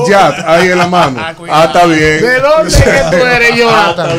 [0.09, 1.21] Yat ahí en la mano.
[1.51, 2.23] ah, está bien.
[2.23, 4.19] ¿De dónde que tú eres, Ah, Jonathan?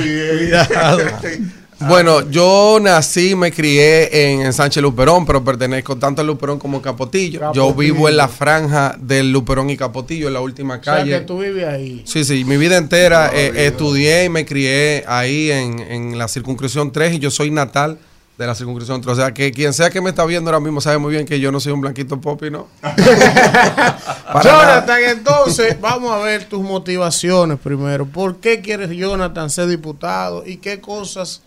[0.51, 1.53] está bien.
[1.77, 6.81] Bueno, yo nací, me crié en, en Sánchez Luperón, pero pertenezco tanto al Luperón como
[6.81, 7.51] Capotillo.
[7.53, 11.11] Yo vivo en la franja del Luperón y Capotillo, en la última O sea, calle.
[11.11, 12.01] que tú vives ahí.
[12.05, 16.93] Sí, sí, mi vida entera eh, estudié y me crié ahí en, en la circunscripción
[16.93, 17.97] 3 y yo soy natal
[18.37, 19.13] de la circunscripción 3.
[19.13, 21.39] O sea, que quien sea que me está viendo ahora mismo sabe muy bien que
[21.39, 22.67] yo no soy un blanquito popi, ¿no?
[24.43, 28.05] Jonathan, entonces, vamos a ver tus motivaciones primero.
[28.05, 31.41] ¿Por qué quieres, Jonathan, ser diputado y qué cosas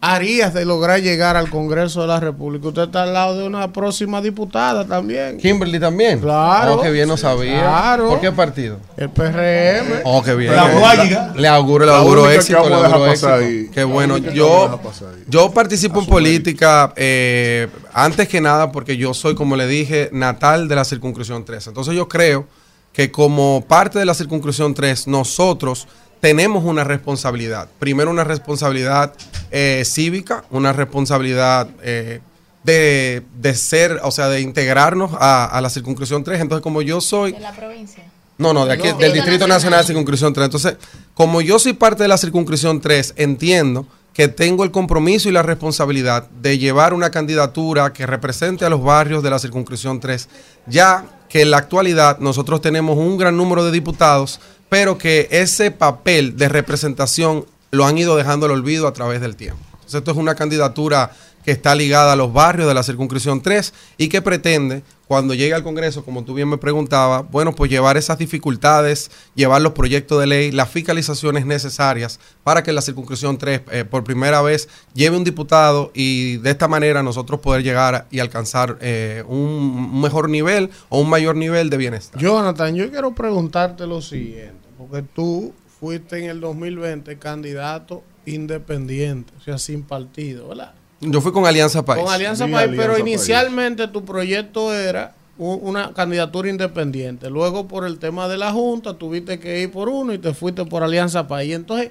[0.00, 2.68] harías de lograr llegar al Congreso de la República?
[2.68, 5.38] Usted está al lado de una próxima diputada también.
[5.38, 6.20] Kimberly también.
[6.20, 6.74] Claro.
[6.74, 7.60] Oh, qué bien, no sabía.
[7.60, 8.08] Claro.
[8.08, 8.78] ¿Por qué partido?
[8.96, 10.00] El PRM.
[10.04, 10.54] Oh, qué bien.
[10.54, 11.32] La guayiga.
[11.36, 12.68] Le auguro, le auguro que éxito.
[12.68, 13.34] Le auguro éxito.
[13.34, 13.68] ahí.
[13.72, 14.20] Qué bueno.
[14.22, 14.80] que Yo,
[15.28, 20.68] yo participo en política eh, antes que nada porque yo soy, como le dije, natal
[20.68, 21.68] de la circunscripción 3.
[21.68, 22.46] Entonces yo creo
[22.92, 25.86] que como parte de la circunscripción 3, nosotros
[26.20, 27.68] tenemos una responsabilidad.
[27.78, 29.14] Primero una responsabilidad
[29.50, 32.20] eh, cívica, una responsabilidad eh,
[32.62, 36.40] de, de ser, o sea, de integrarnos a, a la circunscripción 3.
[36.40, 37.32] Entonces como yo soy...
[37.32, 38.04] De la provincia.
[38.38, 38.98] No, no, de aquí, No.
[38.98, 39.58] del Distrito Nacional.
[39.58, 40.44] Nacional, Circunscripción 3.
[40.46, 40.76] Entonces,
[41.12, 45.42] como yo soy parte de la Circunscripción 3, entiendo que tengo el compromiso y la
[45.42, 50.28] responsabilidad de llevar una candidatura que represente a los barrios de la Circunscripción 3,
[50.66, 54.40] ya que en la actualidad nosotros tenemos un gran número de diputados,
[54.70, 59.36] pero que ese papel de representación lo han ido dejando al olvido a través del
[59.36, 59.62] tiempo.
[59.74, 61.10] Entonces, esto es una candidatura
[61.44, 65.54] que está ligada a los barrios de la circunscripción 3 y que pretende, cuando llegue
[65.54, 70.20] al Congreso, como tú bien me preguntabas, bueno, pues llevar esas dificultades, llevar los proyectos
[70.20, 75.16] de ley, las fiscalizaciones necesarias para que la circunscripción 3 eh, por primera vez lleve
[75.16, 80.70] un diputado y de esta manera nosotros poder llegar y alcanzar eh, un, mejor nivel
[80.90, 82.22] o un mayor nivel de bienestar.
[82.22, 89.42] Jonathan, yo quiero preguntarte lo siguiente, porque tú fuiste en el 2020 candidato independiente, o
[89.42, 90.74] sea, sin partido, ¿verdad?
[91.00, 92.02] Yo fui con Alianza País.
[92.04, 93.06] Con Alianza Sí, País, Alianza pero País.
[93.06, 97.30] inicialmente tu proyecto era una candidatura independiente.
[97.30, 100.64] Luego, por el tema de la Junta, tuviste que ir por uno y te fuiste
[100.66, 101.54] por Alianza País.
[101.54, 101.90] Entonces,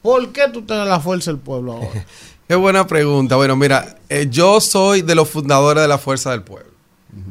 [0.00, 2.04] ¿por qué tú tienes la fuerza del pueblo ahora?
[2.48, 3.36] Qué buena pregunta.
[3.36, 6.70] Bueno, mira, eh, yo soy de los fundadores de la Fuerza del Pueblo.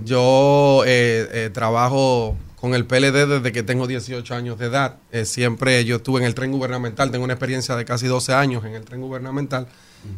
[0.06, 4.96] Yo eh, eh, trabajo con el PLD desde que tengo 18 años de edad.
[5.12, 8.64] Eh, siempre yo estuve en el tren gubernamental, tengo una experiencia de casi 12 años
[8.64, 9.68] en el tren gubernamental.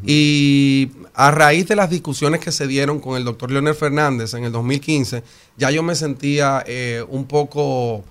[0.06, 4.44] Y a raíz de las discusiones que se dieron con el doctor Leonel Fernández en
[4.46, 5.24] el 2015,
[5.58, 8.04] ya yo me sentía eh, un poco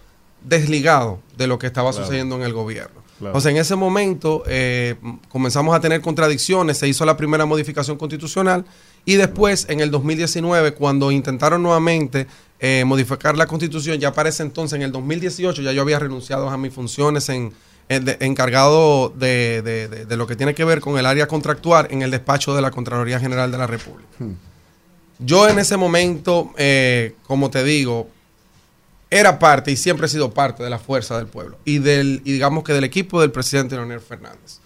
[0.45, 2.05] desligado de lo que estaba Claro.
[2.07, 3.01] sucediendo en el gobierno.
[3.19, 3.39] Claro.
[3.41, 4.95] Sea, en ese momento eh,
[5.29, 8.65] comenzamos a tener contradicciones, se hizo la primera modificación constitucional
[9.05, 12.27] y después, en el 2019, cuando intentaron nuevamente
[12.61, 16.49] eh, modificar la constitución, ya para ese entonces, en el 2018, ya yo había renunciado
[16.49, 17.53] a mis funciones en,
[17.99, 22.03] de- encargado de, de- de- lo que tiene que ver con el área contractual en
[22.03, 24.09] el despacho de la Contraloría General de la República.
[25.19, 28.09] Yo en ese momento, eh, como te digo,
[29.11, 32.33] era parte y siempre he sido parte de la fuerza del pueblo y del y
[32.33, 34.61] digamos que del equipo del presidente Leonel Fernández.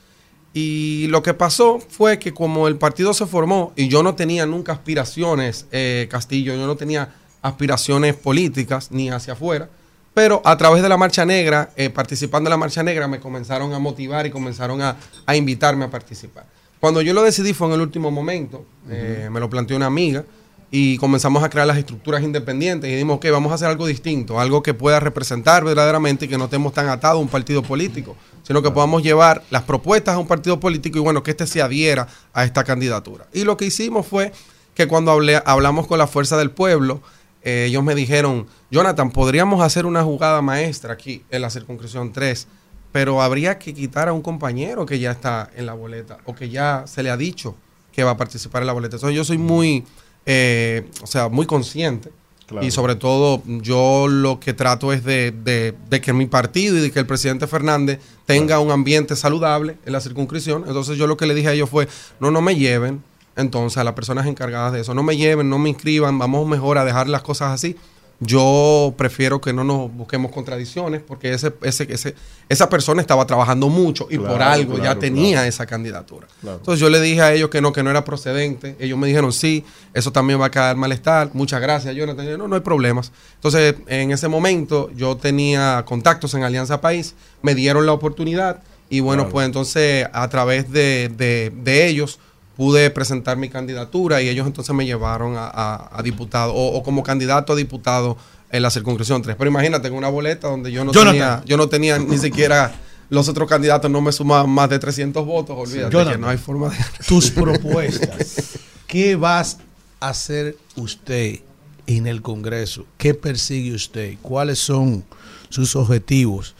[0.52, 4.44] Y lo que pasó fue que como el partido se formó y yo no tenía
[4.46, 9.68] nunca aspiraciones, eh, Castillo, yo no tenía aspiraciones políticas ni hacia afuera,
[10.14, 13.74] pero a través de la Marcha Negra, eh, participando en la Marcha Negra, me comenzaron
[13.74, 16.46] a motivar y comenzaron a, a invitarme a participar.
[16.80, 20.24] Cuando yo lo decidí fue en el último momento, eh, me lo planteó una amiga
[20.70, 24.38] y comenzamos a crear las estructuras independientes y dijimos, ok, vamos a hacer algo distinto,
[24.40, 28.16] algo que pueda representar verdaderamente y que no estemos tan atados a un partido político,
[28.42, 31.62] sino que podamos llevar las propuestas a un partido político y bueno, que éste se
[31.62, 33.26] adhiera a esta candidatura.
[33.32, 34.32] Y lo que hicimos fue
[34.74, 37.00] que cuando hablé- hablamos con la fuerza del pueblo,
[37.44, 42.46] eh, ellos me dijeron, Jonathan, podríamos hacer una jugada maestra aquí en la circunscripción 3,
[42.90, 46.48] pero habría que quitar a un compañero que ya está en la boleta o que
[46.48, 47.54] ya se le ha dicho
[47.92, 48.96] que va a participar en la boleta.
[48.96, 49.84] Entonces yo soy muy,
[50.26, 52.10] eh, o sea, muy consciente.
[52.46, 52.66] Claro.
[52.66, 56.80] Y sobre todo, yo lo que trato es de, de- de que mi partido y
[56.80, 60.64] de que el presidente Fernández tenga un ambiente saludable en la circunscripción.
[60.66, 61.88] Entonces, yo lo que le dije a ellos fue:
[62.20, 63.02] no, no me lleven.
[63.36, 66.78] Entonces, a las personas encargadas de eso, no me lleven, no me inscriban, vamos mejor
[66.78, 67.76] a dejar las cosas así.
[68.20, 72.14] Yo prefiero que no nos busquemos contradicciones porque ese, ese, ese,
[72.48, 75.48] esa persona estaba trabajando mucho y por Claro, algo ya tenía claro.
[75.48, 76.28] esa candidatura.
[76.42, 78.76] Entonces yo le dije a ellos que no, que no era procedente.
[78.78, 81.30] Ellos me dijeron, sí, eso también va a caer malestar.
[81.32, 82.24] Muchas gracias, Jonathan.
[82.24, 83.10] Yo, no, no hay problemas.
[83.34, 89.00] Entonces, en ese momento yo tenía contactos en Alianza País, me dieron la oportunidad y
[89.00, 92.20] bueno, pues entonces a través de, de- de ellos
[92.56, 96.82] pude presentar mi candidatura y ellos entonces me llevaron a, a- a diputado o, o
[96.82, 98.16] como candidato a diputado
[98.50, 99.36] en la circunscripción 3.
[99.36, 101.12] Pero imagínate, en una boleta donde yo no, Jonathan.
[101.12, 102.72] tenía, yo no tenía ni siquiera...
[103.10, 106.70] Los otros candidatos no me sumaban más de 300 votos, olvídate que no hay forma
[106.70, 106.76] de...
[107.06, 108.58] Tus propuestas.
[108.86, 109.58] ¿Qué vas
[110.00, 111.40] a hacer usted
[111.86, 112.86] en el Congreso?
[112.96, 114.14] ¿Qué persigue usted?
[114.22, 115.04] ¿Cuáles son
[115.50, 116.54] sus objetivos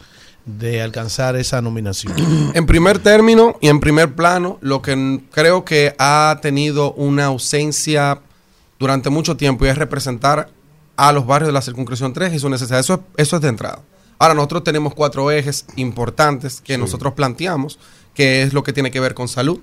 [0.45, 2.13] de alcanzar esa nominación?
[2.53, 8.21] En primer término y en primer plano, lo que creo que ha tenido una ausencia
[8.79, 10.49] durante mucho tiempo y es representar
[10.97, 12.79] a los barrios de la circunscripción 3 y su necesidad.
[12.79, 13.81] Eso es, eso es de entrada.
[14.17, 17.79] Ahora, nosotros tenemos cuatro ejes importantes que nosotros planteamos,
[18.13, 19.59] que es lo que tiene que ver con salud,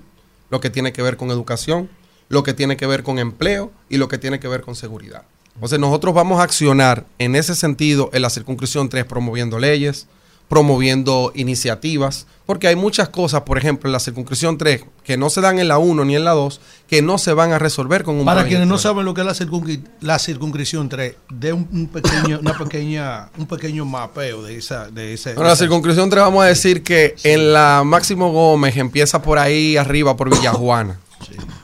[0.51, 1.89] lo que tiene que ver con educación,
[2.29, 5.23] lo que tiene que ver con empleo y lo que tiene que ver con seguridad.
[5.55, 10.07] Entonces, nosotros vamos a accionar en ese sentido en la circunscripción 3 promoviendo leyes,
[10.53, 15.41] promoviendo iniciativas, porque hay muchas cosas, por ejemplo, en la circunscripción 3, que no se
[15.41, 18.17] dan en la 1 ni en la 2, que no se van a resolver con
[18.17, 21.67] un Para quienes no saben lo que es la, circunscri- la circunscripción 3, de un,
[21.71, 25.33] un pequeño, una pequeña, un pequeño mapeo de esa, de ese.
[25.33, 29.75] Bueno, la circunscripción 3 vamos a decir que en la Máximo Gómez empieza por ahí
[29.75, 30.99] arriba, por Villajuana.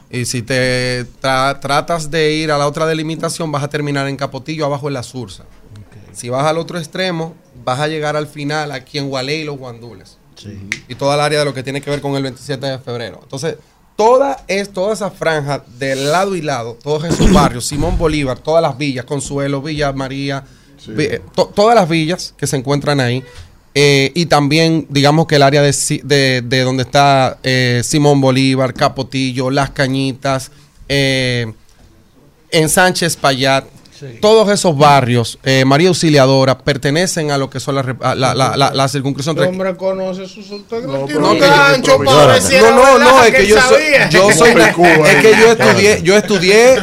[0.09, 4.17] Y si te tra- tratas de ir a la otra delimitación, vas a terminar en
[4.17, 5.43] Capotillo, abajo en la Sursa.
[6.13, 7.35] Si vas al otro extremo,
[7.69, 10.17] vas a llegar al final aquí en Gualey y los Guandules.
[10.87, 13.19] Y toda el área de lo que tiene que ver con el 27 de febrero.
[13.21, 13.55] Entonces,
[13.97, 18.61] toda, es, toda esa franja de lado y lado, todos esos barrios, Simón Bolívar, todas
[18.61, 20.45] las villas, Consuelo, Villa María,
[20.97, 23.21] eh, to- todas las villas que se encuentran ahí.
[23.75, 25.75] eh, y también, digamos que el área de,
[26.05, 30.51] de, de donde está eh, Simón Bolívar, Capotillo, Las Cañitas,
[32.51, 33.65] en Sánchez Payat,
[34.21, 37.83] todos esos barrios, eh, María Auxiliadora, pertenecen a lo que son la,
[38.15, 39.49] la, la, la, la circunscripción El tres.
[39.49, 42.31] hombre conoce sus No, gancho No,
[42.71, 46.75] no, no, es que yo soy, yo soy es que yo estudié, yo estudié,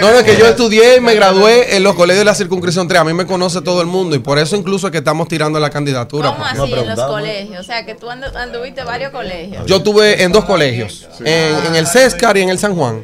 [0.00, 2.88] no, no, es que yo estudié y me gradué en los colegios de la circunscripción
[2.88, 3.00] 3.
[3.00, 5.58] A mí me conoce todo el mundo y por eso incluso es que estamos tirando
[5.60, 6.30] la candidatura.
[6.32, 7.60] ¿Cómo así en los colegios?
[7.60, 9.64] O sea, que tú andu- anduviste varios colegios.
[9.66, 13.02] Yo estuve en dos colegios, en, en el CESCAR y en el San Juan.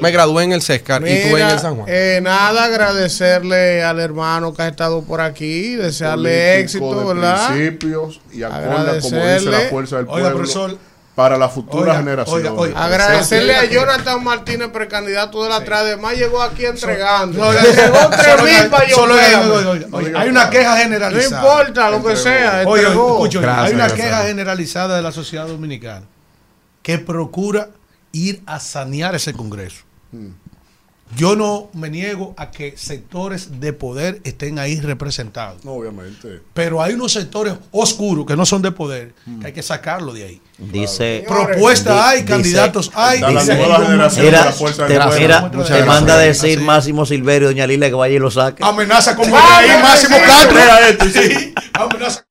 [0.00, 1.86] Me gradué en el CESCAR y estuve en el San Juan.
[1.88, 7.48] eh, nada, agradecerle al hermano que ha estado por aquí, desearle político éxito, de ¿verdad?
[7.48, 10.78] principios y acorde, como dice la fuerza del Oiga, pueblo, profesor.
[11.14, 12.36] para la futura Oiga, generación.
[12.38, 12.84] oiga, oiga.
[12.84, 15.80] Agradecerle a Jonathan Martínez, precandidato de la TRA.
[15.80, 17.38] Además, llegó aquí entregando.
[17.38, 20.18] No, llegó tres solo mil oiga, para yo.
[20.18, 21.42] Hay una queja generalizada.
[21.42, 22.62] No importa lo que sea.
[22.66, 23.12] Oye, entregó.
[23.16, 24.06] escucho, Gracias, hay una gracias.
[24.08, 26.06] queja generalizada de la sociedad dominicana
[26.82, 27.68] que procura
[28.12, 29.84] ir a sanear ese Congreso.
[31.16, 35.64] Yo no me niego a que sectores de poder estén ahí representados.
[35.64, 36.40] No, obviamente.
[36.54, 40.24] Pero hay unos sectores oscuros que no son de poder, que hay que sacarlo de
[40.24, 40.40] ahí.
[40.58, 41.24] Dice.
[41.26, 43.20] Propuesta di- hay, dice- candidatos hay.
[43.20, 45.18] Da la dice- nueva generación de Mira, la fuerza te, pueblo.
[45.18, 48.62] mira, te manda a decir Máximo Silverio, doña Lila, que vaya y lo saque.
[48.64, 50.52] Amenaza con Ah, ahí, Máximo Castro.
[50.54, 52.24] mira esto, Sí, amenaza.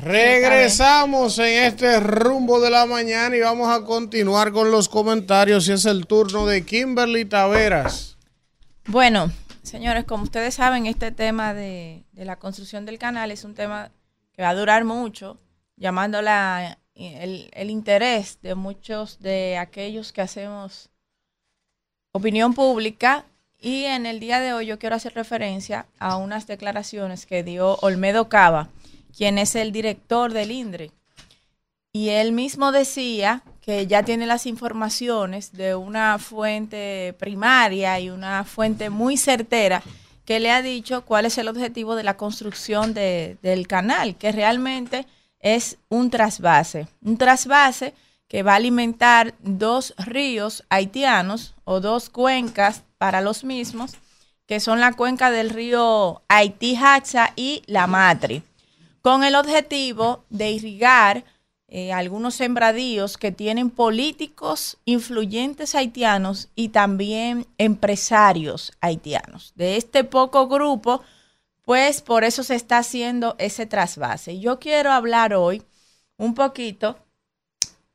[0.00, 5.72] Regresamos en este rumbo de la mañana y vamos a continuar con los comentarios y
[5.72, 8.16] es el turno de Kimberly Taveras.
[8.86, 9.32] Bueno,
[9.64, 13.90] señores, como ustedes saben, este tema de, la construcción del canal es un tema
[14.32, 15.36] que va a durar mucho,
[15.76, 20.90] llamando la, el, el interés de muchos de aquellos que hacemos
[22.12, 23.24] opinión pública.
[23.60, 27.74] Y en el día de hoy yo quiero hacer referencia a unas declaraciones que dio
[27.80, 28.68] Olmedo Cava,
[29.16, 30.90] quien es el director del INDRE.
[31.92, 38.44] Y él mismo decía que ya tiene las informaciones de una fuente primaria y una
[38.44, 39.82] fuente muy certera
[40.24, 44.30] que le ha dicho cuál es el objetivo de la construcción de- del canal, que
[44.32, 45.06] realmente
[45.40, 46.86] es un trasvase.
[47.02, 47.94] Un trasvase
[48.28, 53.92] que va a alimentar dos ríos haitianos o dos cuencas para los mismos,
[54.46, 58.42] que son la cuenca del río Haití-Hacha y la Matri,
[59.08, 61.24] con el objetivo de irrigar
[61.66, 69.54] eh, algunos sembradíos que tienen políticos influyentes haitianos y también empresarios haitianos.
[69.56, 71.00] De este poco grupo,
[71.62, 74.40] pues por eso se está haciendo ese trasvase.
[74.40, 75.62] Yo quiero hablar hoy
[76.18, 76.98] un poquito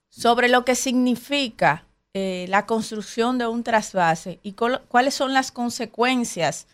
[0.09, 1.85] sobre lo que significa
[2.15, 6.65] eh, la construcción de un trasvase y cuáles son las consecuencias,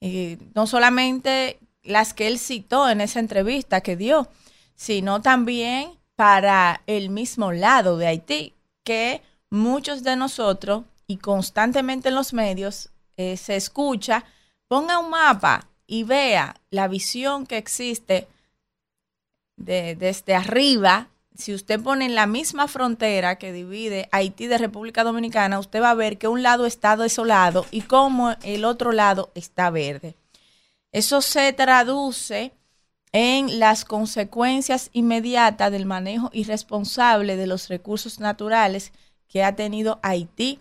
[0.00, 4.28] eh, no solamente las que él citó en esa entrevista que dio,
[4.74, 8.54] sino también para el mismo lado de Haití,
[8.84, 14.24] que muchos de nosotros y constantemente en los medios eh, se escucha,
[14.68, 18.26] ponga un mapa y vea la visión que existe
[19.56, 25.04] de- desde arriba, si usted pone en la misma frontera que divide Haití de República
[25.04, 29.30] Dominicana, usted va a ver que un lado está desolado y como el otro lado
[29.34, 30.14] está verde.
[30.94, 32.52] Eso se traduce
[33.10, 38.92] en las consecuencias inmediatas del manejo irresponsable de los recursos naturales
[39.26, 40.60] que ha tenido Haití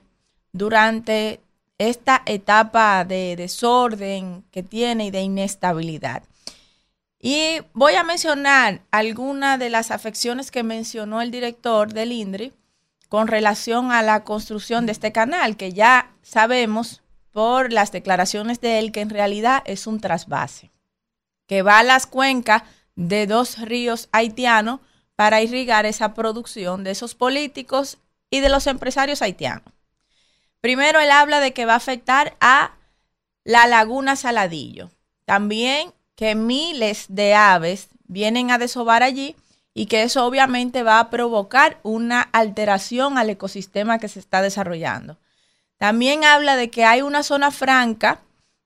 [0.51, 1.39] durante
[1.77, 6.23] esta etapa de desorden que tiene y de inestabilidad.
[7.19, 12.53] Y voy a mencionar algunas de las afecciones que mencionó el director del INDRI
[13.07, 17.02] con relación a la construcción de este canal, que ya sabemos
[17.33, 20.71] por las declaraciones de él que en realidad es un trasvase,
[21.47, 22.63] que va a las cuencas
[22.95, 24.79] de dos ríos haitianos
[25.15, 27.97] para irrigar esa producción de esos políticos
[28.29, 29.73] y de los empresarios haitianos.
[30.61, 32.75] Primero, él habla de que va a afectar a
[33.43, 34.91] la laguna Saladillo.
[35.25, 39.35] También que miles de aves vienen a desovar allí
[39.73, 45.17] y que eso obviamente va a provocar una alteración al ecosistema que se está desarrollando.
[45.83, 48.21] También habla de que hay una zona franca,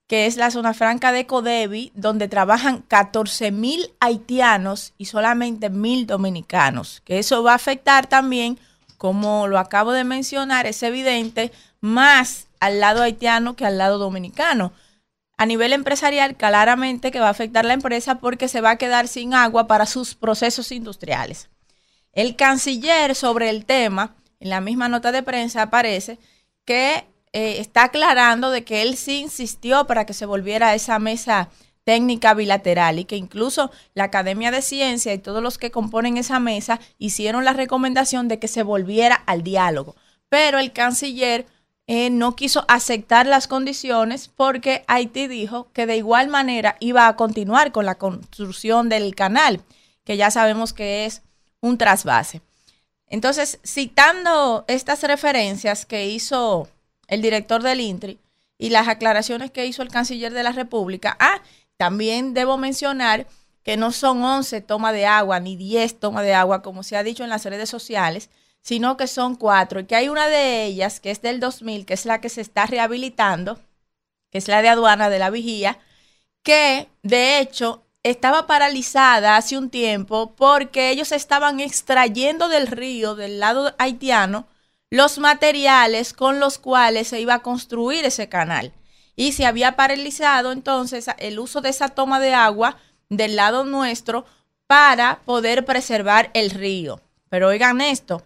[0.05, 6.05] que es la zona franca de Codevi, donde trabajan 14 mil haitianos y solamente mil
[6.05, 8.59] dominicanos, que eso va a afectar también,
[8.99, 14.71] como lo acabo de mencionar, es evidente, más al lado haitiano que al lado dominicano.
[15.37, 19.07] A nivel empresarial, claramente que va a afectar la empresa porque se va a quedar
[19.07, 21.49] sin agua para sus procesos industriales.
[22.13, 26.19] El canciller sobre el tema, en la misma nota de prensa aparece
[26.67, 30.99] que eh, está aclarando de que él sí insistió para que se volviera a esa
[30.99, 31.49] mesa
[31.85, 36.41] técnica bilateral y que incluso la Academia de Ciencia y todos los que componen esa
[36.41, 39.95] mesa hicieron la recomendación de que se volviera al diálogo.
[40.27, 41.45] Pero el canciller
[41.87, 47.15] eh, no quiso aceptar las condiciones porque Haití dijo que de igual manera iba a
[47.15, 49.61] continuar con la construcción del canal,
[50.03, 51.21] que ya sabemos que es
[51.61, 52.41] un trasvase.
[53.07, 56.67] Entonces, citando estas referencias que hizo
[57.07, 58.19] el director del INTRI
[58.57, 61.41] y las aclaraciones que hizo el canciller de la República, ah,
[61.77, 63.27] también debo mencionar
[63.63, 67.03] que no son 11 tomas de agua ni 10 tomas de agua, como se ha
[67.03, 68.29] dicho en las redes sociales,
[68.61, 71.93] sino que son cuatro, y que hay una de ellas, que es del 2000, que
[71.93, 73.59] es la que se está rehabilitando,
[74.29, 75.79] que es la de aduana de la vigía,
[76.43, 83.39] que de hecho estaba paralizada hace un tiempo porque ellos estaban extrayendo del río, del
[83.39, 84.47] lado haitiano,
[84.89, 88.73] los materiales con los cuales se iba a construir ese canal.
[89.15, 92.77] Y se había paralizado entonces el uso de esa toma de agua
[93.09, 94.25] del lado nuestro
[94.67, 97.01] para poder preservar el río.
[97.29, 98.23] Pero oigan esto,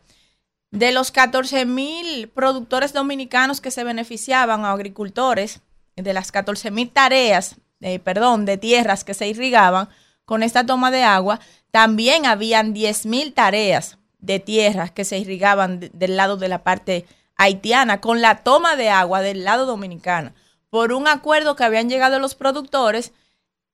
[0.72, 5.61] de los 14 mil productores dominicanos que se beneficiaban a agricultores,
[5.95, 9.90] de las 14 mil tareas, eh, perdón, de tierras que se irrigaban
[10.26, 11.40] con esta toma de agua,
[11.72, 16.64] también habían 10 mil tareas de tierras que se irrigaban de- del lado de la
[16.64, 17.06] parte
[17.38, 20.32] haitiana con la toma de agua del lado dominicano
[20.69, 23.11] por un acuerdo que habían llegado los productores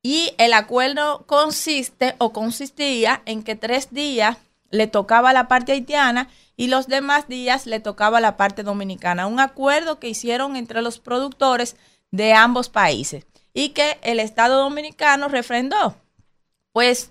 [0.04, 4.38] Y el acuerdo consiste o consistía en que tres días
[4.70, 9.28] le tocaba la parte haitiana y los demás días le tocaba la parte dominicana.
[9.28, 11.76] Un acuerdo que hicieron entre los productores
[12.12, 13.26] de ambos países
[13.58, 15.96] y que el Estado dominicano refrendó.
[16.74, 17.10] Pues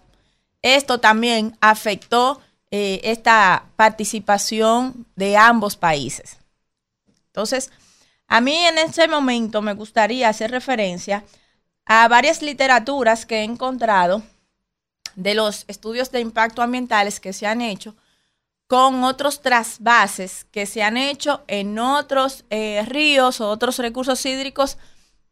[0.63, 6.39] esto también afectó eh, esta participación de ambos países.
[7.27, 7.73] Entonces,
[8.29, 11.25] a mí en este momento me gustaría hacer referencia
[11.85, 14.23] a varias literaturas que he encontrado
[15.17, 17.97] de los estudios de impacto ambientales que se han hecho
[18.69, 24.79] con otros trasvases que se han hecho en otros eh, ríos o otros recursos hídricos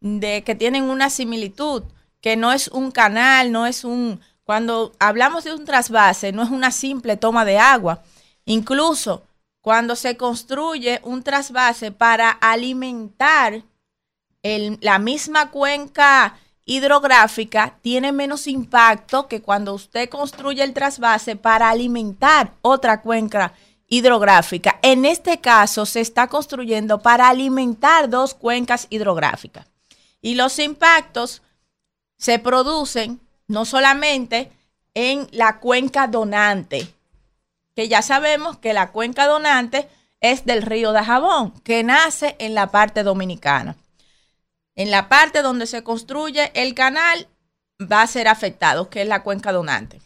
[0.04, 1.82] de que tienen una similitud,
[2.20, 6.50] que no es un canal, no es un cuando hablamos de un trasvase, no es
[6.50, 8.02] una simple toma de agua.
[8.44, 9.22] Incluso
[9.62, 13.62] cuando se construye un trasvase para alimentar
[14.42, 22.52] la misma cuenca hidrográfica, tiene menos impacto que cuando usted construye el trasvase para alimentar
[22.60, 23.54] otra cuenca
[23.88, 24.78] hidrográfica.
[24.82, 29.73] En este caso, se está construyendo para alimentar dos cuencas hidrográficas.
[30.24, 31.42] Y los impactos
[32.16, 34.50] se producen no solamente
[34.94, 36.88] en la cuenca donante,
[37.76, 39.86] que ya sabemos que la cuenca donante
[40.20, 43.76] es del río de Jabón, que nace en la parte dominicana.
[44.76, 47.28] En la parte donde se construye el canal
[47.78, 50.00] va a ser afectado, que es la cuenca donante.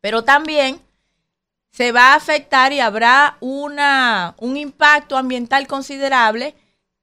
[0.00, 0.80] Pero también
[1.72, 6.54] se va a afectar y habrá una, un impacto ambiental considerable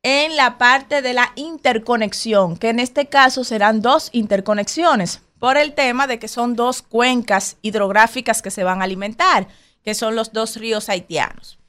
[0.03, 5.73] en la parte de la interconexión, que en este caso serán dos interconexiones por el
[5.73, 9.47] tema de que son dos cuencas hidrográficas que se van a alimentar,
[9.83, 11.59] que son los dos ríos haitianos.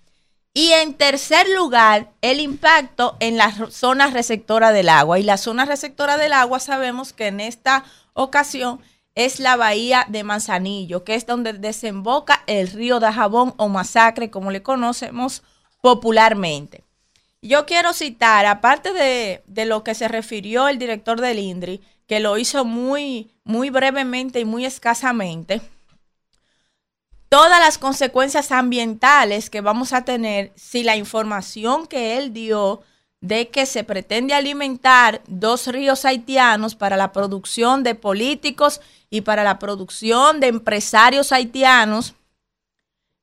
[0.52, 5.20] Y en tercer lugar, el impacto en la zona receptora del agua.
[5.20, 7.84] Y la zona receptora del agua sabemos que en esta
[8.14, 8.80] ocasión
[9.14, 14.30] es la bahía de Manzanillo, que es donde desemboca el río de Jabón o Masacre,
[14.30, 15.44] como le conocemos
[15.82, 16.84] popularmente.
[17.42, 22.20] Yo quiero citar, aparte de, de lo que se refirió el director del INDRI, que
[22.20, 25.62] lo hizo muy, muy brevemente y muy escasamente,
[27.30, 32.82] todas las consecuencias ambientales que vamos a tener si la información que él dio
[33.20, 39.44] de que se pretende alimentar dos ríos haitianos para la producción de políticos y para
[39.44, 42.14] la producción de empresarios haitianos,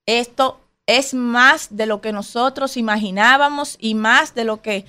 [0.06, 4.85] esto es más de lo que nosotros imaginábamos y más de lo que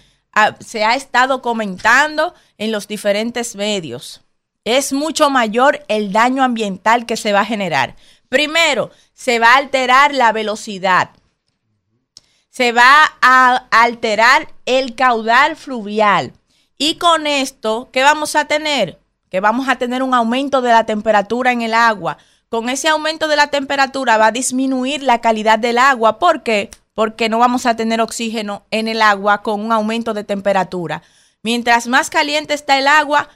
[0.60, 4.22] se ha estado comentando en los diferentes medios.
[4.64, 7.96] Es mucho mayor el daño ambiental que se va a generar.
[8.28, 11.10] Primero, se va a alterar la velocidad.
[12.50, 16.32] Se va a alterar el caudal fluvial.
[16.76, 19.00] Y con esto, ¿qué vamos a tener?
[19.30, 22.18] Que vamos a tener un aumento de la temperatura en el agua.
[22.48, 26.18] Con ese aumento de la temperatura va a disminuir la calidad del agua.
[26.18, 26.70] ¿Por qué?
[26.98, 31.04] porque no vamos a tener oxígeno en el agua con un aumento de temperatura.
[31.44, 33.28] Mientras más caliente está el agua,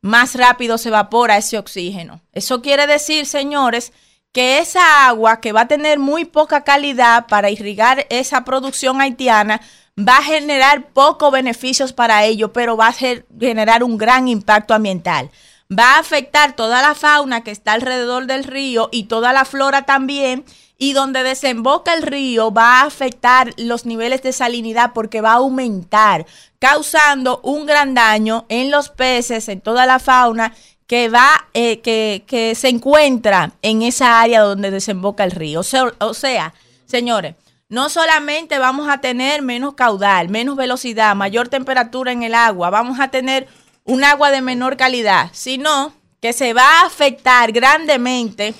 [0.00, 2.22] más rápido se evapora ese oxígeno.
[2.32, 3.92] Eso quiere decir, señores,
[4.32, 9.60] que esa agua que va a tener muy poca calidad para irrigar esa producción haitiana
[9.98, 12.94] va a generar pocos beneficios para ello, pero va a
[13.38, 15.30] generar un gran impacto ambiental.
[15.76, 19.82] Va a afectar toda la fauna que está alrededor del río y toda la flora
[19.82, 20.44] también
[20.78, 25.36] y donde desemboca el río va a afectar los niveles de salinidad porque va a
[25.36, 26.26] aumentar,
[26.58, 30.54] causando un gran daño en los peces, en toda la fauna
[30.86, 35.60] que va, eh, que, que, se encuentra en esa área donde desemboca el río.
[35.60, 36.54] O sea,
[36.84, 37.36] señores,
[37.68, 43.00] no solamente vamos a tener menos caudal, menos velocidad, mayor temperatura en el agua, vamos
[43.00, 43.48] a tener
[43.84, 48.54] un agua de menor calidad, sino que se va a afectar grandemente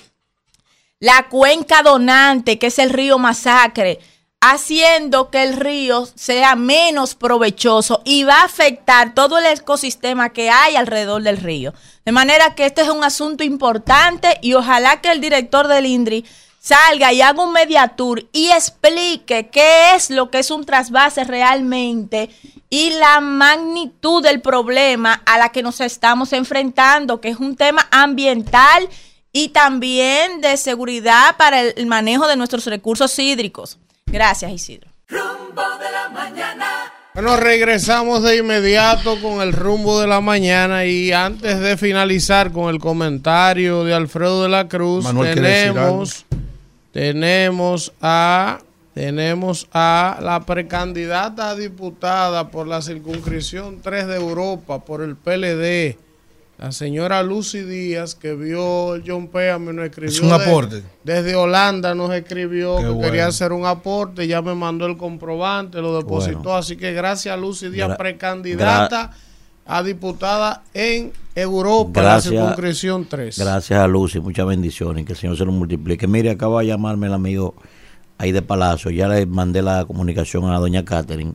[1.01, 4.01] la cuenca donante, que es el río Masacre,
[4.41, 10.51] haciendo que el río sea menos provechoso y va a afectar todo el ecosistema que
[10.51, 11.73] hay alrededor del río.
[12.05, 16.27] De manera que este es un asunto importante y ojalá que el director del INDRI
[16.65, 22.31] salga y haga un mediatur y explique qué es lo que es un trasvase realmente
[22.71, 27.87] y la magnitud del problema a la que nos estamos enfrentando, que es un tema
[27.91, 28.89] ambiental
[29.31, 33.79] y también de seguridad para el manejo de nuestros recursos hídricos.
[34.07, 34.91] Gracias, Isidro.
[35.09, 36.67] Rumbo de la mañana.
[37.13, 42.75] Bueno, regresamos de inmediato con el rumbo de la mañana y antes de finalizar con
[42.75, 46.25] el comentario de Alfredo de la Cruz, tenemos,
[46.95, 48.61] tenemos a
[48.95, 55.99] tenemos a la precandidata a diputada por la circunscripción 3 de Europa por el PLD,
[56.59, 60.13] La señora Lucy Díaz, que vio el John Péame, nos escribió.
[60.15, 60.83] Es un de- aporte.
[61.03, 63.03] desde Holanda nos escribió Qué que bueno.
[63.03, 64.29] quería hacer un aporte.
[64.29, 66.39] Ya me mandó el comprobante, lo depositó.
[66.39, 66.55] Bueno.
[66.59, 69.11] Así que gracias Lucy Díaz, Gra- precandidata
[69.67, 72.33] a diputada en Europa, Gracias.
[72.33, 73.39] la circunscripción 3.
[73.39, 76.07] Gracias a Lucy, muchas bendiciones, que el Señor se lo multiplique.
[76.07, 77.55] Mire, acaba de llamarme el amigo
[78.19, 81.35] ahí de Palacio, ya le mandé la comunicación a la doña Catherine.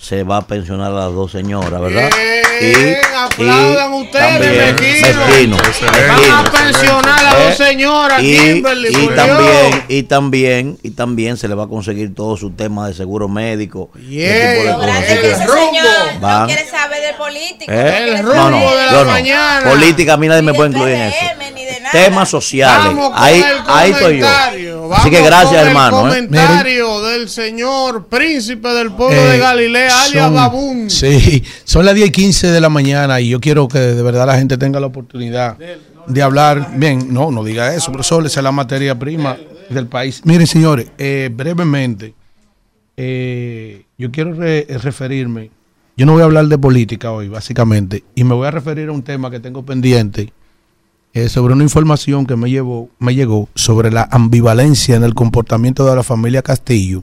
[0.00, 2.10] Se va a pensionar a las dos señoras, ¿verdad?
[2.58, 4.40] Bien, aplaudan ustedes,
[4.80, 5.26] mezquinos.
[5.26, 5.56] mezquino,
[6.08, 9.84] Van a pensionar a dos Eh, señoras, y, Kimberly, y por también, Dios.
[9.88, 13.90] y también, y también se le va a conseguir todo su tema de seguro médico.
[13.94, 15.10] y ese tipo de Bien, cosas.
[15.42, 16.20] el rumbo.
[16.20, 17.72] van- quiere saber de política.
[17.72, 18.08] ¿Eh?
[18.08, 19.04] El No, rumbo no, de la no.
[19.04, 19.70] mañana.
[19.70, 21.16] Política, a mí nadie me puede incluir en eso.
[21.92, 22.86] Temas sociales.
[22.94, 24.94] Vamos con Ahí, el ahí estoy yo.
[24.94, 26.00] Así que gracias, con hermano.
[26.12, 26.26] El ¿eh?
[26.26, 30.90] comentario del señor príncipe del pueblo Eh, de Galilea, alias Babún.
[30.90, 34.26] Sí, son las 10 y 15 de la mañana y yo quiero que de verdad
[34.26, 35.56] la gente tenga la oportunidad
[36.06, 36.72] de hablar.
[36.76, 39.36] Bien, no, no diga eso, profesor, esa es la materia prima
[39.68, 40.22] del país.
[40.24, 42.14] Miren, señores, eh, brevemente,
[42.96, 45.50] eh, yo quiero re- referirme,
[45.96, 48.92] yo no voy a hablar de política hoy, básicamente, y me voy a referir a
[48.92, 50.32] un tema que tengo pendiente
[51.12, 55.84] eh, sobre una información que me, llevó, me llegó sobre la ambivalencia en el comportamiento
[55.86, 57.02] de la familia Castillo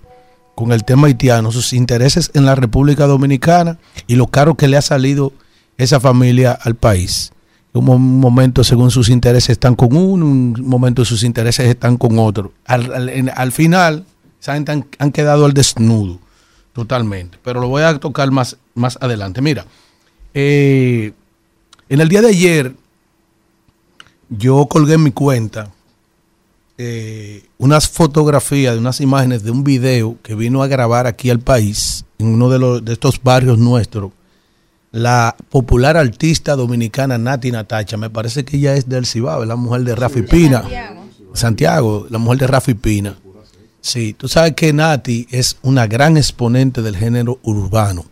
[0.56, 3.77] con el tema haitiano, sus intereses en la República Dominicana
[4.08, 5.32] y lo caro que le ha salido
[5.77, 7.32] esa familia al país.
[7.74, 12.18] Un mo- momento, según sus intereses, están con uno, un momento sus intereses están con
[12.18, 12.53] otro.
[12.66, 14.06] Al, al- final,
[14.98, 16.18] han quedado al desnudo,
[16.74, 17.38] totalmente.
[17.44, 19.42] Pero lo voy a tocar más, más adelante.
[19.44, 19.66] Mira,
[20.34, 21.11] eh,
[21.90, 22.76] en el día de ayer,
[24.30, 25.72] yo colgué en mi cuenta
[26.78, 31.40] eh, unas fotografías de unas imágenes de un video que vino a grabar aquí al
[31.40, 34.12] país, en uno de, los, de estos barrios nuestros,
[34.92, 39.56] la popular artista dominicana Nati Natacha, me parece que ella es del Cibao, es la
[39.56, 40.64] mujer de Rafi Pina.
[41.34, 43.16] Santiago, la mujer de Rafi Pina.
[43.82, 48.06] Sí, tú sabes que Nati es una gran exponente del género urbano,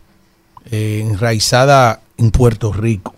[0.70, 3.14] eh, enraizada en Puerto Rico.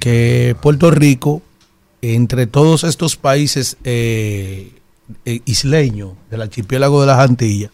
[0.00, 1.42] Que Puerto Rico,
[2.02, 4.70] entre todos estos países eh,
[5.24, 7.70] eh, isleños del archipiélago de las Antillas,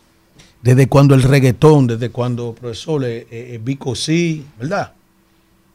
[0.62, 4.92] desde cuando el reggaetón, desde cuando, profesor, eh, eh, Vico sí, ¿verdad?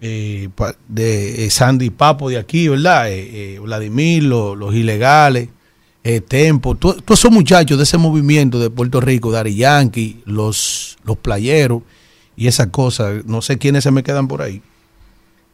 [0.02, 0.50] Eh,
[0.88, 3.10] de eh, Sandy Papo de aquí, ¿verdad?
[3.10, 5.48] Eh, eh, Vladimir, lo- los ilegales,
[6.04, 10.98] eh, Tempo, to- todos esos muchachos de ese movimiento de Puerto Rico, Dari Yankee, los,
[11.06, 11.82] los playeros
[12.36, 14.62] y esas cosas, no sé quiénes se me quedan por ahí.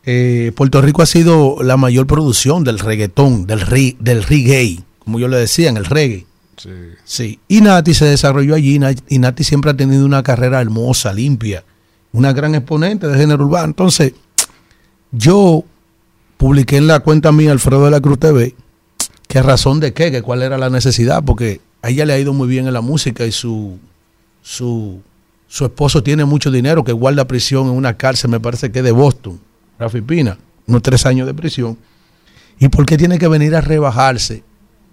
[0.06, 5.20] Eh, Puerto Rico ha sido la mayor producción del reggaetón, del, re- del reggae, como
[5.20, 6.26] yo le decía, en el reggae.
[7.06, 7.40] Sí.
[7.48, 11.64] Y Nati se desarrolló allí y Nati siempre ha tenido una carrera hermosa, limpia,
[12.12, 13.66] una gran exponente de género urbano.
[13.68, 14.14] Entonces,
[15.12, 15.64] yo
[16.38, 18.56] publiqué en la cuenta mía, Alfredo de la Cruz TV,
[19.28, 22.34] que razón de qué, que cuál era la necesidad, porque a ella le ha ido
[22.34, 23.78] muy bien en la música y su,
[24.42, 25.02] su,
[25.48, 28.92] su esposo tiene mucho dinero que guarda prisión en una cárcel, me parece que de
[28.92, 29.40] Boston,
[29.80, 31.78] Rafi Pina, unos tres años de prisión.
[32.60, 34.44] ¿Y por qué tiene que venir a rebajarse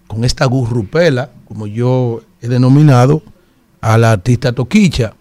[0.07, 3.23] con esta gurrupela, como yo he denominado,
[3.81, 5.15] a la artista Toquicha?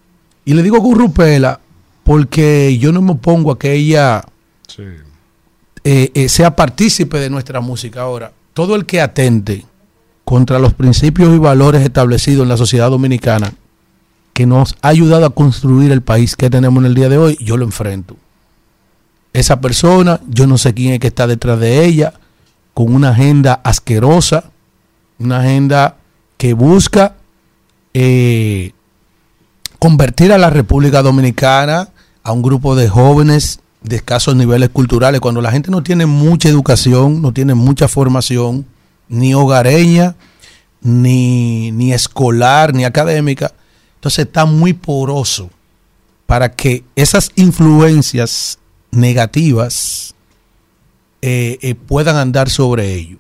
[0.46, 1.60] Y le digo gurrupela
[2.04, 4.24] porque yo no me opongo a que ella
[5.84, 8.32] eh, eh, sea partícipe de nuestra música ahora.
[8.54, 9.66] Todo el que atente
[10.24, 13.54] contra los principios y valores establecidos en la sociedad dominicana,
[14.34, 17.38] que nos ha ayudado a construir el país que tenemos en el día de hoy,
[17.42, 18.18] yo lo enfrento.
[19.36, 22.14] Esa persona, yo no sé quién es que está detrás de ella,
[22.74, 24.46] con una agenda asquerosa,
[25.20, 25.98] una agenda
[26.38, 27.16] que busca
[27.94, 28.72] eh,
[29.78, 31.90] convertir a la República Dominicana
[32.24, 36.48] a un grupo de jóvenes de escasos niveles culturales, cuando la gente no tiene mucha
[36.48, 38.66] educación, no tiene mucha formación,
[39.10, 40.16] ni hogareña,
[40.80, 43.52] ni, ni escolar, ni académica,
[43.96, 45.50] entonces está muy poroso
[46.26, 48.60] para que esas influencias
[48.96, 50.16] negativas
[51.22, 53.20] eh, eh, puedan andar sobre ellos.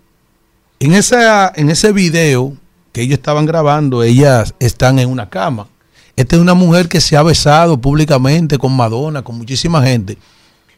[0.79, 2.55] En, esa, en ese video
[2.91, 5.67] que ellos estaban grabando, ellas están en una cama.
[6.15, 10.17] Esta es una mujer que se ha besado públicamente con Madonna, con muchísima gente.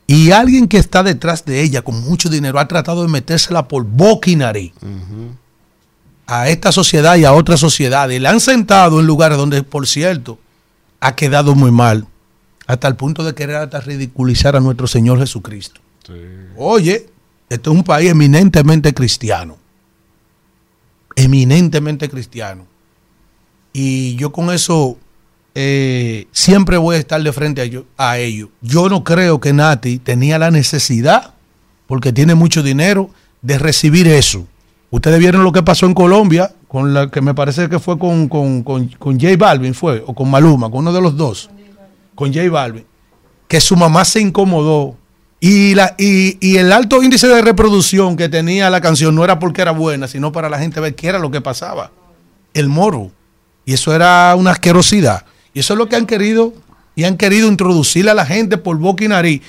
[0.08, 3.84] Y alguien que está detrás de ella con mucho dinero ha tratado de metérsela por
[3.84, 4.72] boca y nariz
[6.26, 8.22] a esta sociedad y a otras sociedades.
[8.22, 10.40] Le han sentado en lugares donde, por cierto,
[11.00, 12.08] ha quedado muy mal.
[12.68, 15.82] Hasta el punto de querer hasta ridiculizar a nuestro Señor Jesucristo.
[16.56, 17.10] Oye,
[17.50, 19.58] este es un país eminentemente cristiano.
[21.16, 22.68] Eminentemente cristiano.
[23.74, 24.98] Y yo con eso
[25.56, 28.50] eh, siempre voy a estar de frente a ello, a ello.
[28.62, 31.34] Yo no creo que Nati tenía la necesidad
[31.88, 33.10] porque tiene mucho dinero,
[33.42, 34.46] de recibir eso.
[34.92, 38.28] Ustedes vieron lo que pasó en Colombia, con la que me parece que fue con,
[38.28, 41.50] con, con, con J Balvin, fue, o con Maluma, con uno de los dos,
[42.18, 42.84] con J Balvin,
[43.48, 44.98] que su mamá se incomodó.
[45.40, 49.38] Y, la, y, y el alto índice de reproducción que tenía la canción no era
[49.38, 51.92] porque era buena, sino para la gente ver qué era lo que pasaba.
[52.56, 53.12] El moro.
[53.66, 55.26] Y eso era una asquerosidad.
[55.54, 56.54] Y eso es lo que han querido
[56.96, 59.44] y han querido introducirle a la gente por boca y nariz.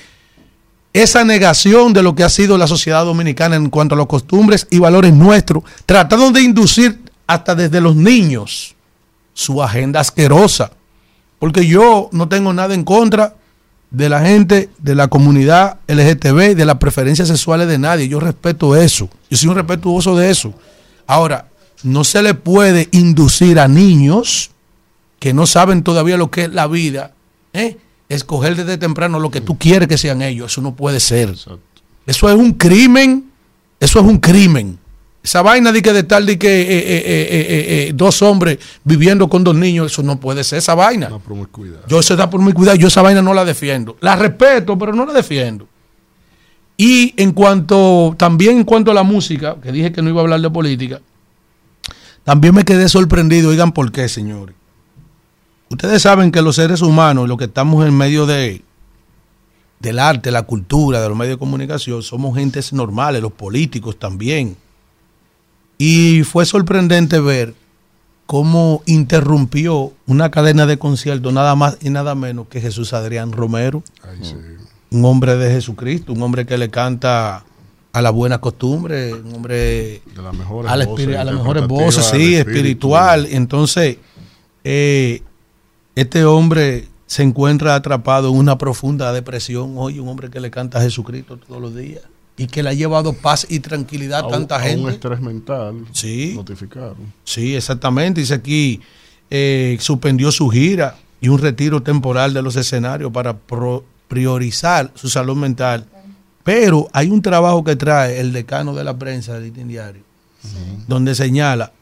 [0.93, 4.67] Esa negación de lo que ha sido la sociedad dominicana en cuanto a los costumbres
[4.69, 8.75] y valores nuestros, tratando de inducir hasta desde los niños
[9.33, 10.71] su agenda asquerosa.
[11.39, 13.35] Porque yo no tengo nada en contra
[13.91, 18.07] de la gente, de la comunidad LGTB, de las preferencias sexuales de nadie.
[18.07, 19.09] Yo respeto eso.
[19.29, 20.53] Yo soy un respetuoso de eso.
[21.07, 21.47] Ahora,
[21.83, 24.51] no se le puede inducir a niños
[25.19, 27.13] que no saben todavía lo que es la vida,
[27.53, 27.77] ¿eh?
[28.09, 30.51] escoger desde temprano lo que tú quieres que sean ellos.
[30.51, 31.35] Eso no puede ser.
[32.05, 33.31] Eso es un crimen.
[33.79, 34.77] Eso es un crimen.
[35.21, 39.27] Esa vaina de que de tal de que eh, eh, eh, eh, dos hombres viviendo
[39.27, 41.09] con dos niños, eso no puede ser esa vaina.
[41.87, 43.97] Yo eso da por mi cuidado, yo esa vaina no la defiendo.
[43.99, 45.67] La respeto, pero no la defiendo.
[46.77, 50.23] Y en cuanto, también en cuanto a la música, que dije que no iba a
[50.23, 51.01] hablar de política,
[52.23, 53.49] también me quedé sorprendido.
[53.49, 54.55] Oigan, ¿por qué, señores?
[55.69, 58.63] Ustedes saben que los seres humanos, los que estamos en medio de
[59.79, 64.55] del arte, la cultura, de los medios de comunicación, somos gentes normales, los políticos también.
[65.81, 67.53] Y fue sorprendente ver
[68.25, 73.81] cómo interrumpió una cadena de conciertos nada más y nada menos que Jesús Adrián Romero,
[74.91, 77.43] un hombre de Jesucristo, un hombre que le canta
[77.93, 81.33] a la buena costumbre, un hombre De las mejores a, la voces espiri- a las
[81.33, 83.27] mejores voces, sí, espiritual.
[83.31, 83.97] Entonces,
[84.63, 85.23] eh,
[85.95, 89.73] este hombre se encuentra atrapado en una profunda depresión.
[89.77, 92.01] Oye, un hombre que le canta a Jesucristo todos los días
[92.39, 94.81] y que le ha llevado paz y tranquilidad a, tanta a gente.
[94.83, 95.85] un estrés mental.
[95.91, 96.33] Sí.
[96.35, 97.13] Notificaron.
[97.23, 98.21] Sí, exactamente.
[98.21, 98.81] Dice aquí,
[99.29, 105.09] eh, suspendió su gira y un retiro temporal de los escenarios para pro- priorizar su
[105.09, 105.85] salud mental.
[106.43, 110.01] Pero hay un trabajo que trae el decano de la prensa del Listín Diario,
[110.87, 111.73] donde señala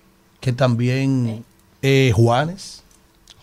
[0.42, 1.46] que también
[1.82, 2.82] eh, Juanes,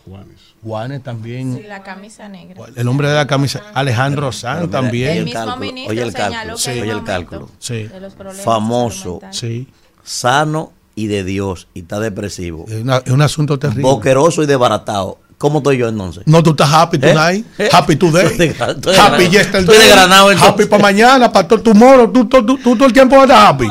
[0.05, 0.41] Juanes.
[0.65, 2.61] Juanes también, Sí, la camisa negra.
[2.75, 5.19] el hombre de la camisa, Alejandro Sanz también.
[5.19, 7.51] El mismo cálculo, ministro oye el cálculo, hay oye el cálculo.
[7.59, 7.83] Sí.
[7.85, 9.69] de los problemas Famoso, Sí.
[10.03, 12.65] sano y de Dios y está depresivo.
[12.69, 13.83] Es, una- es un asunto terrible.
[13.83, 15.19] Boqueroso y desbaratado.
[15.37, 16.23] ¿Cómo estoy yo entonces?
[16.27, 17.01] No, tú estás happy ¿Eh?
[17.01, 17.69] tonight, ¿Eh?
[17.73, 20.55] happy today, Estoy de- estoy happy yesterday, Estoy de granado, entonces.
[20.55, 23.67] happy para mañana, para todo tomorrow, tú, tú, tú, tú todo el tiempo andas happy.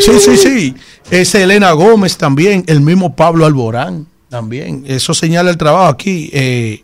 [0.00, 0.74] Sí, sí, sí.
[1.10, 4.84] Es Elena Gómez también, el mismo Pablo Alborán también.
[4.86, 6.30] Eso señala el trabajo aquí.
[6.32, 6.82] Eh,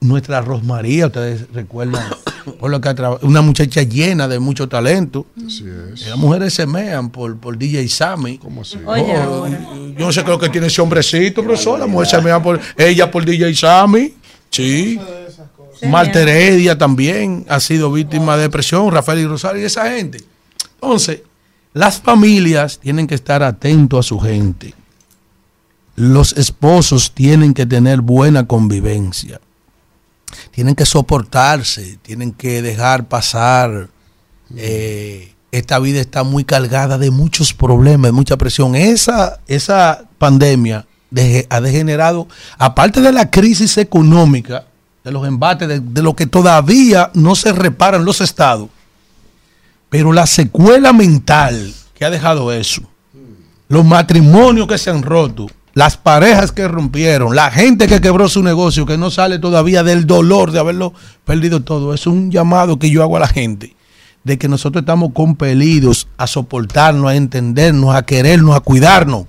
[0.00, 2.04] nuestra Rosmaría, ustedes recuerdan,
[2.60, 5.26] por lo que una muchacha llena de mucho talento.
[5.46, 6.06] Así es.
[6.06, 8.38] Las mujeres se mean por, por DJ Sammy.
[8.38, 8.78] ¿Cómo así?
[8.84, 11.78] Oye, Oh, yo no sé lo que tiene ese hombrecito, profesor.
[11.78, 14.14] La mujer se mea por ella por DJ Sammy.
[14.50, 14.98] Sí.
[15.82, 20.18] Marta Heredia también ha sido víctima de depresión, Rafael y Rosario y esa gente.
[20.74, 21.20] Entonces,
[21.74, 24.72] las familias tienen que estar atentos a su gente.
[25.96, 29.40] Los esposos tienen que tener buena convivencia.
[30.50, 33.88] Tienen que soportarse, tienen que dejar pasar.
[34.56, 38.74] eh, esta vida está muy cargada de muchos problemas, de mucha presión.
[38.74, 40.86] Esa, esa pandemia
[41.48, 44.66] ha degenerado, aparte de la crisis económica,
[45.02, 48.68] de los embates, de, de lo que todavía no se reparan los estados,
[49.88, 52.82] pero la secuela mental que ha dejado eso,
[53.68, 55.46] los matrimonios que se han roto,
[55.76, 60.06] las parejas que rompieron, la gente que quebró su negocio, que no sale todavía del
[60.06, 60.94] dolor de haberlo
[61.26, 63.76] perdido todo, es un llamado que yo hago a la gente
[64.24, 69.26] de que nosotros estamos compelidos a soportarnos, a entendernos, a querernos, a cuidarnos.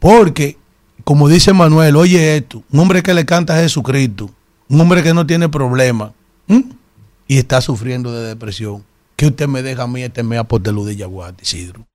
[0.00, 0.58] Porque,
[1.04, 4.28] como dice Manuel, oye esto, un hombre que le canta a Jesucristo,
[4.68, 6.12] un hombre que no tiene problema
[7.28, 8.82] y está sufriendo de depresión,
[9.14, 11.86] que usted me deja a mí este mea por de Yaguate, Isidro.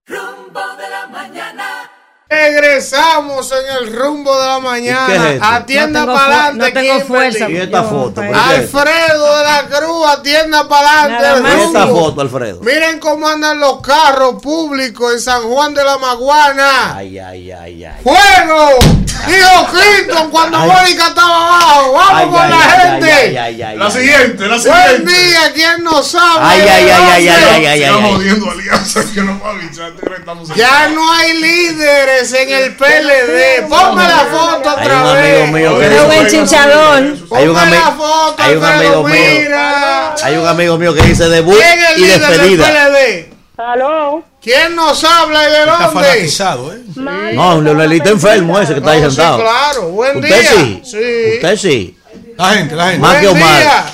[2.32, 5.04] Regresamos en el rumbo de la mañana.
[5.06, 5.46] ¿Y qué es esto?
[5.46, 6.74] Atienda No para adelante.
[6.74, 7.50] no tengo fuerza.
[7.50, 8.22] ¿Y esta Yo, foto?
[8.22, 8.34] ¿Por qué?
[8.36, 11.42] Alfredo de la Cruz, atienda para adelante.
[11.42, 11.52] más.
[11.54, 12.00] el ¿Y esta rumbo.
[12.06, 12.60] foto, Alfredo?
[12.62, 16.96] Miren cómo andan los carros públicos en San Juan de la Maguana.
[16.96, 18.02] Ay, ay, ay, ay.
[18.02, 18.80] ¡Fuego!
[19.28, 20.70] Dijo Clinton cuando Ay.
[20.70, 21.92] Mónica estaba abajo.
[21.94, 23.12] ¡Vamos Ay, con ay, la ay, gente!
[23.14, 25.12] ay, ay, ay, ay, La siguiente, la Buen siguiente.
[25.14, 26.50] día, ¿quién nos habla?
[26.50, 28.16] Ay, ¿De ay, ay, ay, ay, ay, ay, Estamos ay.
[28.16, 29.92] jodiendo alianzas que no va a avisar.
[29.92, 33.68] te estamos en- Ya no hay líderes en el PLD.
[33.70, 35.44] Ponme la foto Hay otra un vez.
[35.44, 36.96] amigo mío que buen dice, chinchador.
[36.98, 40.16] hay un, Ponme la ami- foto, hay un amigo mío, mira.
[40.24, 42.66] hay un amigo mío que dice debut ¿Quién es el y del despedida.
[42.68, 43.32] PLD?
[43.58, 44.24] Aló.
[44.42, 46.02] ¿Quién nos habla y de Está dónde?
[46.02, 46.82] fanatizado, ¿eh?
[46.96, 49.40] No, un Leonelito enfermo ese que está ahí No, sí, sentado.
[49.42, 49.82] claro.
[49.90, 50.50] Buen Usted día.
[50.52, 50.82] sí.
[50.84, 51.34] Sí.
[51.36, 51.98] Usted sí.
[52.38, 53.00] La gente, la gente.
[53.00, 53.60] Más que Omar.
[53.62, 53.86] día.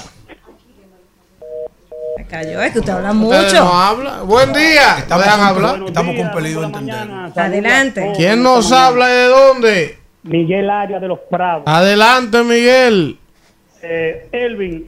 [2.30, 3.74] Cayó, es que usted habla Ustedes no mucho.
[3.74, 4.28] hablan.
[4.28, 4.98] Buen día.
[5.00, 5.80] Estamos, Dejan hablar.
[5.88, 7.08] estamos compelidos a entender.
[7.36, 8.14] Adelante.
[8.18, 9.98] ¿Quién nos habla y de dónde?
[10.24, 11.64] Miguel Arias de los Prados.
[11.66, 13.18] Adelante, Miguel.
[13.82, 14.88] Eh, Elvin,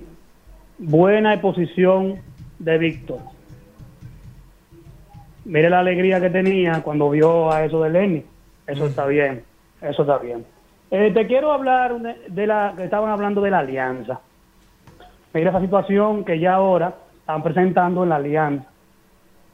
[0.80, 2.20] buena exposición
[2.58, 3.20] de Víctor.
[5.46, 8.26] Mire la alegría que tenía cuando vio a eso de Lenny.
[8.68, 9.44] Eso está bien,
[9.82, 10.46] eso está bien.
[10.92, 14.20] Eh, te quiero hablar de, de la que estaban hablando de la alianza.
[15.34, 16.94] Mira esa situación que ya ahora
[17.30, 18.66] están presentando en la alianza.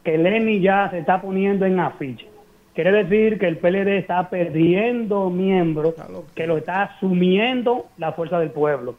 [0.01, 2.25] Que Lenny ya se está poniendo en afiche.
[2.73, 5.93] Quiere decir que el PLD está perdiendo miembros,
[6.33, 8.95] que lo está asumiendo la fuerza del pueblo.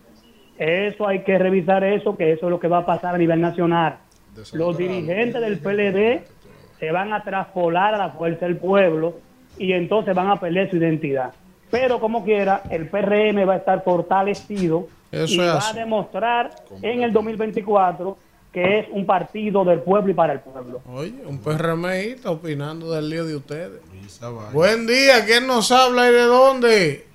[0.59, 3.41] Eso hay que revisar eso, que eso es lo que va a pasar a nivel
[3.41, 3.97] nacional.
[4.53, 6.25] Los dirigentes del PLD
[6.79, 9.15] se van a traspolar a la fuerza del pueblo
[9.57, 11.33] y entonces van a perder su identidad.
[11.71, 16.51] Pero como quiera, el PRM va a estar fortalecido Eso y va a demostrar
[16.83, 20.81] en el 2024 que es un partido del pueblo y para el pueblo.
[20.91, 23.83] Oye, un PRMista opinando del lío de ustedes.
[24.55, 25.26] Buen día.
[25.26, 27.07] ¿Quién nos habla y de dónde?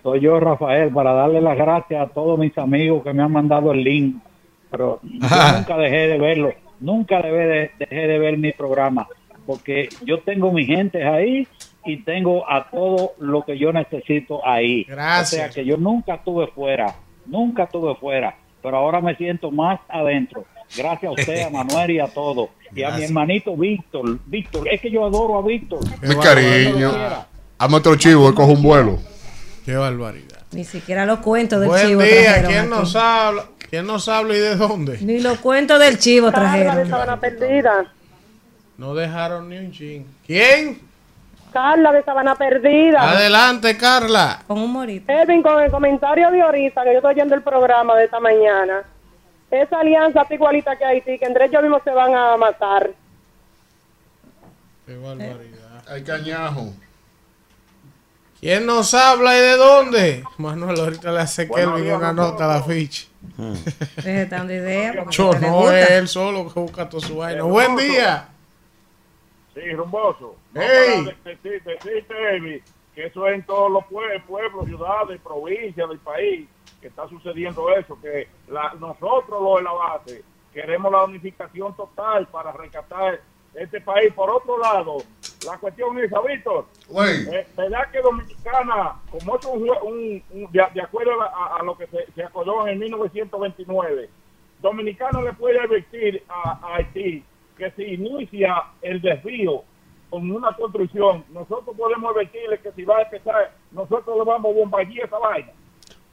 [0.00, 3.72] Soy yo, Rafael, para darle las gracias a todos mis amigos que me han mandado
[3.72, 4.22] el link.
[4.70, 5.18] Pero yo
[5.56, 9.08] nunca dejé de verlo, nunca dejé de, dejé de ver mi programa,
[9.46, 11.48] porque yo tengo mi gente ahí
[11.84, 14.84] y tengo a todo lo que yo necesito ahí.
[14.84, 15.32] Gracias.
[15.32, 16.94] O sea que yo nunca estuve fuera,
[17.26, 20.44] nunca estuve fuera, pero ahora me siento más adentro.
[20.76, 22.50] Gracias a usted, a Manuel y a todos.
[22.74, 24.18] Y a mi hermanito Víctor.
[24.26, 25.80] Víctor, es que yo adoro a Víctor.
[26.02, 26.92] Mi cariño.
[27.58, 28.98] A nuestro chivo, él coge un vuelo.
[29.64, 30.38] Qué barbaridad.
[30.52, 32.12] Ni siquiera los cuentos del Buen chivo día.
[32.12, 32.68] trajeron ¿Quién aquí.
[32.70, 33.44] nos habla?
[33.68, 34.98] ¿Quién nos habla y de dónde?
[35.00, 36.90] Ni los cuentos del chivo Carla de trajeron.
[36.90, 37.92] Sabana Perdida.
[38.78, 40.06] No dejaron ni un chin.
[40.26, 40.80] ¿Quién?
[41.52, 43.10] Carla de Sabana Perdida.
[43.12, 44.42] Adelante, Carla.
[44.46, 45.12] Con un morito.
[45.12, 48.82] Edwin, con el comentario de ahorita, que yo estoy oyendo el programa de esta mañana,
[49.50, 52.90] esa alianza está igualita que Haití, que entre ellos mismos se van a matar.
[54.86, 55.84] Qué barbaridad.
[55.88, 56.72] Hay cañajo.
[58.40, 60.24] ¿Quién nos habla y de dónde?
[60.38, 63.06] Manuel, ahorita le hace Buenos Kelvin días, una nota a la ficha.
[63.96, 65.04] Deje dando idea.
[65.10, 67.42] Yo no, es él solo que busca todo su vaina.
[67.42, 68.28] Buen día.
[69.54, 70.36] Sí, rumboso.
[70.54, 71.04] Ey.
[71.24, 72.62] decirte, Evi,
[72.94, 76.48] que eso es en todos los pue- pueblos, ciudades, provincias del país
[76.80, 82.26] que está sucediendo eso, que la- nosotros los de la base queremos la unificación total
[82.28, 83.20] para rescatar
[83.54, 84.12] este país.
[84.14, 84.98] Por otro lado,
[85.44, 86.66] la cuestión es, Víctor,
[87.32, 91.56] eh, ¿verdad que Dominicana, como es un, jue- un- un- de, de acuerdo a, a-
[91.58, 94.08] a lo que se, se acordó en el 1929,
[94.60, 97.24] Dominicana le puede advertir a, a Haití
[97.56, 99.62] que si inicia el desvío
[100.08, 104.54] con una construcción, nosotros podemos advertirle que si va a empezar, nosotros le vamos a
[104.58, 105.52] bombardear esa vaina.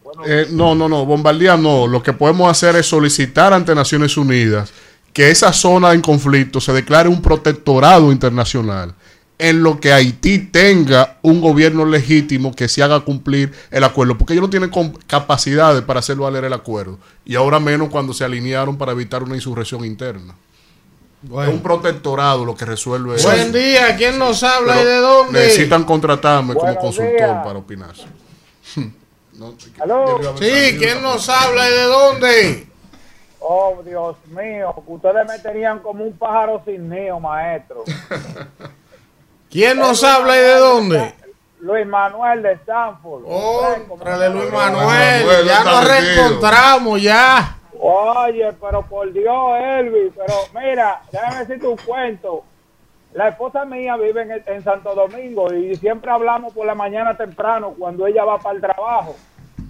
[0.08, 1.86] Bueno, Eh, no, no, no, bombardear no.
[1.86, 4.72] Lo que podemos hacer es solicitar ante Naciones Unidas
[5.12, 8.94] que esa zona en conflicto se declare un protectorado internacional
[9.38, 14.32] en lo que Haití tenga un gobierno legítimo que se haga cumplir el acuerdo, porque
[14.32, 14.72] ellos no tienen
[15.08, 19.36] capacidades para hacer valer el acuerdo, y ahora menos cuando se alinearon para evitar una
[19.36, 20.36] insurrección interna.
[21.22, 23.28] Es un protectorado lo que resuelve eso.
[23.30, 23.94] Buen día.
[23.98, 25.40] ¿Quién nos habla Pero y de dónde?
[25.42, 27.44] Necesitan contratarme como consultor días.
[27.44, 27.94] para opinar.
[29.38, 30.20] No, ¿Aló?
[30.38, 32.68] Sí, ¿quién nos habla y de dónde?
[33.40, 37.84] Oh, Dios mío, que ustedes me tenían como un pájaro sin nido, maestro.
[39.50, 41.14] ¿Quién nos habla y de dónde?
[41.60, 43.24] Luis Manuel de Stanford.
[43.26, 45.26] Oh, tráele Luis Manuel.
[45.26, 47.58] Manuel, Ya nos reencontramos, ya.
[47.80, 52.44] Oye, pero por Dios, Elvis, pero mira, déjame decirte un cuento.
[53.18, 57.74] La esposa mía vive en, en Santo Domingo y siempre hablamos por la mañana temprano
[57.76, 59.16] cuando ella va para el trabajo.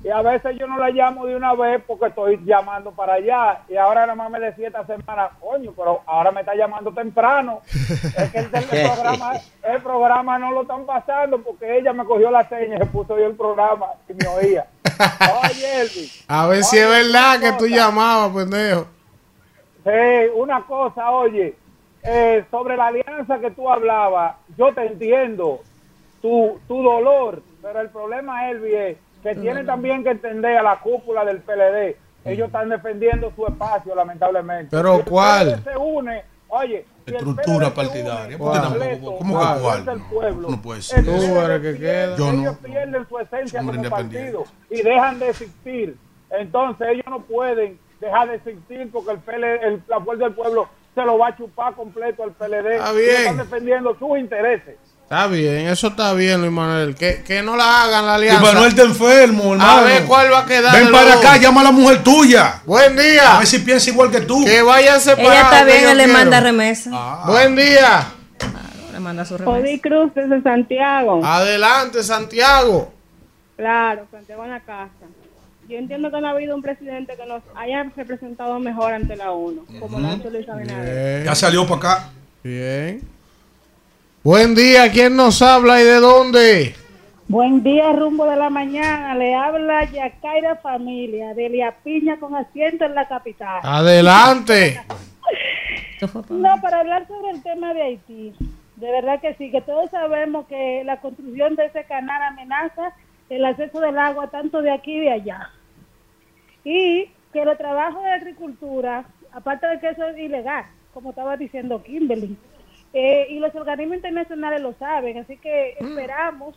[0.04, 3.62] Y a veces yo no la llamo de una vez porque estoy llamando para allá.
[3.70, 7.62] Y ahora nada más me decía esta semana, coño, pero ahora me está llamando temprano.
[8.18, 9.32] Es que el, programa,
[9.64, 13.18] el programa no lo están pasando porque ella me cogió la seña y se puso
[13.18, 14.68] yo el programa y me oía.
[15.42, 16.26] Oye, Elvis.
[16.28, 18.88] A ver si es verdad que tú llamabas, pendejo.
[19.86, 21.56] Sí, una cosa, oye,
[22.08, 25.60] eh, sobre la alianza que tú hablabas, yo te entiendo
[26.22, 30.80] tu, tu dolor, pero el problema, Elvi, es que tiene también que entender a la
[30.80, 31.96] cúpula del PLD.
[32.26, 34.70] ellos están defendiendo su espacio, lamentablemente.
[34.76, 35.62] ¿Pero cuál?
[35.64, 38.36] Se une, oye, Estructura partidaria.
[38.36, 39.18] une ¿Por qué completo tampoco?
[39.20, 40.02] ¿Cómo que cuál?
[40.10, 41.06] pueblo, No puede ser.
[41.06, 42.16] Tú eres que queda.
[42.18, 42.42] Yo no.
[42.42, 45.98] ellos pierden su esencia como partido y dejan de existir.
[46.30, 50.68] Entonces ellos no pueden dejar de existir porque el PLD, el- la fuerza del pueblo
[50.98, 52.76] se lo va a chupar completo al PLD.
[52.76, 53.16] Está bien.
[53.18, 54.76] Están defendiendo sus intereses.
[55.04, 56.96] Está bien, eso está bien, Luis Manuel.
[56.96, 58.42] Que, que no la hagan la Y alianza.
[58.42, 59.64] Manuel está enfermo, hermano.
[59.64, 60.74] A ver cuál va a quedar.
[60.76, 62.62] Ven para acá, llama a la mujer tuya.
[62.66, 63.36] Buen día.
[63.36, 64.44] A ver si piensa igual que tú.
[64.44, 65.34] Que vayan separados.
[65.34, 66.90] Ella está bien, él le manda remesa.
[66.94, 67.24] Ah.
[67.28, 68.08] Buen día.
[68.92, 69.58] Le manda su remesa.
[69.58, 71.24] Odi Cruz desde Santiago.
[71.24, 72.92] Adelante, Santiago.
[73.56, 74.97] Claro, Santiago en la casa.
[75.68, 79.32] Yo entiendo que no ha habido un presidente que nos haya representado mejor ante la
[79.32, 81.26] ONU, como lo ha hecho Luis Abinader.
[81.26, 82.10] Ya salió para acá.
[82.42, 83.02] Bien.
[84.24, 86.76] Buen día, ¿quién nos habla y de dónde?
[87.28, 89.14] Buen día, rumbo de la mañana.
[89.16, 93.60] Le habla Yacaira Familia, de Elia Piña con asiento en la capital.
[93.62, 94.82] Adelante.
[96.30, 98.34] No, para hablar sobre el tema de Haití.
[98.78, 102.94] De verdad que sí, que todos sabemos que la construcción de ese canal amenaza
[103.30, 105.50] el acceso del agua tanto de aquí y de allá.
[106.68, 111.82] Y que los trabajos de agricultura, aparte de que eso es ilegal, como estaba diciendo
[111.82, 112.36] Kimberly,
[112.92, 116.56] eh, y los organismos internacionales lo saben, así que esperamos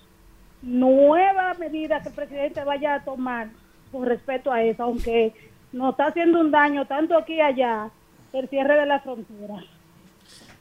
[0.63, 3.51] nueva medida que el presidente vaya a tomar
[3.93, 5.33] con respecto a eso, aunque
[5.73, 7.89] nos está haciendo un daño tanto aquí y allá
[8.33, 9.63] el cierre de la frontera.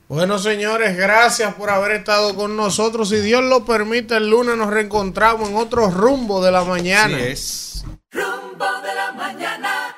[0.10, 3.10] Bueno, señores, gracias por haber estado con nosotros.
[3.10, 7.20] Si Dios lo permite, el lunes nos reencontramos en otro rumbo de la mañana.
[7.20, 7.86] es.
[8.10, 9.96] Rumbo de la mañana.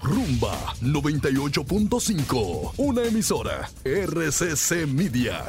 [0.00, 5.44] Rumba 98.5, una emisora RCC Media.